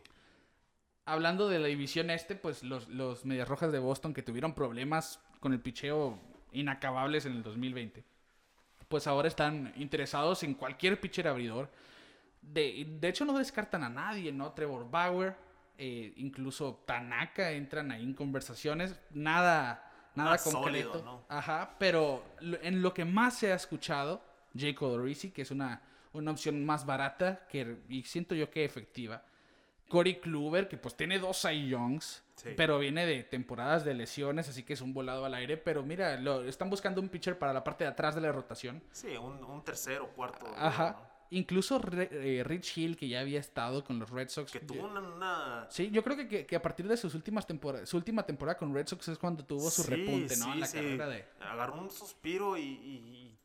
hablando 1.07 1.47
de 1.47 1.57
la 1.57 1.67
división 1.67 2.09
este, 2.09 2.35
pues 2.35 2.63
los, 2.63 2.89
los 2.89 3.25
Medias 3.25 3.47
Rojas 3.47 3.71
de 3.71 3.79
Boston 3.79 4.13
que 4.13 4.21
tuvieron 4.21 4.53
problemas 4.53 5.19
con 5.39 5.53
el 5.53 5.61
picheo 5.61 6.19
inacabables 6.51 7.25
en 7.25 7.31
el 7.33 7.43
2020, 7.43 8.03
pues 8.87 9.07
ahora 9.07 9.27
están 9.27 9.73
interesados 9.77 10.43
en 10.43 10.53
cualquier 10.53 10.99
pitcher 10.99 11.27
abridor. 11.27 11.71
De, 12.41 12.97
de 12.99 13.07
hecho, 13.07 13.25
no 13.25 13.37
descartan 13.37 13.83
a 13.83 13.89
nadie, 13.89 14.31
¿no? 14.31 14.51
Trevor 14.51 14.89
Bauer, 14.89 15.35
eh, 15.77 16.13
incluso 16.17 16.83
Tanaka 16.85 17.51
entran 17.51 17.91
ahí 17.91 18.03
en 18.03 18.13
conversaciones. 18.13 18.99
Nada, 19.11 19.89
nada 20.13 20.37
concreto. 20.37 21.25
Ajá, 21.29 21.75
pero 21.79 22.23
en 22.41 22.81
lo 22.81 22.93
que 22.93 23.05
más 23.05 23.37
se 23.37 23.51
ha 23.51 23.55
escuchado, 23.55 24.21
Jake 24.53 24.83
Odorizzi, 24.83 25.31
que 25.31 25.43
es 25.43 25.51
una, 25.51 25.81
una 26.11 26.31
opción 26.31 26.65
más 26.65 26.85
barata 26.85 27.47
que, 27.47 27.77
y 27.87 28.03
siento 28.03 28.35
yo 28.35 28.49
que 28.49 28.65
efectiva 28.65 29.23
Corey 29.87 30.19
Kluber, 30.19 30.67
que 30.67 30.77
pues 30.77 30.95
tiene 30.95 31.19
dos 31.19 31.41
Cy 31.41 31.67
Youngs, 31.69 32.23
Sí. 32.35 32.49
pero 32.55 32.77
viene 32.77 33.05
de 33.07 33.23
temporadas 33.23 33.83
de 33.83 33.95
lesiones, 33.95 34.47
así 34.47 34.61
que 34.61 34.73
es 34.73 34.81
un 34.81 34.93
volado 34.93 35.25
al 35.25 35.33
aire. 35.33 35.57
Pero 35.57 35.81
mira, 35.81 36.17
lo, 36.19 36.43
están 36.43 36.69
buscando 36.69 37.01
un 37.01 37.09
pitcher 37.09 37.39
para 37.39 37.51
la 37.51 37.63
parte 37.63 37.83
de 37.83 37.89
atrás 37.89 38.13
de 38.13 38.21
la 38.21 38.31
rotación. 38.31 38.83
Sí, 38.91 39.17
un, 39.17 39.43
un 39.43 39.63
tercero, 39.63 40.09
cuarto. 40.15 40.45
Ajá. 40.55 40.91
¿no? 41.01 41.17
Incluso 41.31 41.81
eh, 41.93 42.43
Rich 42.45 42.77
Hill, 42.77 42.95
que 42.95 43.07
ya 43.09 43.19
había 43.21 43.39
estado 43.39 43.83
con 43.83 43.97
los 43.99 44.09
Red 44.11 44.29
Sox. 44.29 44.51
Que 44.51 44.59
tuvo 44.59 44.85
una... 44.85 44.99
una- 45.01 45.67
Sí, 45.69 45.89
yo 45.91 46.03
creo 46.03 46.15
que, 46.15 46.27
que, 46.27 46.45
que 46.45 46.55
a 46.55 46.61
partir 46.61 46.87
de 46.87 46.95
sus 46.95 47.15
últimas 47.15 47.45
temporadas, 47.47 47.89
su 47.89 47.97
última 47.97 48.23
temporada 48.23 48.57
con 48.57 48.73
Red 48.73 48.87
Sox 48.87 49.07
es 49.09 49.17
cuando 49.17 49.43
tuvo 49.43 49.69
su 49.71 49.81
Sí, 49.83 49.89
repunte, 49.91 50.37
¿no? 50.37 50.45
sí, 50.45 50.51
en 50.51 50.59
la 50.59 50.67
sí. 50.67 50.77
carrera 50.77 51.07
de... 51.07 51.25
Agarró 51.41 51.81
un 51.81 51.89
suspiro 51.89 52.55
y, 52.55 52.61
y- 52.61 53.37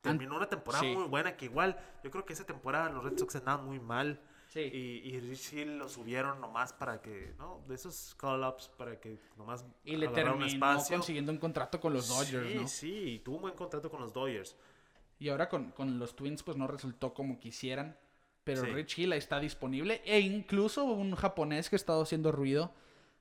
terminó 0.00 0.34
una 0.36 0.48
temporada 0.48 0.82
muy 0.82 1.04
buena. 1.04 1.36
Que 1.36 1.44
igual, 1.44 1.78
yo 2.02 2.10
creo 2.10 2.24
que 2.24 2.32
esa 2.32 2.44
temporada 2.46 2.88
los 2.90 3.04
Red 3.04 3.18
Sox 3.18 3.36
andaban 3.36 3.66
muy 3.66 3.78
mal. 3.78 4.18
Sí. 4.52 4.60
Y, 4.60 5.08
y 5.14 5.20
Rich 5.20 5.52
Hill 5.52 5.78
lo 5.78 5.88
subieron 5.88 6.40
nomás 6.40 6.72
para 6.72 7.00
que, 7.00 7.34
¿no? 7.38 7.62
De 7.68 7.76
esos 7.76 8.16
call-ups 8.18 8.68
para 8.76 8.98
que 8.98 9.16
nomás 9.36 9.64
Y 9.84 9.94
le 9.96 10.06
agarrara 10.08 10.32
un 10.32 10.40
terminó 10.40 10.66
espacio. 10.66 10.96
consiguiendo 10.96 11.30
un 11.30 11.38
contrato 11.38 11.80
con 11.80 11.92
los 11.92 12.08
Dodgers, 12.08 12.48
sí, 12.50 12.54
¿no? 12.58 12.68
Sí, 12.68 13.22
tuvo 13.24 13.36
un 13.36 13.42
buen 13.42 13.54
contrato 13.54 13.88
con 13.88 14.00
los 14.00 14.12
Dodgers. 14.12 14.56
Y 15.20 15.28
ahora 15.28 15.48
con, 15.48 15.70
con 15.70 15.98
los 16.00 16.16
Twins 16.16 16.42
pues 16.42 16.56
no 16.56 16.66
resultó 16.66 17.14
como 17.14 17.38
quisieran. 17.38 17.96
Pero 18.42 18.62
Sí. 18.64 18.70
Rich 18.72 18.98
Hill 18.98 19.12
está 19.12 19.38
disponible. 19.38 20.02
E 20.04 20.18
incluso 20.18 20.82
un 20.84 21.14
japonés 21.14 21.70
que 21.70 21.76
ha 21.76 21.78
estado 21.78 22.02
haciendo 22.02 22.32
ruido, 22.32 22.72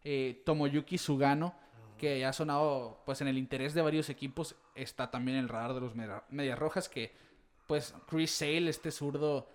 eh, 0.04 0.42
Tomoyuki 0.46 0.98
Sugano, 0.98 1.54
que 2.00 2.26
ha 2.26 2.34
sonado 2.34 3.04
pues 3.06 3.22
en 3.22 3.28
el 3.28 3.38
interés 3.38 3.74
de 3.76 3.82
varios 3.84 4.10
equipos, 4.10 4.56
está 4.74 5.12
también 5.12 5.38
en 5.38 5.44
el 5.44 5.50
radar 5.50 5.74
de 5.76 5.82
los 5.82 5.94
Media- 5.94 6.24
Medias 6.30 6.58
Rojas, 6.58 6.90
que 6.90 7.14
pues 7.68 7.94
Chris 8.08 8.32
Sale, 8.32 8.70
este 8.70 8.90
zurdo, 8.92 9.48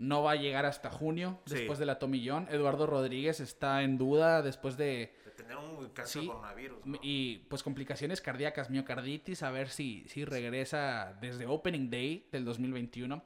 no 0.00 0.22
va 0.22 0.32
a 0.32 0.36
llegar 0.36 0.64
hasta 0.66 0.90
junio, 0.90 1.38
Sí. 1.44 1.54
después 1.56 1.78
de 1.78 1.86
la 1.86 1.98
Tomillón. 1.98 2.48
Eduardo 2.50 2.86
Rodríguez 2.86 3.38
está 3.40 3.82
en 3.82 3.98
duda 3.98 4.40
después 4.42 4.76
de 4.76 5.12
De 5.24 5.30
tener 5.32 5.56
un 5.56 5.88
caso 5.90 6.08
Sí. 6.20 6.20
de 6.20 6.26
coronavirus. 6.26 6.86
¿no? 6.86 6.98
y 7.02 7.38
pues 7.50 7.62
complicaciones 7.62 8.20
cardíacas, 8.20 8.70
miocarditis, 8.70 9.42
a 9.42 9.50
ver 9.50 9.68
si, 9.68 10.04
si 10.08 10.24
regresa 10.24 11.16
desde 11.20 11.46
Opening 11.46 11.90
Day 11.90 12.26
del 12.32 12.44
2021. 12.44 13.22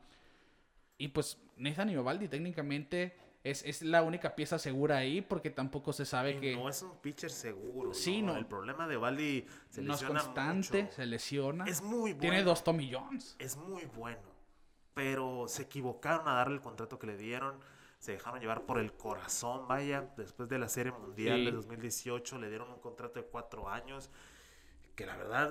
Y 0.99 1.09
pues 1.09 1.39
Nathan 1.57 1.91
Iovaldi 1.91 2.29
técnicamente 2.29 3.17
es, 3.43 3.63
es 3.65 3.83
la 3.83 4.03
única 4.03 4.35
pieza 4.35 4.59
segura 4.59 4.97
ahí 4.97 5.21
porque 5.21 5.51
tampoco 5.51 5.93
se 5.93 6.05
sabe 6.07 6.33
Y 6.37 6.41
que 6.41 6.57
no 6.57 6.69
es 6.69 6.81
un 6.83 6.97
pitcher 7.01 7.31
seguro. 7.31 7.93
Sí, 7.93 8.23
¿no? 8.23 8.33
no. 8.33 8.39
El 8.39 8.47
problema 8.47 8.89
de 8.89 8.97
Valdi 8.97 9.45
se 9.69 9.83
no 9.83 9.95
es 9.95 10.01
lesiona 10.01 10.21
constante, 10.23 10.83
mucho. 10.85 10.95
se 10.95 11.07
lesiona. 11.07 11.65
Es 11.67 11.83
muy 11.83 12.13
bueno. 12.13 12.21
Tiene 12.21 12.43
dos 12.43 12.65
Tommy 12.65 12.91
Jones. 12.93 13.37
Es 13.39 13.57
muy 13.57 13.85
bueno. 13.97 14.34
Pero 14.95 15.47
se 15.49 15.63
equivocaron 15.63 16.29
a 16.29 16.35
darle 16.35 16.55
el 16.55 16.61
contrato 16.61 16.99
que 16.99 17.07
le 17.07 17.17
dieron. 17.17 17.57
Se 17.99 18.13
dejaron 18.13 18.41
llevar 18.41 18.63
por 18.63 18.79
el 18.79 18.93
corazón, 18.93 19.67
vaya. 19.67 20.09
Después 20.17 20.49
de 20.49 20.59
la 20.59 20.69
Serie 20.69 20.93
Mundial 20.93 21.39
Sí. 21.39 21.45
de 21.47 21.53
2018 21.53 22.39
le 22.39 22.49
dieron 22.49 22.71
un 22.71 22.79
contrato 22.81 23.19
de 23.21 23.27
cuatro 23.27 23.69
años. 23.69 24.11
Que 24.95 25.07
la 25.07 25.17
verdad, 25.17 25.51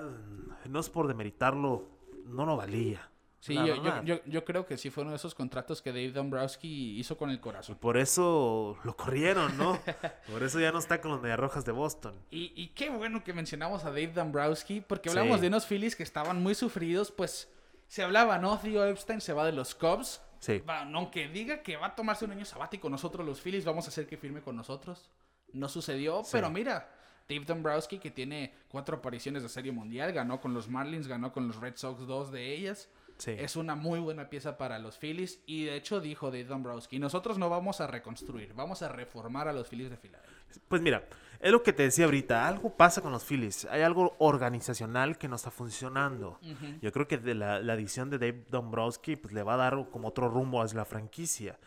no 0.69 0.79
es 0.79 0.89
por 0.89 1.07
demeritarlo, 1.07 1.87
no 2.25 2.45
lo 2.45 2.55
valía. 2.55 3.09
Sí, 3.41 3.55
yo, 3.55 3.75
yo, 3.83 4.03
yo, 4.03 4.23
yo 4.25 4.45
creo 4.45 4.65
que 4.65 4.77
sí 4.77 4.89
fue 4.89 5.01
uno 5.01 5.09
de 5.11 5.17
esos 5.17 5.35
contratos 5.35 5.81
que 5.81 5.89
Dave 5.89 6.11
Dombrowski 6.13 6.97
hizo 6.97 7.17
con 7.17 7.29
el 7.29 7.41
corazón. 7.41 7.75
Por 7.75 7.97
eso 7.97 8.77
lo 8.85 8.95
corrieron, 8.95 9.57
¿no? 9.57 9.77
Por 10.31 10.43
eso 10.43 10.61
ya 10.61 10.71
no 10.71 10.79
está 10.79 11.01
con 11.01 11.11
los 11.11 11.21
Mediarrojas 11.21 11.65
de 11.65 11.73
Boston. 11.73 12.15
Y, 12.31 12.53
y 12.55 12.69
qué 12.69 12.89
bueno 12.89 13.21
que 13.21 13.33
mencionamos 13.33 13.83
a 13.83 13.89
Dave 13.89 14.13
Dombrowski, 14.13 14.79
porque 14.79 15.09
Sí. 15.09 15.17
hablamos 15.17 15.41
de 15.41 15.47
unos 15.47 15.65
Phillies 15.67 15.97
que 15.97 16.03
estaban 16.03 16.41
muy 16.41 16.55
sufridos, 16.55 17.11
pues 17.11 17.51
se 17.93 18.01
hablaba, 18.01 18.39
¿no? 18.39 18.57
Theo 18.57 18.85
Epstein 18.87 19.21
se 19.21 19.33
va 19.33 19.45
de 19.45 19.51
los 19.51 19.75
Cubs. 19.75 20.19
Sí. 20.39 20.63
Aunque 20.65 21.27
diga 21.27 21.61
que 21.61 21.77
va 21.77 21.87
a 21.87 21.95
tomarse 21.95 22.25
un 22.25 22.31
año 22.31 22.43
sabático 22.43 22.89
nosotros 22.89 23.23
los 23.23 23.39
Phillies, 23.39 23.65
vamos 23.65 23.85
a 23.85 23.89
hacer 23.89 24.07
que 24.07 24.17
firme 24.17 24.41
con 24.41 24.55
nosotros. 24.55 25.11
No 25.51 25.69
sucedió, 25.69 26.23
Sí. 26.23 26.31
pero 26.31 26.49
mira, 26.49 26.89
Dave 27.29 27.45
Dombrowski 27.45 27.99
que 27.99 28.09
tiene 28.09 28.51
cuatro 28.67 28.97
apariciones 28.97 29.43
de 29.43 29.49
Serie 29.49 29.71
Mundial, 29.71 30.11
ganó 30.11 30.41
con 30.41 30.55
los 30.55 30.67
Marlins, 30.69 31.07
ganó 31.07 31.31
con 31.31 31.47
los 31.47 31.57
Red 31.57 31.75
Sox 31.75 32.07
dos 32.07 32.31
de 32.31 32.51
ellas. 32.55 32.89
Sí. 33.19 33.35
Es 33.37 33.55
una 33.55 33.75
muy 33.75 33.99
buena 33.99 34.27
pieza 34.27 34.57
para 34.57 34.79
los 34.79 34.97
Phillies 34.97 35.43
y 35.45 35.65
de 35.65 35.75
hecho 35.75 35.99
dijo 36.01 36.31
Dave 36.31 36.45
Dombrowski, 36.45 36.97
nosotros 36.97 37.37
no 37.37 37.47
vamos 37.47 37.79
a 37.79 37.85
reconstruir, 37.85 38.55
vamos 38.55 38.81
a 38.81 38.89
reformar 38.89 39.47
a 39.47 39.53
los 39.53 39.67
Phillies 39.67 39.91
de 39.91 39.97
Filadelfia. 39.97 40.41
Pues 40.67 40.81
mira, 40.81 41.03
es 41.43 41.51
lo 41.51 41.61
que 41.61 41.73
te 41.73 41.83
decía 41.83 42.05
ahorita, 42.05 42.47
algo 42.47 42.69
pasa 42.69 43.01
con 43.01 43.11
los 43.11 43.25
Phillies, 43.25 43.65
hay 43.65 43.81
algo 43.81 44.15
organizacional 44.19 45.17
que 45.17 45.27
no 45.27 45.35
está 45.35 45.51
funcionando. 45.51 46.39
Yo 46.81 46.91
creo 46.93 47.05
que 47.05 47.17
de 47.17 47.35
la, 47.35 47.59
la 47.59 47.73
adición 47.73 48.09
de 48.09 48.17
Dave 48.17 48.45
Dombrowski 48.49 49.17
pues, 49.17 49.33
le 49.33 49.43
va 49.43 49.55
a 49.55 49.57
dar 49.57 49.89
como 49.91 50.07
otro 50.07 50.29
rumbo 50.29 50.61
a 50.61 50.65
la 50.73 50.85
franquicia. 50.85 51.59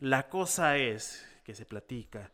La 0.00 0.28
cosa 0.28 0.76
es 0.76 1.26
que 1.44 1.54
se 1.54 1.64
platica, 1.64 2.30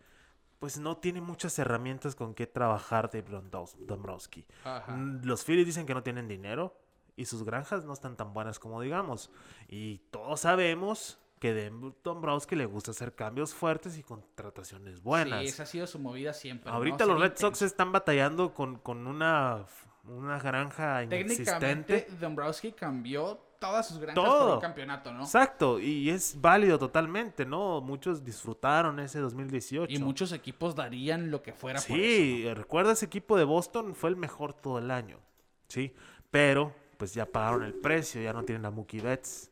pues 0.59 0.79
no 0.79 0.97
tiene 0.97 1.21
muchas 1.21 1.57
herramientas 1.61 2.17
con 2.17 2.35
que 2.35 2.49
trabajar 2.49 3.11
Dave 3.13 3.43
Dombrowski-. 3.79 4.45
Mm, 4.89 5.25
Los 5.25 5.45
Phillies 5.45 5.67
dicen 5.67 5.87
que 5.87 5.95
no 5.95 6.03
tienen 6.03 6.27
dinero 6.27 6.77
y 7.15 7.27
sus 7.27 7.45
granjas 7.45 7.85
no 7.85 7.93
están 7.93 8.17
tan 8.17 8.35
buenas 8.35 8.59
como 8.59 8.81
digamos. 8.81 9.31
Y 9.69 9.99
todos 10.11 10.41
sabemos 10.41 11.21
que 11.39 11.55
Dave 11.55 11.95
Dombrowski 12.03 12.57
le 12.57 12.67
gusta 12.67 12.91
hacer 12.91 13.15
cambios 13.15 13.55
fuertes 13.55 13.97
y 13.99 14.03
contrataciones 14.03 15.03
buenas. 15.03 15.41
Sí, 15.41 15.47
esa 15.47 15.63
ha 15.63 15.67
sido 15.67 15.87
su 15.87 15.99
movida 15.99 16.33
siempre. 16.33 16.71
Ahorita 16.71 17.07
los 17.07 17.21
Red. 17.21 17.33
Sox 17.37 17.63
están 17.63 17.93
batallando 17.93 18.53
con, 18.55 18.79
con 18.79 19.07
una, 19.07 19.65
una 20.05 20.39
granja 20.39 21.01
Técnicamente, 21.09 21.95
inexistente. 21.95 22.07
Dombrowski 22.21 22.73
cambió 22.73 23.41
todas 23.59 23.89
sus 23.89 23.99
granjas 23.99 24.25
por 24.25 24.33
Todo. 24.33 24.55
un 24.55 24.61
campeonato, 24.61 25.13
¿no? 25.13 25.21
Exacto, 25.25 25.81
y 25.81 26.11
es 26.11 26.41
válido 26.41 26.79
totalmente, 26.79 27.45
¿no? 27.45 27.81
Muchos 27.81 28.25
disfrutaron 28.25 29.01
ese 29.01 29.19
2018. 29.19 29.93
Y 29.93 29.99
muchos 29.99 30.33
equipos 30.33 30.75
darían 30.75 31.31
lo 31.31 31.43
que 31.43 31.53
fuera 31.53 31.81
por 31.81 31.97
eso. 31.97 31.97
Sí, 31.97 32.49
recuerda 32.55 32.93
ese 32.93 33.07
equipo 33.07 33.37
de 33.37 33.45
Boston 33.45 33.95
fue 33.95 34.11
el 34.11 34.17
mejor 34.17 34.53
todo 34.55 34.79
el 34.79 34.91
año, 34.91 35.19
¿sí? 35.69 35.95
Pero, 36.31 36.75
pues 36.97 37.15
ya 37.15 37.27
pagaron 37.27 37.65
el 37.65 37.75
precio, 37.75 38.21
ya 38.21 38.33
no 38.33 38.45
tienen 38.45 38.65
a 38.65 38.71
Mookie 38.71 39.01
Betts, 39.01 39.51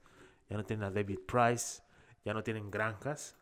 ya 0.48 0.56
no 0.56 0.64
tienen 0.64 0.84
a 0.84 0.90
David 0.90 1.20
Price, 1.26 1.82
ya 2.24 2.34
no 2.34 2.42
tienen 2.42 2.70
granjas. 2.70 3.36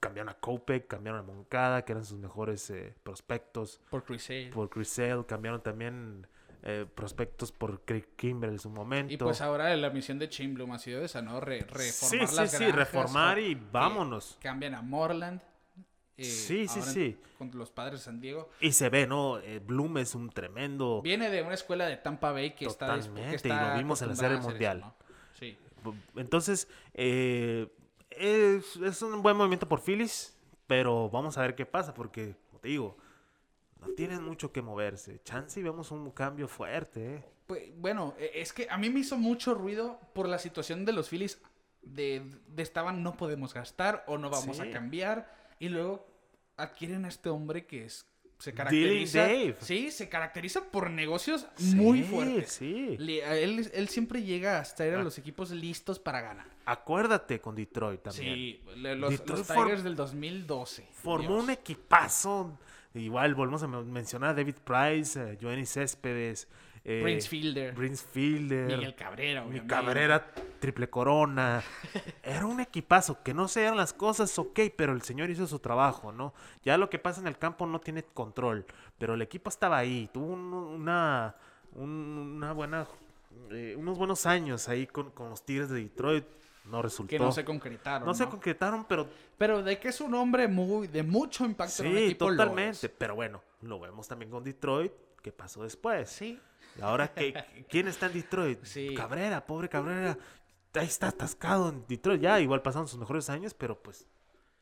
Cambiaron 0.00 0.30
a 0.30 0.34
Kopech, 0.34 0.86
cambiaron 0.86 1.20
a 1.20 1.22
Moncada, 1.22 1.84
que 1.84 1.92
eran 1.92 2.04
sus 2.04 2.18
mejores 2.18 2.70
eh, 2.70 2.94
prospectos. 3.02 3.80
Por 3.90 4.02
Chris 4.04 4.22
Sale. 4.22 4.50
Por 4.50 4.70
Chris 4.70 4.88
Sale, 4.88 5.26
cambiaron 5.26 5.62
también 5.62 6.26
eh, 6.62 6.86
prospectos 6.94 7.52
por 7.52 7.82
Craig 7.84 8.06
Kimbrell 8.16 8.52
en 8.54 8.58
su 8.58 8.70
momento. 8.70 9.12
Y 9.12 9.18
pues 9.18 9.42
ahora 9.42 9.74
la 9.76 9.90
misión 9.90 10.18
de 10.18 10.28
Chainblum 10.30 10.72
ha 10.72 10.78
sido 10.78 11.02
esa, 11.04 11.20
¿no? 11.20 11.38
Re- 11.40 11.60
reformar 11.60 11.92
sí, 11.92 12.26
sí, 12.26 12.34
las 12.36 12.50
sí, 12.50 12.56
granjas, 12.64 12.76
reformar 12.78 13.38
y 13.40 13.54
vámonos. 13.54 14.38
Cambian 14.40 14.74
a 14.74 14.80
Morland. 14.80 15.42
eh, 16.16 16.24
Sí, 16.24 16.66
sí, 16.66 16.80
sí. 16.80 17.18
Con 17.36 17.50
los 17.54 17.70
padres 17.70 18.00
de 18.00 18.04
San 18.06 18.20
Diego. 18.22 18.48
Y 18.60 18.72
se 18.72 18.88
ve, 18.88 19.06
¿no? 19.06 19.38
Eh, 19.38 19.58
Bloom 19.58 19.98
es 19.98 20.14
un 20.14 20.30
tremendo... 20.30 21.02
Viene 21.02 21.28
de 21.28 21.42
una 21.42 21.54
escuela 21.54 21.84
de 21.86 21.98
Tampa 21.98 22.32
Bay 22.32 22.54
que 22.54 22.64
está, 22.64 22.86
Totalmente, 22.98 23.48
y 23.48 23.52
lo 23.52 23.74
vimos 23.76 24.00
en 24.00 24.08
la 24.08 24.16
Serie 24.16 24.38
Mundial. 24.38 24.78
eso, 24.78 24.86
¿no? 24.86 24.94
Sí. 25.38 25.58
Entonces, 26.16 26.68
eh, 26.94 27.68
es, 28.10 28.76
es 28.76 29.02
un 29.02 29.22
buen 29.22 29.36
movimiento 29.36 29.68
por 29.68 29.80
Phillies, 29.80 30.36
pero 30.66 31.08
vamos 31.10 31.38
a 31.38 31.42
ver 31.42 31.54
qué 31.54 31.66
pasa, 31.66 31.94
porque, 31.94 32.36
como 32.48 32.60
te 32.60 32.68
digo, 32.68 32.96
no 33.80 33.88
tienen 33.88 34.22
mucho 34.22 34.52
que 34.52 34.62
moverse. 34.62 35.20
Chance 35.24 35.60
y 35.60 35.62
vemos 35.62 35.90
un 35.90 36.10
cambio 36.10 36.48
fuerte, 36.48 37.14
¿eh? 37.16 37.24
Pues, 37.46 37.72
bueno, 37.76 38.14
e- 38.18 38.30
es 38.34 38.52
que 38.52 38.68
a 38.70 38.76
mí 38.78 38.90
me 38.90 39.00
hizo 39.00 39.16
mucho 39.16 39.54
ruido 39.54 39.98
por 40.12 40.28
la 40.28 40.38
situación 40.38 40.84
de 40.84 40.92
los 40.92 41.08
Phillies 41.08 41.40
de, 41.82 42.22
de 42.48 42.62
estaban 42.62 43.02
no 43.02 43.16
podemos 43.16 43.54
gastar 43.54 44.04
o 44.06 44.18
no 44.18 44.28
vamos 44.30 44.58
Sí. 44.58 44.62
a 44.62 44.70
cambiar 44.70 45.34
y 45.58 45.68
luego 45.70 46.06
adquieren 46.58 47.06
a 47.06 47.08
este 47.08 47.30
hombre 47.30 47.64
que 47.66 47.86
es 47.86 48.06
se 48.40 48.52
caracteriza 48.52 49.20
Dave. 49.20 49.56
sí 49.60 49.90
se 49.90 50.08
caracteriza 50.08 50.64
por 50.70 50.90
negocios 50.90 51.46
muy 51.58 51.98
Sí, 52.02 52.04
fuertes 52.10 52.52
Sí. 52.52 52.96
Le- 52.98 53.44
él, 53.44 53.70
él 53.72 53.88
siempre 53.88 54.22
llega 54.22 54.58
a 54.58 54.62
estar 54.62 54.88
a 54.94 55.02
los 55.04 55.16
equipos 55.18 55.50
listos 55.52 55.98
para 56.00 56.20
ganar 56.20 56.46
Acuérdate 56.64 57.40
con 57.40 57.54
Detroit 57.54 58.02
también. 58.02 58.34
sí 58.34 58.60
los, 58.76 59.10
Detroit 59.10 59.38
los 59.38 59.46
Tigers 59.46 59.84
del 59.84 59.94
2012 59.94 60.88
Formó 60.92 61.28
Dios. 61.34 61.44
un 61.44 61.50
equipazo. 61.50 62.58
Igual 62.94 63.34
volvemos 63.36 63.62
a 63.62 63.68
men- 63.68 63.92
mencionar 63.92 64.30
a 64.30 64.34
David 64.34 64.56
Price, 64.64 65.20
a 65.20 65.36
Joanny 65.40 65.64
Céspedes, 65.64 66.48
eh, 66.84 67.00
Prince 67.02 67.28
Fielder 67.28 67.74
Prince 67.74 68.06
Fielder, 68.10 68.66
Miguel 68.76 68.94
Cabrera 68.94 69.40
Mi 69.42 69.48
obviamente. 69.48 69.74
Cabrera, 69.74 70.26
triple 70.60 70.88
corona. 70.88 71.62
Era 72.22 72.46
un 72.46 72.60
equipazo. 72.60 73.22
Que 73.22 73.34
no 73.34 73.48
sean 73.48 73.76
las 73.76 73.92
cosas, 73.92 74.38
ok, 74.38 74.60
pero 74.76 74.92
el 74.92 75.02
señor 75.02 75.28
hizo 75.30 75.46
su 75.46 75.58
trabajo, 75.58 76.10
¿no? 76.12 76.32
Ya 76.64 76.78
lo 76.78 76.88
que 76.88 76.98
pasa 76.98 77.20
en 77.20 77.26
el 77.26 77.36
campo 77.38 77.66
no 77.66 77.80
tiene 77.80 78.02
control. 78.02 78.64
Pero 78.98 79.14
el 79.14 79.22
equipo 79.22 79.50
estaba 79.50 79.76
ahí. 79.78 80.08
Tuvo 80.12 80.26
un- 80.32 80.52
una, 80.54 81.34
un- 81.74 82.34
una 82.36 82.52
buena, 82.52 82.86
eh, 83.50 83.74
unos 83.78 83.98
buenos 83.98 84.24
años 84.26 84.68
ahí 84.68 84.86
con, 84.86 85.10
con 85.10 85.28
los 85.30 85.44
Tigres 85.44 85.68
de 85.70 85.82
Detroit. 85.82 86.24
No 86.66 86.82
resultó. 86.82 87.08
que 87.10 87.18
no 87.18 87.32
se 87.32 87.42
concretaron 87.44 88.06
No 88.06 88.14
se 88.14 88.26
concretaron, 88.28 88.84
pero 88.84 89.08
pero 89.38 89.62
de 89.62 89.78
que 89.78 89.88
es 89.88 90.00
un 90.00 90.14
hombre 90.14 90.46
muy 90.46 90.86
de 90.88 91.02
mucho 91.02 91.44
impacto 91.44 91.82
en 91.82 91.88
un 91.90 91.96
sí, 91.96 92.04
equipo 92.04 92.26
totalmente. 92.28 92.88
Pero 92.90 93.14
bueno, 93.14 93.42
lo 93.62 93.80
vemos 93.80 94.06
también 94.06 94.30
con 94.30 94.44
Detroit. 94.44 94.92
¿Qué 95.22 95.32
pasó 95.32 95.62
después? 95.62 96.08
sí 96.10 96.38
ahora, 96.80 97.12
que 97.12 97.34
¿quién 97.68 97.88
está 97.88 98.06
en 98.06 98.12
Detroit? 98.14 98.64
Sí. 98.64 98.94
Cabrera, 98.94 99.44
pobre 99.46 99.68
Cabrera. 99.68 100.16
Ahí 100.74 100.86
está 100.86 101.08
atascado 101.08 101.68
en 101.70 101.84
Detroit. 101.86 102.20
Ya, 102.20 102.40
igual 102.40 102.62
pasaron 102.62 102.86
sus 102.88 102.98
mejores 102.98 103.28
años, 103.30 103.54
pero 103.54 103.80
pues 103.82 104.06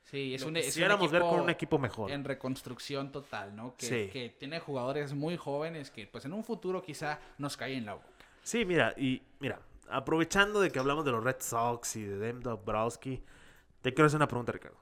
Sí, 0.04 0.34
es 0.34 0.42
un, 0.42 0.56
es 0.56 0.64
un 0.64 0.68
quisiéramos 0.68 1.11
ver 1.11 1.20
con 1.20 1.30
equipo 1.32 1.42
un 1.44 1.50
equipo 1.50 1.78
mejor. 1.78 2.11
En 2.11 2.24
reconstrucción 2.24 3.12
total, 3.12 3.54
¿no? 3.54 3.76
Que, 3.76 3.86
Sí. 3.86 4.11
que 4.11 4.30
tiene 4.38 4.59
jugadores 4.59 5.12
muy 5.12 5.36
jóvenes 5.36 5.90
que, 5.90 6.06
pues 6.06 6.24
en 6.24 6.32
un 6.32 6.44
futuro 6.44 6.82
quizá 6.82 7.18
nos 7.36 7.59
caen 7.59 7.78
en 7.78 7.86
la 7.86 7.94
boca. 7.94 8.06
Sí, 8.42 8.64
mira, 8.64 8.94
y 8.96 9.20
mira, 9.40 9.61
aprovechando 9.90 10.61
de 10.62 10.70
que 10.70 10.78
hablamos 10.78 11.04
de 11.04 11.11
los 11.11 11.22
Red 11.22 11.36
Sox 11.40 11.96
y 11.96 12.04
de 12.04 12.16
Dem 12.16 12.40
te 12.40 13.94
quiero 13.94 14.06
hacer 14.06 14.16
una 14.16 14.26
pregunta, 14.28 14.52
Ricardo. 14.52 14.78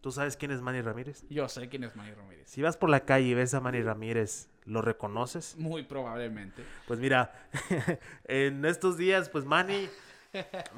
¿Tú 0.00 0.10
sabes 0.10 0.36
quién 0.36 0.50
es 0.50 0.60
Manny 0.60 0.80
Ramírez? 0.80 1.24
Yo 1.30 1.48
sé 1.48 1.68
quién 1.68 1.84
es 1.84 1.94
Manny 1.94 2.12
Ramírez. 2.12 2.48
Si 2.48 2.60
vas 2.60 2.76
por 2.76 2.90
la 2.90 3.04
calle 3.04 3.28
y 3.28 3.34
ves 3.34 3.54
a 3.54 3.60
Manny 3.60 3.82
Ramírez, 3.82 4.48
¿lo 4.64 4.82
reconoces? 4.82 5.56
Muy 5.56 5.84
probablemente. 5.84 6.64
Pues 6.86 6.98
mira, 6.98 7.32
en 8.24 8.64
estos 8.64 8.96
días, 8.96 9.28
pues 9.28 9.44
Manny, 9.44 9.88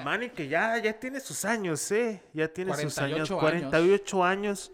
Manny 0.05 0.31
que 0.31 0.49
ya, 0.49 0.77
ya 0.79 0.93
tiene 0.93 1.21
sus 1.21 1.45
años, 1.45 1.91
¿eh? 1.91 2.23
Ya 2.35 2.49
tiene 2.49 2.75
sus 2.75 2.99
años, 2.99 3.31
48 3.31 3.39
48 3.39 4.25
años. 4.25 4.73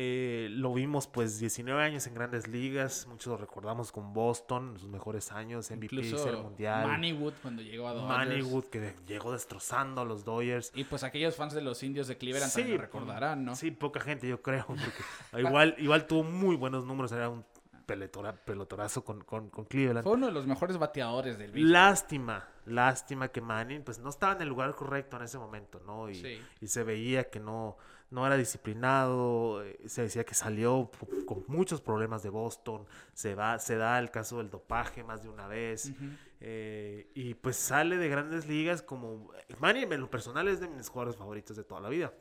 Eh, 0.00 0.46
lo 0.52 0.72
vimos 0.74 1.08
pues 1.08 1.40
19 1.40 1.82
años 1.82 2.06
en 2.06 2.14
grandes 2.14 2.46
ligas, 2.46 3.08
muchos 3.08 3.32
lo 3.32 3.36
recordamos 3.36 3.90
con 3.90 4.12
Boston, 4.12 4.78
sus 4.78 4.88
mejores 4.88 5.32
años, 5.32 5.68
MVP, 5.72 5.86
Incluso 5.96 6.18
Serie 6.22 6.40
Mundial. 6.40 6.86
Manny 6.86 7.12
Wood 7.14 7.32
cuando 7.42 7.62
llegó 7.62 7.88
a 7.88 7.94
Dodgers. 7.94 8.08
Manny 8.08 8.42
Wood 8.42 8.64
que 8.66 8.94
llegó 9.08 9.32
destrozando 9.32 10.00
a 10.02 10.04
los 10.04 10.24
Dodgers. 10.24 10.70
Y 10.76 10.84
pues 10.84 11.02
aquellos 11.02 11.34
fans 11.34 11.52
de 11.52 11.62
los 11.62 11.82
indios 11.82 12.06
de 12.06 12.16
Cleveland 12.16 12.52
también 12.52 12.76
lo 12.76 12.82
recordarán, 12.82 13.44
¿no? 13.44 13.56
Sí, 13.56 13.72
poca 13.72 13.98
gente, 13.98 14.28
yo 14.28 14.40
creo. 14.40 14.66
Porque 14.66 14.92
igual, 15.42 15.74
igual 15.78 16.06
tuvo 16.06 16.22
muy 16.22 16.54
buenos 16.54 16.84
números, 16.84 17.10
era 17.10 17.28
un 17.28 17.44
peletora- 17.84 18.34
pelotorazo 18.36 19.02
con, 19.04 19.24
con, 19.24 19.50
con 19.50 19.64
Cleveland. 19.64 20.04
Fue 20.04 20.12
uno 20.12 20.26
de 20.26 20.32
los 20.32 20.46
mejores 20.46 20.78
bateadores 20.78 21.38
del 21.38 21.50
béisbol. 21.50 21.72
Lástima, 21.72 22.46
lástima 22.66 23.28
que 23.28 23.40
Manning 23.40 23.82
pues 23.82 23.98
no 23.98 24.10
estaba 24.10 24.34
en 24.34 24.42
el 24.42 24.48
lugar 24.48 24.76
correcto 24.76 25.16
en 25.16 25.24
ese 25.24 25.38
momento, 25.38 25.80
¿no? 25.84 26.08
Y, 26.08 26.14
Sí. 26.14 26.40
y 26.60 26.68
se 26.68 26.84
veía 26.84 27.30
que 27.30 27.40
no, 27.40 27.76
no 28.10 28.26
era 28.26 28.36
disciplinado, 28.36 29.62
eh, 29.64 29.78
se 29.86 30.02
decía 30.02 30.24
que 30.24 30.34
salió 30.34 30.90
con 31.26 31.44
muchos 31.46 31.80
problemas 31.80 32.22
de 32.22 32.30
Boston, 32.30 32.86
se, 33.12 33.34
va, 33.34 33.58
se 33.58 33.76
da 33.76 33.98
el 33.98 34.10
caso 34.10 34.38
del 34.38 34.50
dopaje 34.50 35.04
más 35.04 35.22
de 35.22 35.28
una 35.28 35.46
vez, 35.46 35.92
eh, 36.40 37.10
y 37.14 37.34
pues 37.34 37.56
sale 37.56 37.96
de 37.96 38.08
grandes 38.08 38.46
ligas 38.46 38.82
como... 38.82 39.30
Manning 39.58 39.92
en 39.92 40.00
lo 40.00 40.10
personal 40.10 40.48
es 40.48 40.60
de 40.60 40.68
mis 40.68 40.88
jugadores 40.88 41.16
favoritos 41.18 41.56
de 41.56 41.64
toda 41.64 41.80
la 41.80 41.88
vida. 41.88 42.12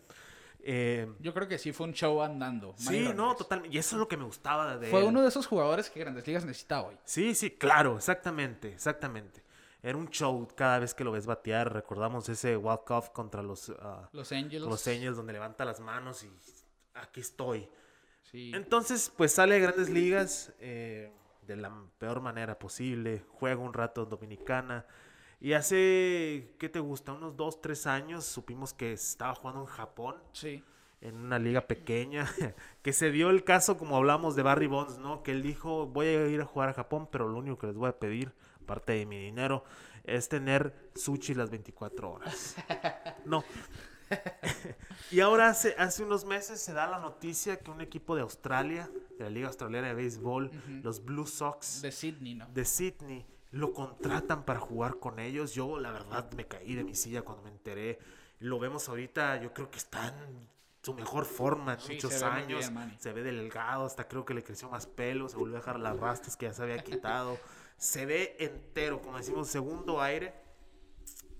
Eh, 0.60 1.08
Yo 1.20 1.34
creo 1.34 1.48
que 1.48 1.58
sí 1.58 1.72
fue 1.72 1.86
un 1.88 1.94
show 1.94 2.22
andando. 2.22 2.76
Manny 2.84 3.08
sí, 3.08 3.14
no, 3.16 3.36
totalmente. 3.36 3.74
Y 3.76 3.80
eso 3.80 3.96
es 3.96 4.00
lo 4.00 4.08
que 4.08 4.18
me 4.18 4.26
gustaba 4.26 4.76
de 4.78 4.88
Fue 4.90 5.00
él. 5.02 5.06
uno 5.06 5.22
de 5.22 5.30
esos 5.30 5.46
jugadores 5.48 5.90
que 5.90 6.00
Grandes 6.00 6.26
Ligas 6.28 6.44
necesita 6.46 6.82
hoy. 6.82 6.96
Sí, 7.06 7.36
sí, 7.36 7.52
claro, 7.52 7.96
exactamente, 7.96 8.74
exactamente. 8.74 9.44
Era 9.84 9.98
un 9.98 10.10
show 10.10 10.48
cada 10.56 10.80
vez 10.80 10.94
que 10.94 11.04
lo 11.04 11.12
ves 11.12 11.26
batear. 11.26 11.72
Recordamos 11.74 12.28
ese 12.30 12.58
walk-off 12.58 13.10
contra 13.10 13.42
los, 13.44 13.72
ah, 13.80 14.10
Los 14.12 14.32
Angels. 14.32 14.66
los 14.66 14.88
Angels 14.88 15.16
donde 15.18 15.34
levanta 15.34 15.64
las 15.66 15.80
manos 15.80 16.24
y 16.24 16.32
aquí 16.96 17.20
estoy. 17.22 17.70
Sí. 18.24 18.52
Entonces, 18.54 19.12
pues 19.16 19.32
sale 19.32 19.56
de 19.56 19.62
grandes 19.62 19.90
ligas 19.90 20.52
eh, 20.60 21.14
de 21.44 21.56
la 21.56 21.72
peor 21.98 22.20
manera 22.22 22.58
posible. 22.60 23.24
Juega 23.30 23.62
un 23.62 23.74
rato 23.74 24.04
en 24.04 24.10
Dominicana. 24.10 24.86
Y 25.40 25.54
hace, 25.54 26.56
¿qué 26.58 26.68
te 26.68 26.80
gusta? 26.80 27.14
Unos 27.14 27.38
dos, 27.38 27.62
tres 27.62 27.86
años 27.86 28.26
supimos 28.26 28.74
que 28.74 28.92
estaba 28.94 29.36
jugando 29.36 29.62
en 29.62 29.68
Japón 29.68 30.16
Sí. 30.34 30.64
en 31.00 31.16
una 31.16 31.38
liga 31.38 31.62
pequeña, 31.62 32.26
que 32.82 32.92
se 32.92 33.12
dio 33.12 33.30
el 33.30 33.44
caso 33.44 33.78
como 33.78 33.96
hablamos 33.98 34.36
de 34.36 34.42
Barry 34.42 34.66
Bonds, 34.66 34.98
¿no? 34.98 35.22
Que 35.22 35.30
él 35.32 35.44
dijo, 35.44 35.86
voy 35.86 36.08
a 36.08 36.28
ir 36.28 36.42
a 36.42 36.46
jugar 36.46 36.70
a 36.70 36.74
Japón, 36.74 37.08
pero 37.12 37.28
lo 37.30 37.38
único 37.38 37.60
que 37.60 37.68
les 37.68 37.76
voy 37.76 37.88
a 37.88 38.00
pedir, 38.00 38.34
aparte 38.68 38.92
de 38.94 39.06
mi 39.06 39.18
dinero, 39.18 39.64
es 40.04 40.28
tener 40.28 40.92
sushi 40.94 41.34
las 41.34 41.50
24 41.50 42.12
horas. 42.12 42.56
No. 43.24 43.44
y 45.12 45.22
ahora 45.22 45.50
hace, 45.50 45.74
hace 45.78 46.04
unos 46.04 46.26
meses 46.26 46.60
se 46.60 46.74
da 46.74 46.88
la 46.88 47.00
noticia 47.00 47.60
que 47.60 47.72
un 47.72 47.82
equipo 47.82 48.16
de 48.16 48.22
Australia, 48.22 48.90
de 49.18 49.24
la 49.24 49.30
Liga 49.30 49.48
Australiana 49.48 49.88
de 49.88 49.94
Béisbol, 49.94 50.52
los 50.84 51.04
Blue 51.04 51.28
Sox 51.28 51.82
De 51.82 51.92
Sydney, 51.92 52.36
¿no? 52.36 52.48
de 52.54 52.66
Sydney 52.66 53.26
lo 53.52 53.74
contratan 53.74 54.44
para 54.44 54.60
jugar 54.60 55.00
con 55.00 55.20
ellos. 55.20 55.54
Yo 55.54 55.80
la 55.80 55.92
verdad 55.92 56.30
me 56.34 56.46
caí 56.46 56.76
de 56.76 56.84
mi 56.84 56.96
silla 56.96 57.22
cuando 57.22 57.44
me 57.44 57.50
enteré. 57.50 57.98
Lo 58.40 58.60
vemos 58.60 58.88
ahorita, 58.90 59.42
yo 59.42 59.54
creo 59.54 59.72
que 59.72 59.78
está 59.78 60.10
en 60.10 60.48
su 60.84 60.94
mejor 60.94 61.26
forma 61.26 61.74
en 61.74 61.80
Sí, 61.80 61.94
muchos 61.94 62.14
se 62.14 62.26
años. 62.26 62.72
bien, 62.72 62.96
se 63.00 63.12
ve 63.14 63.24
delgado, 63.24 63.86
hasta 63.86 64.08
creo 64.08 64.26
que 64.26 64.34
le 64.34 64.44
creció 64.44 64.70
más 64.70 64.86
pelo, 64.86 65.28
se 65.28 65.38
volvió 65.38 65.56
a 65.58 65.60
dejar 65.60 65.80
las 65.80 65.98
rastas 65.98 66.38
que 66.38 66.46
ya 66.46 66.54
se 66.54 66.64
había 66.64 66.84
quitado. 66.84 67.38
se 67.78 68.06
ve 68.06 68.36
entero, 68.40 69.02
como 69.02 69.18
decimos, 69.18 69.48
segundo 69.48 70.02
aire. 70.02 70.34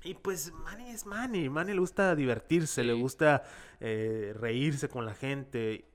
Y 0.04 0.14
pues 0.14 0.54
Manny 0.54 0.90
es 0.92 1.06
Manny, 1.06 1.50
Manny 1.50 1.74
le 1.74 1.80
gusta 1.80 2.16
divertirse, 2.16 2.84
le 2.84 2.94
gusta 2.94 3.44
eh, 3.80 4.34
reírse 4.36 4.88
con 4.88 5.06
la 5.06 5.14
gente. 5.14 5.86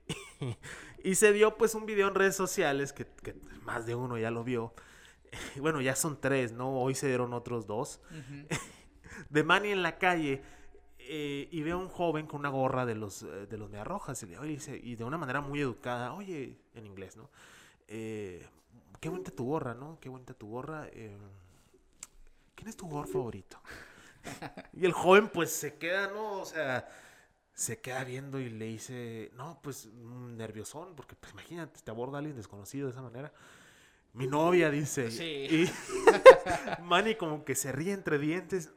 y 1.05 1.15
se 1.15 1.33
dio 1.33 1.57
pues 1.57 1.75
un 1.75 1.87
video 1.87 2.09
en 2.09 2.15
redes 2.15 2.37
sociales 2.37 2.93
que, 2.93 3.07
que 3.07 3.37
más 3.65 3.87
de 3.87 3.95
uno 3.95 4.19
ya 4.19 4.31
lo 4.31 4.45
vio. 4.45 4.75
Bueno, 5.61 5.81
ya 5.81 5.97
son 5.97 6.21
tres, 6.21 6.53
¿no? 6.53 6.79
Hoy 6.79 6.95
se 6.95 7.09
dieron 7.09 7.33
otros 7.33 7.67
dos. 7.67 8.01
De 9.31 9.45
Manny 9.45 9.71
en 9.71 9.83
la 9.83 9.99
calle 9.99 10.43
eh, 10.99 11.49
y 11.51 11.63
ve 11.63 11.73
a 11.73 11.77
un 11.77 11.89
joven 11.89 12.27
con 12.27 12.41
una 12.41 12.49
gorra 12.49 12.87
de 12.87 12.95
los, 12.95 13.23
eh, 13.23 13.47
de 13.47 13.59
los 13.59 13.69
Mediarrojas 13.69 14.23
y, 14.23 14.27
le, 14.27 14.39
oye, 14.39 14.59
y 14.83 14.95
de 14.95 15.05
una 15.05 15.19
manera 15.19 15.41
muy 15.41 15.61
educada, 15.61 16.15
oye, 16.15 16.59
en 16.75 16.87
inglés, 16.87 17.17
¿no? 17.17 17.31
Eh, 17.89 18.47
qué 19.03 19.09
bonita 19.09 19.33
tu 19.33 19.45
gorra, 19.45 19.75
¿no? 19.75 19.99
Qué 20.01 20.09
bonita 20.09 20.33
tu 20.33 20.49
gorra. 20.49 20.87
eh, 20.93 21.19
¿Quién 22.55 22.69
es 22.69 22.77
tu 22.77 22.87
jugador 22.87 23.09
favorito? 23.09 23.61
y 24.73 24.85
el 24.87 24.93
joven 24.93 25.29
pues 25.29 25.51
se 25.51 25.75
queda, 25.77 26.07
¿no? 26.07 26.41
O 26.41 26.45
sea, 26.45 26.89
se 27.53 27.81
queda 27.81 28.05
viendo 28.05 28.39
y 28.39 28.49
le 28.49 28.67
dice, 28.67 29.33
no, 29.35 29.59
pues 29.61 29.87
mm, 29.87 30.37
nerviosón, 30.37 30.95
porque 30.95 31.17
pues 31.17 31.33
imagínate, 31.33 31.81
te 31.83 31.91
aborda 31.91 32.19
alguien 32.19 32.37
desconocido 32.37 32.87
de 32.87 32.93
esa 32.93 33.03
manera. 33.03 33.33
Mi 34.13 34.29
novia 34.29 34.71
dice. 34.71 35.11
Sí. 35.11 35.25
Y 35.51 35.71
Manny 36.83 37.17
como 37.17 37.45
que 37.45 37.57
se 37.57 37.73
ríe 37.73 37.93
entre 37.93 38.21
dientes. 38.21 38.71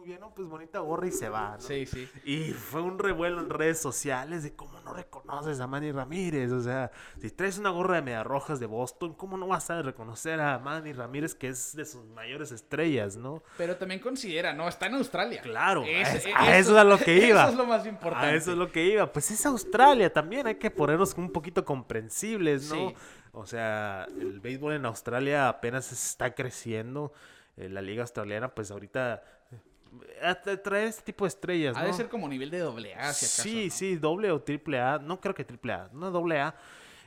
Muy 0.00 0.08
bien, 0.08 0.20
no, 0.20 0.32
pues 0.34 0.48
bonita 0.48 0.78
gorra 0.78 1.06
y 1.08 1.12
se 1.12 1.28
va. 1.28 1.56
¿no? 1.56 1.60
Sí, 1.60 1.84
sí. 1.84 2.08
Y 2.24 2.52
fue 2.52 2.80
un 2.80 2.98
revuelo 2.98 3.38
en 3.38 3.50
redes 3.50 3.78
sociales 3.82 4.42
de 4.42 4.54
cómo 4.56 4.80
no 4.80 4.94
reconoces 4.94 5.60
a 5.60 5.66
Manny 5.66 5.92
Ramírez. 5.92 6.52
O 6.52 6.62
sea, 6.62 6.90
si 7.20 7.30
traes 7.30 7.58
una 7.58 7.68
gorra 7.68 7.96
de 7.96 8.02
Medias 8.02 8.26
Rojas 8.26 8.58
de 8.60 8.64
Boston, 8.64 9.12
¿cómo 9.12 9.36
no 9.36 9.46
vas 9.46 9.68
a 9.68 9.82
reconocer 9.82 10.40
a 10.40 10.58
Manny 10.58 10.94
Ramírez, 10.94 11.34
que 11.34 11.48
es 11.48 11.76
de 11.76 11.84
sus 11.84 12.02
mayores 12.06 12.50
estrellas, 12.50 13.16
no? 13.16 13.42
Pero 13.58 13.76
también 13.76 14.00
considera, 14.00 14.54
¿no? 14.54 14.68
Está 14.68 14.86
en 14.86 14.94
Australia. 14.94 15.42
Claro, 15.42 15.84
Es- 15.86 16.14
es- 16.14 16.26
a 16.34 16.56
eso 16.56 16.72
es 16.72 16.78
a 16.78 16.84
lo 16.84 16.96
que 16.96 17.16
iba. 17.28 17.42
Eso 17.42 17.50
es 17.50 17.58
lo 17.58 17.66
más 17.66 17.84
importante. 17.86 18.26
A 18.26 18.34
eso 18.34 18.52
es 18.52 18.56
lo 18.56 18.72
que 18.72 18.82
iba. 18.86 19.12
Pues 19.12 19.30
es 19.30 19.44
Australia 19.44 20.10
también, 20.10 20.46
hay 20.46 20.54
que 20.54 20.70
ponernos 20.70 21.12
un 21.18 21.30
poquito 21.30 21.62
comprensibles, 21.62 22.70
¿no? 22.70 22.88
Sí. 22.88 22.94
O 23.32 23.44
sea, 23.44 24.06
el 24.18 24.40
béisbol 24.40 24.72
en 24.76 24.86
Australia 24.86 25.50
apenas 25.50 25.92
está 25.92 26.34
creciendo. 26.34 27.12
Eh, 27.58 27.68
la 27.68 27.82
liga 27.82 28.00
australiana, 28.00 28.54
pues 28.54 28.70
ahorita 28.70 29.22
traer 30.62 30.86
este 30.88 31.02
tipo 31.02 31.24
de 31.24 31.28
estrellas, 31.28 31.76
Ha 31.76 31.80
¿no? 31.82 31.86
de 31.88 31.92
ser 31.94 32.08
como 32.08 32.28
nivel 32.28 32.50
de 32.50 32.58
doble 32.58 32.94
A, 32.94 33.12
si 33.12 33.24
acaso. 33.26 33.42
Sí, 33.42 33.64
¿no? 33.66 33.70
sí, 33.74 33.96
doble 33.96 34.30
o 34.30 34.40
triple 34.42 34.80
A. 34.80 34.98
No 34.98 35.20
creo 35.20 35.34
que 35.34 35.44
triple 35.44 35.72
A, 35.72 35.88
no 35.92 36.10
doble 36.10 36.40
A. 36.40 36.54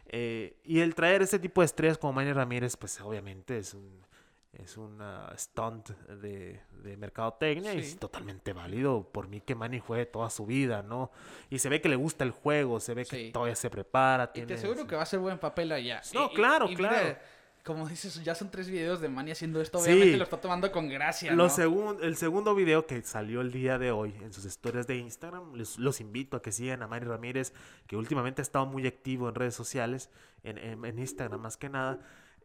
Eh, 0.08 0.58
y 0.64 0.80
el 0.80 0.94
traer 0.96 1.22
ese 1.22 1.40
tipo 1.40 1.62
de 1.62 1.66
estrellas 1.66 1.98
como 1.98 2.14
Manny 2.14 2.34
Ramírez, 2.34 2.78
pues 2.78 3.00
obviamente 3.02 3.58
es 3.58 3.74
un 3.74 4.04
es 4.52 4.78
un 4.78 5.02
ah, 5.02 5.34
stunt 5.36 5.90
de, 5.90 6.62
de 6.84 6.96
mercadotecnia 6.96 7.74
y 7.74 7.82
Sí. 7.82 7.88
es 7.94 7.98
totalmente 8.00 8.54
válido. 8.54 9.10
Por 9.12 9.28
mí 9.28 9.42
que 9.42 9.56
Manny 9.56 9.80
juegue 9.80 10.06
toda 10.06 10.30
su 10.30 10.46
vida, 10.46 10.84
¿no? 10.84 11.10
Y 11.50 11.58
se 11.58 11.70
ve 11.70 11.82
que 11.82 11.90
le 11.90 11.96
gusta 11.96 12.24
el 12.24 12.30
juego, 12.30 12.80
se 12.80 12.94
ve 12.94 13.04
que 13.04 13.16
Sí. 13.18 13.32
todavía 13.32 13.56
se 13.56 13.72
prepara. 13.72 14.26
Y 14.26 14.28
te 14.28 14.34
tiene- 14.46 14.54
aseguro 14.54 14.86
que 14.86 14.96
va 14.96 15.02
a 15.02 15.06
ser 15.08 15.18
buen 15.18 15.40
papel 15.40 15.72
allá. 15.72 16.02
No, 16.14 16.26
Y- 16.28 16.34
y- 16.34 16.36
claro, 16.36 16.70
y 16.70 16.76
claro. 16.76 17.18
Como 17.64 17.88
dices, 17.88 18.22
ya 18.24 18.36
son 18.36 18.52
tres 18.52 18.70
videos 18.70 19.00
de 19.00 19.08
Manny 19.10 19.32
haciendo 19.32 19.62
esto. 19.62 19.80
Sí. 19.80 19.90
Obviamente 19.92 20.18
lo 20.18 20.24
está 20.26 20.40
tomando 20.42 20.72
con 20.72 20.90
gracia, 20.90 21.32
Lo 21.32 21.44
¿no? 21.44 21.50
segun- 21.50 21.98
el 22.02 22.18
segundo 22.18 22.54
video 22.56 22.86
que 22.86 23.02
salió 23.04 23.40
el 23.42 23.52
día 23.52 23.78
de 23.78 23.92
hoy 23.92 24.14
en 24.22 24.34
sus 24.34 24.44
historias 24.46 24.86
de 24.88 24.98
Instagram, 24.98 25.54
les- 25.56 25.80
los 25.80 26.02
invito 26.02 26.36
a 26.38 26.42
que 26.42 26.52
sigan 26.52 26.82
a 26.84 26.88
Manny 26.88 27.06
Ramírez, 27.06 27.54
que 27.88 27.96
últimamente 27.96 28.42
ha 28.42 28.44
estado 28.44 28.66
muy 28.66 28.86
activo 28.86 29.30
en 29.30 29.36
redes 29.36 29.56
sociales, 29.56 30.10
en, 30.44 30.58
en- 30.58 30.84
en 30.84 31.00
Instagram 31.00 31.40
más 31.42 31.56
que 31.58 31.70
nada. 31.70 32.00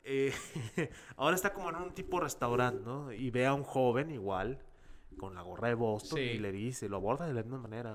Eh, 0.04 0.32
ahora 1.16 1.34
está 1.34 1.52
como 1.52 1.68
en 1.70 1.76
un 1.76 1.92
tipo 1.92 2.20
restaurante, 2.20 2.82
¿no? 2.84 3.12
Y 3.12 3.30
ve 3.30 3.44
a 3.46 3.54
un 3.54 3.64
joven 3.64 4.10
igual, 4.10 4.60
con 5.18 5.34
la 5.34 5.42
gorra 5.42 5.66
de 5.68 5.74
Boston, 5.74 6.16
Sí. 6.18 6.24
y 6.24 6.38
le 6.38 6.52
dice, 6.52 6.88
lo 6.88 6.96
aborda 6.98 7.26
de 7.26 7.34
la 7.34 7.42
misma 7.42 7.58
manera. 7.58 7.92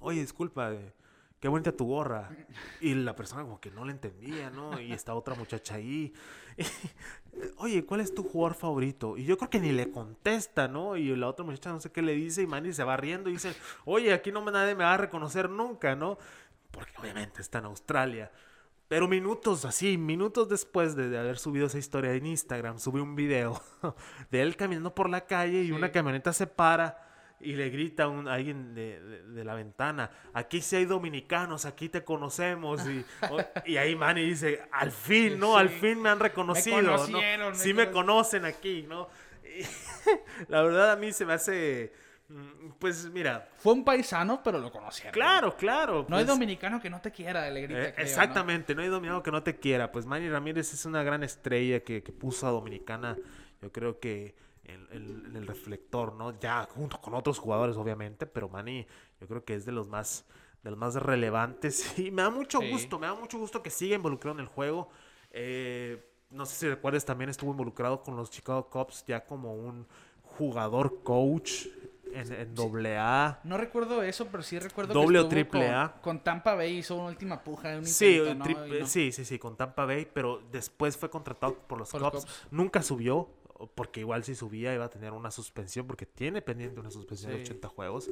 Oye, 0.00 0.20
disculpa, 0.20 0.72
eh, 0.72 0.92
qué 1.42 1.48
bonita 1.48 1.72
tu 1.76 1.84
gorra. 1.86 2.30
Y 2.80 2.94
la 2.94 3.14
persona 3.14 3.42
como 3.42 3.60
que 3.60 3.70
no 3.70 3.84
le 3.84 3.90
entendía, 3.92 4.48
¿no? 4.48 4.80
Y 4.80 4.92
está 4.92 5.12
otra 5.14 5.34
muchacha 5.34 5.74
ahí. 5.74 6.14
Oye, 7.58 7.84
¿cuál 7.84 8.00
es 8.00 8.14
tu 8.14 8.22
jugador 8.22 8.54
favorito? 8.56 9.16
Y 9.16 9.24
yo 9.24 9.36
creo 9.36 9.50
que 9.50 9.58
ni 9.60 9.72
le 9.72 9.90
contesta, 9.90 10.68
¿no? 10.68 10.96
Y 10.96 11.14
la 11.16 11.28
otra 11.28 11.44
muchacha 11.44 11.70
no 11.70 11.80
sé 11.80 11.90
qué 11.90 12.00
le 12.02 12.14
dice 12.14 12.42
y 12.42 12.46
Manny 12.46 12.72
se 12.72 12.84
va 12.84 12.96
riendo 12.96 13.28
y 13.28 13.34
dice, 13.34 13.54
oye, 13.84 14.12
aquí 14.12 14.30
no 14.32 14.42
me- 14.42 14.52
nadie 14.52 14.74
me 14.74 14.84
va 14.84 14.94
a 14.94 14.98
reconocer 14.98 15.50
nunca, 15.50 15.96
¿no? 15.96 16.18
Porque 16.70 16.92
obviamente 16.98 17.40
está 17.42 17.58
en 17.58 17.64
Australia. 17.66 18.30
Pero 18.88 19.08
minutos 19.08 19.64
así, 19.64 19.96
minutos 19.98 20.48
después 20.48 20.94
de, 20.94 21.08
de 21.08 21.18
haber 21.18 21.38
subido 21.38 21.66
esa 21.66 21.78
historia 21.78 22.12
en 22.12 22.26
Instagram, 22.26 22.78
subí 22.78 23.00
un 23.00 23.16
video 23.16 23.60
de 24.30 24.42
él 24.42 24.54
caminando 24.56 24.94
por 24.94 25.08
la 25.10 25.22
calle 25.26 25.62
y 25.62 25.66
Sí. 25.66 25.72
una 25.72 25.90
camioneta 25.90 26.32
se 26.32 26.46
para 26.46 27.11
y 27.42 27.54
le 27.54 27.70
grita 27.70 28.04
a, 28.04 28.08
un, 28.08 28.28
a 28.28 28.34
alguien 28.34 28.74
de, 28.74 29.00
de- 29.00 29.22
de 29.22 29.44
la 29.44 29.54
ventana, 29.54 30.10
aquí 30.32 30.60
sí 30.60 30.76
hay 30.76 30.84
dominicanos, 30.84 31.64
aquí 31.64 31.88
te 31.88 32.04
conocemos. 32.04 32.80
Y, 32.86 33.04
y 33.66 33.76
ahí 33.76 33.96
Manny 33.96 34.22
dice, 34.24 34.62
al 34.70 34.90
fin, 34.92 35.38
¿no? 35.38 35.56
Al 35.56 35.68
fin 35.68 36.00
me 36.00 36.08
han 36.08 36.20
reconocido. 36.20 36.80
¿no? 36.82 36.96
conocieron, 36.96 37.52
me 37.52 37.58
Sí 37.58 37.74
me 37.74 37.88
conoc- 37.88 37.92
conocen 37.92 38.44
aquí, 38.44 38.86
¿no? 38.88 39.08
Y 39.44 39.62
la 40.48 40.62
verdad 40.62 40.92
a 40.92 40.96
mí 40.96 41.12
se 41.12 41.24
me 41.26 41.32
hace, 41.34 41.92
mm, 42.28 42.70
pues 42.78 43.10
mira, 43.10 43.48
Fue 43.58 43.72
un 43.72 43.84
paisano, 43.84 44.40
pero 44.42 44.58
lo 44.58 44.70
conocieron. 44.70 45.12
claro, 45.12 45.56
claro. 45.56 46.06
No 46.08 46.16
hay 46.16 46.24
pues, 46.24 46.26
dominicano 46.34 46.80
que 46.80 46.88
no 46.90 47.00
te 47.00 47.10
quiera, 47.10 47.50
le 47.50 47.62
grita. 47.62 47.80
eh, 47.80 47.82
creo, 47.92 47.96
¿no? 47.96 48.02
exactamente, 48.02 48.74
no 48.74 48.82
hay 48.82 48.88
dominado 48.88 49.22
que 49.22 49.30
no 49.30 49.42
te 49.42 49.56
quiera. 49.58 49.90
Pues 49.92 50.06
Manny 50.06 50.28
Ramírez 50.28 50.72
es 50.72 50.84
una 50.86 51.02
gran 51.02 51.22
estrella 51.22 51.80
que, 51.80 52.02
que 52.02 52.12
puso 52.12 52.46
a 52.46 52.50
Dominicana, 52.50 53.16
yo 53.60 53.70
creo 53.72 53.98
que 54.00 54.34
en, 54.64 54.86
en- 54.90 55.26
en 55.26 55.36
el 55.36 55.46
reflector, 55.46 56.14
¿no? 56.14 56.38
Ya 56.38 56.68
junto 56.74 57.00
con 57.00 57.14
otros 57.14 57.38
jugadores, 57.38 57.76
obviamente, 57.76 58.26
pero 58.26 58.48
Manny 58.48 58.86
yo 59.20 59.26
creo 59.28 59.44
que 59.44 59.54
es 59.54 59.64
de 59.64 59.72
los 59.72 59.88
más 59.88 60.24
de 60.62 60.70
los 60.70 60.78
más 60.78 60.94
relevantes 60.94 61.98
y 61.98 62.10
me 62.12 62.22
da 62.22 62.30
mucho 62.30 62.60
Sí. 62.60 62.70
gusto, 62.70 62.98
me 62.98 63.06
da 63.08 63.14
mucho 63.14 63.36
gusto 63.38 63.62
que 63.62 63.70
siga 63.70 63.96
involucrado 63.96 64.36
en 64.36 64.40
el 64.40 64.46
juego. 64.46 64.88
Eh, 65.32 66.08
no 66.30 66.46
sé 66.46 66.54
si 66.56 66.68
recuerdas, 66.68 67.04
también 67.04 67.30
estuvo 67.30 67.50
involucrado 67.50 68.02
con 68.02 68.16
los 68.16 68.30
Chicago 68.30 68.68
Cubs 68.70 69.04
ya 69.06 69.24
como 69.24 69.54
un 69.54 69.86
jugador 70.22 71.02
coach 71.02 71.66
en, 72.14 72.32
en 72.32 72.54
doble 72.54 72.96
A. 72.98 73.40
No 73.44 73.56
recuerdo 73.58 74.02
eso, 74.02 74.26
pero 74.30 74.42
sí 74.42 74.58
recuerdo 74.58 74.92
Doble 74.94 75.18
o 75.20 75.28
que 75.28 75.40
estuvo 75.40 75.50
triple 75.50 75.66
con, 75.66 75.74
A. 75.74 75.92
con 76.00 76.20
Tampa 76.24 76.54
Bay 76.54 76.78
hizo 76.78 76.94
una 76.96 77.06
última 77.08 77.42
puja. 77.42 77.76
Un 77.76 77.86
Sí, 77.86 78.16
intento, 78.16 78.34
¿no? 78.34 78.44
tri- 78.44 78.76
Y 78.76 78.80
no. 78.80 78.86
sí, 78.86 79.12
sí, 79.12 79.24
sí, 79.24 79.38
con 79.38 79.56
Tampa 79.56 79.84
Bay, 79.86 80.06
pero 80.12 80.40
después 80.50 80.96
fue 80.96 81.10
contratado 81.10 81.54
por 81.66 81.78
los 81.78 81.90
Por. 81.90 82.10
Cubs. 82.12 82.26
Nunca 82.50 82.82
subió, 82.82 83.28
porque 83.74 84.00
igual 84.00 84.24
si 84.24 84.34
subía 84.34 84.74
iba 84.74 84.84
a 84.84 84.90
tener 84.90 85.12
una 85.12 85.30
suspensión, 85.30 85.86
porque 85.86 86.06
tiene 86.06 86.42
pendiente 86.42 86.80
una 86.80 86.90
suspensión 86.90 87.32
de 87.32 87.38
Sí. 87.38 87.44
80 87.44 87.68
juegos. 87.68 88.10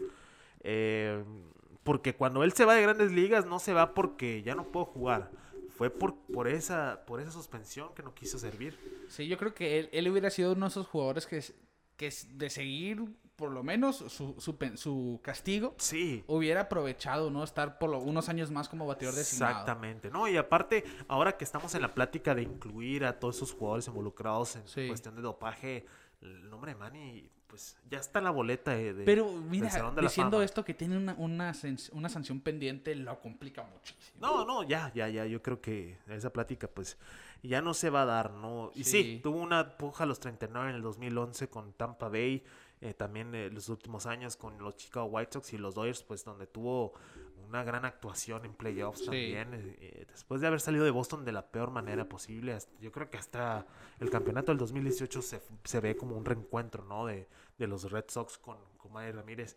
Eh, 0.60 1.24
porque 1.82 2.14
cuando 2.14 2.44
él 2.44 2.52
se 2.52 2.64
va 2.64 2.74
de 2.74 2.82
grandes 2.82 3.12
ligas, 3.12 3.46
no 3.46 3.58
se 3.58 3.72
va 3.72 3.94
porque 3.94 4.42
ya 4.42 4.54
no 4.54 4.64
puedo 4.70 4.86
jugar. 4.86 5.30
Fue 5.76 5.88
por, 5.88 6.14
por, 6.32 6.46
esa, 6.46 7.04
por 7.06 7.20
esa 7.20 7.30
suspensión 7.30 7.94
que 7.94 8.02
no 8.02 8.14
quiso 8.14 8.38
servir. 8.38 8.78
Sí, 9.08 9.26
yo 9.28 9.38
creo 9.38 9.54
que 9.54 9.78
él, 9.78 9.88
él 9.92 10.08
hubiera 10.08 10.28
sido 10.28 10.52
uno 10.52 10.66
de 10.66 10.70
esos 10.70 10.86
jugadores 10.86 11.26
que, 11.26 11.42
que 11.96 12.12
de 12.34 12.50
seguir, 12.50 13.02
por 13.40 13.50
lo 13.50 13.64
menos, 13.64 13.96
su, 13.96 14.34
su, 14.76 15.18
castigo. 15.22 15.74
Sí, 15.78 16.22
Hubiera 16.28 16.60
aprovechado, 16.62 17.30
¿no? 17.30 17.42
Estar 17.42 17.78
por 17.78 17.90
lo- 17.90 17.98
unos 17.98 18.28
años 18.28 18.50
más 18.52 18.68
como 18.68 18.86
bateador 18.86 19.16
designado. 19.16 19.50
Exactamente, 19.52 20.10
¿no? 20.10 20.28
Y 20.28 20.36
aparte, 20.36 20.84
ahora 21.08 21.36
que 21.36 21.42
estamos 21.44 21.74
en 21.74 21.82
la 21.82 21.92
plática 21.94 22.34
de 22.34 22.42
incluir 22.42 23.04
a 23.04 23.18
todos 23.18 23.36
esos 23.36 23.52
jugadores 23.52 23.88
involucrados 23.88 24.54
en 24.56 24.68
Sí. 24.68 24.86
cuestión 24.86 25.16
de 25.16 25.22
dopaje, 25.22 25.86
el 26.20 26.48
nombre 26.50 26.74
de 26.74 26.78
Manny, 26.78 27.30
pues 27.46 27.76
ya 27.90 27.98
está 27.98 28.18
en 28.20 28.26
la 28.26 28.30
boleta 28.30 28.70
de, 28.72 28.92
de- 28.94 29.04
Pero 29.04 29.32
mira, 29.32 29.68
de 29.92 30.02
diciendo 30.02 30.36
Fama. 30.36 30.44
esto 30.44 30.64
que 30.64 30.74
tiene 30.74 30.96
una, 30.96 31.14
una, 31.14 31.52
una 31.92 32.08
sanción 32.08 32.40
pendiente, 32.40 32.94
lo 32.94 33.18
complica 33.20 33.64
muchísimo. 33.64 34.18
No, 34.20 34.44
no, 34.44 34.62
ya, 34.62 34.92
ya, 34.94 35.08
ya, 35.08 35.24
yo 35.26 35.42
creo 35.42 35.60
que 35.60 35.96
esa 36.08 36.30
plática 36.32 36.68
pues 36.68 36.96
ya 37.42 37.60
no 37.62 37.72
se 37.74 37.88
va 37.90 38.02
a 38.02 38.04
dar, 38.04 38.30
¿no? 38.32 38.70
Y 38.74 38.84
sí, 38.84 39.02
Sí. 39.02 39.20
tuvo 39.22 39.38
una 39.40 39.76
puja 39.78 40.04
a 40.04 40.06
los 40.06 40.20
39 40.20 40.68
en 40.70 40.76
el 40.76 40.82
2011 40.82 41.48
con 41.48 41.72
Tampa 41.72 42.08
Bay, 42.08 42.44
eh, 42.80 42.94
también 42.94 43.34
eh, 43.34 43.50
los 43.50 43.68
últimos 43.68 44.06
años 44.06 44.36
con 44.36 44.58
los 44.58 44.76
Chicago 44.76 45.06
White 45.06 45.32
Sox 45.34 45.52
y 45.52 45.58
los 45.58 45.74
Dodgers, 45.74 46.02
pues 46.02 46.24
donde 46.24 46.46
tuvo 46.46 46.92
una 47.46 47.62
gran 47.64 47.84
actuación 47.84 48.44
en 48.44 48.54
playoffs 48.54 49.00
Sí. 49.00 49.04
también, 49.06 49.48
eh, 49.80 50.06
después 50.08 50.40
de 50.40 50.46
haber 50.46 50.60
salido 50.60 50.84
de 50.84 50.90
Boston 50.90 51.24
de 51.24 51.32
la 51.32 51.50
peor 51.50 51.70
manera 51.70 52.08
posible, 52.08 52.52
hasta- 52.54 52.78
yo 52.80 52.90
creo 52.92 53.10
que 53.10 53.18
hasta 53.18 53.66
el 53.98 54.08
campeonato 54.08 54.52
del 54.52 54.58
2018 54.58 55.20
se, 55.20 55.42
se 55.64 55.80
ve 55.80 55.96
como 55.96 56.16
un 56.16 56.24
reencuentro, 56.24 56.84
¿no? 56.84 57.06
De, 57.06 57.28
de 57.58 57.66
los 57.66 57.90
Red 57.90 58.04
Sox 58.08 58.38
con, 58.38 58.56
con 58.78 58.92
Manny 58.92 59.12
Ramírez, 59.12 59.56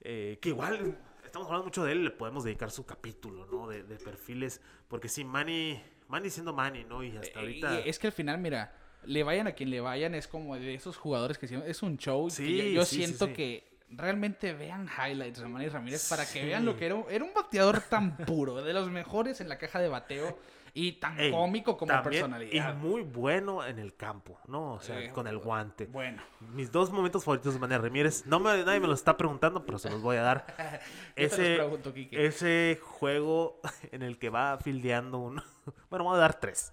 eh, 0.00 0.38
que 0.40 0.50
igual 0.50 0.96
estamos 1.24 1.46
hablando 1.48 1.64
mucho 1.66 1.84
de 1.84 1.92
él, 1.92 2.04
le 2.04 2.10
podemos 2.10 2.44
dedicar 2.44 2.70
su 2.70 2.86
capítulo, 2.86 3.44
¿no? 3.46 3.68
De, 3.68 3.82
de 3.82 3.96
perfiles, 3.96 4.60
porque 4.88 5.08
sí, 5.08 5.24
Manny, 5.24 5.82
Manny 6.08 6.30
siendo 6.30 6.52
Manny, 6.52 6.84
¿no? 6.84 7.02
Y 7.02 7.16
hasta 7.16 7.38
Eh, 7.40 7.42
ahorita... 7.42 7.78
es 7.80 7.98
que 7.98 8.06
al 8.06 8.12
final, 8.12 8.38
mira, 8.38 8.74
le 9.04 9.22
vayan 9.22 9.46
a 9.46 9.52
quien 9.52 9.70
le 9.70 9.80
vayan, 9.80 10.14
es 10.14 10.28
como 10.28 10.56
de 10.56 10.74
esos 10.74 10.96
jugadores 10.96 11.38
que 11.38 11.46
es 11.66 11.82
un 11.82 11.96
show. 11.98 12.30
Sí, 12.30 12.56
yo, 12.56 12.64
yo 12.64 12.84
sí, 12.84 12.96
sí, 12.96 13.04
siento 13.04 13.26
sí. 13.26 13.32
que 13.32 13.72
realmente 13.90 14.52
vean 14.54 14.88
highlights 14.88 15.40
de 15.40 15.48
Manny 15.48 15.68
Ramírez 15.68 16.08
para 16.08 16.24
que 16.26 16.44
vean 16.44 16.64
lo 16.64 16.76
que 16.76 16.86
era. 16.86 16.94
un- 16.94 17.04
Era 17.10 17.24
un 17.24 17.34
bateador 17.34 17.80
tan 17.82 18.16
puro, 18.16 18.62
de 18.62 18.72
los 18.72 18.90
mejores 18.90 19.40
en 19.40 19.48
la 19.48 19.58
caja 19.58 19.80
de 19.80 19.88
bateo 19.88 20.38
y 20.74 20.92
tan 20.92 21.20
Ey, 21.20 21.30
cómico 21.30 21.76
como 21.76 21.92
también, 21.92 22.22
personalidad. 22.22 22.74
Y 22.74 22.78
muy 22.78 23.02
bueno 23.02 23.62
en 23.66 23.78
el 23.78 23.94
campo, 23.94 24.38
¿no? 24.48 24.72
O 24.74 24.80
sea, 24.80 24.98
Eh, 25.02 25.10
con 25.12 25.26
el 25.26 25.36
guante. 25.36 25.84
Bueno, 25.84 26.22
Mis 26.54 26.72
dos 26.72 26.90
momentos 26.90 27.22
favoritos 27.24 27.52
de 27.52 27.60
Manny 27.60 27.76
Ramírez, 27.76 28.24
no 28.24 28.40
me, 28.40 28.64
nadie 28.64 28.80
me 28.80 28.86
lo 28.86 28.94
está 28.94 29.14
preguntando, 29.18 29.66
pero 29.66 29.78
se 29.78 29.90
los 29.90 30.00
voy 30.00 30.16
a 30.16 30.22
dar. 30.22 30.46
ese, 31.16 31.56
pregunto, 31.56 31.92
ese 32.12 32.78
juego 32.82 33.60
en 33.92 34.00
el 34.02 34.18
que 34.18 34.30
va 34.30 34.56
fildeando 34.58 35.18
un... 35.18 35.42
Bueno, 35.90 36.04
voy 36.06 36.16
a 36.16 36.18
dar 36.20 36.40
tres. 36.40 36.72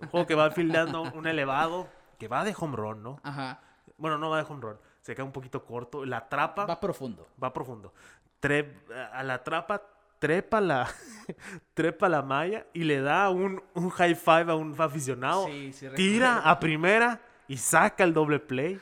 Un 0.00 0.08
juego 0.08 0.26
que 0.26 0.34
va 0.34 0.50
fildeando 0.50 1.02
un 1.02 1.26
elevado, 1.26 1.88
que 2.18 2.28
va 2.28 2.44
de 2.44 2.54
home 2.58 2.76
run, 2.76 3.02
¿no? 3.02 3.20
Ajá, 3.22 3.60
Bueno, 3.98 4.18
no 4.18 4.30
va 4.30 4.38
de 4.42 4.46
home 4.48 4.60
run, 4.60 4.76
se 5.00 5.14
queda 5.14 5.24
un 5.24 5.32
poquito 5.32 5.64
corto, 5.64 6.04
la 6.04 6.18
atrapa, 6.18 6.64
va 6.66 6.80
profundo. 6.80 7.26
va 7.42 7.52
profundo. 7.52 7.92
Tre- 8.40 8.74
a 9.12 9.22
la 9.22 9.42
trapa, 9.42 9.82
trepa 10.18 10.60
la, 10.60 10.86
trepa 11.74 12.08
la 12.08 12.22
malla 12.22 12.66
y 12.72 12.84
le 12.84 13.00
da 13.00 13.30
un, 13.30 13.62
un 13.74 13.90
high 13.90 14.14
five 14.14 14.50
a 14.50 14.54
un 14.54 14.74
aficionado. 14.80 15.46
Sí, 15.46 15.72
sí, 15.72 15.88
tira 15.94 16.38
a 16.38 16.58
primera 16.60 17.20
y 17.48 17.56
saca 17.56 18.04
el 18.04 18.12
doble 18.12 18.38
play. 18.40 18.80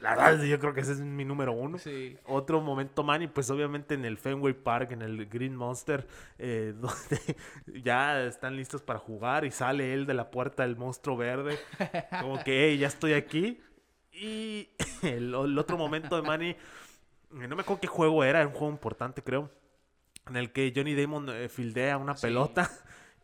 La 0.00 0.14
verdad, 0.14 0.42
yo 0.44 0.58
creo 0.58 0.74
que 0.74 0.80
ese 0.80 0.92
es 0.92 1.00
mi 1.00 1.24
número 1.24 1.52
uno. 1.52 1.78
Sí. 1.78 2.16
Otro 2.26 2.60
momento, 2.60 3.02
Manny, 3.02 3.26
pues 3.28 3.50
obviamente 3.50 3.94
en 3.94 4.04
el 4.04 4.18
Fenway 4.18 4.52
Park, 4.54 4.92
en 4.92 5.02
el 5.02 5.26
Green 5.26 5.56
Monster, 5.56 6.06
eh, 6.38 6.74
donde 6.80 7.36
ya 7.82 8.22
están 8.24 8.56
listos 8.56 8.82
para 8.82 8.98
jugar 8.98 9.44
y 9.44 9.50
sale 9.50 9.92
él 9.94 10.06
de 10.06 10.14
la 10.14 10.30
puerta 10.30 10.62
del 10.62 10.76
monstruo 10.76 11.16
verde. 11.16 11.58
Como 12.20 12.42
que, 12.44 12.68
hey, 12.68 12.78
ya 12.78 12.88
estoy 12.88 13.14
aquí. 13.14 13.60
Y 14.12 14.68
el, 15.02 15.34
el 15.34 15.58
otro 15.58 15.76
momento 15.76 16.16
de 16.16 16.22
Manny, 16.22 16.50
eh, 16.50 16.56
no 17.30 17.56
me 17.56 17.62
acuerdo 17.62 17.80
qué 17.80 17.86
juego 17.88 18.24
era, 18.24 18.40
era 18.40 18.48
un 18.48 18.54
juego 18.54 18.72
importante, 18.72 19.22
creo, 19.22 19.50
en 20.28 20.36
el 20.36 20.52
que 20.52 20.72
Johnny 20.74 20.94
Damon 20.94 21.28
eh, 21.30 21.48
fildea 21.48 21.96
una 21.96 22.16
Sí. 22.16 22.26
pelota 22.26 22.70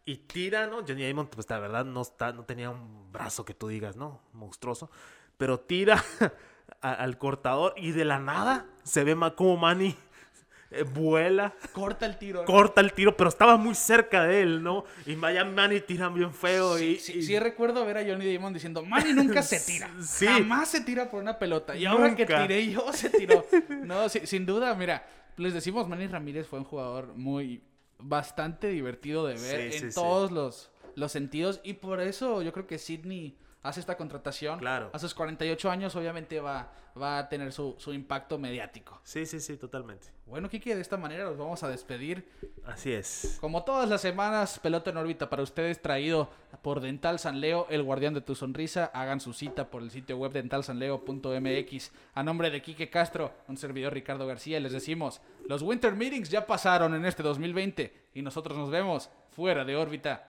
y 0.04 0.16
tira, 0.16 0.66
¿no? 0.66 0.78
Johnny 0.86 1.06
Damon, 1.06 1.28
pues 1.28 1.48
la 1.50 1.58
verdad 1.58 1.84
no, 1.84 2.00
está, 2.02 2.32
no 2.32 2.44
tenía 2.44 2.70
un 2.70 3.12
brazo 3.12 3.44
que 3.44 3.54
tú 3.54 3.68
digas, 3.68 3.96
¿no? 3.96 4.22
Monstruoso. 4.32 4.90
Pero 5.38 5.60
tira 5.60 6.04
a- 6.82 6.92
al 6.92 7.16
cortador 7.16 7.72
y 7.78 7.92
de 7.92 8.04
la 8.04 8.18
nada 8.18 8.66
se 8.82 9.04
ve 9.04 9.16
como 9.36 9.56
Manny 9.56 9.96
eh, 10.70 10.82
vuela, 10.82 11.54
Corta 11.72 12.04
el 12.06 12.18
tiro. 12.18 12.40
¿no? 12.40 12.44
corta 12.46 12.80
el 12.82 12.92
tiro, 12.92 13.16
pero 13.16 13.28
estaba 13.30 13.56
muy 13.56 13.74
cerca 13.74 14.24
de 14.24 14.42
él, 14.42 14.62
¿no? 14.62 14.84
Y 15.06 15.14
vaya 15.14 15.44
Manny 15.44 15.80
tira 15.80 16.08
bien 16.10 16.34
feo 16.34 16.76
Sí, 16.76 16.84
y, 16.84 16.96
sí, 16.98 17.12
y- 17.18 17.22
sí 17.22 17.38
recuerdo 17.38 17.84
ver 17.86 17.98
a 17.98 18.02
Johnny 18.04 18.34
Damon 18.34 18.52
diciendo, 18.52 18.84
Manny 18.84 19.14
nunca 19.14 19.40
se 19.42 19.58
tira. 19.60 19.88
Sí. 20.02 20.26
Jamás 20.26 20.68
se 20.68 20.82
tira 20.82 21.10
por 21.10 21.22
una 21.22 21.38
pelota. 21.38 21.74
Y 21.76 21.86
ahora 21.86 22.14
que 22.14 22.24
Nunca. 22.26 22.42
tiré 22.42 22.70
yo, 22.70 22.92
se 22.92 23.08
tiró. 23.10 23.46
No, 23.84 24.08
si- 24.10 24.26
sin 24.26 24.44
duda, 24.44 24.74
mira, 24.74 25.06
les 25.36 25.54
decimos, 25.54 25.88
Manny 25.88 26.06
Ramírez 26.08 26.46
fue 26.46 26.58
un 26.58 26.64
jugador 26.64 27.14
muy, 27.14 27.62
bastante 28.00 28.68
divertido 28.68 29.26
de 29.26 29.34
ver 29.34 29.70
Sí, 29.72 29.76
en 29.76 29.82
sí, 29.84 29.88
sí. 29.90 29.94
todos 29.94 30.30
los, 30.32 30.70
los 30.96 31.12
sentidos. 31.12 31.60
Y 31.64 31.74
por 31.74 32.00
eso 32.00 32.42
yo 32.42 32.52
creo 32.52 32.66
que 32.66 32.78
Sidney 32.78 33.38
hace 33.62 33.80
esta 33.80 33.96
contratación. 33.96 34.58
Claro. 34.58 34.90
A 34.92 34.98
sus 34.98 35.14
48 35.14 35.70
años, 35.70 35.94
obviamente, 35.96 36.40
va, 36.40 36.70
va 37.00 37.18
a 37.18 37.28
tener 37.28 37.52
su, 37.52 37.74
su 37.78 37.92
impacto 37.92 38.38
mediático. 38.38 39.00
Sí, 39.04 39.26
sí, 39.26 39.40
sí, 39.40 39.56
totalmente. 39.56 40.08
Bueno, 40.26 40.50
Kiki, 40.50 40.74
de 40.74 40.80
esta 40.80 40.98
manera 40.98 41.24
los 41.24 41.38
vamos 41.38 41.62
a 41.62 41.68
despedir. 41.68 42.28
Así 42.66 42.92
es. 42.92 43.38
Como 43.40 43.64
todas 43.64 43.88
las 43.88 44.02
semanas, 44.02 44.58
pelota 44.58 44.90
en 44.90 44.98
órbita 44.98 45.30
para 45.30 45.42
ustedes 45.42 45.80
traído 45.80 46.28
por 46.62 46.80
Dental 46.80 47.18
San 47.18 47.40
Leo, 47.40 47.66
el 47.70 47.82
guardián 47.82 48.14
de 48.14 48.20
tu 48.20 48.34
sonrisa. 48.34 48.90
Hagan 48.92 49.20
su 49.20 49.32
cita 49.32 49.70
por 49.70 49.82
el 49.82 49.90
sitio 49.90 50.18
web 50.18 50.32
dentalsanleo.mx. 50.32 51.92
A 52.14 52.22
nombre 52.22 52.50
de 52.50 52.60
Quique 52.60 52.90
Castro, 52.90 53.32
un 53.48 53.56
servidor 53.56 53.94
Ricardo 53.94 54.26
García, 54.26 54.60
les 54.60 54.72
decimos, 54.72 55.22
los 55.46 55.62
Winter 55.62 55.94
Meetings 55.94 56.28
ya 56.28 56.46
pasaron 56.46 56.94
en 56.94 57.06
este 57.06 57.22
2020 57.22 58.08
y 58.14 58.22
nosotros 58.22 58.58
nos 58.58 58.70
vemos 58.70 59.08
fuera 59.30 59.64
de 59.64 59.76
órbita. 59.76 60.28